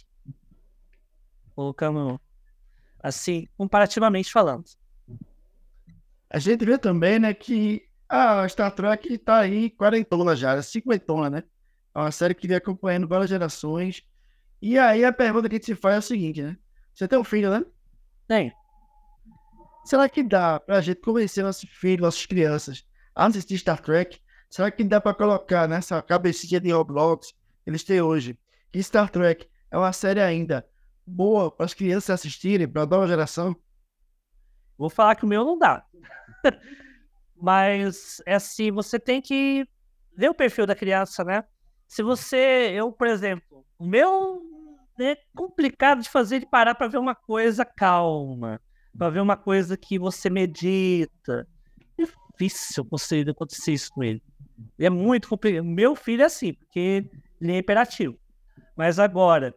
Colocando 1.56 2.20
assim, 3.00 3.48
comparativamente 3.56 4.32
falando. 4.32 4.66
A 6.30 6.40
gente 6.40 6.66
vê 6.66 6.78
também, 6.78 7.20
né, 7.20 7.34
que 7.34 7.88
a 8.10 8.48
Star 8.50 8.72
Trek 8.72 9.18
tá 9.20 9.38
aí 9.40 9.70
quarentona 9.70 10.36
já, 10.36 10.62
cinquentona, 10.62 11.30
né? 11.30 11.44
É 11.94 12.00
uma 12.00 12.12
série 12.12 12.34
que 12.34 12.48
vem 12.48 12.58
acompanhando 12.58 13.08
várias 13.08 13.30
gerações. 13.30 14.04
E 14.62 14.78
aí 14.78 15.06
a 15.06 15.14
pergunta 15.14 15.48
que 15.48 15.56
a 15.56 15.58
gente 15.58 15.66
se 15.68 15.76
faz 15.76 15.96
é 15.96 15.98
a 16.00 16.02
seguinte, 16.02 16.42
né? 16.42 16.58
Você 16.94 17.08
tem 17.08 17.20
um 17.20 17.24
filho, 17.24 17.52
né? 17.52 17.64
Tem. 18.28 18.52
Será 19.86 20.10
que 20.10 20.24
dá 20.24 20.60
pra 20.60 20.82
gente 20.82 21.00
convencer 21.00 21.44
nossos 21.44 21.70
filhos, 21.70 22.02
nossas 22.02 22.26
crianças 22.26 22.84
a 23.16 23.28
assistir 23.28 23.58
Star 23.60 23.80
Trek? 23.80 24.20
Será 24.50 24.72
que 24.72 24.84
dá 24.84 25.00
pra 25.02 25.14
colocar 25.14 25.68
nessa 25.68 26.02
cabecinha 26.02 26.60
de 26.60 26.72
Roblox 26.72 27.34
eles 27.66 27.84
têm 27.84 28.02
hoje 28.02 28.38
que 28.72 28.82
Star 28.82 29.10
Trek 29.10 29.48
é 29.70 29.78
uma 29.78 29.92
série 29.92 30.22
ainda 30.22 30.66
boa 31.06 31.52
para 31.52 31.66
as 31.66 31.74
crianças 31.74 32.10
assistirem, 32.12 32.68
para 32.68 32.84
a 32.84 32.86
nova 32.86 33.08
geração? 33.08 33.56
Vou 34.78 34.90
falar 34.90 35.16
que 35.16 35.26
o 35.26 35.28
meu 35.28 35.44
não 35.44 35.58
dá. 35.58 35.86
Mas, 37.36 38.22
é 38.26 38.36
assim, 38.36 38.72
você 38.72 39.00
tem 39.00 39.22
que 39.22 39.68
ver 40.16 40.30
o 40.30 40.34
perfil 40.34 40.66
da 40.66 40.76
criança, 40.76 41.24
né? 41.24 41.44
Se 41.88 42.02
você, 42.02 42.72
eu, 42.74 42.92
por 42.92 43.08
exemplo, 43.08 43.66
o 43.78 43.86
meu 43.86 44.42
é 45.00 45.18
complicado 45.36 46.02
de 46.02 46.10
fazer 46.10 46.38
ele 46.38 46.46
parar 46.46 46.74
para 46.74 46.88
ver 46.88 46.98
uma 46.98 47.14
coisa 47.14 47.64
calma, 47.64 48.60
para 48.98 49.10
ver 49.10 49.20
uma 49.20 49.38
coisa 49.38 49.78
que 49.78 50.00
você 50.00 50.30
medita. 50.30 51.48
É 52.00 52.04
difícil 52.32 52.84
conseguir 52.86 53.30
acontecer 53.30 53.74
isso 53.74 53.92
com 53.92 54.04
ele. 54.04 54.22
É 54.80 54.90
muito 54.90 55.30
complicado. 55.30 55.64
Meu 55.66 55.96
filho 55.96 56.24
é 56.24 56.26
assim, 56.26 56.54
porque 56.54 57.10
ele 57.40 57.52
é 57.52 57.58
imperativo. 57.58 58.18
Mas 58.76 59.00
agora, 59.00 59.56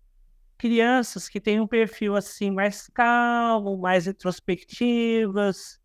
crianças 0.59 1.28
que 1.28 1.40
têm 1.40 1.60
um 1.60 1.66
perfil 1.66 2.16
assim 2.16 2.51
mais 2.51 2.89
calmo, 2.89 3.78
mais 3.78 4.06
introspectivas, 4.06 5.78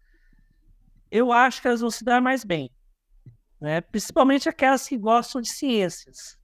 eu 1.11 1.31
acho 1.31 1.61
que 1.61 1.67
elas 1.67 1.81
vão 1.81 1.89
se 1.89 2.03
dar 2.03 2.21
mais 2.21 2.43
bem 2.43 2.71
né? 3.59 3.81
principalmente 3.81 4.49
aquelas 4.49 4.87
que 4.87 4.97
gostam 4.97 5.41
de 5.41 5.49
ciências. 5.49 6.37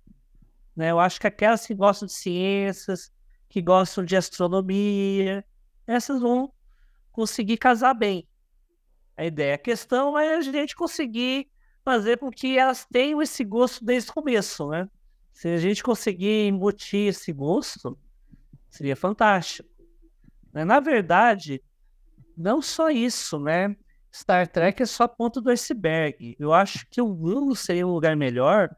Né? 0.76 0.90
Eu 0.90 1.00
acho 1.00 1.20
que 1.20 1.28
aquelas 1.28 1.66
que 1.66 1.74
gostam 1.76 2.08
de 2.08 2.14
ciências, 2.14 3.12
que 3.50 3.62
gostam 3.62 4.04
de 4.04 4.16
astronomia, 4.16 5.46
essas 5.86 6.22
vão 6.22 6.52
conseguir 7.12 7.58
casar 7.58 7.94
bem. 7.94 8.28
A 9.18 9.26
ideia, 9.26 9.54
a 9.54 9.60
questão 9.60 10.18
é 10.18 10.36
a 10.36 10.42
gente 10.42 10.76
conseguir 10.76 11.51
fazer 11.84 12.18
com 12.18 12.30
que 12.30 12.58
elas 12.58 12.86
tenham 12.86 13.22
esse 13.22 13.44
gosto 13.44 13.84
desde 13.84 14.12
o 14.12 14.14
começo, 14.14 14.70
né? 14.70 14.90
Se 15.34 15.48
a 15.48 15.58
gente 15.58 15.82
conseguir 15.82 16.48
embutir 16.48 17.08
esse 17.08 17.32
gosto, 17.32 17.98
seria 18.70 18.96
fantástico. 18.96 19.70
Né? 20.54 20.64
Na 20.66 20.80
verdade, 20.80 21.64
não 22.38 22.62
só 22.62 22.90
isso, 22.90 23.40
né? 23.40 23.76
Star 24.14 24.48
Trek 24.48 24.84
é 24.84 24.86
só 24.86 25.04
a 25.04 25.08
ponta 25.08 25.40
do 25.40 25.50
iceberg. 25.50 26.36
Eu 26.38 26.54
acho 26.54 26.86
que 26.90 27.02
o 27.02 27.08
mundo 27.08 27.56
seria 27.56 27.88
um 27.88 27.94
lugar 27.94 28.16
melhor 28.16 28.70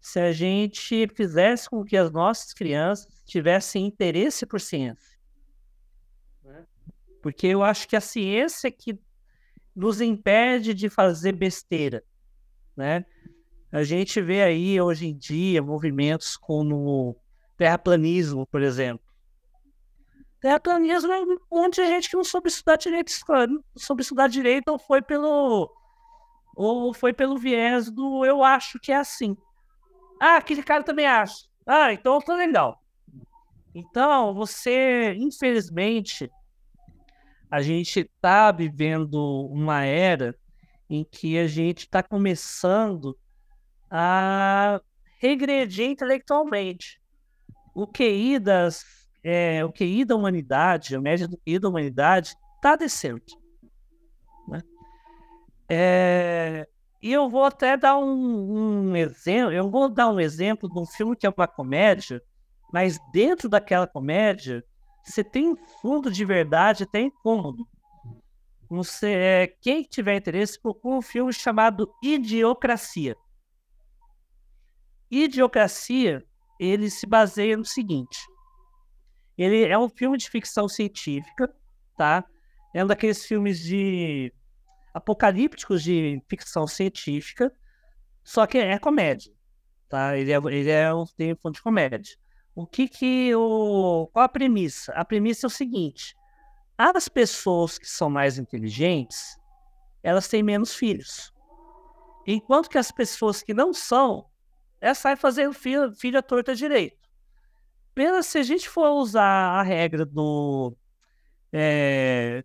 se 0.00 0.20
a 0.20 0.32
gente 0.32 1.08
fizesse 1.14 1.70
com 1.70 1.82
que 1.82 1.96
as 1.96 2.10
nossas 2.10 2.52
crianças 2.52 3.08
tivessem 3.24 3.86
interesse 3.86 4.44
por 4.44 4.60
ciência. 4.60 5.18
Né? 6.42 6.66
Porque 7.22 7.46
eu 7.46 7.62
acho 7.62 7.88
que 7.88 7.96
a 7.96 8.00
ciência 8.02 8.68
é 8.68 8.70
que 8.70 8.98
nos 9.74 10.02
impede 10.02 10.74
de 10.74 10.90
fazer 10.90 11.32
besteira, 11.32 12.04
né? 12.76 13.04
A 13.72 13.82
gente 13.82 14.20
vê 14.20 14.42
aí 14.42 14.80
hoje 14.80 15.06
em 15.06 15.16
dia 15.16 15.62
movimentos 15.62 16.36
como 16.36 17.16
terraplanismo, 17.56 18.46
por 18.46 18.62
exemplo 18.62 19.04
terraplanismo 20.44 21.10
é 21.10 21.22
um 21.22 21.38
monte 21.50 21.76
de 21.76 21.86
gente 21.86 22.10
que 22.10 22.16
não 22.16 22.22
soube 22.22 22.48
estudar 22.48 22.76
direito, 22.76 23.10
soube 23.78 24.02
estudar 24.02 24.28
direito 24.28 24.68
ou 24.68 24.78
foi 24.78 25.00
pelo 25.00 25.74
ou 26.54 26.92
foi 26.92 27.14
pelo 27.14 27.38
viés 27.38 27.90
do 27.90 28.26
eu 28.26 28.44
acho 28.44 28.78
que 28.78 28.92
é 28.92 28.96
assim. 28.96 29.34
Ah, 30.20 30.36
aquele 30.36 30.62
cara 30.62 30.84
também 30.84 31.06
acha. 31.06 31.46
Ah, 31.66 31.94
então 31.94 32.20
tá 32.20 32.34
legal. 32.34 32.78
Então, 33.74 34.34
você, 34.34 35.14
infelizmente, 35.14 36.30
a 37.50 37.62
gente 37.62 38.00
está 38.00 38.52
vivendo 38.52 39.48
uma 39.50 39.82
era 39.82 40.36
em 40.88 41.04
que 41.04 41.38
a 41.38 41.46
gente 41.46 41.80
está 41.80 42.02
começando 42.02 43.16
a 43.90 44.80
regredir 45.18 45.88
intelectualmente. 45.88 47.00
O 47.74 47.86
QI 47.86 48.38
das 48.38 48.84
é, 49.24 49.64
o 49.64 49.72
QI 49.72 50.04
da 50.04 50.14
humanidade, 50.14 50.94
a 50.94 51.00
média 51.00 51.26
do 51.26 51.38
QI 51.38 51.58
da 51.58 51.68
humanidade, 51.68 52.36
está 52.56 52.76
descendo. 52.76 53.22
Né? 54.46 54.62
É, 55.68 56.68
e 57.02 57.10
eu 57.10 57.28
vou 57.30 57.44
até 57.44 57.76
dar 57.76 57.96
um, 57.96 58.90
um, 58.90 58.96
exemplo, 58.96 59.52
eu 59.52 59.70
vou 59.70 59.88
dar 59.88 60.10
um 60.10 60.20
exemplo 60.20 60.68
de 60.68 60.78
um 60.78 60.84
filme 60.84 61.16
que 61.16 61.26
é 61.26 61.32
uma 61.34 61.48
comédia, 61.48 62.22
mas 62.70 62.98
dentro 63.12 63.48
daquela 63.48 63.86
comédia, 63.86 64.62
você 65.02 65.24
tem 65.24 65.48
um 65.48 65.56
fundo 65.56 66.10
de 66.10 66.24
verdade 66.24 66.82
até 66.82 67.00
incômodo. 67.00 67.66
Você, 68.68 69.12
é, 69.12 69.46
quem 69.60 69.82
tiver 69.82 70.16
interesse, 70.16 70.60
procura 70.60 70.96
um 70.96 71.02
filme 71.02 71.32
chamado 71.32 71.92
Idiocracia. 72.02 73.16
Idiocracia, 75.10 76.24
ele 76.58 76.90
se 76.90 77.06
baseia 77.06 77.56
no 77.56 77.64
seguinte: 77.64 78.18
ele 79.36 79.64
é 79.64 79.78
um 79.78 79.88
filme 79.88 80.16
de 80.16 80.28
ficção 80.28 80.68
científica, 80.68 81.52
tá? 81.96 82.24
É 82.74 82.82
um 82.82 82.86
daqueles 82.86 83.24
filmes 83.24 83.60
de 83.60 84.32
apocalípticos 84.92 85.82
de 85.82 86.22
ficção 86.28 86.66
científica, 86.66 87.52
só 88.22 88.46
que 88.46 88.58
é 88.58 88.78
comédia, 88.78 89.32
tá? 89.88 90.16
Ele 90.16 90.32
é, 90.32 90.36
ele 90.36 90.70
é 90.70 90.94
um 90.94 91.04
tempo 91.04 91.50
de 91.50 91.60
comédia. 91.60 92.16
O 92.54 92.66
que 92.66 92.88
que 92.88 93.34
o 93.34 94.08
qual 94.12 94.24
a 94.24 94.28
premissa? 94.28 94.92
A 94.92 95.04
premissa 95.04 95.46
é 95.46 95.48
o 95.48 95.50
seguinte: 95.50 96.14
as 96.76 97.08
pessoas 97.08 97.78
que 97.78 97.86
são 97.88 98.10
mais 98.10 98.38
inteligentes, 98.38 99.38
elas 100.02 100.28
têm 100.28 100.42
menos 100.42 100.74
filhos. 100.74 101.32
Enquanto 102.26 102.68
que 102.68 102.78
as 102.78 102.90
pessoas 102.90 103.42
que 103.42 103.54
não 103.54 103.72
são, 103.72 104.26
elas 104.80 104.98
saem 104.98 105.16
fazendo 105.16 105.52
filho, 105.52 105.94
filho 105.94 106.18
à 106.18 106.22
torta 106.22 106.54
direito 106.54 107.04
apenas 107.94 108.26
se 108.26 108.38
a 108.38 108.42
gente 108.42 108.68
for 108.68 108.90
usar 108.90 109.60
a 109.60 109.62
regra 109.62 110.04
do. 110.04 110.76
É, 111.52 112.44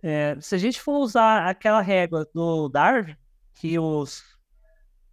é, 0.00 0.36
se 0.40 0.54
a 0.54 0.58
gente 0.58 0.80
for 0.80 0.98
usar 0.98 1.48
aquela 1.48 1.80
regra 1.80 2.24
do 2.32 2.68
Darwin, 2.68 3.16
que 3.54 3.78
os 3.78 4.22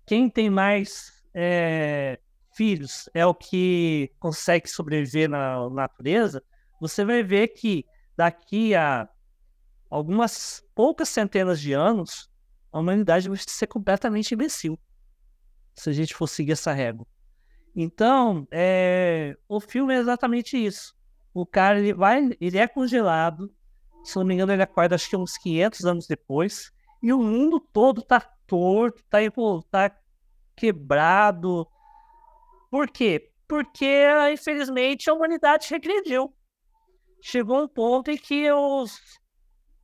quem 0.06 0.30
tem 0.30 0.50
mais 0.50 1.12
é, 1.34 2.20
filhos 2.56 3.10
é 3.14 3.26
o 3.26 3.34
que 3.34 4.12
consegue 4.20 4.70
sobreviver 4.70 5.28
na 5.28 5.70
natureza, 5.72 6.42
você 6.80 7.04
vai 7.04 7.24
ver 7.24 7.50
que 7.50 7.84
daqui 8.18 8.76
a 8.76 9.08
algumas 9.90 10.66
poucas 10.76 11.08
centenas 11.08 11.62
de 11.62 11.72
anos, 11.72 12.30
a 12.72 12.80
humanidade 12.80 13.30
vai 13.30 13.38
ser 13.38 13.68
completamente 13.68 14.34
imbecil 14.34 14.78
se 15.76 15.90
a 15.90 15.94
gente 15.94 16.14
for 16.16 16.28
seguir 16.28 16.54
essa 16.54 16.74
régua. 16.74 17.06
Então, 17.76 18.48
é, 18.52 19.38
o 19.48 19.60
filme 19.60 19.94
é 19.94 19.98
exatamente 19.98 20.58
isso. 20.58 20.96
O 21.34 21.46
cara 21.46 21.80
ele 21.80 21.94
vai, 21.94 22.36
ele 22.42 22.58
é 22.58 22.68
congelado. 22.68 23.54
Se 24.04 24.16
não 24.16 24.26
me 24.26 24.34
engano, 24.34 24.52
ele 24.52 24.64
acorda 24.64 24.96
acho 24.96 25.08
que 25.08 25.16
uns 25.16 25.38
500 25.38 25.86
anos 25.86 26.08
depois. 26.08 26.72
E 27.04 27.14
o 27.14 27.20
mundo 27.20 27.60
todo 27.60 28.02
tá 28.02 28.20
torto, 28.48 29.04
tá, 29.08 29.20
tá 29.70 29.96
quebrado. 30.56 31.68
Por 32.72 32.90
quê? 32.90 33.32
Porque, 33.48 34.08
infelizmente, 34.34 35.10
a 35.10 35.14
humanidade 35.14 35.68
regrediu. 35.70 36.34
Chegou 37.22 37.64
um 37.64 37.68
ponto 37.68 38.12
em 38.12 38.18
que 38.18 38.52
os, 38.52 39.00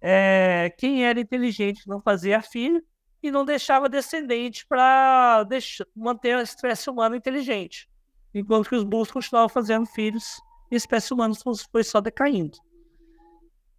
é, 0.01 0.73
quem 0.77 1.05
era 1.05 1.19
inteligente 1.19 1.87
não 1.87 2.01
fazia 2.01 2.41
filho 2.41 2.83
e 3.21 3.31
não 3.31 3.45
deixava 3.45 3.87
descendente 3.87 4.65
para 4.67 5.47
manter 5.95 6.35
a 6.35 6.41
espécie 6.41 6.89
humana 6.89 7.15
inteligente. 7.15 7.89
Enquanto 8.33 8.67
que 8.67 8.75
os 8.75 8.83
burros 8.83 9.11
continuavam 9.11 9.49
fazendo 9.49 9.85
filhos 9.85 10.41
e 10.69 10.75
a 10.75 10.77
espécie 10.77 11.13
humana 11.13 11.33
foi 11.71 11.83
só 11.83 12.01
decaindo. 12.01 12.57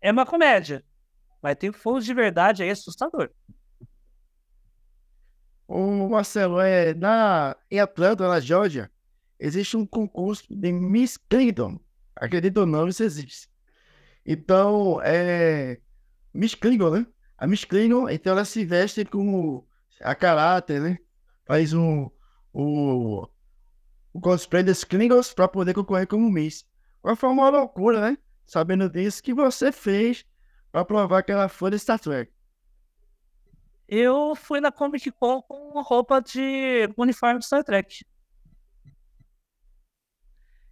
É 0.01 0.10
uma 0.10 0.24
comédia, 0.24 0.85
mas 1.43 1.56
tem 1.56 1.72
fundo 1.72 2.01
de 2.01 2.14
verdade 2.14 2.62
aí 2.62 2.70
assustador. 2.70 3.31
O 5.66 6.09
Marcelo, 6.09 6.60
é, 6.60 6.94
na, 6.94 7.56
em 7.70 7.81
Atlanta, 7.81 8.28
na 8.28 8.40
Georgia, 8.40 8.90
existe 9.39 9.76
um 9.76 9.86
concurso 9.86 10.44
de 10.48 10.72
Miss 10.72 11.16
Kingdom. 11.16 11.78
Acredito 12.16 12.58
ou 12.58 12.66
não, 12.66 12.88
isso 12.88 13.02
existe. 13.02 13.48
Então, 14.24 15.00
é. 15.02 15.80
Miss 16.32 16.54
Klingon, 16.54 16.90
né? 16.90 17.06
A 17.36 17.46
Miss 17.46 17.64
Klingon, 17.64 18.08
então 18.08 18.32
ela 18.32 18.44
se 18.44 18.64
veste 18.64 19.04
com 19.04 19.64
a 20.00 20.14
caráter, 20.14 20.80
né? 20.80 20.98
Faz 21.46 21.72
um, 21.72 22.10
o, 22.52 23.28
o 24.12 24.20
cosplay 24.20 24.62
dos 24.62 24.84
Klingons 24.84 25.32
para 25.32 25.48
poder 25.48 25.74
concorrer 25.74 26.06
como 26.06 26.30
Miss. 26.30 26.64
Foi 27.16 27.28
uma 27.28 27.50
loucura, 27.50 28.00
né? 28.00 28.18
Sabendo 28.46 28.88
disso 28.88 29.22
que 29.22 29.34
você 29.34 29.70
fez 29.70 30.24
para 30.72 30.84
provar 30.84 31.22
que 31.22 31.32
ela 31.32 31.48
foi 31.48 31.70
de 31.70 31.78
Star 31.78 31.98
Trek. 31.98 32.32
Eu 33.86 34.34
fui 34.34 34.60
na 34.60 34.72
Comic 34.72 35.10
Con 35.12 35.42
com 35.42 35.82
roupa 35.82 36.20
de 36.20 36.88
uniforme 36.96 37.38
de 37.38 37.46
Star 37.46 37.62
Trek. 37.62 38.04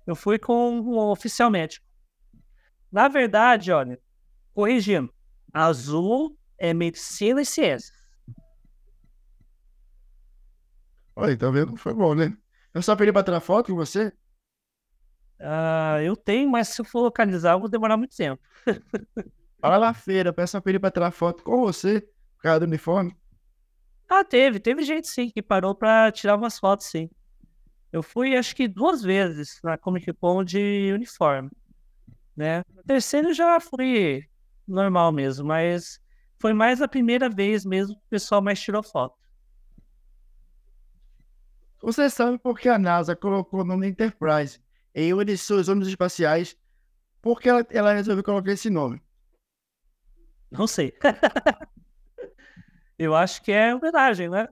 Eu 0.07 0.17
fui 0.17 0.39
com 0.39 0.81
um 0.81 0.99
oficial 0.99 1.51
médico. 1.51 1.87
Na 2.91 3.09
verdade, 3.09 3.73
olha, 3.73 3.99
corrigindo, 4.53 5.13
azul 5.53 6.37
é 6.59 6.75
medicina 6.75 7.41
e 7.41 7.47
ciência. 7.47 7.95
Olha, 11.15 11.37
tá 11.37 11.51
vendo? 11.51 11.77
Foi 11.77 11.95
bom, 11.95 12.15
né? 12.15 12.37
Eu 12.75 12.83
só 12.83 12.97
pedi 12.97 13.13
pra 13.13 13.23
tirar 13.23 13.41
foto 13.41 13.73
com 13.73 13.77
você? 13.77 14.13
Uh, 15.39 16.01
eu 16.05 16.17
tenho, 16.17 16.49
mas 16.49 16.69
se 16.69 16.81
eu 16.81 16.85
for 16.85 17.01
localizar, 17.01 17.53
eu 17.53 17.61
vou 17.61 17.69
demorar 17.69 17.97
muito 17.97 18.17
tempo. 18.17 18.43
Fala 19.61 19.79
na 19.79 19.95
feira, 19.95 20.33
peço 20.33 20.53
pra 20.53 20.61
pedir 20.61 20.79
pra 20.79 20.91
tirar 20.91 21.11
foto 21.11 21.43
com 21.45 21.61
você, 21.61 22.01
por 22.37 22.43
causa 22.43 22.61
do 22.61 22.67
uniforme. 22.67 23.17
Ah, 24.09 24.25
teve, 24.25 24.61
teve 24.61 24.83
gente 24.83 25.09
sim 25.09 25.31
que 25.31 25.41
parou 25.41 25.75
pra 25.75 26.11
tirar 26.13 26.37
umas 26.37 26.59
fotos, 26.59 26.87
sim. 26.87 27.09
Eu 27.93 28.03
fui 28.03 28.37
acho 28.37 28.57
que 28.57 28.67
duas 28.67 29.03
vezes 29.03 29.61
na 29.63 29.77
Comic 29.77 30.11
Con 30.15 30.43
de 30.43 30.91
uniforme, 30.95 31.51
né? 32.35 32.63
Eu 32.89 33.35
já 33.35 33.61
fui 33.61 34.27
normal 34.67 35.13
mesmo, 35.13 35.47
mas 35.47 36.01
foi 36.41 36.55
mais 36.55 36.81
a 36.81 36.89
primeira 36.89 37.29
vez 37.29 37.67
mesmo 37.67 37.95
que 37.95 38.01
o 38.01 38.11
pessoal 38.11 38.41
mais 38.41 38.59
tirou 38.61 38.83
foto. 38.83 39.15
Você 41.83 42.09
sabe 42.09 42.39
por 42.39 42.59
que 42.59 42.69
a 42.69 42.79
NASA 42.79 43.15
colocou 43.15 43.61
o 43.61 43.65
nome 43.65 43.89
Enterprise 43.89 44.59
em 44.95 45.13
uma 45.13 45.25
de 45.25 45.37
suas 45.37 45.69
ônibus 45.69 45.89
espaciais? 45.89 46.57
Por 47.21 47.41
que 47.41 47.49
ela, 47.49 47.67
ela 47.71 47.93
resolveu 47.93 48.25
colocar 48.25 48.53
esse 48.53 48.71
nome? 48.71 49.03
Não 50.51 50.67
sei. 50.67 50.97
Eu 52.99 53.15
acho 53.15 53.43
que 53.43 53.53
é 53.53 53.75
homenagem, 53.75 54.29
né? 54.31 54.49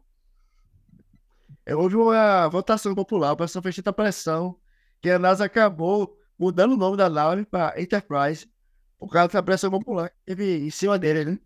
Houve 1.68 1.96
uma 1.96 2.48
votação 2.48 2.94
popular, 2.94 3.32
o 3.32 3.36
pessoal 3.36 3.62
fez 3.62 3.76
tanta 3.76 3.92
pressão 3.92 4.58
que 5.00 5.10
a 5.10 5.18
NASA 5.18 5.44
acabou 5.44 6.18
mudando 6.38 6.72
o 6.72 6.76
nome 6.76 6.96
da 6.96 7.08
nave 7.08 7.44
para 7.44 7.80
Enterprise 7.80 8.50
por 8.98 9.08
causa 9.08 9.32
da 9.32 9.42
pressão 9.42 9.70
popular 9.70 10.10
que 10.10 10.16
teve 10.26 10.66
em 10.66 10.70
cima 10.70 10.98
dele, 10.98 11.24
né? 11.24 11.38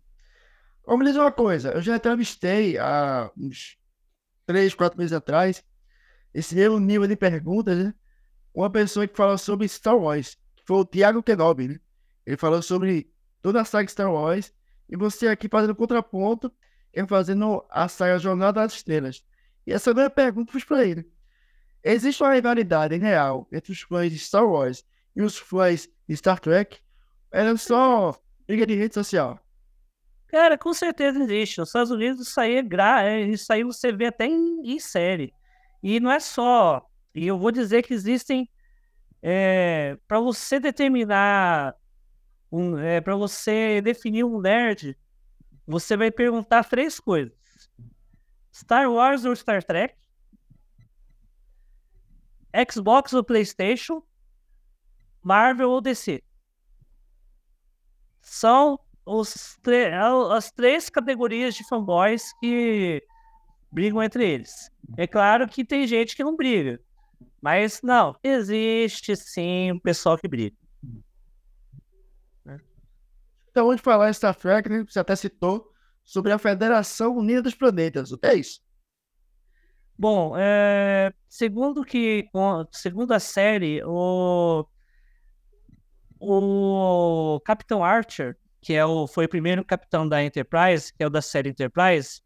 Vamos 0.85 1.05
dizer 1.05 1.19
uma 1.19 1.31
coisa, 1.31 1.71
eu 1.71 1.81
já 1.81 1.95
entrevistei 1.95 2.77
há 2.77 3.31
uns 3.37 3.77
três, 4.45 4.73
quatro 4.73 4.97
meses 4.97 5.13
atrás 5.13 5.63
esse 6.35 6.53
mesmo 6.53 6.79
nível 6.79 7.07
de 7.07 7.15
perguntas, 7.15 7.77
né? 7.77 7.93
Uma 8.53 8.69
pessoa 8.69 9.07
que 9.07 9.15
falou 9.15 9.37
sobre 9.37 9.67
Star 9.69 9.97
Wars, 9.97 10.37
que 10.55 10.63
foi 10.65 10.77
o 10.77 10.85
Thiago 10.85 11.23
Kenobi, 11.23 11.69
né? 11.69 11.79
Ele 12.25 12.35
falou 12.35 12.61
sobre 12.61 13.09
toda 13.41 13.61
a 13.61 13.65
saga 13.65 13.87
Star 13.87 14.11
Wars, 14.11 14.53
e 14.89 14.97
você 14.97 15.29
aqui 15.29 15.47
fazendo 15.47 15.73
contraponto, 15.73 16.51
é 16.93 17.05
fazendo 17.07 17.65
a 17.69 17.87
saga 17.87 18.19
Jornada 18.19 18.61
das 18.61 18.73
Estrelas. 18.73 19.23
E 19.65 19.73
essa 19.73 19.93
minha 19.93 20.09
pergunta 20.09 20.51
foi 20.51 20.61
para 20.61 20.85
ele. 20.85 21.09
Existe 21.83 22.21
uma 22.23 22.33
rivalidade 22.33 22.95
real 22.97 23.47
entre 23.51 23.71
os 23.71 23.81
fãs 23.81 24.11
de 24.11 24.17
Star 24.17 24.45
Wars 24.45 24.83
e 25.15 25.21
os 25.21 25.37
fãs 25.37 25.87
de 26.07 26.17
Star 26.17 26.39
Trek? 26.39 26.79
Era 27.31 27.55
só 27.57 28.19
briga 28.47 28.65
de 28.65 28.75
rede 28.75 28.93
social. 28.93 29.39
Cara, 30.27 30.57
com 30.57 30.73
certeza 30.73 31.19
existe. 31.19 31.59
Nos 31.59 31.69
Estados 31.69 31.91
Unidos 31.91 32.27
isso 32.27 32.39
aí 32.39 32.55
é 32.55 32.61
gra... 32.61 33.03
É, 33.03 33.21
isso 33.21 33.51
aí 33.51 33.63
você 33.63 33.91
vê 33.91 34.07
até 34.07 34.25
em, 34.25 34.61
em 34.63 34.79
série. 34.79 35.33
E 35.81 35.99
não 35.99 36.11
é 36.11 36.19
só. 36.19 36.85
E 37.13 37.27
eu 37.27 37.37
vou 37.37 37.51
dizer 37.51 37.83
que 37.83 37.93
existem. 37.93 38.49
É, 39.21 39.97
para 40.07 40.19
você 40.19 40.59
determinar. 40.59 41.75
Um, 42.51 42.77
é, 42.77 43.01
para 43.01 43.15
você 43.15 43.81
definir 43.81 44.23
um 44.23 44.39
nerd, 44.39 44.97
você 45.67 45.97
vai 45.97 46.11
perguntar 46.11 46.63
três 46.63 46.99
coisas: 46.99 47.33
Star 48.55 48.89
Wars 48.89 49.25
ou 49.25 49.35
Star 49.35 49.61
Trek? 49.61 49.93
Xbox 52.71 53.11
ou 53.11 53.21
PlayStation? 53.21 54.01
Marvel 55.21 55.71
ou 55.71 55.81
DC? 55.81 56.23
São 58.21 58.79
as 60.31 60.51
três 60.51 60.89
categorias 60.89 61.53
de 61.53 61.67
fanboys 61.67 62.31
que 62.39 63.05
brigam 63.69 64.01
entre 64.01 64.25
eles. 64.25 64.71
É 64.95 65.05
claro 65.05 65.49
que 65.49 65.65
tem 65.65 65.85
gente 65.85 66.15
que 66.15 66.23
não 66.23 66.37
briga. 66.37 66.79
Mas 67.41 67.81
não, 67.83 68.17
existe 68.23 69.17
sim 69.17 69.73
um 69.73 69.79
pessoal 69.79 70.17
que 70.17 70.29
briga. 70.29 70.55
Então, 73.51 73.67
onde 73.67 73.81
falar 73.81 74.13
Star 74.13 74.33
Trek, 74.33 74.69
né, 74.69 74.85
você 74.87 74.99
até 74.99 75.13
citou 75.15 75.74
sobre 76.05 76.31
a 76.31 76.37
Federação 76.37 77.17
Unida 77.17 77.41
dos 77.41 77.55
Planetas. 77.55 78.11
O 78.11 78.17
que 78.17 78.27
é 78.27 78.35
isso? 78.35 78.61
Bom, 79.97 80.35
é, 80.37 81.11
segundo 81.27 81.83
que 81.83 82.29
segundo 82.71 83.13
a 83.13 83.19
série, 83.19 83.81
o, 83.83 84.65
o 86.19 87.39
Capitão 87.43 87.83
Archer, 87.83 88.37
que 88.61 88.73
é 88.73 88.85
o, 88.85 89.07
foi 89.07 89.25
o 89.25 89.29
primeiro 89.29 89.65
capitão 89.65 90.07
da 90.07 90.23
Enterprise, 90.23 90.93
que 90.93 91.03
é 91.03 91.07
o 91.07 91.09
da 91.09 91.21
série 91.21 91.49
Enterprise, 91.49 92.21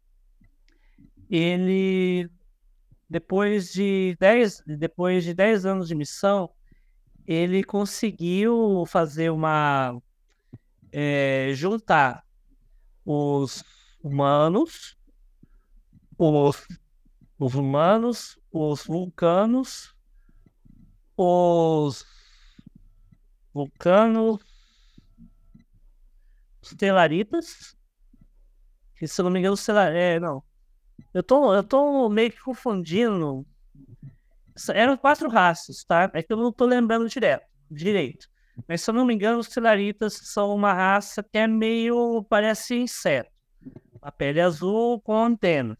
ele 1.30 2.28
depois 3.08 3.72
de 3.72 4.16
10, 4.20 4.62
depois 4.66 5.24
de 5.24 5.34
10 5.34 5.66
anos 5.66 5.88
de 5.88 5.94
missão, 5.94 6.50
ele 7.26 7.64
conseguiu 7.64 8.84
fazer 8.86 9.30
uma. 9.30 10.00
É, 10.92 11.52
juntar 11.54 12.24
os 13.04 13.64
humanos, 14.02 14.96
os, 16.18 16.66
os 17.38 17.54
humanos, 17.54 18.38
os 18.52 18.84
vulcanos, 18.84 19.94
os 21.16 22.04
vulcanos, 23.52 24.40
os 26.62 26.70
telaritas, 26.74 27.76
que 28.96 29.08
se 29.08 29.20
eu 29.20 29.24
não 29.24 29.30
me 29.30 29.38
engano, 29.38 29.56
telar, 29.56 29.94
é, 29.94 30.20
não, 30.20 30.42
eu 31.12 31.22
tô, 31.22 31.54
eu 31.54 31.64
tô 31.64 32.08
meio 32.08 32.30
que 32.30 32.40
confundindo. 32.40 33.46
Eram 34.74 34.96
quatro 34.96 35.28
raças, 35.28 35.84
tá? 35.84 36.10
É 36.12 36.22
que 36.22 36.32
eu 36.32 36.36
não 36.36 36.52
tô 36.52 36.66
lembrando 36.66 37.08
direto, 37.08 37.46
direito. 37.70 38.28
Mas 38.68 38.82
se 38.82 38.90
eu 38.90 38.94
não 38.94 39.04
me 39.04 39.14
engano, 39.14 39.38
os 39.38 39.48
Telaritas 39.48 40.14
são 40.14 40.54
uma 40.54 40.72
raça 40.72 41.22
que 41.22 41.38
é 41.38 41.46
meio. 41.46 42.24
parece 42.28 42.76
inseto. 42.76 43.30
A 44.02 44.10
pele 44.10 44.40
azul 44.40 45.00
com 45.00 45.24
antenas. 45.24 45.76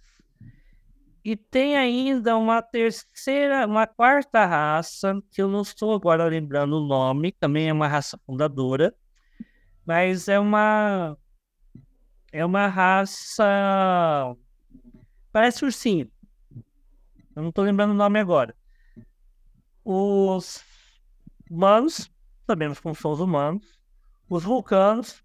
E 1.23 1.37
tem 1.37 1.77
ainda 1.77 2.37
uma 2.37 2.63
terceira, 2.63 3.67
uma 3.67 3.87
quarta 3.87 4.47
raça, 4.47 5.21
que 5.31 5.43
eu 5.43 5.49
não 5.49 5.61
estou 5.61 5.95
agora 5.95 6.25
lembrando 6.25 6.79
o 6.79 6.87
nome, 6.87 7.33
também 7.33 7.69
é 7.69 7.73
uma 7.73 7.87
raça 7.87 8.19
fundadora, 8.25 8.95
mas 9.85 10.29
é 10.29 10.39
uma 10.39 11.17
é 12.33 12.45
uma 12.45 12.69
raça 12.69 13.45
parece 15.33 15.65
ursinho. 15.65 16.11
Eu 17.37 17.43
não 17.43 17.53
tô 17.53 17.63
lembrando 17.63 17.91
o 17.91 17.95
nome 17.95 18.19
agora. 18.19 18.55
Os 19.85 20.65
humanos, 21.51 22.10
sabemos 22.51 22.81
como 22.81 22.97
são 22.97 23.13
os 23.13 23.21
humanos. 23.21 23.79
Os 24.29 24.43
vulcanos, 24.43 25.23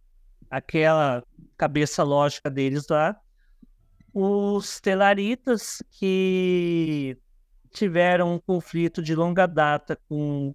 aquela 0.48 1.24
cabeça 1.58 2.04
lógica 2.04 2.52
deles 2.52 2.88
lá. 2.88 3.20
Os 4.14 4.80
telaritas, 4.80 5.82
que 5.90 7.18
tiveram 7.72 8.36
um 8.36 8.40
conflito 8.40 9.02
de 9.02 9.16
longa 9.16 9.48
data 9.48 10.00
com 10.08 10.54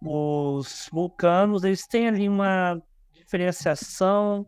os 0.00 0.88
vulcanos, 0.92 1.64
eles 1.64 1.84
têm 1.86 2.06
ali 2.06 2.28
uma 2.28 2.80
diferenciação. 3.12 4.46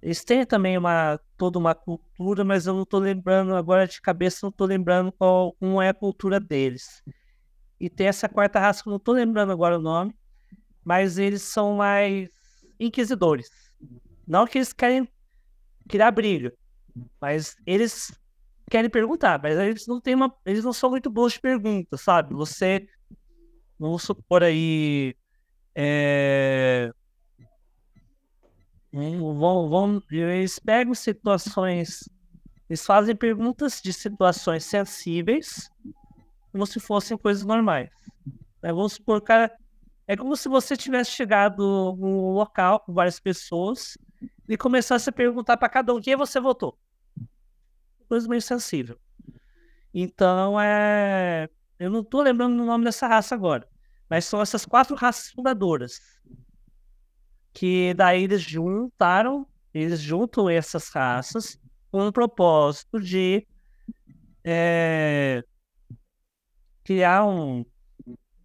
Eles 0.00 0.22
têm 0.24 0.46
também 0.46 0.78
uma 0.78 1.18
toda 1.36 1.58
uma 1.58 1.74
cultura, 1.74 2.44
mas 2.44 2.68
eu 2.68 2.74
não 2.74 2.84
estou 2.84 3.00
lembrando 3.00 3.56
agora 3.56 3.86
de 3.86 4.00
cabeça, 4.00 4.38
não 4.42 4.50
estou 4.50 4.66
lembrando 4.66 5.10
qual 5.10 5.56
é 5.82 5.88
a 5.88 5.94
cultura 5.94 6.38
deles. 6.38 7.02
E 7.80 7.90
tem 7.90 8.06
essa 8.06 8.28
quarta 8.28 8.60
raça 8.60 8.82
que 8.82 8.88
eu 8.88 8.92
não 8.92 8.98
estou 8.98 9.14
lembrando 9.14 9.50
agora 9.52 9.76
o 9.76 9.82
nome, 9.82 10.14
mas 10.88 11.18
eles 11.18 11.42
são 11.42 11.76
mais 11.76 12.30
inquisidores. 12.80 13.50
Não 14.26 14.46
que 14.46 14.56
eles 14.56 14.72
querem 14.72 15.06
criar 15.86 16.10
brilho, 16.10 16.50
mas 17.20 17.54
eles 17.66 18.10
querem 18.70 18.88
perguntar, 18.88 19.38
mas 19.42 19.58
eles 19.58 19.86
não 19.86 20.00
têm 20.00 20.14
uma, 20.14 20.34
eles 20.46 20.64
não 20.64 20.72
são 20.72 20.88
muito 20.88 21.10
bons 21.10 21.34
de 21.34 21.40
perguntas, 21.40 22.00
sabe? 22.00 22.32
Você, 22.32 22.88
vamos 23.78 24.02
supor 24.02 24.42
aí, 24.42 25.14
é, 25.74 26.90
vão, 28.90 29.68
vão, 29.68 30.02
eles 30.10 30.58
pegam 30.58 30.94
situações, 30.94 32.08
eles 32.66 32.86
fazem 32.86 33.14
perguntas 33.14 33.82
de 33.82 33.92
situações 33.92 34.64
sensíveis, 34.64 35.68
como 36.50 36.66
se 36.66 36.80
fossem 36.80 37.18
coisas 37.18 37.44
normais. 37.44 37.90
Vamos 38.62 38.94
supor, 38.94 39.20
cara, 39.20 39.54
é 40.08 40.16
como 40.16 40.34
se 40.34 40.48
você 40.48 40.74
tivesse 40.74 41.10
chegado 41.10 41.94
num 41.98 42.32
local 42.32 42.80
com 42.80 42.94
várias 42.94 43.20
pessoas 43.20 43.98
e 44.48 44.56
começasse 44.56 45.10
a 45.10 45.12
perguntar 45.12 45.58
para 45.58 45.68
cada 45.68 45.94
um 45.94 46.00
quem 46.00 46.16
você 46.16 46.40
votou. 46.40 46.78
Coisa 48.08 48.26
meio 48.26 48.40
sensível. 48.40 48.98
Então, 49.92 50.58
é. 50.58 51.46
Eu 51.78 51.90
não 51.90 52.00
estou 52.00 52.22
lembrando 52.22 52.58
o 52.58 52.64
nome 52.64 52.86
dessa 52.86 53.06
raça 53.06 53.34
agora. 53.34 53.68
Mas 54.08 54.24
são 54.24 54.40
essas 54.40 54.64
quatro 54.64 54.96
raças 54.96 55.30
fundadoras. 55.30 56.00
Que 57.52 57.92
daí 57.92 58.24
eles 58.24 58.40
juntaram, 58.40 59.46
eles 59.74 60.00
juntam 60.00 60.48
essas 60.48 60.88
raças 60.88 61.60
com 61.90 62.06
o 62.06 62.12
propósito 62.12 62.98
de 62.98 63.46
é, 64.42 65.44
criar 66.82 67.26
um. 67.26 67.66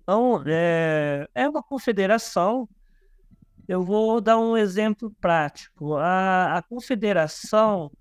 Então, 0.04 0.44
é, 0.46 1.28
é 1.34 1.50
uma 1.50 1.64
confederação 1.64 2.68
eu 3.68 3.82
vou 3.82 4.20
dar 4.20 4.38
um 4.38 4.58
exemplo 4.58 5.12
prático. 5.22 5.96
A, 5.96 6.58
a 6.58 6.62
confederação 6.62 7.92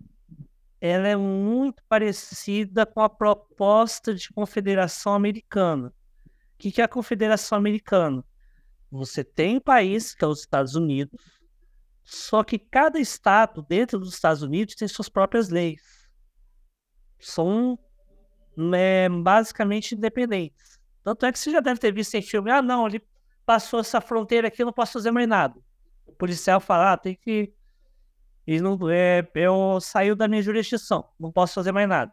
ela 0.80 1.06
é 1.06 1.14
muito 1.14 1.82
parecida 1.88 2.84
com 2.84 3.00
a 3.00 3.08
proposta 3.08 4.12
de 4.12 4.32
confederação 4.32 5.14
americana. 5.14 5.94
O 6.26 6.58
que, 6.58 6.72
que 6.72 6.80
é 6.80 6.84
a 6.84 6.88
confederação 6.88 7.56
americana? 7.56 8.24
Você 8.90 9.22
tem 9.22 9.58
um 9.58 9.60
país, 9.60 10.14
que 10.14 10.24
é 10.24 10.28
os 10.28 10.40
Estados 10.40 10.74
Unidos, 10.74 11.20
só 12.02 12.42
que 12.42 12.58
cada 12.58 12.98
estado 12.98 13.62
dentro 13.62 13.98
dos 14.00 14.14
Estados 14.14 14.42
Unidos 14.42 14.74
tem 14.74 14.88
suas 14.88 15.08
próprias 15.08 15.48
leis. 15.48 16.08
São 17.20 17.78
né, 18.56 19.08
basicamente 19.08 19.94
independentes. 19.94 20.71
Tanto 21.02 21.26
é 21.26 21.32
que 21.32 21.38
você 21.38 21.50
já 21.50 21.60
deve 21.60 21.80
ter 21.80 21.92
visto 21.92 22.14
em 22.14 22.22
filme, 22.22 22.50
ah, 22.50 22.62
não, 22.62 22.86
ele 22.86 23.02
passou 23.44 23.80
essa 23.80 24.00
fronteira 24.00 24.48
aqui, 24.48 24.62
eu 24.62 24.66
não 24.66 24.72
posso 24.72 24.92
fazer 24.92 25.10
mais 25.10 25.28
nada. 25.28 25.58
O 26.06 26.12
policial 26.12 26.60
fala, 26.60 26.92
ah, 26.92 26.96
tem 26.96 27.14
que. 27.14 27.52
E 28.46 28.60
não, 28.60 28.78
é, 28.90 29.26
eu 29.34 29.80
saiu 29.80 30.16
da 30.16 30.26
minha 30.28 30.42
jurisdição, 30.42 31.08
não 31.18 31.30
posso 31.30 31.54
fazer 31.54 31.72
mais 31.72 31.88
nada. 31.88 32.12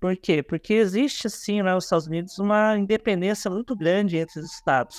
Por 0.00 0.16
quê? 0.16 0.42
Porque 0.42 0.74
existe, 0.74 1.28
sim, 1.28 1.62
né, 1.62 1.74
nos 1.74 1.84
Estados 1.84 2.06
Unidos, 2.06 2.38
uma 2.38 2.76
independência 2.78 3.50
muito 3.50 3.76
grande 3.76 4.16
entre 4.16 4.40
os 4.40 4.52
estados. 4.52 4.98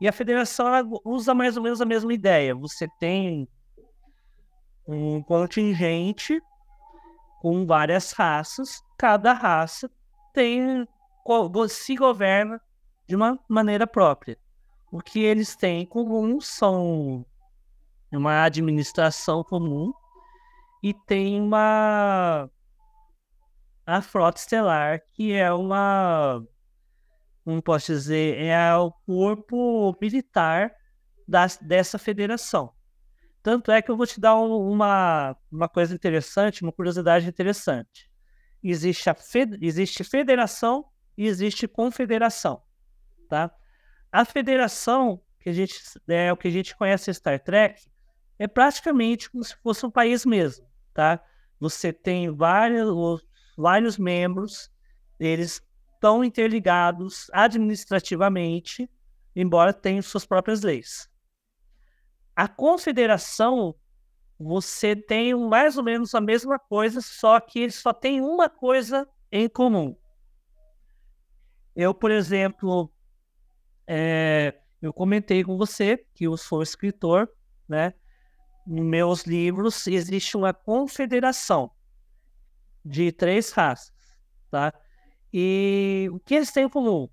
E 0.00 0.08
a 0.08 0.12
federação 0.12 0.66
usa 1.04 1.32
mais 1.32 1.56
ou 1.56 1.62
menos 1.62 1.80
a 1.80 1.84
mesma 1.84 2.12
ideia. 2.12 2.54
Você 2.56 2.88
tem 2.98 3.48
um 4.86 5.22
contingente 5.22 6.42
com 7.40 7.64
várias 7.64 8.10
raças, 8.12 8.82
cada 8.98 9.32
raça 9.32 9.88
tem 10.34 10.86
se 11.68 11.94
governa 11.94 12.60
de 13.06 13.16
uma 13.16 13.38
maneira 13.48 13.86
própria. 13.86 14.38
O 14.90 15.00
que 15.00 15.20
eles 15.20 15.56
têm 15.56 15.82
em 15.82 15.86
comum 15.86 16.40
são 16.40 17.24
uma 18.10 18.44
administração 18.44 19.42
comum 19.42 19.92
e 20.82 20.92
tem 20.92 21.40
uma 21.40 22.50
a 23.84 24.00
frota 24.00 24.38
estelar, 24.38 25.00
que 25.12 25.32
é 25.32 25.52
uma 25.52 26.44
como 27.44 27.60
posso 27.60 27.92
dizer, 27.92 28.38
é 28.38 28.74
o 28.76 28.92
corpo 29.04 29.96
militar 30.00 30.72
das, 31.26 31.56
dessa 31.56 31.98
federação. 31.98 32.72
Tanto 33.42 33.72
é 33.72 33.82
que 33.82 33.90
eu 33.90 33.96
vou 33.96 34.06
te 34.06 34.20
dar 34.20 34.36
um, 34.36 34.70
uma, 34.70 35.36
uma 35.50 35.68
coisa 35.68 35.94
interessante, 35.94 36.62
uma 36.62 36.72
curiosidade 36.72 37.28
interessante. 37.28 38.08
Existe, 38.62 39.10
a 39.10 39.14
fed, 39.14 39.58
existe 39.60 40.04
federação 40.04 40.84
e 41.16 41.26
existe 41.26 41.68
confederação 41.68 42.62
tá? 43.32 43.50
A 44.12 44.26
federação, 44.26 45.18
que 45.40 45.48
a 45.48 45.52
gente 45.54 45.74
é 46.06 46.30
o 46.30 46.36
que 46.36 46.48
a 46.48 46.50
gente 46.50 46.76
conhece 46.76 47.12
Star 47.14 47.42
Trek, 47.42 47.90
é 48.38 48.46
praticamente 48.46 49.30
como 49.30 49.42
se 49.42 49.56
fosse 49.62 49.86
um 49.86 49.90
país 49.90 50.26
mesmo, 50.26 50.66
tá? 50.92 51.18
Você 51.58 51.94
tem 51.94 52.30
vários, 52.30 53.24
vários 53.56 53.96
membros, 53.96 54.70
eles 55.18 55.62
estão 55.94 56.22
interligados 56.22 57.30
administrativamente, 57.32 58.90
embora 59.34 59.72
tenham 59.72 60.02
suas 60.02 60.26
próprias 60.26 60.60
leis. 60.60 61.08
A 62.36 62.46
confederação, 62.46 63.74
você 64.38 64.94
tem 64.94 65.34
mais 65.34 65.78
ou 65.78 65.84
menos 65.84 66.14
a 66.14 66.20
mesma 66.20 66.58
coisa, 66.58 67.00
só 67.00 67.40
que 67.40 67.60
eles 67.60 67.76
só 67.76 67.94
têm 67.94 68.20
uma 68.20 68.50
coisa 68.50 69.08
em 69.30 69.48
comum. 69.48 69.96
Eu, 71.74 71.94
por 71.94 72.10
exemplo, 72.10 72.92
é, 73.86 74.54
eu 74.80 74.92
comentei 74.92 75.42
com 75.42 75.56
você 75.56 76.04
que 76.14 76.24
eu 76.24 76.36
sou 76.36 76.62
escritor, 76.62 77.30
né? 77.68 77.94
Nos 78.66 78.84
meus 78.84 79.22
livros 79.24 79.86
existe 79.86 80.36
uma 80.36 80.52
confederação 80.52 81.70
de 82.84 83.10
três 83.10 83.50
raças, 83.52 83.92
tá? 84.50 84.72
E 85.32 86.08
o 86.12 86.20
que 86.20 86.34
eles 86.34 86.52
têm 86.52 86.64
em 86.64 86.68
comum? 86.68 87.08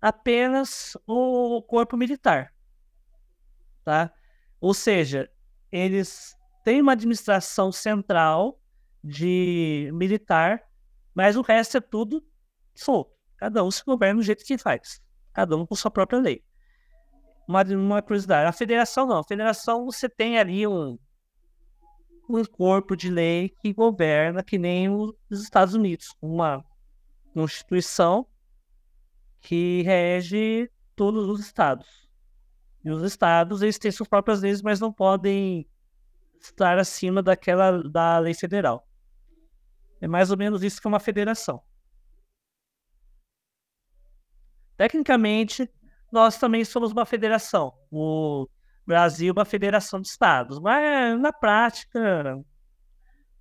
Apenas 0.00 0.96
o 1.06 1.62
corpo 1.62 1.96
militar, 1.96 2.52
tá? 3.84 4.12
Ou 4.60 4.74
seja, 4.74 5.30
eles 5.70 6.36
têm 6.64 6.80
uma 6.80 6.92
administração 6.92 7.70
central 7.70 8.60
de 9.02 9.90
militar, 9.92 10.62
mas 11.14 11.36
o 11.36 11.42
resto 11.42 11.76
é 11.76 11.80
tudo 11.80 12.24
solto. 12.74 13.11
Cada 13.42 13.64
um 13.64 13.72
se 13.72 13.82
governa 13.84 14.20
do 14.20 14.22
jeito 14.22 14.44
que 14.44 14.56
faz 14.56 15.02
cada 15.32 15.56
um 15.56 15.66
com 15.66 15.74
sua 15.74 15.90
própria 15.90 16.20
lei. 16.20 16.44
Uma, 17.48 17.64
uma 17.64 18.00
curiosidade, 18.00 18.48
a 18.48 18.52
federação 18.52 19.04
não. 19.04 19.18
A 19.18 19.24
federação 19.24 19.84
você 19.84 20.08
tem 20.08 20.38
ali 20.38 20.64
um, 20.64 20.96
um 22.30 22.44
corpo 22.44 22.94
de 22.94 23.10
lei 23.10 23.48
que 23.60 23.72
governa 23.72 24.44
que 24.44 24.56
nem 24.56 24.88
os 24.88 25.42
Estados 25.42 25.74
Unidos, 25.74 26.14
uma 26.22 26.64
constituição 27.34 28.28
que 29.40 29.82
rege 29.82 30.70
todos 30.94 31.28
os 31.28 31.40
estados. 31.40 32.08
E 32.84 32.92
os 32.92 33.02
estados 33.02 33.60
eles 33.60 33.76
têm 33.76 33.90
suas 33.90 34.08
próprias 34.08 34.40
leis, 34.40 34.62
mas 34.62 34.78
não 34.78 34.92
podem 34.92 35.68
estar 36.40 36.78
acima 36.78 37.20
daquela 37.20 37.82
da 37.82 38.20
lei 38.20 38.34
federal. 38.34 38.86
É 40.00 40.06
mais 40.06 40.30
ou 40.30 40.36
menos 40.36 40.62
isso 40.62 40.80
que 40.80 40.86
é 40.86 40.90
uma 40.90 41.00
federação. 41.00 41.60
Tecnicamente, 44.82 45.70
nós 46.10 46.36
também 46.38 46.64
somos 46.64 46.90
uma 46.90 47.06
federação. 47.06 47.72
O 47.88 48.48
Brasil 48.84 49.28
é 49.28 49.32
uma 49.32 49.44
federação 49.44 50.00
de 50.00 50.08
estados. 50.08 50.58
Mas, 50.58 51.20
na 51.20 51.32
prática, 51.32 52.44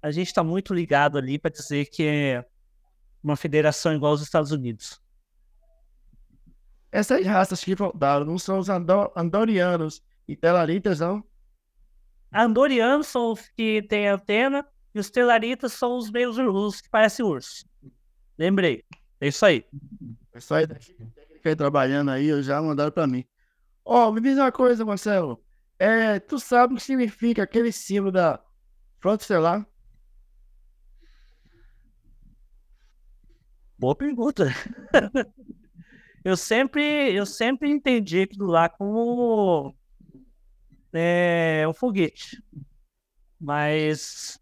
a 0.04 0.12
gente 0.12 0.28
está 0.28 0.44
muito 0.44 0.72
ligado 0.72 1.18
ali 1.18 1.40
para 1.40 1.50
dizer 1.50 1.88
que 1.88 2.04
é 2.04 2.46
uma 3.24 3.36
federação 3.36 3.92
igual 3.92 4.12
aos 4.12 4.22
Estados 4.22 4.52
Unidos. 4.52 5.02
Essas 6.92 7.26
raças 7.26 7.64
que 7.64 7.74
voltaram 7.74 8.24
não 8.24 8.38
são 8.38 8.60
os 8.60 8.70
andor 8.70 9.12
andorianos 9.16 10.00
e 10.28 10.36
telaritas, 10.36 11.00
não? 11.00 11.24
Andorianos 12.32 13.08
são 13.08 13.32
os 13.32 13.50
que 13.50 13.82
têm 13.82 14.08
antena 14.08 14.64
e 14.94 15.00
os 15.00 15.10
telaritas 15.10 15.74
são 15.74 15.98
os 15.98 16.12
meios 16.12 16.38
ursos 16.38 16.82
que 16.82 16.90
parecem 16.92 17.26
urso. 17.26 17.66
Lembrei. 18.38 18.86
É 19.20 19.28
isso 19.28 19.44
aí. 19.44 19.66
É 20.36 20.38
isso 20.38 20.54
aí, 20.54 20.68
fica 21.42 21.56
trabalhando 21.56 22.12
aí, 22.12 22.42
já 22.44 22.62
mandaram 22.62 22.92
pra 22.92 23.08
mim. 23.08 23.26
Ó, 23.84 24.10
oh, 24.10 24.12
me 24.12 24.22
diz 24.22 24.38
uma 24.38 24.52
coisa, 24.52 24.86
Marcelo. 24.86 25.44
É, 25.80 26.20
tu 26.20 26.40
sabe 26.40 26.74
o 26.74 26.78
que 26.78 26.84
significa 26.84 27.44
aquele 27.44 27.72
símbolo 27.72 28.12
da 28.12 28.40
Frota 29.00 29.24
Estelar? 29.24 29.66
Boa 33.78 33.96
pergunta. 33.96 34.46
eu 36.24 36.38
sempre, 36.38 37.16
eu 37.16 37.26
sempre 37.26 37.72
entendi 37.72 38.22
aquilo 38.22 38.46
lá 38.46 38.70
como 38.70 39.76
é, 40.94 41.66
um 41.68 41.74
foguete. 41.74 42.44
Mas 43.40 44.40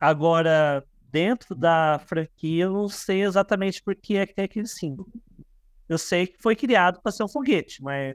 agora, 0.00 0.84
dentro 1.10 1.54
da 1.54 2.00
franquia, 2.06 2.64
eu 2.64 2.72
não 2.72 2.88
sei 2.88 3.22
exatamente 3.22 3.80
por 3.82 3.94
que 3.94 4.16
é 4.16 4.26
que 4.26 4.34
tem 4.34 4.46
aquele 4.46 4.66
símbolo. 4.66 5.08
Eu 5.90 5.98
sei 5.98 6.28
que 6.28 6.40
foi 6.40 6.54
criado 6.54 7.00
para 7.02 7.10
ser 7.10 7.24
um 7.24 7.28
foguete, 7.28 7.82
mas, 7.82 8.14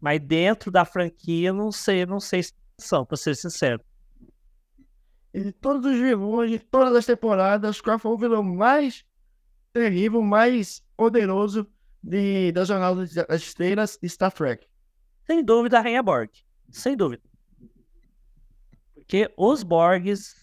mas 0.00 0.20
dentro 0.20 0.70
da 0.70 0.84
franquia, 0.84 1.52
não 1.52 1.72
sei, 1.72 2.06
não 2.06 2.20
sei 2.20 2.44
são, 2.78 3.04
para 3.04 3.16
ser 3.16 3.34
sincero. 3.34 3.84
E 5.34 5.42
de 5.42 5.52
todos 5.52 5.84
os 5.84 5.98
vilões, 5.98 6.52
de 6.52 6.60
todas 6.60 6.94
as 6.94 7.04
temporadas, 7.04 7.80
qual 7.80 7.98
foi 7.98 8.12
o 8.12 8.16
vilão 8.16 8.44
mais 8.44 9.04
terrível, 9.72 10.22
mais 10.22 10.80
poderoso 10.96 11.66
de, 12.00 12.52
da 12.52 12.64
Jornada 12.64 13.04
das 13.04 13.42
Estrelas 13.42 13.98
de 14.00 14.08
Star 14.08 14.30
Trek? 14.30 14.64
Sem 15.26 15.42
dúvida, 15.42 15.78
a 15.78 15.80
Rainha 15.80 16.04
Borg. 16.04 16.30
Sem 16.70 16.96
dúvida. 16.96 17.24
Porque 18.94 19.28
os 19.36 19.64
Borgs, 19.64 20.36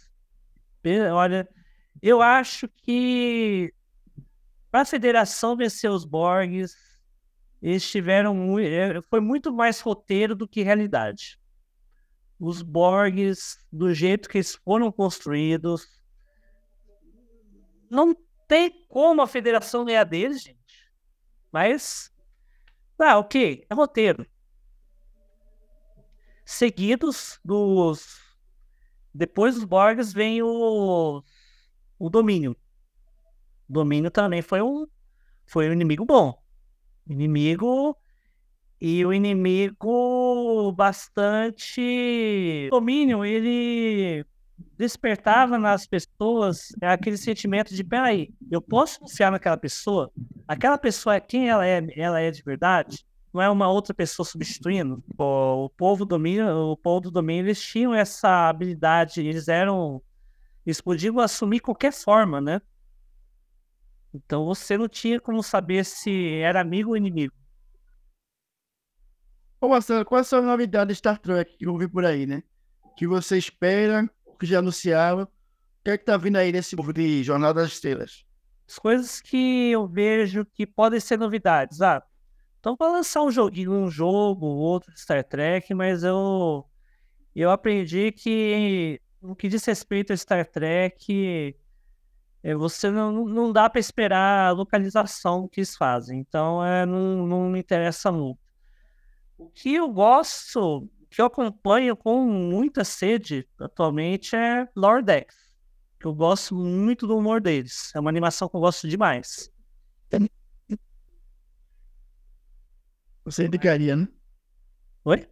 olha, 1.13 1.47
eu 2.01 2.21
acho 2.21 2.67
que 2.67 3.73
para 4.75 4.81
a 4.81 4.85
Federação 4.85 5.55
vencer 5.55 5.89
os 5.89 6.03
Borgs, 6.03 6.75
eles 7.61 7.89
tiveram 7.89 8.35
muito, 8.35 8.67
é, 8.67 9.01
foi 9.03 9.21
muito 9.21 9.53
mais 9.53 9.79
roteiro 9.79 10.35
do 10.35 10.45
que 10.45 10.63
realidade. 10.63 11.39
Os 12.37 12.61
Borgs, 12.61 13.57
do 13.71 13.93
jeito 13.93 14.27
que 14.27 14.37
eles 14.37 14.53
foram 14.53 14.91
construídos, 14.91 15.87
não 17.89 18.13
tem 18.49 18.85
como 18.89 19.21
a 19.21 19.27
Federação 19.27 19.85
ganhar 19.85 20.03
deles, 20.03 20.43
gente. 20.43 20.91
Mas, 21.53 22.11
tá, 22.97 23.17
ok, 23.17 23.65
é 23.69 23.73
roteiro 23.73 24.27
seguidos 26.43 27.39
dos. 27.45 28.19
Depois 29.13 29.55
dos 29.55 29.63
Borgs 29.63 30.11
vem 30.11 30.41
o, 30.43 31.23
o 31.97 32.09
Domínio. 32.09 32.57
Domínio 33.67 34.11
também 34.11 34.41
foi 34.41 34.61
um, 34.61 34.85
foi 35.45 35.69
um 35.69 35.73
inimigo 35.73 36.05
bom. 36.05 36.41
Inimigo. 37.07 37.97
E 38.79 39.05
o 39.05 39.13
inimigo 39.13 40.71
bastante. 40.73 42.67
Domínio, 42.69 43.23
ele 43.23 44.25
despertava 44.77 45.57
nas 45.57 45.87
pessoas 45.87 46.69
aquele 46.81 47.17
sentimento 47.17 47.73
de: 47.73 47.83
peraí, 47.83 48.33
eu 48.51 48.61
posso 48.61 48.99
confiar 48.99 49.31
naquela 49.31 49.57
pessoa? 49.57 50.11
Aquela 50.47 50.77
pessoa 50.77 51.15
é 51.15 51.19
quem 51.19 51.49
ela 51.49 51.65
é, 51.65 51.85
ela 51.95 52.19
é 52.19 52.29
de 52.29 52.43
verdade? 52.43 53.05
não 53.35 53.41
é 53.41 53.49
uma 53.49 53.69
outra 53.69 53.93
pessoa 53.93 54.25
substituindo. 54.25 55.03
O, 55.17 55.65
o 55.65 55.69
povo 55.69 56.05
domínio, 56.05 56.47
o 56.71 56.77
povo 56.77 57.01
do 57.01 57.11
domínio, 57.11 57.47
eles 57.47 57.61
tinham 57.61 57.93
essa 57.93 58.47
habilidade, 58.47 59.19
eles 59.19 59.49
eram, 59.49 60.01
eles 60.65 60.79
podiam 60.79 61.19
assumir 61.19 61.59
qualquer 61.59 61.91
forma, 61.91 62.39
né? 62.39 62.61
Então 64.15 64.45
você 64.45 64.77
não 64.77 64.87
tinha 64.87 65.19
como 65.19 65.43
saber 65.43 65.83
se 65.83 66.35
era 66.35 66.61
amigo 66.61 66.91
ou 66.91 66.97
inimigo. 66.97 67.33
Ô 69.59 69.67
Marcelo, 69.67 70.05
qual 70.05 70.19
é 70.19 70.21
a 70.21 70.23
sua 70.23 70.41
novidade 70.41 70.89
de 70.89 70.95
Star 70.95 71.19
Trek 71.19 71.57
que 71.57 71.65
eu 71.65 71.73
ouvi 71.73 71.87
por 71.87 72.05
aí, 72.05 72.25
né? 72.25 72.43
Que 72.95 73.07
você 73.07 73.37
espera, 73.37 74.09
que 74.39 74.45
já 74.45 74.59
anunciaram. 74.59 75.23
O 75.23 75.27
que 75.83 75.91
é 75.91 75.97
que 75.97 76.05
tá 76.05 76.17
vindo 76.17 76.37
aí 76.37 76.51
nesse 76.51 76.75
novo 76.75 76.93
de 76.93 77.23
Jornada 77.23 77.61
das 77.61 77.73
Estrelas? 77.73 78.23
As 78.67 78.79
coisas 78.79 79.21
que 79.21 79.71
eu 79.71 79.87
vejo 79.87 80.45
que 80.45 80.65
podem 80.65 80.99
ser 80.99 81.17
novidades. 81.17 81.81
Ah, 81.81 82.03
então, 82.59 82.75
para 82.75 82.91
lançar 82.91 83.21
um 83.21 83.31
joguinho, 83.31 83.71
um 83.71 83.91
jogo, 83.91 84.45
outro 84.45 84.91
de 84.91 84.99
Star 84.99 85.23
Trek, 85.23 85.73
mas 85.73 86.03
eu, 86.03 86.65
eu 87.35 87.51
aprendi 87.51 88.11
que 88.11 88.99
no 89.21 89.35
que 89.35 89.47
diz 89.47 89.63
respeito 89.65 90.13
a 90.13 90.17
Star 90.17 90.45
Trek, 90.45 91.55
você 92.53 92.91
não, 92.91 93.25
não 93.25 93.51
dá 93.51 93.67
para 93.67 93.79
esperar 93.79 94.49
a 94.49 94.51
localização 94.51 95.47
que 95.47 95.61
eles 95.61 95.75
fazem. 95.75 96.19
Então, 96.19 96.63
é, 96.63 96.85
não, 96.85 97.25
não 97.25 97.49
me 97.49 97.59
interessa 97.59 98.11
muito. 98.11 98.39
O 99.37 99.49
que 99.49 99.73
eu 99.73 99.89
gosto, 99.89 100.87
que 101.09 101.19
eu 101.19 101.25
acompanho 101.25 101.97
com 101.97 102.23
muita 102.23 102.83
sede 102.83 103.47
atualmente 103.59 104.35
é 104.35 104.67
Lordex. 104.75 105.35
Eu 105.99 106.13
gosto 106.13 106.53
muito 106.53 107.07
do 107.07 107.17
humor 107.17 107.41
deles. 107.41 107.91
É 107.95 107.99
uma 107.99 108.11
animação 108.11 108.47
que 108.47 108.55
eu 108.55 108.59
gosto 108.59 108.87
demais. 108.87 109.51
Você 113.25 113.47
indicaria, 113.47 113.95
né? 113.95 114.07
Oi? 115.03 115.27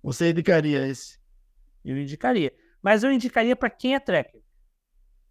Você 0.00 0.30
indicaria 0.30 0.86
esse? 0.86 1.18
Eu 1.84 1.98
indicaria. 1.98 2.54
Mas 2.80 3.02
eu 3.02 3.10
indicaria 3.10 3.56
para 3.56 3.68
quem 3.68 3.96
é 3.96 4.00
tracker. 4.00 4.40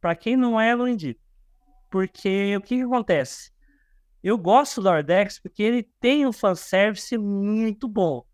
Para 0.02 0.16
quem 0.16 0.36
não 0.36 0.60
é, 0.60 0.76
não 0.76 0.88
indico. 0.88 1.22
Porque 1.90 2.58
o 2.58 2.62
que, 2.62 2.78
que 2.78 2.84
acontece? 2.84 3.52
Eu 4.24 4.38
gosto 4.38 4.82
do 4.82 4.90
Lordex 4.90 5.40
porque 5.40 5.62
ele 5.62 5.84
tem 6.00 6.26
um 6.26 6.34
fanservice 6.34 7.18
muito 7.18 7.88
bom. 7.88 8.26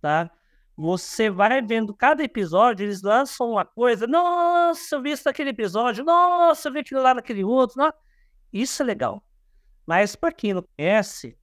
Tá? 0.00 0.30
Você 0.76 1.30
vai 1.30 1.62
vendo 1.62 1.94
cada 1.94 2.22
episódio, 2.22 2.84
eles 2.84 3.02
lançam 3.02 3.50
uma 3.52 3.64
coisa. 3.64 4.06
Nossa, 4.06 4.96
eu 4.96 5.02
vi 5.02 5.12
isso 5.12 5.22
naquele 5.24 5.50
episódio. 5.50 6.04
Nossa, 6.04 6.68
eu 6.68 6.72
vi 6.72 6.80
aquilo 6.80 7.02
lá 7.02 7.14
naquele 7.14 7.44
outro. 7.44 7.78
Nossa. 7.78 7.96
Isso 8.52 8.82
é 8.82 8.86
legal. 8.86 9.24
Mas 9.86 10.16
para 10.16 10.32
quem 10.32 10.52
não 10.52 10.62
conhece, 10.76 11.38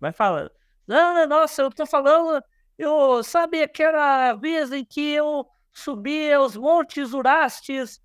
vai 0.00 0.12
falar, 0.12 0.50
ah, 0.88 1.26
nossa, 1.26 1.62
eu 1.62 1.70
tô 1.70 1.84
falando, 1.86 2.42
eu 2.78 3.22
sabe 3.24 3.62
aquela 3.62 4.34
vez 4.34 4.72
em 4.72 4.84
que 4.84 5.12
eu 5.12 5.46
subi 5.74 6.34
os 6.36 6.56
montes 6.56 7.12
Urastes? 7.12 8.00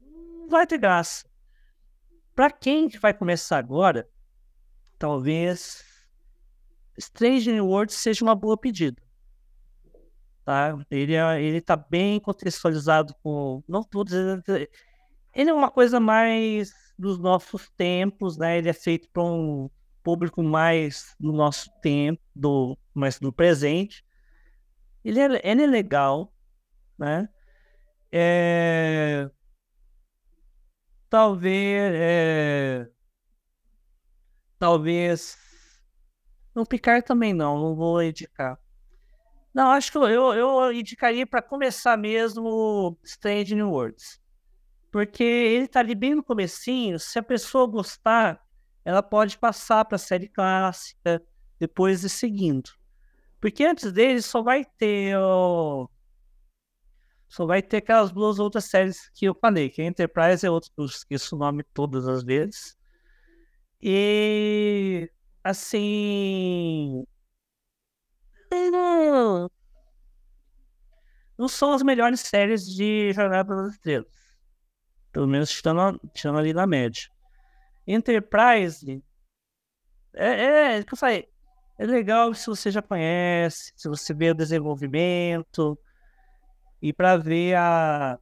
Não 0.00 0.48
vai 0.48 0.66
ter 0.66 0.78
graça. 0.78 1.24
Para 2.34 2.50
quem 2.50 2.88
vai 2.88 3.12
começar 3.12 3.58
agora, 3.58 4.08
talvez 4.98 5.84
Strange 6.96 7.52
New 7.52 7.66
World 7.66 7.92
seja 7.92 8.24
uma 8.24 8.34
boa 8.34 8.56
pedida. 8.56 9.00
Tá? 10.44 10.76
Ele, 10.90 11.14
é, 11.14 11.42
ele 11.42 11.60
tá 11.60 11.76
bem 11.76 12.18
contextualizado 12.18 13.14
com. 13.22 13.62
Não 13.68 13.84
todos. 13.84 14.12
Ele 15.34 15.50
é 15.50 15.52
uma 15.52 15.70
coisa 15.70 16.00
mais 16.00 16.72
dos 16.98 17.18
nossos 17.18 17.70
tempos, 17.76 18.36
né? 18.36 18.58
Ele 18.58 18.68
é 18.68 18.72
feito 18.72 19.08
para 19.10 19.22
um 19.22 19.70
público 20.02 20.42
mais 20.42 21.14
do 21.18 21.32
nosso 21.32 21.70
tempo, 21.80 22.20
do 22.34 22.76
mais 22.92 23.18
do 23.18 23.32
presente. 23.32 24.04
Ele 25.04 25.20
é, 25.20 25.40
ele 25.50 25.62
é 25.64 25.66
legal, 25.66 26.32
né? 26.98 27.28
É... 28.10 29.28
Talvez, 31.08 31.92
é... 31.94 32.88
talvez 34.58 35.36
não 36.54 36.64
picar 36.64 37.02
também 37.02 37.32
não, 37.32 37.58
não 37.58 37.74
vou 37.74 38.02
indicar. 38.02 38.58
Não, 39.54 39.70
acho 39.70 39.92
que 39.92 39.98
eu, 39.98 40.04
eu 40.04 40.72
indicaria 40.72 41.26
para 41.26 41.42
começar 41.42 41.96
mesmo 41.96 42.98
Strange 43.04 43.54
New 43.54 43.70
Worlds. 43.70 44.20
Porque 44.90 45.22
ele 45.22 45.68
tá 45.68 45.80
ali 45.80 45.94
bem 45.94 46.14
no 46.14 46.22
comecinho, 46.22 46.98
se 46.98 47.18
a 47.18 47.22
pessoa 47.22 47.66
gostar, 47.66 48.40
ela 48.84 49.02
pode 49.02 49.38
passar 49.38 49.84
para 49.84 49.96
a 49.96 49.98
série 49.98 50.28
clássica, 50.28 51.22
depois 51.58 52.04
ir 52.04 52.08
seguindo. 52.10 52.70
Porque 53.42 53.64
antes 53.64 53.92
dele 53.92 54.22
só 54.22 54.40
vai 54.40 54.64
ter 54.64 55.18
o... 55.18 55.90
Só 57.28 57.44
vai 57.44 57.60
ter 57.60 57.78
aquelas 57.78 58.12
duas 58.12 58.38
outras 58.38 58.66
séries 58.66 59.08
que 59.10 59.24
eu 59.24 59.34
falei, 59.34 59.68
que 59.68 59.82
a 59.82 59.84
Enterprise 59.84 60.46
é 60.46 60.50
outro 60.50 60.70
eu 60.78 60.84
esqueço 60.84 61.34
o 61.34 61.38
nome 61.40 61.64
todas 61.74 62.06
as 62.06 62.22
vezes. 62.22 62.76
E 63.80 65.10
assim. 65.42 67.04
Não, 68.52 69.50
não 71.36 71.48
são 71.48 71.72
as 71.72 71.82
melhores 71.82 72.20
séries 72.20 72.64
de 72.64 73.12
Jornada 73.12 73.56
das 73.56 73.72
Estrelas. 73.72 74.06
Pelo 75.10 75.26
menos 75.26 75.50
estando 75.50 76.38
ali 76.38 76.52
na 76.52 76.66
média. 76.66 77.08
Enterprise, 77.88 79.02
É, 80.14 80.76
é, 80.76 80.84
que 80.84 80.94
eu 80.94 80.98
falei. 80.98 81.31
É 81.82 81.84
legal 81.84 82.32
se 82.32 82.46
você 82.46 82.70
já 82.70 82.80
conhece, 82.80 83.72
se 83.74 83.88
você 83.88 84.14
vê 84.14 84.30
o 84.30 84.34
desenvolvimento. 84.34 85.76
E 86.80 86.92
para 86.92 87.16
ver 87.16 87.56
a, 87.56 88.20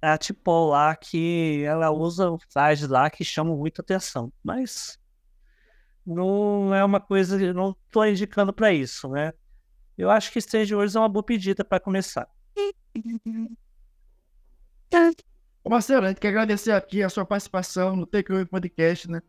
a 0.00 0.16
Tipol 0.16 0.68
lá, 0.70 0.94
que 0.94 1.64
ela 1.64 1.90
usa 1.90 2.38
frases 2.52 2.88
lá 2.88 3.10
que 3.10 3.24
chamam 3.24 3.56
muita 3.56 3.82
atenção. 3.82 4.32
Mas 4.44 4.96
não 6.06 6.72
é 6.72 6.84
uma 6.84 7.00
coisa, 7.00 7.36
não 7.52 7.76
estou 7.84 8.06
indicando 8.06 8.52
para 8.52 8.72
isso, 8.72 9.08
né? 9.08 9.32
Eu 9.98 10.08
acho 10.08 10.30
que 10.30 10.38
Strange 10.38 10.72
Worlds 10.72 10.94
é 10.94 11.00
uma 11.00 11.08
boa 11.08 11.24
pedida 11.24 11.64
para 11.64 11.80
começar. 11.80 12.28
Ô 15.64 15.68
Marcelo, 15.68 16.06
a 16.06 16.10
gente 16.10 16.20
quer 16.20 16.28
agradecer 16.28 16.70
aqui 16.70 17.02
a 17.02 17.08
sua 17.08 17.26
participação 17.26 17.96
no 17.96 18.06
Take 18.06 18.44
Podcast, 18.46 19.10
né? 19.10 19.20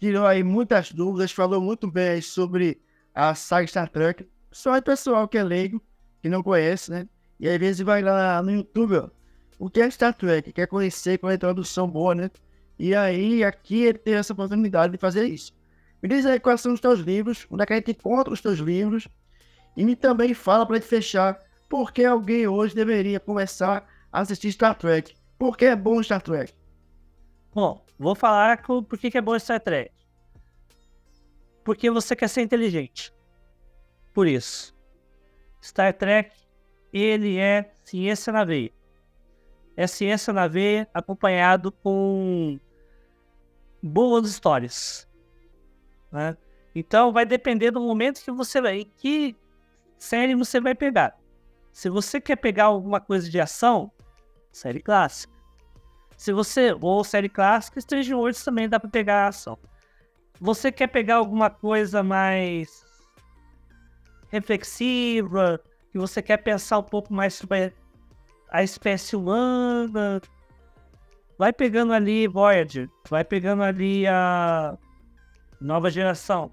Tirou 0.00 0.26
aí 0.26 0.42
muitas 0.42 0.92
dúvidas, 0.92 1.30
falou 1.30 1.60
muito 1.60 1.86
bem 1.86 2.22
sobre 2.22 2.80
a 3.14 3.34
saga 3.34 3.66
Star 3.66 3.86
Trek. 3.86 4.26
Só 4.50 4.74
é 4.74 4.80
pessoal 4.80 5.28
que 5.28 5.36
é 5.36 5.42
leigo, 5.44 5.78
que 6.22 6.28
não 6.30 6.42
conhece, 6.42 6.90
né? 6.90 7.06
E 7.38 7.46
às 7.46 7.58
vezes 7.58 7.82
vai 7.82 8.00
lá 8.00 8.42
no 8.42 8.50
YouTube, 8.50 8.96
ó. 8.96 9.10
O 9.58 9.68
que 9.68 9.78
é 9.82 9.90
Star 9.90 10.14
Trek? 10.14 10.54
Quer 10.54 10.66
conhecer 10.68 11.18
com 11.18 11.26
a 11.26 11.34
introdução 11.34 11.86
boa, 11.86 12.14
né? 12.14 12.30
E 12.78 12.94
aí, 12.94 13.44
aqui 13.44 13.82
ele 13.82 13.98
tem 13.98 14.14
essa 14.14 14.32
oportunidade 14.32 14.90
de 14.90 14.98
fazer 14.98 15.26
isso. 15.26 15.52
Me 16.02 16.08
diz 16.08 16.24
aí 16.24 16.40
quais 16.40 16.62
são 16.62 16.72
os 16.72 16.80
teus 16.80 17.00
livros, 17.00 17.46
onde 17.50 17.62
é 17.62 17.66
que 17.66 17.72
a 17.74 17.76
gente 17.76 17.90
encontra 17.90 18.32
os 18.32 18.40
teus 18.40 18.58
livros. 18.58 19.06
E 19.76 19.84
me 19.84 19.94
também 19.94 20.32
fala 20.32 20.64
para 20.64 20.76
gente 20.76 20.88
fechar 20.88 21.38
por 21.68 21.92
que 21.92 22.06
alguém 22.06 22.46
hoje 22.48 22.74
deveria 22.74 23.20
começar 23.20 23.86
a 24.10 24.20
assistir 24.20 24.50
Star 24.50 24.74
Trek. 24.78 25.14
Por 25.38 25.58
que 25.58 25.66
é 25.66 25.76
bom 25.76 26.02
Star 26.02 26.22
Trek? 26.22 26.54
Bom, 27.52 27.84
vou 27.98 28.14
falar 28.14 28.62
com, 28.62 28.82
por 28.82 28.98
que 28.98 29.16
é 29.16 29.20
bom 29.20 29.38
Star 29.38 29.60
Trek. 29.60 29.90
Porque 31.64 31.90
você 31.90 32.14
quer 32.14 32.28
ser 32.28 32.42
inteligente. 32.42 33.12
Por 34.14 34.26
isso. 34.26 34.74
Star 35.62 35.92
Trek, 35.92 36.34
ele 36.92 37.38
é 37.38 37.72
ciência 37.84 38.32
na 38.32 38.44
veia. 38.44 38.72
É 39.76 39.86
ciência 39.86 40.32
na 40.32 40.46
veia 40.46 40.88
acompanhado 40.94 41.72
com 41.72 42.58
boas 43.82 44.28
histórias. 44.28 45.08
Né? 46.12 46.36
Então 46.74 47.12
vai 47.12 47.26
depender 47.26 47.70
do 47.70 47.80
momento 47.80 48.22
que 48.22 48.30
você 48.30 48.60
vai. 48.60 48.84
Que 48.84 49.36
série 49.98 50.34
você 50.34 50.60
vai 50.60 50.74
pegar. 50.74 51.18
Se 51.72 51.88
você 51.88 52.20
quer 52.20 52.36
pegar 52.36 52.64
alguma 52.64 53.00
coisa 53.00 53.28
de 53.28 53.40
ação, 53.40 53.90
série 54.52 54.80
clássica. 54.80 55.39
Se 56.20 56.34
você. 56.34 56.76
Ou 56.78 57.02
série 57.02 57.30
clássica, 57.30 57.78
Strange 57.78 58.12
Worlds 58.12 58.44
também 58.44 58.68
dá 58.68 58.78
para 58.78 58.90
pegar 58.90 59.24
a 59.24 59.28
ação. 59.28 59.58
Você 60.38 60.70
quer 60.70 60.88
pegar 60.88 61.14
alguma 61.16 61.48
coisa 61.48 62.02
mais 62.02 62.84
reflexiva, 64.28 65.58
que 65.90 65.96
você 65.96 66.20
quer 66.20 66.36
pensar 66.36 66.78
um 66.78 66.82
pouco 66.82 67.10
mais 67.14 67.32
sobre 67.32 67.72
a 68.50 68.62
espécie 68.62 69.16
humana, 69.16 70.20
vai 71.38 71.54
pegando 71.54 71.94
ali 71.94 72.28
Voyager, 72.28 72.86
vai 73.08 73.24
pegando 73.24 73.62
ali 73.62 74.06
a 74.06 74.76
nova 75.58 75.90
geração. 75.90 76.52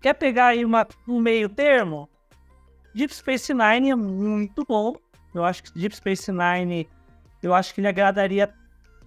Quer 0.00 0.14
pegar 0.14 0.46
aí 0.46 0.64
uma, 0.64 0.88
um 1.06 1.20
meio 1.20 1.50
termo? 1.50 2.08
Deep 2.94 3.14
Space 3.14 3.52
Nine 3.52 3.90
é 3.90 3.94
muito 3.94 4.64
bom. 4.66 4.96
Eu 5.34 5.44
acho 5.44 5.62
que 5.62 5.78
Deep 5.78 5.94
Space 5.94 6.32
Nine, 6.32 6.88
eu 7.42 7.54
acho 7.54 7.74
que 7.74 7.80
ele 7.80 7.88
agradaria 7.88 8.52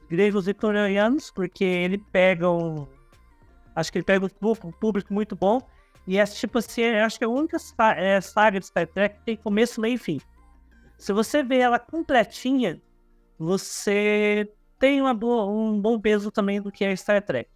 gregos 0.10 0.48
e 0.48 0.54
coreanos, 0.54 1.32
porque 1.32 1.64
ele 1.64 1.98
pega 1.98 2.50
um. 2.50 2.88
Acho 3.76 3.92
que 3.92 3.98
ele 3.98 4.06
pega 4.06 4.26
um 4.26 4.72
público 4.72 5.14
muito 5.14 5.36
bom. 5.36 5.62
E 6.06 6.18
é 6.18 6.26
tipo 6.26 6.58
assim, 6.58 6.84
acho 6.86 7.18
que 7.18 7.24
é 7.24 7.28
a 7.28 7.30
única 7.30 7.58
é, 7.96 8.20
saga 8.20 8.60
de 8.60 8.66
Star 8.66 8.86
Trek 8.88 9.20
que 9.20 9.26
tem 9.26 9.38
começo, 9.38 9.80
meio 9.80 9.96
e 9.96 9.98
fim. 9.98 10.22
Se 10.98 11.14
você 11.14 11.42
vê 11.42 11.60
ela 11.60 11.80
completinha, 11.80 12.82
você 13.40 14.52
tem 14.78 15.02
uma 15.02 15.14
boa, 15.14 15.46
um 15.46 15.80
bom 15.80 16.00
peso 16.00 16.30
também 16.30 16.62
do 16.62 16.72
que 16.72 16.84
é 16.84 16.96
Star 16.96 17.22
Trek 17.22 17.50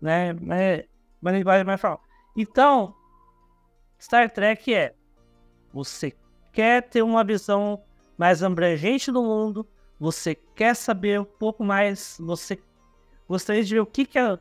né? 0.00 0.32
Mas, 0.32 0.84
mas 1.20 1.34
ele 1.34 1.44
vai 1.44 1.62
mais 1.62 1.80
falar. 1.80 2.00
Então, 2.36 2.94
Star 4.00 4.30
Trek 4.30 4.72
é 4.72 4.94
você 5.72 6.12
quer 6.52 6.88
ter 6.88 7.02
uma 7.02 7.22
visão 7.22 7.82
mais 8.16 8.42
abrangente 8.42 9.12
do 9.12 9.22
mundo, 9.22 9.66
você 10.00 10.34
quer 10.34 10.74
saber 10.74 11.20
um 11.20 11.24
pouco 11.24 11.62
mais, 11.62 12.16
você 12.18 12.58
gostaria 13.28 13.62
de 13.62 13.74
ver 13.74 13.80
o 13.80 13.86
que, 13.86 14.06
que 14.06 14.18
a, 14.18 14.38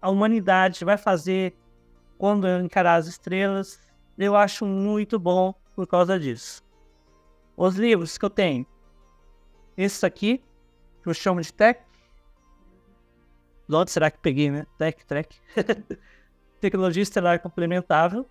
a 0.00 0.10
humanidade 0.10 0.84
vai 0.84 0.96
fazer 0.96 1.54
quando 2.16 2.48
encarar 2.48 2.96
as 2.96 3.06
estrelas. 3.06 3.78
Eu 4.16 4.34
acho 4.34 4.64
muito 4.64 5.18
bom 5.18 5.54
por 5.74 5.86
causa 5.86 6.18
disso. 6.18 6.64
Os 7.56 7.76
livros 7.76 8.16
que 8.16 8.24
eu 8.24 8.30
tenho, 8.30 8.66
esse 9.76 10.04
aqui, 10.06 10.42
que 11.02 11.08
eu 11.08 11.14
chamo 11.14 11.40
de 11.42 11.52
Tech, 11.52 11.86
de 13.68 13.74
onde 13.74 13.90
será 13.90 14.10
que 14.10 14.18
peguei, 14.18 14.50
né? 14.50 14.66
Tech, 14.78 15.04
Trek. 15.04 15.36
Tecnologia 16.60 17.02
Estelar 17.02 17.40
Complementável, 17.40 18.26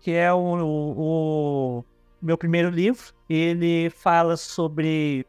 que 0.00 0.12
é 0.12 0.32
o, 0.32 0.38
o, 0.38 1.80
o, 1.80 1.84
meu 2.22 2.38
primeiro 2.38 2.70
livro. 2.70 3.12
Ele 3.28 3.90
fala 3.90 4.36
sobre. 4.36 5.26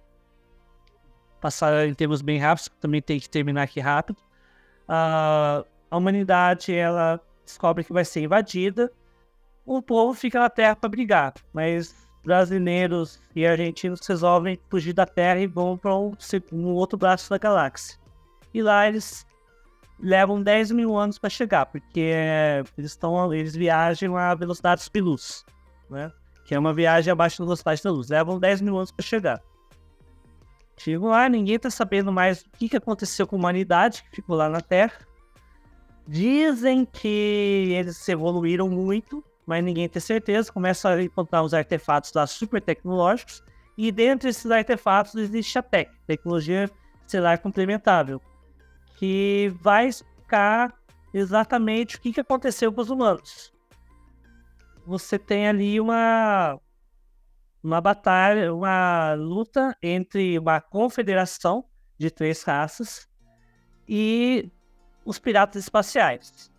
Passar 1.41 1.88
em 1.88 1.93
termos 1.93 2.22
bem 2.22 2.39
rápidos, 2.39 2.69
também 2.80 3.01
tem 3.01 3.19
que 3.19 3.30
terminar 3.30 3.63
aqui 3.63 3.80
rápido. 3.80 4.18
Uh, 4.88 5.65
a 5.89 5.97
humanidade 5.97 6.73
ela 6.73 7.19
descobre 7.43 7.84
que 7.84 7.91
vai 7.91 8.05
ser 8.05 8.22
invadida. 8.22 8.91
O 9.65 9.81
povo 9.81 10.13
fica 10.13 10.39
na 10.39 10.49
Terra 10.49 10.76
para 10.76 10.89
brigar, 10.89 11.34
mas 11.51 11.93
brasileiros 12.23 13.19
e 13.35 13.45
argentinos 13.45 14.05
resolvem 14.07 14.59
fugir 14.69 14.93
da 14.93 15.05
Terra 15.05 15.39
e 15.39 15.47
vão 15.47 15.77
para 15.77 15.95
um, 15.95 16.13
um 16.51 16.68
outro 16.68 16.97
braço 16.97 17.30
da 17.30 17.38
galáxia 17.38 18.01
e 18.53 18.61
lá 18.61 18.88
eles 18.88 19.26
levam 19.99 20.41
10 20.41 20.72
mil 20.72 20.97
anos 20.97 21.18
para 21.18 21.30
chegar, 21.30 21.65
porque 21.65 22.13
eles, 22.77 22.99
eles 23.34 23.55
viajam 23.55 24.18
a 24.18 24.34
velocidade 24.35 24.89
de 24.91 25.01
luz, 25.01 25.45
né? 25.89 26.11
Que 26.45 26.55
é 26.55 26.59
uma 26.59 26.73
viagem 26.73 27.11
abaixo 27.11 27.39
da 27.39 27.45
velocidade 27.45 27.84
da 27.84 27.91
luz. 27.91 28.09
Levam 28.09 28.39
10 28.39 28.61
mil 28.61 28.76
anos 28.77 28.91
para 28.91 29.05
chegar. 29.05 29.41
Chegam 30.84 31.10
lá, 31.10 31.30
ninguém 31.30 31.60
tá 31.60 31.70
sabendo 31.70 32.12
mais 32.12 32.41
o 32.41 32.49
que, 32.58 32.68
que 32.68 32.76
aconteceu 32.76 33.28
com 33.28 33.36
a 33.36 33.40
humanidade 33.40 34.02
que 34.02 34.16
ficou 34.16 34.36
lá 34.36 34.49
na 34.49 34.62
Terra. 34.62 34.98
Dizem 36.08 36.86
que 36.86 37.68
eles 37.78 38.10
evoluíram 38.10 38.68
muito, 38.68 39.24
mas 39.45 39.64
ninguém 39.64 39.88
tem 39.88 40.02
certeza. 40.02 40.52
Começam 40.52 40.91
a 40.91 41.03
encontrar 41.03 41.44
uns 41.44 41.53
artefatos 41.53 42.12
lá 42.14 42.26
super 42.26 42.60
tecnológicos. 42.60 43.44
E 43.78 43.91
dentro 43.91 44.28
desses 44.28 44.49
artefatos 44.49 45.14
existe 45.14 45.60
a 45.60 45.62
TEC, 45.62 45.91
tecnologia 46.08 46.68
celular 47.06 47.38
complementável, 47.38 48.20
que 48.98 49.53
vai 49.62 49.88
explicar 49.88 50.74
exatamente 51.14 51.98
o 51.98 52.02
que, 52.02 52.12
que 52.12 52.22
aconteceu 52.22 52.74
com 52.74 52.82
os 52.82 52.90
humanos. 52.90 53.53
Você 54.88 55.20
tem 55.20 55.48
ali 55.48 55.80
uma 55.80 56.60
uma 57.63 57.79
batalha, 57.79 58.53
uma 58.53 59.13
luta 59.13 59.75
entre 59.81 60.38
uma 60.38 60.59
confederação 60.59 61.65
de 61.97 62.09
três 62.09 62.43
raças 62.43 63.07
e 63.88 64.49
os 65.05 65.19
piratas 65.19 65.63
espaciais. 65.63 66.51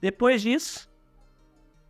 Depois 0.00 0.42
disso, 0.42 0.90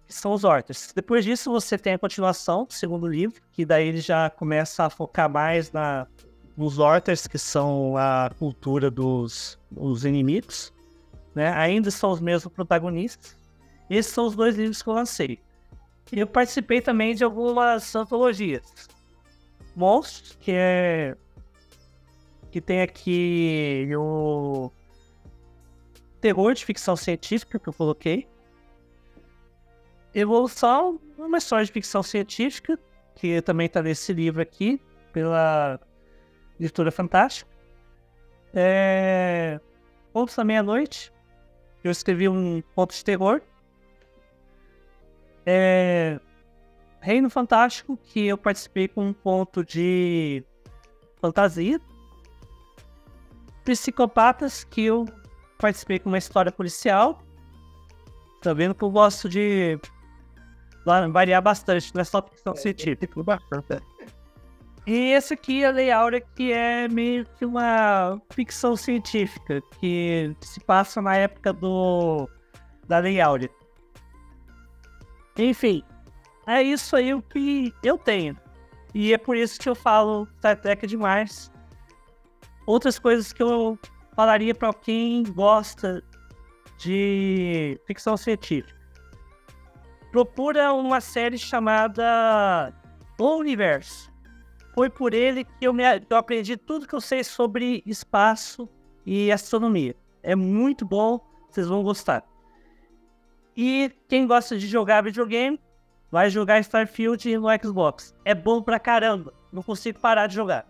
são 0.09 0.33
os 0.33 0.45
Orters. 0.45 0.93
Depois 0.95 1.25
disso, 1.25 1.51
você 1.51 1.79
tem 1.79 1.95
a 1.95 1.99
continuação 1.99 2.65
do 2.65 2.73
segundo 2.73 3.07
livro, 3.07 3.41
que 3.53 3.65
daí 3.65 3.89
ele 3.89 4.01
já 4.01 4.29
começa 4.29 4.85
a 4.85 4.91
focar 4.91 5.31
mais 5.31 5.73
na 5.73 6.07
os 6.57 6.79
Orters, 6.79 7.27
que 7.27 7.39
são 7.39 7.97
a 7.97 8.31
cultura 8.39 8.91
dos, 8.91 9.59
dos 9.71 10.05
inimigos, 10.05 10.75
né? 11.35 11.49
ainda 11.53 11.91
são 11.91 12.11
os 12.11 12.21
mesmos 12.21 12.53
protagonistas. 12.53 13.35
Esses 13.89 14.13
são 14.13 14.27
os 14.27 14.37
dois 14.37 14.57
livros 14.57 14.83
que 14.83 14.89
eu 14.89 14.95
lancei. 14.95 15.41
Eu 16.13 16.27
participei 16.27 16.81
também 16.81 17.15
de 17.15 17.23
algumas 17.23 17.95
antologias. 17.95 18.89
Monstros, 19.77 20.37
que 20.41 20.53
é. 20.53 21.17
que 22.51 22.61
tem 22.61 22.83
aqui 22.83 23.89
o. 23.97 24.71
Terror 26.21 26.53
de 26.53 26.65
ficção 26.65 26.97
científica 26.97 27.59
que 27.59 27.69
eu 27.69 27.73
coloquei. 27.73 28.29
Evolução, 30.13 31.01
uma 31.17 31.39
história 31.39 31.65
de 31.65 31.73
ficção 31.73 32.03
científica, 32.03 32.79
que 33.15 33.41
também 33.41 33.67
está 33.67 33.81
nesse 33.81 34.13
livro 34.13 34.43
aqui, 34.43 34.83
pela 35.13 35.81
editora 36.59 36.91
fantástica. 36.91 37.51
É... 38.53 39.61
Contos 40.13 40.35
da 40.35 40.45
Meia-Noite. 40.45 41.13
Eu 41.83 41.91
escrevi 41.91 42.29
um 42.29 42.61
conto 42.75 42.95
de 42.95 43.05
terror. 43.05 43.41
É... 45.47 46.19
Reino 47.01 47.31
Fantástico, 47.31 47.97
que 47.97 48.27
eu 48.27 48.37
participei 48.37 48.87
com 48.87 49.07
um 49.07 49.13
conto 49.13 49.65
de 49.65 50.45
fantasia. 51.21 51.81
Psicopatas, 53.65 54.65
que 54.65 54.83
eu 54.83 55.07
participei 55.59 55.99
com 55.99 56.11
uma 56.11 56.19
história 56.19 56.53
policial. 56.53 57.23
Tá 58.43 58.53
vendo 58.53 58.75
que 58.75 58.83
eu 58.83 58.91
gosto 58.91 59.29
de 59.29 59.79
variar 61.11 61.43
bastante, 61.43 61.95
não 61.95 62.01
é 62.01 62.05
só 62.05 62.23
ficção 62.23 62.55
científica. 62.55 62.97
E 64.87 65.13
esse 65.13 65.35
aqui, 65.35 65.65
a 65.65 65.71
Lei 65.71 65.91
Áurea, 65.91 66.21
que 66.21 66.53
é 66.53 66.89
meio 66.89 67.27
que 67.39 67.45
uma 67.45 68.21
ficção 68.31 68.77
científica, 68.77 69.61
que 69.79 70.35
se 70.41 70.59
passa 70.61 71.03
na 71.03 71.17
época 71.17 71.53
do 71.53 72.29
da 72.89 72.99
Lei 72.99 73.21
Áurea. 73.21 73.51
Enfim, 75.45 75.83
é 76.47 76.63
isso 76.63 76.95
aí 76.95 77.15
o 77.15 77.23
que 77.23 77.73
eu 77.83 77.97
tenho. 77.97 78.37
E 78.95 79.13
é 79.13 79.19
por 79.19 79.37
isso 79.37 79.59
que 79.59 79.69
eu 79.69 79.75
falo 79.75 80.27
Star 80.39 80.61
Trek 80.61 80.87
demais. 80.87 81.51
Outras 82.67 82.99
coisas 82.99 83.33
que 83.33 83.43
eu 83.43 83.79
falaria 84.15 84.55
para 84.55 84.73
quem 84.75 85.23
gosta 85.23 86.03
de 86.79 87.81
ficção 87.87 88.17
científica. 88.17 88.79
Procura 90.11 90.73
uma 90.73 91.01
série 91.01 91.39
chamada 91.39 92.75
O 93.19 93.37
Universo. 93.37 94.11
Foi 94.75 94.91
por 94.91 95.15
ele 95.15 95.45
que 95.45 95.67
eu, 95.67 95.73
me, 95.73 95.85
eu 96.09 96.17
aprendi 96.17 96.57
tudo 96.57 96.87
que 96.87 96.95
eu 96.95 97.01
sei 97.01 97.23
sobre 97.23 97.83
espaço 97.87 98.69
e 99.07 99.31
astronomia. 99.31 99.95
É 100.23 100.35
muito 100.35 100.85
bom, 100.85 101.21
vocês 101.49 101.69
vão 101.69 101.83
gostar. 101.83 102.30
E 103.63 103.93
quem 104.09 104.27
gosta 104.27 104.57
de 104.57 104.67
jogar 104.67 105.03
videogame, 105.03 105.61
vai 106.11 106.31
jogar 106.31 106.61
Starfield 106.61 107.37
no 107.37 107.47
Xbox. 107.63 108.15
É 108.25 108.35
bom 108.35 108.63
pra 108.63 108.81
caramba. 108.81 109.35
Não 109.53 109.63
consigo 109.63 110.01
parar 110.01 110.29
de 110.29 110.35
jogar. 110.35 110.67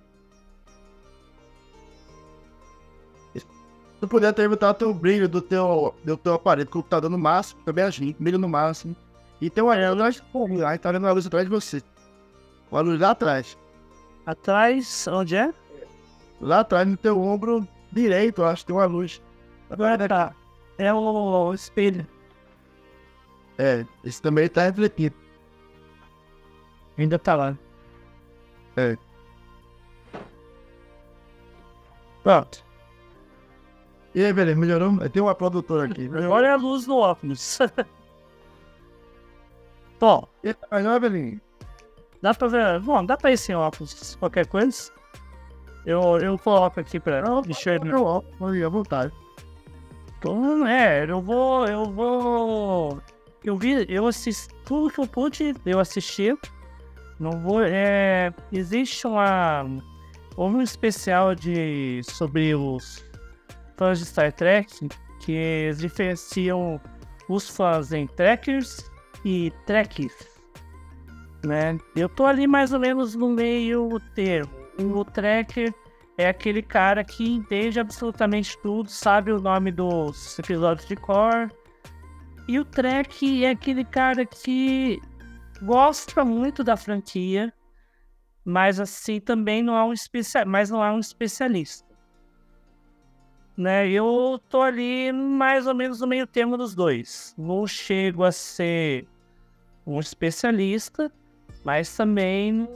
Se 3.32 4.06
puder 4.08 4.32
ter 4.32 4.50
o 4.84 4.92
brilho 4.92 5.28
do 5.28 5.40
teu, 5.40 5.94
do 6.02 6.16
teu 6.16 6.34
aparelho, 6.34 6.68
computador 6.68 7.08
no 7.08 7.16
máximo, 7.16 7.62
também 7.62 7.84
ajuda, 7.84 8.16
brilho 8.18 8.38
no 8.40 8.48
máximo. 8.48 8.96
E 9.40 9.48
tem 9.48 9.62
uma 9.62 9.76
luz, 9.90 10.20
aí 10.66 10.76
tá 10.76 10.90
vendo 10.90 11.04
uma 11.04 11.12
luz 11.12 11.24
atrás 11.24 11.44
de 11.44 11.50
você. 11.50 11.80
Uma 12.72 12.80
luz 12.80 12.98
lá 12.98 13.10
atrás. 13.10 13.56
Atrás, 14.26 15.06
onde 15.06 15.36
é? 15.36 15.54
Lá 16.40 16.58
atrás, 16.58 16.88
no 16.88 16.96
teu 16.96 17.22
ombro 17.22 17.68
direito, 17.92 18.42
acho 18.42 18.62
que 18.62 18.72
tem 18.72 18.74
uma 18.74 18.86
luz. 18.86 19.22
Agora 19.70 20.08
tá. 20.08 20.34
É 20.76 20.92
o, 20.92 20.98
o 20.98 21.54
espelho. 21.54 22.04
É, 23.60 23.84
esse 24.02 24.22
também 24.22 24.48
tá 24.48 24.62
refletido. 24.62 25.14
Ainda 26.96 27.18
tá 27.18 27.34
lá. 27.34 27.58
É. 28.74 28.96
Pronto. 32.22 32.64
E 34.14 34.24
aí, 34.24 34.32
beleza, 34.32 34.58
melhorou? 34.58 34.96
Tem 35.10 35.20
uma 35.20 35.34
produtora 35.34 35.84
aqui. 35.84 36.08
Melhorou? 36.08 36.36
Olha 36.36 36.54
a 36.54 36.56
luz 36.56 36.86
no 36.86 36.96
óculos. 36.96 37.58
Bom. 40.00 40.26
E 40.42 40.56
aí, 40.70 40.82
não, 40.82 40.96
Evelyn? 40.96 41.38
Dá 42.22 42.32
pra 42.32 42.48
ver. 42.48 42.80
Bom, 42.80 43.04
dá 43.04 43.18
pra 43.18 43.30
ir 43.30 43.36
sem 43.36 43.54
óculos, 43.54 44.16
qualquer 44.16 44.46
coisa. 44.46 44.90
Eu, 45.84 46.18
eu 46.18 46.38
coloco 46.38 46.80
aqui 46.80 46.98
pra 46.98 47.20
não, 47.20 47.42
enxergar. 47.46 47.90
Eu 47.90 48.04
óculos, 48.04 48.62
à 48.62 48.68
vontade. 48.70 49.12
Então, 50.18 50.66
é, 50.66 51.04
eu 51.04 51.20
vou. 51.20 51.66
Eu 51.66 51.84
vou. 51.84 53.02
Eu 53.44 53.56
vi, 53.56 53.86
eu 53.88 54.06
assisti 54.06 54.48
tudo 54.64 54.92
que 54.92 55.00
eu 55.00 55.06
pude, 55.06 55.54
eu 55.64 55.78
assisti. 55.78 56.36
Não 57.18 57.32
vou. 57.40 57.62
É, 57.62 58.32
existe 58.52 59.06
uma. 59.06 59.66
Houve 60.36 60.56
um 60.56 60.62
especial 60.62 61.34
de 61.34 62.00
sobre 62.04 62.54
os 62.54 63.04
fãs 63.76 63.98
de 63.98 64.06
Star 64.06 64.32
Trek 64.32 64.88
que 65.20 65.70
diferenciam 65.76 66.80
os 67.28 67.48
fãs 67.48 67.92
em 67.92 68.06
Trekkers 68.06 68.90
e 69.24 69.52
Trekkies. 69.66 70.14
Né? 71.44 71.78
Eu 71.96 72.08
tô 72.08 72.26
ali 72.26 72.46
mais 72.46 72.72
ou 72.72 72.80
menos 72.80 73.14
no 73.14 73.30
meio 73.30 74.00
termo. 74.14 74.50
O 74.78 75.04
Trekker 75.04 75.74
é 76.16 76.28
aquele 76.28 76.62
cara 76.62 77.04
que 77.04 77.28
entende 77.28 77.78
absolutamente 77.78 78.56
tudo, 78.58 78.90
sabe 78.90 79.32
o 79.32 79.40
nome 79.40 79.70
dos 79.70 80.38
episódios 80.38 80.86
de 80.86 80.96
core. 80.96 81.50
E 82.48 82.58
o 82.58 82.64
Trek 82.64 83.44
é 83.44 83.50
aquele 83.50 83.84
cara 83.84 84.26
que 84.26 85.00
gosta 85.62 86.24
muito 86.24 86.64
da 86.64 86.76
franquia, 86.76 87.52
mas 88.44 88.80
assim 88.80 89.20
também 89.20 89.62
não 89.62 89.76
é 89.76 89.84
um 89.84 89.92
especial, 89.92 90.46
mas 90.46 90.70
não 90.70 90.84
é 90.84 90.90
um 90.90 90.98
especialista 90.98 91.90
né? 93.60 93.90
Eu 93.90 94.40
tô 94.48 94.62
ali 94.62 95.12
mais 95.12 95.66
ou 95.66 95.74
menos 95.74 96.00
no 96.00 96.06
meio 96.06 96.26
termo 96.26 96.56
dos 96.56 96.74
dois. 96.74 97.34
Não 97.36 97.66
chego 97.66 98.24
a 98.24 98.32
ser 98.32 99.06
um 99.86 100.00
especialista, 100.00 101.12
mas 101.62 101.94
também 101.94 102.52
não, 102.52 102.68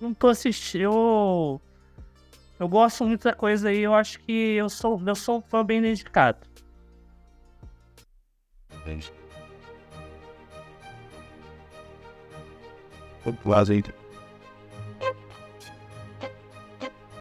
não 0.00 0.14
tô 0.14 0.28
assistindo. 0.28 0.82
Eu, 0.82 1.60
eu 2.60 2.68
gosto 2.68 3.04
muito 3.04 3.24
da 3.24 3.32
coisa 3.32 3.70
aí, 3.70 3.80
eu 3.80 3.92
acho 3.92 4.20
que 4.20 4.32
eu 4.32 4.68
sou, 4.68 5.02
eu 5.04 5.16
sou 5.16 5.38
um 5.38 5.42
fã 5.42 5.64
bem 5.64 5.82
dedicado. 5.82 6.46
Quase 13.42 13.82